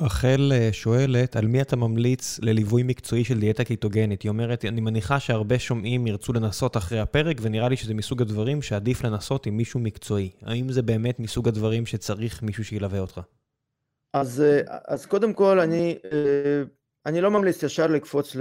רחל 0.00 0.52
אה, 0.54 0.68
שואלת, 0.72 1.36
על 1.36 1.46
מי 1.46 1.62
אתה 1.62 1.76
ממליץ 1.76 2.38
לליווי 2.42 2.82
מקצועי 2.82 3.24
של 3.24 3.40
דיאטה 3.40 3.64
קיטוגנית? 3.64 4.22
היא 4.22 4.28
אומרת, 4.28 4.64
אני 4.64 4.80
מניחה 4.80 5.20
שהרבה 5.20 5.58
שומעים 5.58 6.06
ירצו 6.06 6.32
לנסות 6.32 6.76
אחרי 6.76 7.00
הפרק, 7.00 7.36
ונראה 7.42 7.68
לי 7.68 7.76
שזה 7.76 7.94
מסוג 7.94 8.22
הדברים 8.22 8.62
שעדיף 8.62 9.04
לנסות 9.04 9.46
עם 9.46 9.56
מישהו 9.56 9.80
מקצועי. 9.80 10.30
האם 10.42 10.72
זה 10.72 10.82
באמת 10.82 11.20
מסוג 11.20 11.48
הדברים 11.48 11.86
שצריך 11.86 12.42
מישהו 12.42 12.64
שילווה 12.64 12.98
אותך? 12.98 13.20
אז, 14.12 14.40
אה, 14.40 14.78
אז 14.88 15.06
קודם 15.06 15.32
כל, 15.32 15.60
אני, 15.60 15.98
אה, 16.12 16.62
אני 17.06 17.20
לא 17.20 17.30
ממליץ 17.30 17.62
ישר 17.62 17.86
לקפוץ 17.86 18.36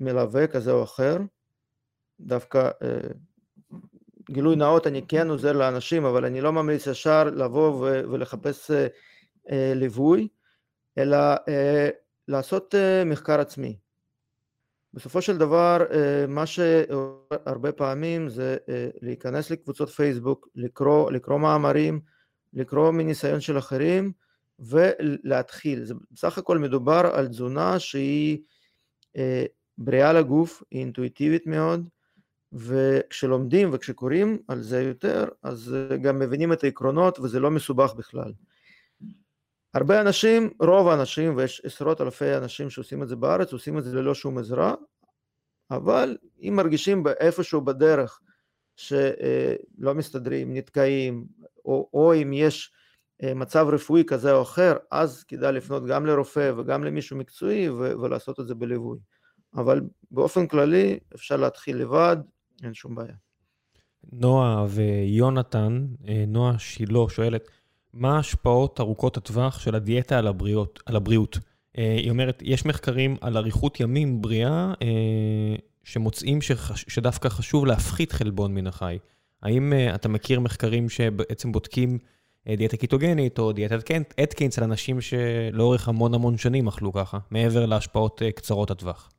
למלווה 0.00 0.46
כזה 0.46 0.72
או 0.72 0.82
אחר. 0.82 1.16
דווקא 2.20 2.70
גילוי 4.30 4.56
נאות, 4.56 4.86
אני 4.86 5.02
כן 5.08 5.30
עוזר 5.30 5.52
לאנשים, 5.52 6.04
אבל 6.04 6.24
אני 6.24 6.40
לא 6.40 6.52
ממליץ 6.52 6.86
ישר 6.86 7.24
לבוא 7.24 7.88
ולחפש 8.10 8.70
ליווי, 9.48 10.28
אלא 10.98 11.16
אה, 11.48 11.88
לעשות 12.28 12.74
אה, 12.74 13.04
מחקר 13.04 13.40
עצמי. 13.40 13.78
בסופו 14.94 15.22
של 15.22 15.38
דבר, 15.38 15.78
מה 16.28 16.46
שהרבה 16.46 17.72
פעמים 17.72 18.28
זה 18.28 18.56
להיכנס 19.02 19.50
לקבוצות 19.50 19.88
פייסבוק, 19.88 20.48
לקרוא, 20.54 21.10
לקרוא 21.10 21.38
מאמרים, 21.38 22.00
לקרוא 22.52 22.90
מניסיון 22.90 23.40
של 23.40 23.58
אחרים 23.58 24.12
ולהתחיל. 24.58 25.84
זה 25.84 25.94
בסך 26.10 26.38
הכל 26.38 26.58
מדובר 26.58 27.10
על 27.12 27.28
תזונה 27.28 27.78
שהיא 27.78 28.38
בריאה 29.78 30.12
לגוף, 30.12 30.62
היא 30.70 30.80
אינטואיטיבית 30.80 31.46
מאוד, 31.46 31.88
וכשלומדים 32.52 33.70
וכשקוראים 33.72 34.38
על 34.48 34.62
זה 34.62 34.82
יותר, 34.82 35.24
אז 35.42 35.74
גם 36.02 36.18
מבינים 36.18 36.52
את 36.52 36.64
העקרונות 36.64 37.18
וזה 37.18 37.40
לא 37.40 37.50
מסובך 37.50 37.94
בכלל. 37.94 38.32
הרבה 39.74 40.00
אנשים, 40.00 40.50
רוב 40.60 40.88
האנשים, 40.88 41.36
ויש 41.36 41.62
עשרות 41.64 42.00
אלפי 42.00 42.36
אנשים 42.36 42.70
שעושים 42.70 43.02
את 43.02 43.08
זה 43.08 43.16
בארץ, 43.16 43.52
עושים 43.52 43.78
את 43.78 43.84
זה 43.84 43.96
ללא 43.96 44.14
שום 44.14 44.38
עזרה, 44.38 44.74
אבל 45.70 46.16
אם 46.42 46.52
מרגישים 46.56 47.04
איפשהו 47.20 47.60
בדרך 47.60 48.20
שלא 48.76 49.94
מסתדרים, 49.94 50.54
נתקעים, 50.54 51.26
או, 51.64 51.88
או 51.94 52.14
אם 52.14 52.32
יש 52.32 52.72
אה, 53.22 53.34
מצב 53.34 53.66
רפואי 53.72 54.04
כזה 54.06 54.32
או 54.32 54.42
אחר, 54.42 54.76
אז 54.90 55.24
כדאי 55.24 55.52
לפנות 55.52 55.86
גם 55.86 56.06
לרופא 56.06 56.52
וגם 56.56 56.84
למישהו 56.84 57.16
מקצועי 57.16 57.70
ולעשות 57.70 58.40
את 58.40 58.46
זה 58.46 58.54
בליווי. 58.54 58.98
אבל 59.54 59.80
באופן 60.10 60.46
כללי 60.46 60.98
אפשר 61.14 61.36
להתחיל 61.36 61.76
לבד, 61.76 62.16
אין 62.64 62.74
שום 62.74 62.94
בעיה. 62.94 63.14
נועה 64.12 64.64
ויונתן, 64.68 65.86
אה, 66.08 66.24
נועה 66.26 66.58
שילה 66.58 67.08
שואלת, 67.08 67.48
מה 67.94 68.16
ההשפעות 68.16 68.80
ארוכות 68.80 69.16
הטווח 69.16 69.58
של 69.58 69.74
הדיאטה 69.74 70.18
על, 70.18 70.26
הבריאות, 70.26 70.82
על 70.86 70.96
הבריאות? 70.96 71.38
אה, 71.78 71.96
היא 71.96 72.10
אומרת, 72.10 72.42
יש 72.44 72.66
מחקרים 72.66 73.16
על 73.20 73.36
אריכות 73.36 73.80
ימים 73.80 74.22
בריאה 74.22 74.72
אה, 74.82 75.56
שמוצאים 75.84 76.42
שחש, 76.42 76.84
שדווקא 76.88 77.28
חשוב 77.28 77.66
להפחית 77.66 78.12
חלבון 78.12 78.54
מן 78.54 78.66
החי. 78.66 78.98
האם 79.42 79.72
אתה 79.94 80.08
מכיר 80.08 80.40
מחקרים 80.40 80.88
שבעצם 80.88 81.52
בודקים 81.52 81.98
דיאטה 82.56 82.76
קיטוגנית 82.76 83.38
או 83.38 83.52
דיאטת 83.52 83.90
אתקינס 84.22 84.58
על 84.58 84.64
אנשים 84.64 85.00
שלאורך 85.00 85.88
המון 85.88 86.14
המון 86.14 86.36
שנים 86.36 86.68
אכלו 86.68 86.92
ככה, 86.92 87.18
מעבר 87.30 87.66
להשפעות 87.66 88.22
קצרות 88.34 88.70
הטווח? 88.70 89.10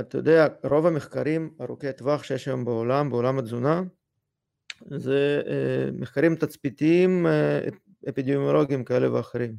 אתה 0.00 0.18
יודע, 0.18 0.46
רוב 0.64 0.86
המחקרים 0.86 1.50
ארוכי 1.60 1.92
טווח 1.92 2.22
שיש 2.22 2.48
היום 2.48 2.64
בעולם, 2.64 3.10
בעולם 3.10 3.38
התזונה, 3.38 3.82
זה 4.86 5.42
אה, 5.46 5.90
מחקרים 5.92 6.36
תצפיתיים 6.36 7.26
אה, 7.26 7.60
אפידמיולוגיים 8.08 8.84
כאלה 8.84 9.12
ואחרים. 9.12 9.54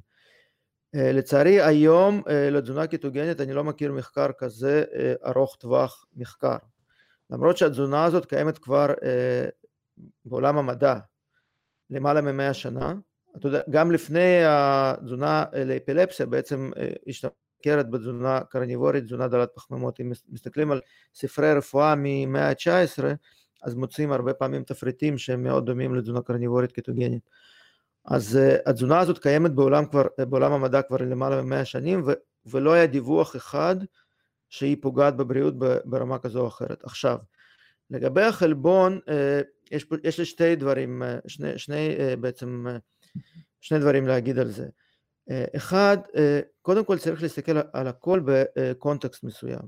אה, 0.95 1.11
לצערי 1.11 1.61
היום 1.61 2.21
לתזונה 2.51 2.87
קיטוגנית 2.87 3.41
אני 3.41 3.53
לא 3.53 3.63
מכיר 3.63 3.93
מחקר 3.93 4.27
כזה 4.37 4.83
ארוך 5.25 5.55
טווח 5.55 6.05
מחקר. 6.15 6.57
למרות 7.29 7.57
שהתזונה 7.57 8.05
הזאת 8.05 8.25
קיימת 8.25 8.57
כבר 8.57 8.93
בעולם 10.25 10.57
המדע 10.57 10.95
למעלה 11.89 12.21
ממאה 12.21 12.53
שנה, 12.53 12.93
אתה 13.37 13.47
יודע, 13.47 13.61
גם 13.69 13.91
לפני 13.91 14.45
התזונה 14.45 15.45
לאפילפסיה 15.65 16.25
בעצם 16.25 16.71
השתמשו 17.07 17.35
סוכרת 17.59 17.89
בתזונה 17.89 18.39
קרניבורית, 18.49 19.03
תזונה 19.03 19.27
דלת 19.27 19.49
פחמימות. 19.55 19.99
אם 19.99 20.11
מסתכלים 20.29 20.71
על 20.71 20.81
ספרי 21.15 21.53
רפואה 21.53 21.93
ממאה 21.97 22.49
ה-19, 22.49 23.03
אז 23.63 23.75
מוצאים 23.75 24.11
הרבה 24.11 24.33
פעמים 24.33 24.63
תפריטים 24.63 25.17
שהם 25.17 25.43
מאוד 25.43 25.65
דומים 25.65 25.95
לתזונה 25.95 26.21
קרניבורית 26.21 26.71
קטוגנית. 26.71 27.29
אז 28.05 28.39
uh, 28.41 28.69
התזונה 28.69 28.99
הזאת 28.99 29.19
קיימת 29.19 29.51
בעולם, 29.51 29.85
כבר, 29.85 30.03
בעולם 30.19 30.51
המדע 30.51 30.81
כבר 30.81 30.97
למעלה 30.97 31.41
ממאה 31.41 31.65
שנים, 31.65 32.03
ו, 32.07 32.11
ולא 32.45 32.73
היה 32.73 32.87
דיווח 32.87 33.35
אחד 33.35 33.75
שהיא 34.49 34.77
פוגעת 34.81 35.17
בבריאות 35.17 35.53
ברמה 35.85 36.19
כזו 36.19 36.41
או 36.41 36.47
אחרת. 36.47 36.83
עכשיו, 36.83 37.17
לגבי 37.89 38.21
החלבון, 38.21 38.99
uh, 39.05 39.11
יש, 39.71 39.85
יש 40.03 40.19
לי 40.19 40.25
שתי 40.25 40.55
דברים, 40.55 41.03
שני, 41.27 41.57
שני 41.57 41.97
בעצם, 42.19 42.65
שני 43.61 43.79
דברים 43.79 44.07
להגיד 44.07 44.39
על 44.39 44.47
זה. 44.47 44.67
אה, 45.29 45.45
אחד, 45.55 45.97
אה, 46.15 46.39
קודם 46.61 46.85
כל 46.85 46.97
צריך 46.97 47.21
להסתכל 47.21 47.57
על 47.73 47.87
הכל 47.87 48.21
בקונטקסט 48.25 49.23
מסוים. 49.23 49.61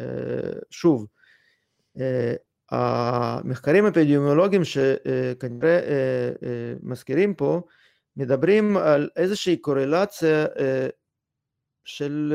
אה, 0.00 0.58
שוב, 0.70 1.06
המחקרים 2.72 3.84
האפידמיולוגיים 3.84 4.62
שכנראה 4.64 5.80
מזכירים 6.82 7.34
פה, 7.34 7.60
מדברים 8.16 8.76
על 8.76 9.08
איזושהי 9.16 9.56
קורלציה 9.56 10.46
של, 11.84 12.34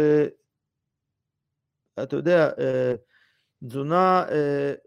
אתה 2.04 2.16
יודע, 2.16 2.50
תזונה 3.68 4.26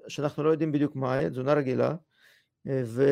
שאנחנו 0.08 0.42
לא 0.42 0.50
יודעים 0.50 0.72
בדיוק 0.72 0.96
מה 0.96 1.14
היא, 1.14 1.28
תזונה 1.28 1.52
רגילה, 1.52 1.94
ו... 2.84 3.04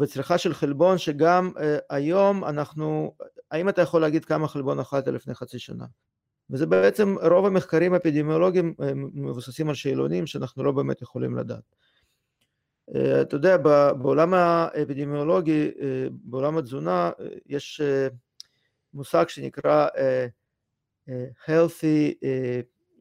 וצריכה 0.00 0.38
של 0.38 0.54
חלבון 0.54 0.98
שגם 0.98 1.52
היום 1.90 2.44
אנחנו, 2.44 3.14
האם 3.50 3.68
אתה 3.68 3.82
יכול 3.82 4.00
להגיד 4.00 4.24
כמה 4.24 4.48
חלבון 4.48 4.80
אכלת 4.80 5.08
לפני 5.08 5.34
חצי 5.34 5.58
שנה? 5.58 5.84
וזה 6.50 6.66
בעצם 6.66 7.16
רוב 7.30 7.46
המחקרים 7.46 7.94
האפידמיולוגיים 7.94 8.74
מבוססים 9.14 9.68
על 9.68 9.74
שאלונים 9.74 10.26
שאנחנו 10.26 10.64
לא 10.64 10.72
באמת 10.72 11.02
יכולים 11.02 11.36
לדעת. 11.36 11.76
אתה 12.90 13.36
יודע, 13.36 13.56
בעולם 13.92 14.34
האפידמיולוגי, 14.34 15.70
בעולם 16.10 16.58
התזונה, 16.58 17.10
יש 17.46 17.80
מושג 18.94 19.28
שנקרא 19.28 19.88
healthy 21.46 22.14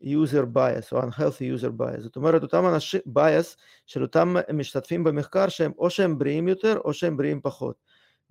user 0.03 0.45
bias 0.55 0.91
או 0.91 1.01
unhealthy 1.01 1.59
user 1.59 1.81
bias, 1.81 2.01
זאת 2.01 2.15
אומרת 2.15 2.43
אותם 2.43 2.65
אנשים, 2.65 3.01
bias 3.17 3.57
של 3.85 4.01
אותם 4.01 4.35
משתתפים 4.53 5.03
במחקר 5.03 5.49
שהם 5.49 5.71
או 5.77 5.89
שהם 5.89 6.17
בריאים 6.17 6.47
יותר 6.47 6.77
או 6.85 6.93
שהם 6.93 7.17
בריאים 7.17 7.41
פחות. 7.41 7.75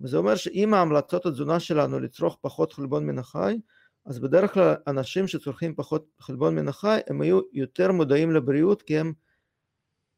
וזה 0.01 0.17
אומר 0.17 0.35
שאם 0.35 0.73
ההמלצות 0.73 1.25
התזונה 1.25 1.59
שלנו 1.59 1.99
לצרוך 1.99 2.37
פחות 2.41 2.73
חלבון 2.73 3.05
מן 3.05 3.19
החי, 3.19 3.57
אז 4.05 4.19
בדרך 4.19 4.53
כלל 4.53 4.75
אנשים 4.87 5.27
שצורכים 5.27 5.75
פחות 5.75 6.05
חלבון 6.19 6.55
מן 6.55 6.67
החי 6.67 6.99
הם 7.07 7.21
היו 7.21 7.39
יותר 7.53 7.91
מודעים 7.91 8.31
לבריאות 8.31 8.81
כי 8.81 8.99
הם 8.99 9.13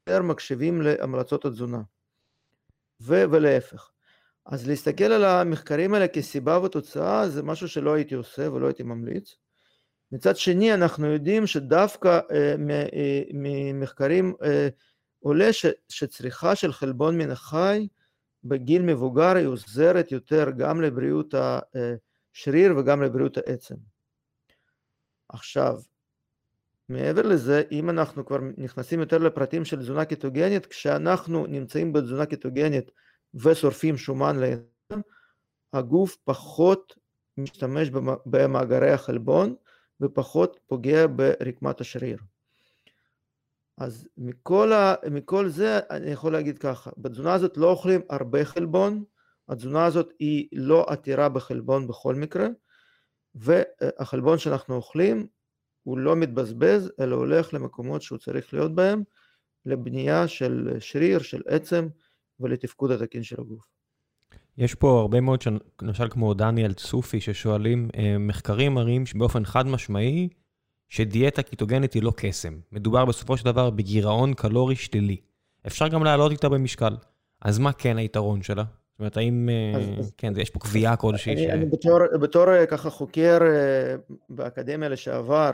יותר 0.07 0.21
מקשיבים 0.21 0.81
להמלצות 0.81 1.45
התזונה. 1.45 1.81
ו- 3.01 3.23
ולהפך. 3.31 3.91
אז 4.45 4.67
להסתכל 4.67 5.03
על 5.03 5.23
המחקרים 5.23 5.93
האלה 5.93 6.07
כסיבה 6.07 6.59
ותוצאה 6.59 7.29
זה 7.29 7.43
משהו 7.43 7.69
שלא 7.69 7.93
הייתי 7.93 8.15
עושה 8.15 8.51
ולא 8.51 8.67
הייתי 8.67 8.83
ממליץ. 8.83 9.35
מצד 10.11 10.37
שני 10.37 10.73
אנחנו 10.73 11.05
יודעים 11.05 11.47
שדווקא 11.47 12.19
אה, 12.31 12.55
אה, 12.93 13.21
ממחקרים 13.33 14.33
אה, 14.43 14.67
עולה 15.19 15.53
ש, 15.53 15.65
שצריכה 15.89 16.55
של 16.55 16.73
חלבון 16.73 17.17
מן 17.17 17.31
החי 17.31 17.87
בגיל 18.43 18.81
מבוגר 18.81 19.35
היא 19.35 19.47
עוזרת 19.47 20.11
יותר 20.11 20.51
גם 20.57 20.81
לבריאות 20.81 21.33
השריר 22.35 22.77
וגם 22.77 23.01
לבריאות 23.01 23.37
העצם. 23.37 23.75
עכשיו, 25.29 25.77
מעבר 26.89 27.21
לזה, 27.21 27.63
אם 27.71 27.89
אנחנו 27.89 28.25
כבר 28.25 28.37
נכנסים 28.57 28.99
יותר 28.99 29.17
לפרטים 29.17 29.65
של 29.65 29.79
תזונה 29.79 30.05
קטוגנית, 30.05 30.65
כשאנחנו 30.65 31.45
נמצאים 31.45 31.93
בתזונה 31.93 32.25
קטוגנית 32.25 32.91
ושורפים 33.33 33.97
שומן 33.97 34.35
לעצם, 34.39 35.01
הגוף 35.73 36.17
פחות 36.23 36.95
משתמש 37.37 37.89
במאגרי 38.25 38.91
החלבון 38.91 39.55
ופחות 40.01 40.59
פוגע 40.67 41.07
ברקמת 41.15 41.81
השריר. 41.81 42.17
אז 43.77 44.07
מכל, 44.17 44.73
ה, 44.73 44.95
מכל 45.11 45.49
זה 45.49 45.79
אני 45.89 46.11
יכול 46.11 46.31
להגיד 46.31 46.57
ככה, 46.57 46.91
בתזונה 46.97 47.33
הזאת 47.33 47.57
לא 47.57 47.69
אוכלים 47.69 48.01
הרבה 48.09 48.45
חלבון, 48.45 49.03
התזונה 49.49 49.85
הזאת 49.85 50.13
היא 50.19 50.47
לא 50.51 50.85
עתירה 50.87 51.29
בחלבון 51.29 51.87
בכל 51.87 52.15
מקרה, 52.15 52.47
והחלבון 53.35 54.37
שאנחנו 54.37 54.75
אוכלים 54.75 55.27
הוא 55.83 55.97
לא 55.97 56.15
מתבזבז, 56.15 56.91
אלא 56.99 57.15
הולך 57.15 57.53
למקומות 57.53 58.01
שהוא 58.01 58.17
צריך 58.17 58.53
להיות 58.53 58.75
בהם, 58.75 59.03
לבנייה 59.65 60.27
של 60.27 60.77
שריר, 60.79 61.19
של 61.19 61.41
עצם 61.47 61.87
ולתפקוד 62.39 62.91
התקין 62.91 63.23
של 63.23 63.41
הגוף. 63.41 63.65
יש 64.57 64.75
פה 64.75 64.99
הרבה 64.99 65.21
מאוד, 65.21 65.39
למשל 65.81 66.09
כמו 66.09 66.33
דניאל 66.33 66.73
צופי, 66.73 67.21
ששואלים, 67.21 67.89
אה, 67.97 68.17
מחקרים 68.17 68.73
מראים 68.73 69.05
שבאופן 69.05 69.45
חד 69.45 69.67
משמעי, 69.67 70.29
שדיאטה 70.89 71.43
קיטוגנית 71.43 71.93
היא 71.93 72.03
לא 72.03 72.13
קסם. 72.17 72.59
מדובר 72.71 73.05
בסופו 73.05 73.37
של 73.37 73.45
דבר 73.45 73.69
בגירעון 73.69 74.33
קלורי 74.33 74.75
שלילי. 74.75 75.17
אפשר 75.67 75.87
גם 75.87 76.03
לעלות 76.03 76.31
איתה 76.31 76.49
במשקל. 76.49 76.95
אז 77.41 77.59
מה 77.59 77.73
כן 77.73 77.97
היתרון 77.97 78.41
שלה? 78.41 78.63
זאת 78.95 78.99
אומרת, 78.99 79.17
האם... 79.17 79.49
אה, 79.49 79.99
אז, 79.99 80.11
כן, 80.17 80.33
יש 80.37 80.49
פה 80.49 80.59
קביעה 80.59 80.95
כלשהי 80.95 81.33
אני, 81.33 81.43
ש... 81.43 81.49
אני 81.49 81.65
בתור, 81.65 81.99
בתור 82.21 82.49
אה, 82.49 82.65
ככה 82.65 82.89
חוקר 82.89 83.39
באקדמיה 84.29 84.89
לשעבר, 84.89 85.51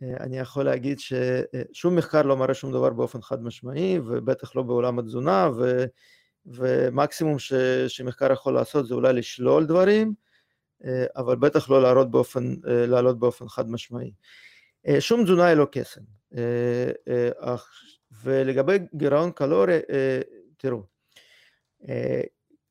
ואני 0.00 0.38
יכול 0.44 0.64
להגיד 0.64 0.98
ששום 0.98 1.96
מחקר 1.96 2.22
לא 2.22 2.36
מראה 2.36 2.54
שום 2.54 2.72
דבר 2.72 2.90
באופן 2.90 3.22
חד 3.22 3.42
משמעי, 3.42 3.98
ובטח 3.98 4.56
לא 4.56 4.62
בעולם 4.62 4.98
התזונה, 4.98 5.50
ו... 5.56 5.84
ומקסימום 6.46 7.38
ש, 7.38 7.52
שמחקר 7.88 8.32
יכול 8.32 8.54
לעשות 8.54 8.86
זה 8.86 8.94
אולי 8.94 9.12
לשלול 9.12 9.66
דברים, 9.66 10.14
אה, 10.84 11.04
אבל 11.16 11.36
בטח 11.36 11.70
לא 11.70 11.82
לעלות 11.82 12.10
באופן, 12.10 12.54
אה, 12.68 12.86
לעלות 12.86 13.18
באופן 13.18 13.48
חד 13.48 13.70
משמעי. 13.70 14.12
אה, 14.86 15.00
שום 15.00 15.24
תזונה 15.24 15.46
היא 15.46 15.54
לא 15.54 15.66
קסם. 15.72 16.00
ולגבי 18.22 18.78
גירעון 18.94 19.30
קלורי, 19.30 19.78
תראו, 20.56 20.82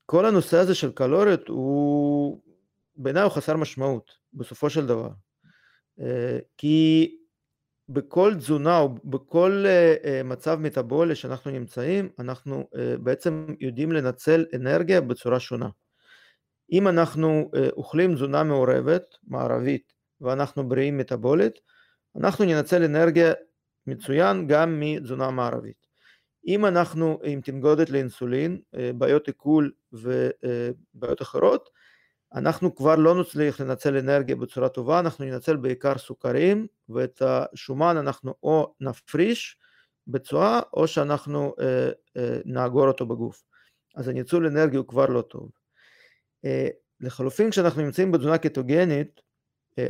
כל 0.05 0.25
הנושא 0.25 0.57
הזה 0.57 0.75
של 0.75 0.91
קלוריות 0.91 1.47
הוא, 1.47 2.41
בעיניי 2.95 3.23
הוא 3.23 3.31
חסר 3.31 3.57
משמעות, 3.57 4.11
בסופו 4.33 4.69
של 4.69 4.87
דבר. 4.87 5.09
כי 6.57 7.15
בכל 7.89 8.33
תזונה 8.37 8.79
או 8.79 8.89
בכל 9.03 9.65
מצב 10.23 10.59
מטאבולי 10.61 11.15
שאנחנו 11.15 11.51
נמצאים, 11.51 12.09
אנחנו 12.19 12.69
בעצם 12.99 13.45
יודעים 13.59 13.91
לנצל 13.91 14.45
אנרגיה 14.55 15.01
בצורה 15.01 15.39
שונה. 15.39 15.69
אם 16.71 16.87
אנחנו 16.87 17.51
אוכלים 17.71 18.15
תזונה 18.15 18.43
מעורבת, 18.43 19.03
מערבית, 19.27 19.93
ואנחנו 20.21 20.69
בריאים 20.69 20.97
מטאבולית, 20.97 21.59
אנחנו 22.15 22.45
ננצל 22.45 22.83
אנרגיה 22.83 23.33
מצוין 23.87 24.47
גם 24.47 24.79
מתזונה 24.79 25.31
מערבית. 25.31 25.88
אם 26.47 26.65
אנחנו 26.65 27.19
עם 27.23 27.41
תנגודת 27.41 27.89
לאינסולין, 27.89 28.61
בעיות 28.95 29.27
עיכול 29.27 29.71
ובעיות 29.93 31.21
אחרות, 31.21 31.69
אנחנו 32.35 32.75
כבר 32.75 32.95
לא 32.95 33.21
נצליח 33.21 33.61
לנצל 33.61 33.97
אנרגיה 33.97 34.35
בצורה 34.35 34.69
טובה, 34.69 34.99
אנחנו 34.99 35.25
ננצל 35.25 35.55
בעיקר 35.55 35.97
סוכרים, 35.97 36.67
ואת 36.89 37.21
השומן 37.25 37.97
אנחנו 37.97 38.33
או 38.43 38.73
נפריש 38.79 39.57
בצורה, 40.07 40.61
או 40.73 40.87
שאנחנו 40.87 41.55
נאגור 42.45 42.87
אותו 42.87 43.05
בגוף. 43.05 43.43
אז 43.95 44.07
הניצול 44.07 44.47
אנרגיה 44.47 44.79
הוא 44.79 44.87
כבר 44.87 45.05
לא 45.05 45.21
טוב. 45.21 45.49
לחלופין, 47.01 47.51
כשאנחנו 47.51 47.81
נמצאים 47.81 48.11
בתזונה 48.11 48.37
קטוגנית, 48.37 49.21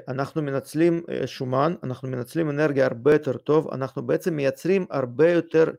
אנחנו 0.07 0.41
מנצלים 0.41 1.03
שומן, 1.25 1.75
אנחנו 1.83 2.07
מנצלים 2.07 2.49
אנרגיה 2.49 2.85
הרבה 2.85 3.13
יותר 3.13 3.37
טוב, 3.37 3.73
אנחנו 3.73 4.07
בעצם 4.07 4.35
מייצרים 4.35 4.85
הרבה 4.89 5.31
יותר 5.31 5.71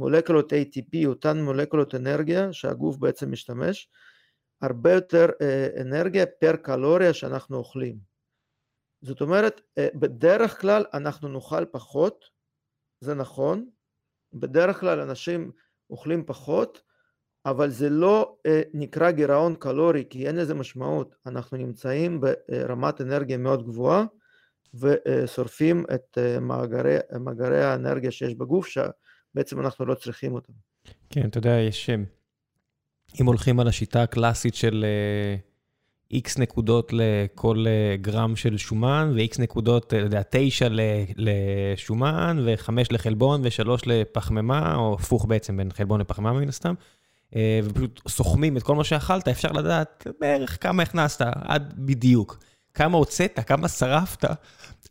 מולקולות 0.00 0.52
ATP, 0.52 1.06
אותן 1.06 1.42
מולקולות 1.42 1.94
אנרגיה 1.94 2.52
שהגוף 2.52 2.96
בעצם 2.96 3.30
משתמש, 3.30 3.88
הרבה 4.62 4.92
יותר 4.92 5.26
אנרגיה 5.80 6.26
פר 6.26 6.56
קלוריה 6.56 7.14
שאנחנו 7.14 7.56
אוכלים. 7.56 7.96
זאת 9.02 9.20
אומרת, 9.20 9.60
בדרך 9.78 10.60
כלל 10.60 10.84
אנחנו 10.94 11.28
נאכל 11.28 11.64
פחות, 11.64 12.24
זה 13.00 13.14
נכון, 13.14 13.68
בדרך 14.32 14.80
כלל 14.80 15.00
אנשים 15.00 15.52
אוכלים 15.90 16.24
פחות, 16.26 16.82
אבל 17.46 17.70
זה 17.70 17.90
לא 17.90 18.36
נקרא 18.74 19.10
גירעון 19.10 19.54
קלורי, 19.54 20.04
כי 20.10 20.26
אין 20.28 20.36
לזה 20.36 20.54
משמעות, 20.54 21.14
אנחנו 21.26 21.56
נמצאים 21.56 22.20
ברמת 22.20 23.00
אנרגיה 23.00 23.36
מאוד 23.36 23.66
גבוהה, 23.66 24.04
ושורפים 24.74 25.84
את 25.94 26.18
מאגרי, 26.40 26.96
מאגרי 27.20 27.64
האנרגיה 27.64 28.10
שיש 28.10 28.34
בגוף, 28.34 28.66
שבעצם 29.32 29.60
אנחנו 29.60 29.86
לא 29.86 29.94
צריכים 29.94 30.34
אותם. 30.34 30.52
כן, 31.10 31.28
אתה 31.28 31.38
יודע, 31.38 31.58
יש... 31.58 31.90
אם 33.20 33.26
הולכים 33.26 33.60
על 33.60 33.68
השיטה 33.68 34.02
הקלאסית 34.02 34.54
של 34.54 34.84
איקס 36.10 36.38
נקודות 36.38 36.92
לכל 36.92 37.64
גרם 38.00 38.36
של 38.36 38.56
שומן, 38.56 39.12
ואיקס 39.14 39.38
נקודות, 39.38 39.86
אתה 39.86 39.96
יודע, 39.96 40.22
תשע 40.30 40.68
לשומן, 41.16 42.44
וחמש 42.46 42.92
לחלבון, 42.92 43.40
ושלוש 43.44 43.82
לפחמימה, 43.86 44.74
או 44.74 44.94
הפוך 44.94 45.26
בעצם 45.26 45.56
בין 45.56 45.72
חלבון 45.72 46.00
לפחמימה 46.00 46.32
מן 46.32 46.48
הסתם, 46.48 46.74
ופשוט 47.64 48.00
סוכמים 48.08 48.56
את 48.56 48.62
כל 48.62 48.74
מה 48.74 48.84
שאכלת, 48.84 49.28
אפשר 49.28 49.52
לדעת 49.52 50.06
בערך 50.20 50.62
כמה 50.62 50.82
הכנסת, 50.82 51.20
עד 51.34 51.74
בדיוק. 51.78 52.38
כמה 52.74 52.96
הוצאת, 52.96 53.40
כמה 53.46 53.68
שרפת. 53.68 54.24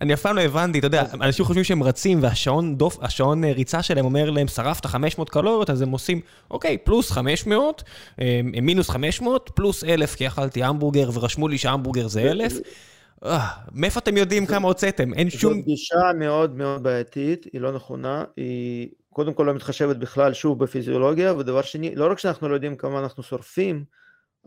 אני 0.02 0.14
אף 0.14 0.22
פעם 0.22 0.36
לא 0.36 0.42
הבנתי, 0.42 0.80
אתה 0.80 0.88
יודע, 0.88 1.04
אנשים 1.14 1.46
חושבים 1.46 1.64
שהם 1.64 1.84
רצים 1.84 2.24
והשעון 2.24 2.78
דוף, 2.78 2.98
השעון 3.02 3.44
ריצה 3.44 3.84
שלהם 3.84 4.06
אומר 4.06 4.30
להם, 4.30 4.48
שרפת 4.48 4.86
500 4.86 5.30
קלוריות, 5.30 5.70
אז 5.70 5.82
הם 5.82 5.90
עושים, 5.90 6.22
אוקיי, 6.52 6.78
פלוס 6.78 7.12
500, 7.12 7.84
מינוס 8.44 8.90
500, 8.90 9.52
פלוס 9.56 9.84
1,000, 9.84 10.16
כי 10.16 10.28
אכלתי 10.28 10.64
המבורגר 10.64 11.10
ורשמו 11.14 11.48
לי 11.48 11.58
שהמבורגר 11.58 12.08
זה 12.08 12.22
1,000. 12.22 12.60
מאיפה 13.72 14.00
אתם 14.00 14.18
יודעים 14.18 14.46
כמה 14.46 14.68
הוצאתם? 14.68 15.14
אין 15.14 15.30
שום... 15.30 15.54
זו 15.54 15.64
גישה 15.66 15.96
מאוד 16.20 16.58
מאוד 16.58 16.84
בעייתית, 16.84 17.46
היא 17.54 17.62
לא 17.62 17.72
נכונה, 17.72 18.24
היא 18.38 18.90
קודם 19.14 19.34
כל 19.34 19.44
לא 19.44 19.54
מתחשבת 19.54 19.96
בכלל, 19.96 20.34
שוב, 20.34 20.64
בפיזיולוגיה, 20.64 21.34
ודבר 21.34 21.62
שני, 21.62 21.96
לא 21.96 22.12
רק 22.12 22.20
שאנחנו 22.20 22.50
לא 22.50 22.54
יודעים 22.54 22.76
כמה 22.76 23.00
אנחנו 23.00 23.24
שורפים, 23.24 23.84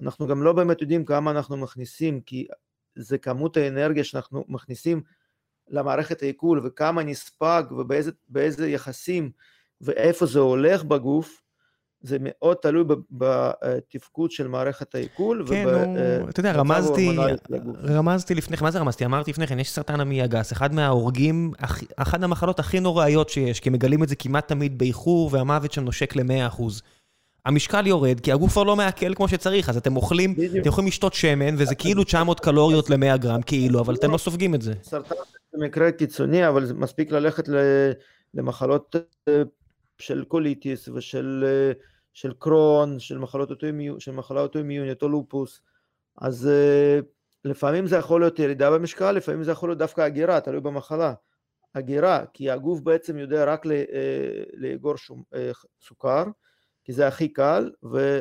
אנחנו 0.02 0.26
גם 0.26 0.42
לא 0.42 0.52
באמת 0.52 0.80
יודעים 0.80 1.04
כמה 1.04 1.30
אנחנו 1.30 1.56
מכניסים, 1.56 2.20
כי 2.20 2.46
זה 2.96 3.18
כמות 3.18 3.56
האנרגיה 3.56 4.04
שאנחנו 4.04 4.44
מכניסים 4.48 5.02
למערכת 5.68 6.22
העיכול 6.22 6.60
וכמה 6.64 7.02
נספג 7.02 7.62
ובאיזה 7.70 8.68
יחסים 8.68 9.30
ואיפה 9.80 10.26
זה 10.26 10.38
הולך 10.38 10.84
בגוף, 10.84 11.42
זה 12.00 12.16
מאוד 12.20 12.56
תלוי 12.56 12.84
בתפקוד 13.10 14.30
של 14.30 14.48
מערכת 14.48 14.94
העיכול. 14.94 15.44
כן, 15.48 15.66
נו, 16.20 16.28
אתה 16.28 16.40
יודע, 16.40 16.52
רמזתי, 16.52 17.16
רמזתי 17.84 18.34
לפני 18.34 18.56
כן, 18.56 18.64
מה 18.64 18.70
זה 18.70 18.78
רמזתי? 18.78 19.04
אמרתי 19.04 19.30
לפני 19.30 19.46
כן, 19.46 19.58
יש 19.58 19.70
סרטן 19.70 20.00
המעי 20.00 20.22
הגס, 20.22 20.52
אחד 20.52 20.74
מההורגים, 20.74 21.52
אחת 21.96 22.22
המחלות 22.22 22.58
הכי 22.58 22.80
נוראיות 22.80 23.28
שיש, 23.28 23.60
כי 23.60 23.70
מגלים 23.70 24.02
את 24.02 24.08
זה 24.08 24.16
כמעט 24.16 24.48
תמיד 24.48 24.78
באיחור, 24.78 25.30
והמוות 25.32 25.72
שם 25.72 25.84
נושק 25.84 26.16
ל-100%. 26.16 26.62
המשקל 27.44 27.86
יורד, 27.86 28.20
כי 28.20 28.32
הגוף 28.32 28.52
כבר 28.52 28.62
לא 28.62 28.76
מעכל 28.76 29.14
כמו 29.14 29.28
שצריך, 29.28 29.68
אז 29.68 29.76
אתם 29.76 29.96
אוכלים, 29.96 30.34
אתם 30.60 30.68
יכולים 30.68 30.88
לשתות 30.88 31.14
שמן, 31.14 31.54
וזה 31.58 31.74
כאילו 31.74 32.04
900 32.04 32.40
קלוריות 32.40 32.90
ל-100 32.90 33.16
גרם, 33.16 33.42
כאילו, 33.42 33.80
אבל 33.80 33.94
אתם 33.94 34.10
לא 34.10 34.18
סופגים 34.18 34.54
את 34.54 34.62
זה. 34.62 34.72
סרטן 34.82 35.14
זה 35.52 35.64
מקרה 35.64 35.92
קיצוני, 35.92 36.48
אבל 36.48 36.72
מספיק 36.72 37.12
ללכת 37.12 37.44
למחלות 38.34 38.96
של 39.98 40.24
קוליטיס 40.24 40.88
ושל 40.88 41.44
של 42.14 42.32
קרון, 42.38 42.98
של 42.98 43.18
מחלות 43.18 43.50
אוטואימיוניות, 43.50 44.00
של 44.00 44.12
מחלה 44.12 44.40
אוטואימיונית 44.40 45.02
או 45.02 45.08
לופוס, 45.08 45.60
אז 46.20 46.50
לפעמים 47.44 47.86
זה 47.86 47.96
יכול 47.96 48.20
להיות 48.20 48.38
ירידה 48.38 48.70
במשקל, 48.70 49.12
לפעמים 49.12 49.44
זה 49.44 49.52
יכול 49.52 49.68
להיות 49.68 49.78
דווקא 49.78 50.00
אגירה, 50.00 50.40
תלוי 50.40 50.60
במחלה. 50.60 51.14
אגירה, 51.74 52.24
כי 52.32 52.50
הגוף 52.50 52.80
בעצם 52.80 53.18
יודע 53.18 53.44
רק 53.44 53.66
לאגור 54.54 54.94
סוכר, 55.88 56.24
כי 56.84 56.92
זה 56.92 57.08
הכי 57.08 57.28
קל, 57.28 57.70
ו, 57.92 58.20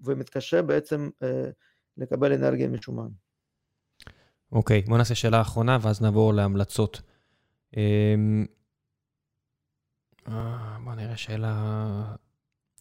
ומתקשה 0.00 0.62
בעצם 0.62 1.10
לקבל 1.96 2.32
אנרגיה 2.32 2.68
משומן. 2.68 3.08
אוקיי, 4.52 4.82
בוא 4.82 4.98
נעשה 4.98 5.14
שאלה 5.14 5.40
אחרונה 5.40 5.78
ואז 5.82 6.02
נעבור 6.02 6.34
להמלצות. 6.34 7.02
בוא 10.84 10.94
נראה 10.96 11.16
שאלה... 11.16 12.14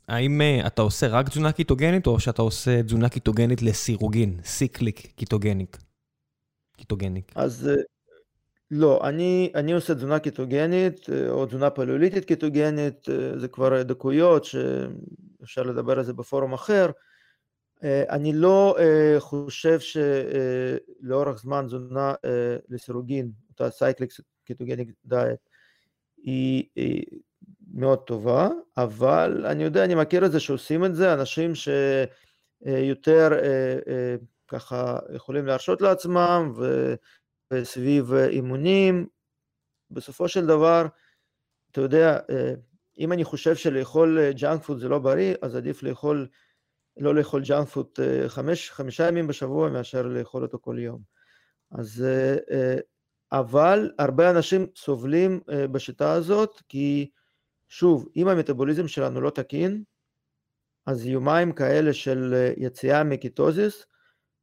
האם 0.08 0.42
אתה 0.68 0.82
עושה 0.82 1.08
רק 1.08 1.30
תזונה 1.30 1.52
קטוגנית, 1.52 2.08
או 2.08 2.20
שאתה 2.20 2.42
עושה 2.42 2.84
תזונה 2.84 3.10
קטוגנית 3.10 3.62
לסירוגין, 3.62 4.40
cyclic 4.44 5.00
ketogenic? 5.16 5.78
Ketogenic. 6.78 7.32
אז 7.36 7.70
לא, 8.72 9.00
אני, 9.04 9.52
אני 9.56 9.72
עושה 9.72 9.96
תזונה 9.96 10.20
קטוגנית, 10.20 11.10
או 11.30 11.46
תזונה 11.46 11.70
פליאוליתית 11.70 12.26
קטוגנית, 12.26 13.06
זה 13.38 13.48
כבר 13.48 13.82
דקויות 13.82 14.46
שאפשר 14.46 15.64
לדבר 15.64 16.00
על 16.00 16.06
זה 16.06 16.14
בפורום 16.14 16.54
אחר. 16.54 16.90
אני 17.84 18.34
לא 18.34 18.78
חושב 19.20 19.80
שלאורך 19.80 21.40
זמן 21.42 21.66
תזונה 21.66 22.14
לסירוגין, 22.70 23.32
אותה 23.50 23.70
cyclic 23.70 24.14
ketogenic 24.46 24.90
diet, 25.06 25.50
היא, 26.24 26.64
היא 26.76 27.04
מאוד 27.74 28.00
טובה, 28.00 28.50
אבל 28.78 29.46
אני 29.46 29.64
יודע, 29.64 29.84
אני 29.84 29.96
מכיר 29.96 30.26
את 30.26 30.32
זה 30.32 30.40
שעושים 30.40 30.86
את 30.86 30.96
זה, 30.96 31.14
אנשים 31.14 31.52
שיותר 31.56 33.30
ככה 34.48 35.00
יכולים 35.16 35.46
להרשות 35.46 35.82
לעצמם, 35.82 36.54
ו... 36.58 36.94
וסביב 37.54 38.14
אימונים, 38.14 39.08
בסופו 39.92 40.28
של 40.28 40.46
דבר, 40.46 40.86
אתה 41.72 41.82
יודע, 41.82 42.20
אם 43.00 43.14
אני 43.14 43.24
חושב 43.24 43.56
שלאכול 43.56 44.32
ג'אנק 44.32 44.64
פוד 44.64 44.80
זה 44.80 44.90
לא 44.90 45.00
בריא, 45.00 45.36
אז 45.42 45.56
עדיף 45.56 45.84
לאכול, 45.84 46.28
לא 46.98 47.16
לאכול 47.16 47.44
ג'אנק 47.44 47.68
פוד 47.68 47.88
חמש, 48.28 48.72
חמישה 48.72 49.08
ימים 49.08 49.28
בשבוע 49.28 49.70
מאשר 49.70 50.02
לאכול 50.02 50.44
אותו 50.44 50.60
כל 50.62 50.80
יום. 50.80 51.02
אז, 51.72 52.06
אבל 53.32 53.92
הרבה 54.00 54.30
אנשים 54.30 54.68
סובלים 54.76 55.42
בשיטה 55.72 56.14
הזאת, 56.14 56.62
כי 56.70 57.10
שוב, 57.68 58.10
אם 58.16 58.28
המטאבוליזם 58.28 58.88
שלנו 58.88 59.22
לא 59.22 59.30
תקין, 59.30 59.84
אז 60.86 61.06
יומיים 61.06 61.52
כאלה 61.52 61.94
של 61.94 62.52
יציאה 62.58 63.04
מקיטוזיס, 63.04 63.86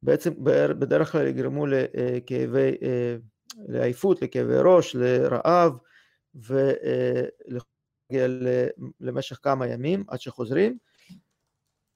בעצם 0.01 0.33
בדרך 0.79 1.11
כלל 1.11 1.27
יגרמו 1.27 1.65
לכאבי, 1.67 2.71
לעייפות, 3.67 4.21
לכאבי 4.21 4.53
ראש, 4.63 4.95
לרעב, 4.95 5.73
ולהגיע 6.35 8.27
למשך 8.99 9.39
כמה 9.43 9.67
ימים 9.67 10.03
עד 10.07 10.19
שחוזרים. 10.19 10.77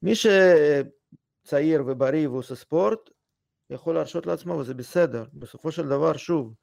מי 0.02 0.14
שצעיר 0.15 1.84
ובריא 1.88 2.28
ועושה 2.28 2.56
ספורט, 2.56 3.10
יכול 3.69 3.95
להרשות 3.95 4.26
לעצמו 4.26 4.53
וזה 4.53 4.73
בסדר. 4.73 5.26
בסופו 5.34 5.72
של 5.72 5.88
דבר, 5.88 6.18
שוב, 6.18 6.53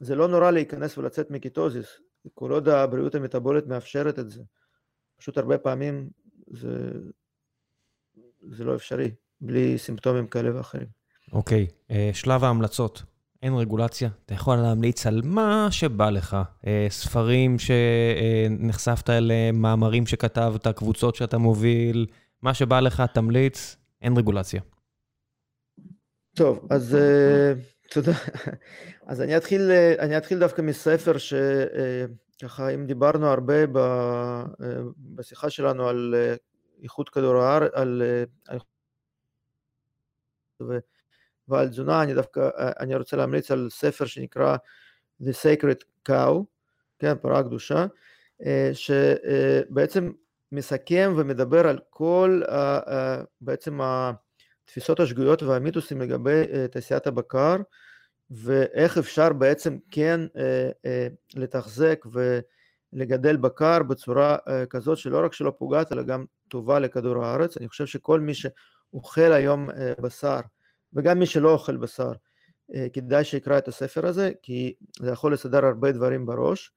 זה 0.00 0.14
לא 0.14 0.28
נורא 0.28 0.50
להיכנס 0.50 0.98
ולצאת 0.98 1.30
מקיטוזיס, 1.30 2.00
כל 2.34 2.52
עוד 2.52 2.68
הבריאות 2.68 3.14
המטבולית 3.14 3.66
מאפשרת 3.66 4.18
את 4.18 4.30
זה. 4.30 4.42
פשוט 5.16 5.38
הרבה 5.38 5.58
פעמים 5.58 6.08
זה, 6.46 6.90
זה 8.50 8.64
לא 8.64 8.74
אפשרי. 8.74 9.10
בלי 9.40 9.78
סימפטומים 9.78 10.26
כאלה 10.26 10.56
ואחרים. 10.56 10.86
אוקיי, 11.32 11.66
שלב 12.12 12.44
ההמלצות. 12.44 13.02
אין 13.42 13.54
רגולציה, 13.54 14.08
אתה 14.26 14.34
יכול 14.34 14.56
להמליץ 14.56 15.06
על 15.06 15.20
מה 15.24 15.68
שבא 15.70 16.10
לך. 16.10 16.36
ספרים 16.88 17.56
שנחשפת 17.58 19.10
אליהם, 19.10 19.62
מאמרים 19.62 20.06
שכתבת, 20.06 20.68
קבוצות 20.68 21.14
שאתה 21.14 21.38
מוביל, 21.38 22.06
מה 22.42 22.54
שבא 22.54 22.80
לך, 22.80 23.02
תמליץ, 23.14 23.76
אין 24.02 24.16
רגולציה. 24.16 24.60
טוב, 26.34 26.66
אז 26.70 26.96
תודה. 27.90 28.12
אז 29.06 29.20
אני 29.20 29.36
אתחיל, 29.36 29.70
אני 29.98 30.16
אתחיל 30.16 30.38
דווקא 30.38 30.62
מספר 30.62 31.12
שככה, 31.18 32.68
אם 32.68 32.86
דיברנו 32.86 33.26
הרבה 33.26 33.54
בשיחה 35.14 35.50
שלנו 35.50 35.88
על 35.88 36.14
איכות 36.82 37.08
כדור 37.08 37.36
הארץ, 37.36 37.70
על... 37.74 38.02
ועל 41.48 41.68
תזונה, 41.68 42.02
אני 42.02 42.14
דווקא, 42.14 42.48
אני 42.56 42.94
רוצה 42.96 43.16
להמליץ 43.16 43.50
על 43.50 43.68
ספר 43.70 44.04
שנקרא 44.06 44.56
The 45.22 45.32
Sacred 45.42 46.10
Cow, 46.10 46.42
כן, 46.98 47.14
פרה 47.22 47.42
קדושה, 47.42 47.86
שבעצם 48.72 50.12
מסכם 50.52 51.14
ומדבר 51.16 51.66
על 51.66 51.78
כל 51.90 52.42
בעצם 53.40 53.80
התפיסות 53.82 55.00
השגויות 55.00 55.42
והמיתוסים 55.42 56.00
לגבי 56.00 56.42
תעשיית 56.70 57.06
הבקר, 57.06 57.56
ואיך 58.30 58.98
אפשר 58.98 59.32
בעצם 59.32 59.78
כן 59.90 60.20
לתחזק 61.34 62.04
ולגדל 62.92 63.36
בקר 63.36 63.82
בצורה 63.82 64.36
כזאת 64.70 64.98
שלא 64.98 65.24
רק 65.24 65.32
שלא 65.32 65.52
פוגעת 65.58 65.92
אלא 65.92 66.02
גם 66.02 66.24
טובה 66.48 66.78
לכדור 66.78 67.24
הארץ. 67.24 67.56
אני 67.56 67.68
חושב 67.68 67.86
שכל 67.86 68.20
מי 68.20 68.32
שאוכל 68.90 69.32
היום 69.32 69.68
בשר 70.00 70.40
וגם 70.92 71.18
מי 71.18 71.26
שלא 71.26 71.52
אוכל 71.52 71.76
בשר, 71.76 72.12
כדאי 72.92 73.24
שיקרא 73.24 73.58
את 73.58 73.68
הספר 73.68 74.06
הזה, 74.06 74.30
כי 74.42 74.74
זה 75.00 75.10
יכול 75.10 75.32
לסדר 75.32 75.64
הרבה 75.66 75.92
דברים 75.92 76.26
בראש. 76.26 76.72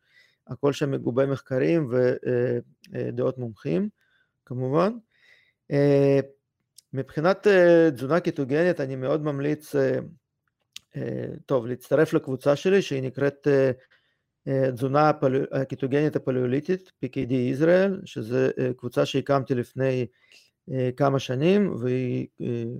הכל 0.47 0.73
שם 0.73 0.91
מגובה 0.91 1.25
מחקרים 1.25 1.89
ודעות 1.91 3.37
מומחים, 3.37 3.89
כמובן. 4.45 4.93
מבחינת 6.93 7.47
תזונה 7.95 8.19
קיטוגנית, 8.19 8.79
אני 8.79 8.95
מאוד 8.95 9.23
ממליץ, 9.23 9.75
טוב, 11.45 11.67
להצטרף 11.67 12.13
לקבוצה 12.13 12.55
שלי, 12.55 12.81
שהיא 12.81 13.03
נקראת 13.03 13.47
תזונה 14.73 15.11
קיטוגנית 15.69 16.15
הפלאוליטית, 16.15 16.91
PKD 17.05 17.33
ישראל, 17.33 18.01
שזו 18.05 18.37
קבוצה 18.77 19.05
שהקמתי 19.05 19.55
לפני 19.55 20.07
כמה 20.97 21.19
שנים, 21.19 21.75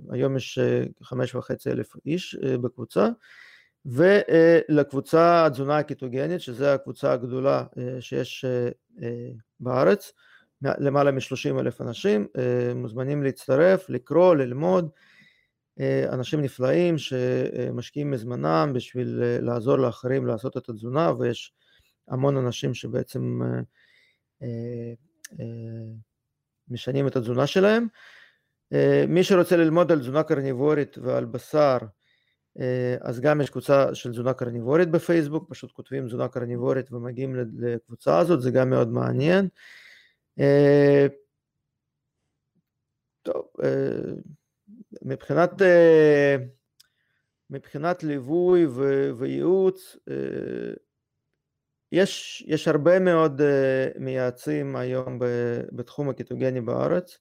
והיום 0.08 0.36
יש 0.36 0.58
חמש 1.02 1.34
וחצי 1.34 1.70
אלף 1.70 1.92
איש 2.06 2.34
בקבוצה, 2.34 3.08
ולקבוצה 3.86 5.46
התזונה 5.46 5.78
הקיטוגנית, 5.78 6.40
שזו 6.40 6.66
הקבוצה 6.66 7.12
הגדולה 7.12 7.64
שיש 8.00 8.44
בארץ, 9.60 10.12
למעלה 10.62 11.12
מ-30 11.12 11.60
אלף 11.60 11.80
אנשים, 11.80 12.26
מוזמנים 12.74 13.22
להצטרף, 13.22 13.90
לקרוא, 13.90 14.34
ללמוד, 14.34 14.90
אנשים 16.08 16.40
נפלאים 16.40 16.98
שמשקיעים 16.98 18.10
מזמנם 18.10 18.72
בשביל 18.74 19.22
לעזור 19.40 19.76
לאחרים 19.76 20.26
לעשות 20.26 20.56
את 20.56 20.68
התזונה, 20.68 21.12
ויש 21.18 21.52
המון 22.08 22.36
אנשים 22.36 22.74
שבעצם 22.74 23.40
משנים 26.68 27.06
את 27.06 27.16
התזונה 27.16 27.46
שלהם. 27.46 27.86
מי 29.08 29.24
שרוצה 29.24 29.56
ללמוד 29.56 29.92
על 29.92 29.98
תזונה 29.98 30.22
קרניבורית 30.22 30.98
ועל 30.98 31.24
בשר, 31.24 31.78
אז 33.00 33.20
גם 33.20 33.40
יש 33.40 33.50
קבוצה 33.50 33.94
של 33.94 34.10
תזונה 34.10 34.34
קרניבורית 34.34 34.90
בפייסבוק, 34.90 35.50
פשוט 35.50 35.72
כותבים 35.72 36.06
תזונה 36.06 36.28
קרניבורית 36.28 36.92
ומגיעים 36.92 37.36
לקבוצה 37.58 38.18
הזאת, 38.18 38.42
זה 38.42 38.50
גם 38.50 38.70
מאוד 38.70 38.88
מעניין. 38.88 39.48
טוב, 43.22 43.46
מבחינת, 45.02 45.50
מבחינת 47.50 48.02
ליווי 48.02 48.66
וייעוץ, 49.16 49.96
יש, 51.92 52.44
יש 52.46 52.68
הרבה 52.68 52.98
מאוד 52.98 53.40
מייעצים 53.98 54.76
היום 54.76 55.18
בתחום 55.72 56.08
הקיטוגני 56.08 56.60
בארץ, 56.60 57.18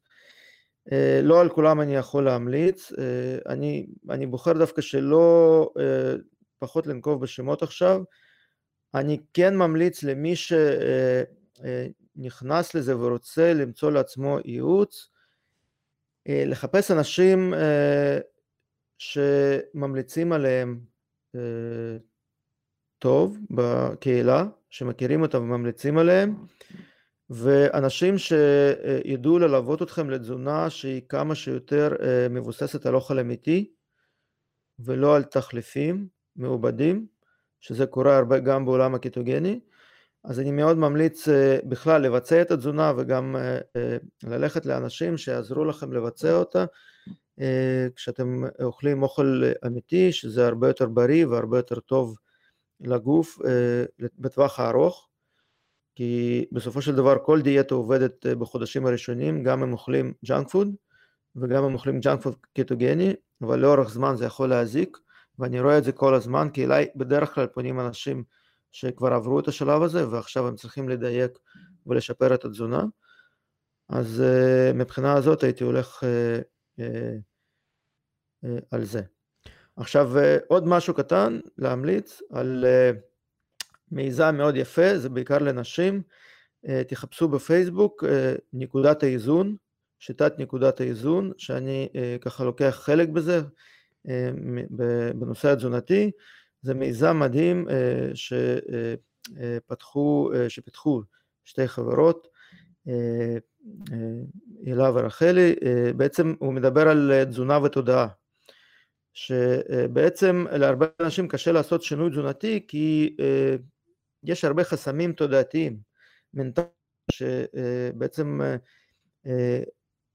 לא 1.24 1.42
על 1.42 1.50
כולם 1.50 1.82
אני 1.82 1.96
יכול 1.96 2.26
להמליץ, 2.26 2.92
אני, 3.50 3.88
אני 4.10 4.28
בוחר 4.28 4.54
דווקא 4.54 4.82
שלא 4.82 5.70
פחות 6.60 6.88
לנקוב 6.88 7.22
בשמות 7.22 7.64
עכשיו, 7.64 8.04
אני 8.96 9.18
כן 9.34 9.56
ממליץ 9.58 10.04
למי 10.04 10.34
שנכנס 12.16 12.76
לזה 12.76 12.98
ורוצה 12.98 13.54
למצוא 13.54 13.92
לעצמו 13.92 14.38
ייעוץ, 14.46 15.10
לחפש 16.26 16.92
אנשים 16.92 17.54
שממליצים 18.98 20.34
עליהם 20.34 20.80
טוב 23.02 23.38
בקהילה, 23.50 24.46
שמכירים 24.70 25.22
אותם 25.22 25.38
וממליצים 25.38 25.98
עליהם, 25.98 26.36
ואנשים 27.30 28.18
שידעו 28.18 29.40
ללוות 29.40 29.82
אתכם 29.82 30.10
לתזונה 30.10 30.70
שהיא 30.70 31.02
כמה 31.10 31.36
שיותר 31.36 31.90
מבוססת 32.30 32.86
על 32.86 32.96
אוכל 32.96 33.20
אמיתי 33.20 33.72
ולא 34.80 35.16
על 35.16 35.24
תחליפים 35.24 36.08
מעובדים, 36.36 37.06
שזה 37.62 37.86
קורה 37.86 38.18
הרבה 38.18 38.40
גם 38.40 38.66
בעולם 38.66 38.96
הקיטוגני, 38.96 39.60
אז 40.24 40.40
אני 40.40 40.52
מאוד 40.52 40.78
ממליץ 40.78 41.28
בכלל 41.64 42.02
לבצע 42.02 42.42
את 42.42 42.52
התזונה 42.52 42.94
וגם 42.98 43.36
ללכת 44.24 44.66
לאנשים 44.66 45.18
שיעזרו 45.18 45.66
לכם 45.66 45.94
לבצע 45.94 46.34
אותה 46.34 46.66
כשאתם 47.96 48.44
אוכלים 48.64 49.04
אוכל 49.04 49.44
אמיתי, 49.68 50.12
שזה 50.12 50.48
הרבה 50.48 50.68
יותר 50.68 50.86
בריא 50.86 51.26
והרבה 51.26 51.58
יותר 51.58 51.80
טוב 51.80 52.16
לגוף 52.82 53.40
בטווח 54.20 54.60
הארוך, 54.60 55.10
כי 55.96 56.46
בסופו 56.52 56.82
של 56.82 56.96
דבר 56.96 57.16
כל 57.26 57.42
דיאטה 57.42 57.76
עובדת 57.76 58.26
בחודשים 58.26 58.86
הראשונים, 58.86 59.44
גם 59.44 59.64
אם 59.64 59.74
אוכלים 59.74 60.14
ג'אנק 60.26 60.50
פוד 60.50 60.76
וגם 61.36 61.64
אם 61.64 61.74
אוכלים 61.74 62.00
ג'אנק 62.00 62.22
פוד 62.22 62.36
קטוגני, 62.54 63.14
אבל 63.42 63.60
לאורך 63.60 63.90
זמן 63.90 64.16
זה 64.16 64.26
יכול 64.26 64.50
להזיק, 64.50 64.98
ואני 65.40 65.62
רואה 65.62 65.78
את 65.78 65.84
זה 65.84 65.92
כל 65.92 66.14
הזמן, 66.14 66.50
כי 66.54 66.66
אליי 66.66 66.88
בדרך 66.96 67.36
כלל 67.36 67.48
פונים 67.48 67.80
אנשים 67.80 68.24
שכבר 68.72 69.14
עברו 69.14 69.40
את 69.40 69.48
השלב 69.48 69.82
הזה 69.82 70.10
ועכשיו 70.10 70.48
הם 70.48 70.56
צריכים 70.56 70.90
לדייק 70.90 71.40
ולשפר 71.86 72.34
את 72.34 72.46
התזונה, 72.46 72.84
אז 73.90 74.24
מבחינה 74.76 75.14
הזאת 75.14 75.44
הייתי 75.44 75.64
הולך 75.64 76.04
על 78.72 78.86
זה. 78.86 79.02
עכשיו 79.82 80.12
עוד 80.48 80.68
משהו 80.68 80.94
קטן 80.94 81.40
להמליץ 81.58 82.22
על 82.30 82.66
מיזם 83.92 84.36
מאוד 84.38 84.56
יפה, 84.56 84.98
זה 84.98 85.10
בעיקר 85.10 85.38
לנשים, 85.38 86.02
תחפשו 86.88 87.28
בפייסבוק 87.28 88.04
נקודת 88.54 89.04
האיזון, 89.04 89.56
שיטת 90.00 90.40
נקודת 90.40 90.80
האיזון, 90.82 91.32
שאני 91.38 91.90
ככה 92.22 92.44
לוקח 92.44 92.80
חלק 92.82 93.10
בזה 93.10 93.42
בנושא 95.16 95.52
התזונתי, 95.52 96.12
זה 96.62 96.74
מיזם 96.74 97.20
מדהים 97.20 97.68
שפתחו, 99.34 100.32
שפיתחו 100.48 101.02
שתי 101.46 101.68
חברות, 101.68 102.28
הילה 104.66 104.92
ורחלי, 104.94 105.56
בעצם 105.98 106.34
הוא 106.40 106.54
מדבר 106.54 106.88
על 106.88 107.24
תזונה 107.26 107.60
ותודעה, 107.64 108.08
שבעצם 109.14 110.46
להרבה 110.52 110.86
אנשים 111.00 111.28
קשה 111.28 111.52
לעשות 111.52 111.84
שינוי 111.84 112.10
תזונתי 112.10 112.66
כי 112.68 113.16
יש 114.24 114.46
הרבה 114.46 114.64
חסמים 114.64 115.14
תודעתיים, 115.14 115.78
מנטליים, 116.34 116.70
שבעצם 117.12 118.42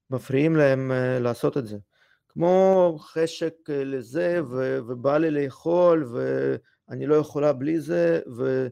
מפריעים 0.09 0.55
להם 0.55 0.91
לעשות 1.19 1.57
את 1.57 1.67
זה. 1.67 1.77
כמו 2.29 2.97
חשק 2.99 3.53
לזה, 3.69 4.41
ובא 4.87 5.17
לי 5.17 5.31
לאכול, 5.31 6.11
ואני 6.11 7.05
לא 7.05 7.15
יכולה 7.15 7.53
בלי 7.53 7.79
זה, 7.79 8.19
ו... 8.37 8.67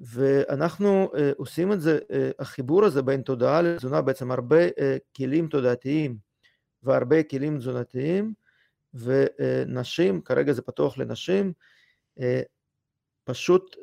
ואנחנו 0.00 1.10
עושים 1.36 1.72
את 1.72 1.80
זה, 1.80 1.98
החיבור 2.38 2.84
הזה 2.84 3.02
בין 3.02 3.22
תודעה 3.22 3.62
לתזונה, 3.62 4.02
בעצם 4.02 4.30
הרבה 4.30 4.56
כלים 5.16 5.48
תודעתיים 5.48 6.16
והרבה 6.82 7.22
כלים 7.22 7.58
תזונתיים, 7.58 8.34
ונשים, 8.94 10.20
כרגע 10.20 10.52
זה 10.52 10.62
פתוח 10.62 10.98
לנשים, 10.98 11.52
פשוט 13.24 13.76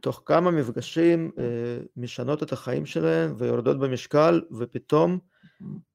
תוך 0.00 0.22
כמה 0.26 0.50
מפגשים 0.50 1.30
משנות 1.96 2.42
את 2.42 2.52
החיים 2.52 2.86
שלהן 2.86 3.34
ויורדות 3.38 3.80
במשקל, 3.80 4.42
ופתאום 4.58 5.18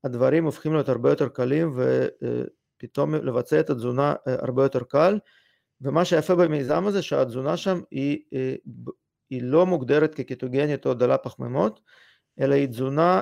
הדברים 0.03 0.43
הופכים 0.45 0.73
להיות 0.73 0.89
הרבה 0.89 1.09
יותר 1.09 1.29
קלים, 1.29 1.79
ופתאום 2.77 3.15
לבצע 3.15 3.59
את 3.59 3.69
התזונה 3.69 4.15
הרבה 4.25 4.63
יותר 4.63 4.83
קל, 4.83 5.19
ומה 5.81 6.05
שיפה 6.05 6.35
במיזם 6.35 6.87
הזה 6.87 7.01
שהתזונה 7.01 7.57
שם 7.57 7.81
היא, 7.91 8.19
היא 9.29 9.41
לא 9.43 9.65
מוגדרת 9.65 10.15
כקטוגנית 10.15 10.85
או 10.85 10.93
דלה 10.93 11.17
פחמימות, 11.17 11.81
אלא 12.39 12.55
היא 12.55 12.67
תזונה 12.67 13.21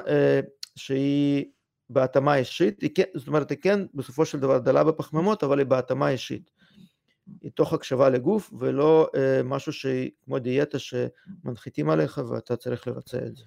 שהיא 0.76 1.46
בהתאמה 1.90 2.36
אישית, 2.36 2.80
כן, 2.96 3.04
זאת 3.16 3.28
אומרת 3.28 3.50
היא 3.50 3.58
כן 3.62 3.80
בסופו 3.94 4.26
של 4.26 4.40
דבר 4.40 4.58
דלה 4.58 4.84
בפחמימות 4.84 5.44
אבל 5.44 5.60
היא 5.60 5.68
בהתאמה 5.68 6.10
אישית. 6.10 6.52
היא 7.42 7.52
תוך 7.52 7.74
הקשבה 7.74 8.10
לגוף 8.10 8.54
ולא 8.60 9.10
אה, 9.16 9.44
משהו 9.44 9.74
שהיא 9.74 10.12
כמו 10.26 10.40
דיאטה 10.40 10.78
שמנחיתים 10.80 11.90
עליך 11.90 12.22
ואתה 12.30 12.56
צריך 12.56 12.88
לבצע 12.88 13.18
את 13.18 13.36
זה. 13.36 13.44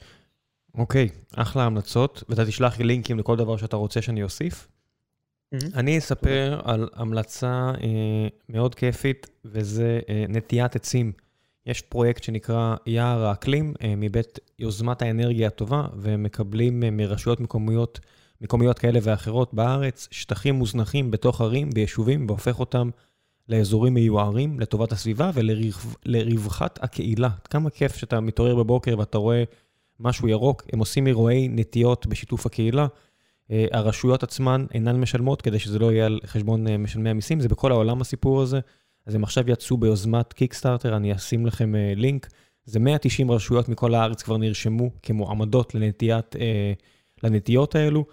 אוקיי, 0.74 1.08
okay, 1.12 1.40
אחלה 1.40 1.64
המלצות, 1.64 2.22
ואתה 2.28 2.46
תשלח 2.46 2.78
לי 2.78 2.84
לינקים 2.84 3.18
לכל 3.18 3.36
דבר 3.36 3.56
שאתה 3.56 3.76
רוצה 3.76 4.02
שאני 4.02 4.22
אוסיף. 4.22 4.68
Mm-hmm. 5.54 5.66
אני 5.74 5.98
אספר 5.98 6.60
על 6.64 6.88
המלצה 6.94 7.72
אה, 7.82 8.28
מאוד 8.48 8.74
כיפית, 8.74 9.26
וזה 9.44 10.00
אה, 10.08 10.24
נטיית 10.28 10.76
עצים. 10.76 11.12
יש 11.66 11.82
פרויקט 11.82 12.22
שנקרא 12.22 12.76
יער 12.86 13.24
האקלים 13.24 13.74
אה, 13.82 13.94
מבית 13.96 14.38
יוזמת 14.58 15.02
האנרגיה 15.02 15.46
הטובה, 15.46 15.86
והם 15.96 16.22
מקבלים 16.22 16.82
אה, 16.82 16.90
מרשויות 16.90 17.40
מקומיות, 17.40 18.00
מקומיות 18.40 18.78
כאלה 18.78 18.98
ואחרות 19.02 19.54
בארץ, 19.54 20.08
שטחים 20.10 20.54
מוזנחים 20.54 21.10
בתוך 21.10 21.40
ערים 21.40 21.70
ויישובים, 21.74 22.26
והופך 22.28 22.60
אותם 22.60 22.90
לאזורים 23.48 23.94
מיוערים 23.94 24.60
לטובת 24.60 24.92
הסביבה 24.92 25.30
ולרווחת 25.34 26.78
הקהילה. 26.82 27.28
כמה 27.50 27.70
כיף 27.70 27.96
שאתה 27.96 28.20
מתעורר 28.20 28.54
בבוקר 28.54 28.98
ואתה 28.98 29.18
רואה 29.18 29.44
משהו 30.00 30.28
ירוק, 30.28 30.62
הם 30.72 30.78
עושים 30.78 31.06
אירועי 31.06 31.48
נטיות 31.48 32.06
בשיתוף 32.06 32.46
הקהילה. 32.46 32.86
אה, 33.50 33.66
הרשויות 33.72 34.22
עצמן 34.22 34.66
אינן 34.74 35.00
משלמות 35.00 35.42
כדי 35.42 35.58
שזה 35.58 35.78
לא 35.78 35.92
יהיה 35.92 36.06
על 36.06 36.20
חשבון 36.26 36.66
אה, 36.68 36.78
משלמי 36.78 37.10
המיסים, 37.10 37.40
זה 37.40 37.48
בכל 37.48 37.72
העולם 37.72 38.00
הסיפור 38.00 38.42
הזה. 38.42 38.60
אז 39.06 39.14
הם 39.14 39.22
עכשיו 39.24 39.50
יצאו 39.50 39.76
ביוזמת 39.76 40.32
קיקסטארטר, 40.32 40.96
אני 40.96 41.14
אשים 41.14 41.46
לכם 41.46 41.74
אה, 41.74 41.92
לינק. 41.96 42.28
זה 42.64 42.80
190 42.80 43.30
רשויות 43.30 43.68
מכל 43.68 43.94
הארץ 43.94 44.22
כבר 44.22 44.36
נרשמו 44.36 44.90
כמועמדות 45.02 45.74
לנטיית, 45.74 46.36
לנטיות 47.22 47.74
האלו. 47.74 48.04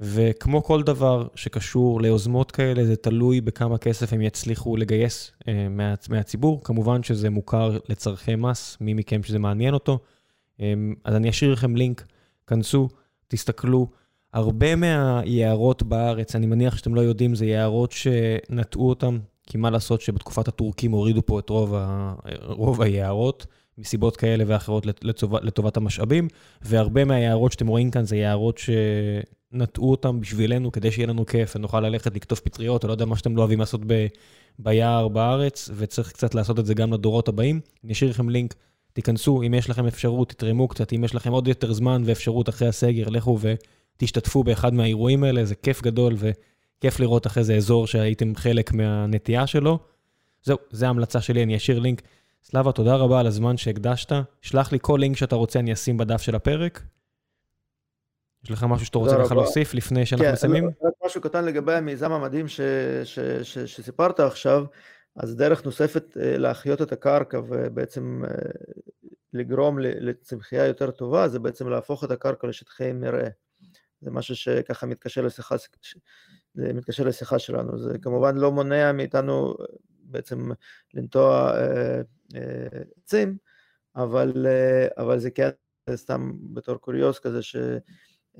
וכמו 0.00 0.62
כל 0.62 0.82
דבר 0.82 1.26
שקשור 1.34 2.00
ליוזמות 2.00 2.50
כאלה, 2.50 2.84
זה 2.84 2.96
תלוי 2.96 3.40
בכמה 3.40 3.78
כסף 3.78 4.12
הם 4.12 4.20
יצליחו 4.20 4.76
לגייס 4.76 5.32
אה, 5.48 5.68
מה, 5.68 5.94
מהציבור. 6.08 6.60
כמובן 6.64 7.02
שזה 7.02 7.30
מוכר 7.30 7.78
לצורכי 7.88 8.36
מס, 8.36 8.76
מי 8.80 8.94
מכם 8.94 9.22
שזה 9.22 9.38
מעניין 9.38 9.74
אותו. 9.74 9.98
אה, 10.60 10.74
אז 11.04 11.14
אני 11.14 11.30
אשאיר 11.30 11.52
לכם 11.52 11.76
לינק, 11.76 12.06
כנסו, 12.46 12.88
תסתכלו. 13.28 13.86
הרבה 14.32 14.76
מהיערות 14.76 15.82
בארץ, 15.82 16.36
אני 16.36 16.46
מניח 16.46 16.76
שאתם 16.76 16.94
לא 16.94 17.00
יודעים, 17.00 17.34
זה 17.34 17.46
יערות 17.46 17.92
שנטעו 17.92 18.88
אותם, 18.88 19.18
כי 19.46 19.58
מה 19.58 19.70
לעשות 19.70 20.00
שבתקופת 20.00 20.48
הטורקים 20.48 20.92
הורידו 20.92 21.26
פה 21.26 21.38
את 21.38 21.50
רוב, 21.50 21.74
ה, 21.74 22.14
רוב 22.42 22.82
היערות, 22.82 23.46
מסיבות 23.78 24.16
כאלה 24.16 24.44
ואחרות 24.46 24.86
לטובת, 25.02 25.44
לטובת 25.44 25.76
המשאבים, 25.76 26.28
והרבה 26.62 27.04
מהיערות 27.04 27.52
שאתם 27.52 27.66
רואים 27.66 27.90
כאן 27.90 28.04
זה 28.04 28.16
יערות 28.16 28.58
ש... 28.58 28.70
נטעו 29.54 29.90
אותם 29.90 30.20
בשבילנו 30.20 30.72
כדי 30.72 30.90
שיהיה 30.90 31.06
לנו 31.06 31.26
כיף 31.26 31.56
ונוכל 31.56 31.80
ללכת 31.80 32.16
לקטוף 32.16 32.40
פטריות, 32.40 32.82
או 32.82 32.88
לא 32.88 32.92
יודע 32.92 33.04
מה 33.04 33.16
שאתם 33.16 33.36
לא 33.36 33.40
אוהבים 33.40 33.60
לעשות 33.60 33.80
ב, 33.86 34.06
ביער 34.58 35.08
בארץ, 35.08 35.70
וצריך 35.76 36.12
קצת 36.12 36.34
לעשות 36.34 36.58
את 36.58 36.66
זה 36.66 36.74
גם 36.74 36.92
לדורות 36.92 37.28
הבאים. 37.28 37.60
אני 37.84 37.92
אשאיר 37.92 38.10
לכם 38.10 38.28
לינק, 38.28 38.54
תיכנסו, 38.92 39.42
אם 39.42 39.54
יש 39.54 39.70
לכם 39.70 39.86
אפשרות, 39.86 40.28
תתרמו 40.28 40.68
קצת, 40.68 40.92
אם 40.92 41.04
יש 41.04 41.14
לכם 41.14 41.32
עוד 41.32 41.48
יותר 41.48 41.72
זמן 41.72 42.02
ואפשרות 42.04 42.48
אחרי 42.48 42.68
הסגר, 42.68 43.08
לכו 43.08 43.38
ותשתתפו 43.40 44.44
באחד 44.44 44.74
מהאירועים 44.74 45.24
האלה, 45.24 45.44
זה 45.44 45.54
כיף 45.54 45.82
גדול 45.82 46.16
וכיף 46.16 47.00
לראות 47.00 47.26
אחרי 47.26 47.44
זה 47.44 47.54
אזור 47.54 47.86
שהייתם 47.86 48.34
חלק 48.34 48.72
מהנטייה 48.72 49.46
שלו. 49.46 49.78
זהו, 50.42 50.58
זו 50.70 50.86
ההמלצה 50.86 51.20
שלי, 51.20 51.42
אני 51.42 51.56
אשאיר 51.56 51.78
לינק. 51.78 52.02
סלאבה, 52.44 52.72
תודה 52.72 52.96
רבה 52.96 53.20
על 53.20 53.26
הזמן 53.26 53.56
שהקדשת. 53.56 54.12
שלח 54.42 54.72
לי 54.72 54.78
כל 54.82 54.98
לינק 55.00 55.16
שאתה 55.16 55.36
רוצה, 55.36 55.58
אני 55.58 55.72
אשים 55.72 55.96
בדף 55.96 56.22
של 56.22 56.34
הפרק. 56.34 56.82
יש 58.44 58.50
לך 58.50 58.64
משהו 58.68 58.86
שאתה 58.86 58.98
רוצה 58.98 59.16
ככה 59.24 59.34
להוסיף 59.34 59.74
לפני 59.74 60.06
שאנחנו 60.06 60.26
כן, 60.26 60.32
מסיימים? 60.32 60.66
רק 60.66 60.92
משהו 61.06 61.20
קטן 61.20 61.44
לגבי 61.44 61.74
המיזם 61.74 62.12
המדהים 62.12 62.48
ש, 62.48 62.60
ש, 63.04 63.18
ש, 63.42 63.58
שסיפרת 63.58 64.20
עכשיו, 64.20 64.64
אז 65.16 65.36
דרך 65.36 65.64
נוספת 65.64 66.16
אה, 66.20 66.38
להחיות 66.38 66.82
את 66.82 66.92
הקרקע 66.92 67.40
ובעצם 67.48 68.22
אה, 68.24 68.30
לגרום 69.32 69.78
לצמחייה 69.78 70.66
יותר 70.66 70.90
טובה, 70.90 71.28
זה 71.28 71.38
בעצם 71.38 71.68
להפוך 71.68 72.04
את 72.04 72.10
הקרקע 72.10 72.46
לשטחי 72.46 72.92
מרעה. 72.92 73.28
זה 74.00 74.10
משהו 74.10 74.36
שככה 74.36 74.86
מתקשר 74.86 75.22
לשיחה, 75.22 75.56
מתקשר 76.54 77.04
לשיחה 77.04 77.38
שלנו. 77.38 77.78
זה 77.78 77.98
כמובן 77.98 78.36
לא 78.36 78.52
מונע 78.52 78.92
מאיתנו 78.92 79.54
אה, 79.60 79.64
בעצם 80.00 80.50
לנטוע 80.94 81.52
עצים, 83.02 83.36
אבל, 83.96 84.46
אבל 84.96 85.18
זה 85.18 85.30
כן 85.30 85.48
סתם 85.94 86.32
בתור 86.52 86.76
קוריוז 86.76 87.18
כזה, 87.18 87.42
ש... 87.42 87.56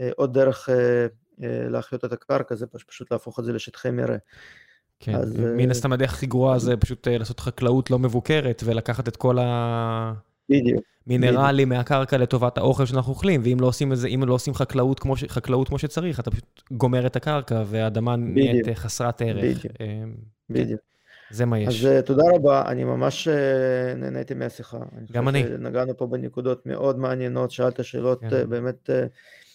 אה, 0.00 0.26
דרך 0.26 0.68
אה, 0.68 1.06
אה, 1.42 1.68
להחיות 1.68 2.04
את 2.04 2.12
הקרקע 2.12 2.54
זה 2.54 2.66
פשוט 2.66 3.12
להפוך 3.12 3.40
את 3.40 3.44
זה 3.44 3.52
לשטחי 3.52 3.90
מרעה. 3.90 4.16
כן, 5.00 5.14
אז, 5.14 5.36
מן 5.40 5.70
הסתם 5.70 5.92
הדרך 5.92 6.12
הכי 6.12 6.26
גרועה 6.26 6.58
זה 6.58 6.76
פשוט 6.76 7.08
לעשות 7.08 7.40
חקלאות 7.40 7.90
לא 7.90 7.98
מבוקרת 7.98 8.62
ולקחת 8.66 9.08
את 9.08 9.16
כל 9.16 9.38
המינרלים 11.06 11.68
מהקרקע 11.68 12.16
לטובת 12.16 12.58
האוכל 12.58 12.86
שאנחנו 12.86 13.12
אוכלים, 13.12 13.40
ואם 13.44 13.56
לא 13.60 13.66
עושים 13.66 13.94
זה, 13.94 14.08
אם 14.08 14.22
לא 14.26 14.34
עושים 14.34 14.54
חקלאות 14.54 15.00
כמו, 15.00 15.14
חקלאות 15.28 15.68
כמו 15.68 15.78
שצריך, 15.78 16.20
אתה 16.20 16.30
פשוט 16.30 16.62
גומר 16.70 17.06
את 17.06 17.16
הקרקע 17.16 17.62
והאדמה 17.66 18.16
נהיית 18.16 18.66
חסרת 18.74 19.22
ערך. 19.22 19.44
בדיוק. 19.44 19.76
בדיוק. 20.50 20.80
זה 21.30 21.46
מה 21.46 21.58
יש. 21.58 21.84
אז 21.84 22.04
תודה 22.04 22.22
רבה, 22.34 22.62
אני 22.66 22.84
ממש 22.84 23.28
נהניתי 23.96 24.34
מהשיחה. 24.34 24.78
גם 25.12 25.28
אני. 25.28 25.44
נגענו 25.58 25.96
פה 25.96 26.06
בנקודות 26.06 26.66
מאוד 26.66 26.98
מעניינות, 26.98 27.50
שאלת 27.50 27.84
שאלות 27.84 28.20
כן. 28.20 28.50
באמת 28.50 28.90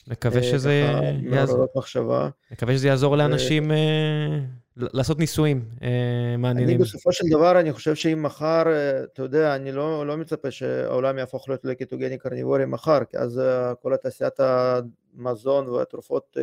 מקווה 0.09 0.43
שזה 0.43 0.83
יעזור. 1.21 1.67
מחשבה. 1.75 2.29
מקווה 2.51 2.73
שזה 2.73 2.87
יעזור 2.87 3.17
לאנשים 3.17 3.71
אה, 3.71 4.39
לעשות 4.77 5.19
ניסויים 5.19 5.65
אה, 5.83 6.37
מעניינים. 6.37 6.75
אני 6.75 6.83
בסופו 6.83 7.13
של 7.13 7.23
דבר, 7.29 7.59
אני 7.59 7.73
חושב 7.73 7.95
שאם 7.95 8.23
מחר, 8.23 8.63
אה, 8.67 9.03
אתה 9.03 9.23
יודע, 9.23 9.55
אני 9.55 9.71
לא, 9.71 10.07
לא 10.07 10.17
מצפה 10.17 10.51
שהעולם 10.51 11.17
יהפוך 11.17 11.49
להיות 11.49 11.65
לקטוגני 11.65 12.17
קרניבורי 12.17 12.65
מחר, 12.65 12.99
כי 13.09 13.17
אז 13.17 13.41
כל 13.81 13.93
התעשיית 13.93 14.39
המזון 14.39 15.67
והתרופות 15.69 16.37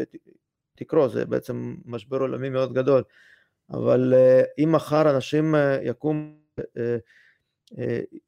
תקרוס, 0.75 1.13
זה 1.13 1.25
בעצם 1.25 1.75
משבר 1.85 2.19
עולמי 2.19 2.49
מאוד 2.49 2.73
גדול. 2.73 3.03
אבל 3.71 4.15
אם 4.59 4.73
מחר 4.73 5.11
אנשים 5.11 5.55
יקום 5.83 6.37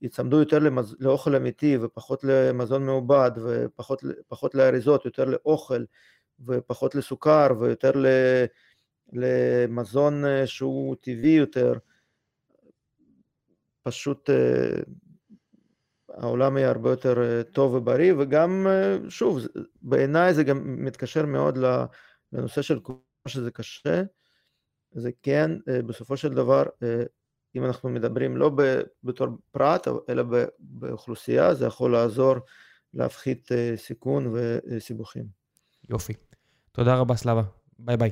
יצמדו 0.00 0.38
יותר 0.38 0.58
למז... 0.58 0.96
לאוכל 1.00 1.36
אמיתי 1.36 1.76
ופחות 1.76 2.24
למזון 2.24 2.86
מעובד 2.86 3.30
ופחות 3.36 4.54
לאריזות, 4.54 5.04
יותר 5.04 5.24
לאוכל 5.24 5.84
ופחות 6.46 6.94
לסוכר 6.94 7.48
ויותר 7.58 7.90
ל... 7.96 8.06
למזון 9.12 10.24
אה, 10.24 10.46
שהוא 10.46 10.96
טבעי 11.00 11.30
יותר, 11.30 11.72
פשוט 13.82 14.30
אה, 14.30 14.80
העולם 16.08 16.56
יהיה 16.56 16.70
הרבה 16.70 16.90
יותר 16.90 17.22
אה, 17.22 17.42
טוב 17.42 17.74
ובריא 17.74 18.14
וגם 18.18 18.66
שוב 19.08 19.38
בעיניי 19.82 20.34
זה 20.34 20.44
גם 20.44 20.84
מתקשר 20.84 21.26
מאוד 21.26 21.58
לנושא 22.32 22.62
של 22.62 22.80
קורונה 22.80 23.02
שזה 23.28 23.50
קשה, 23.50 24.02
זה 24.92 25.10
כן 25.22 25.50
בסופו 25.86 26.16
של 26.16 26.34
דבר 26.34 26.64
אם 27.56 27.64
אנחנו 27.64 27.88
מדברים 27.88 28.36
לא 28.36 28.50
בתור 29.04 29.28
פרט, 29.50 29.88
אלא 30.08 30.22
באוכלוסייה, 30.58 31.54
זה 31.54 31.66
יכול 31.66 31.92
לעזור 31.92 32.36
להפחית 32.94 33.52
אה, 33.52 33.72
סיכון 33.76 34.34
וסיבוכים. 34.34 35.24
יופי. 35.90 36.12
תודה 36.72 36.96
רבה, 36.96 37.16
סלאבה. 37.16 37.42
ביי 37.78 37.96
ביי. 37.96 38.10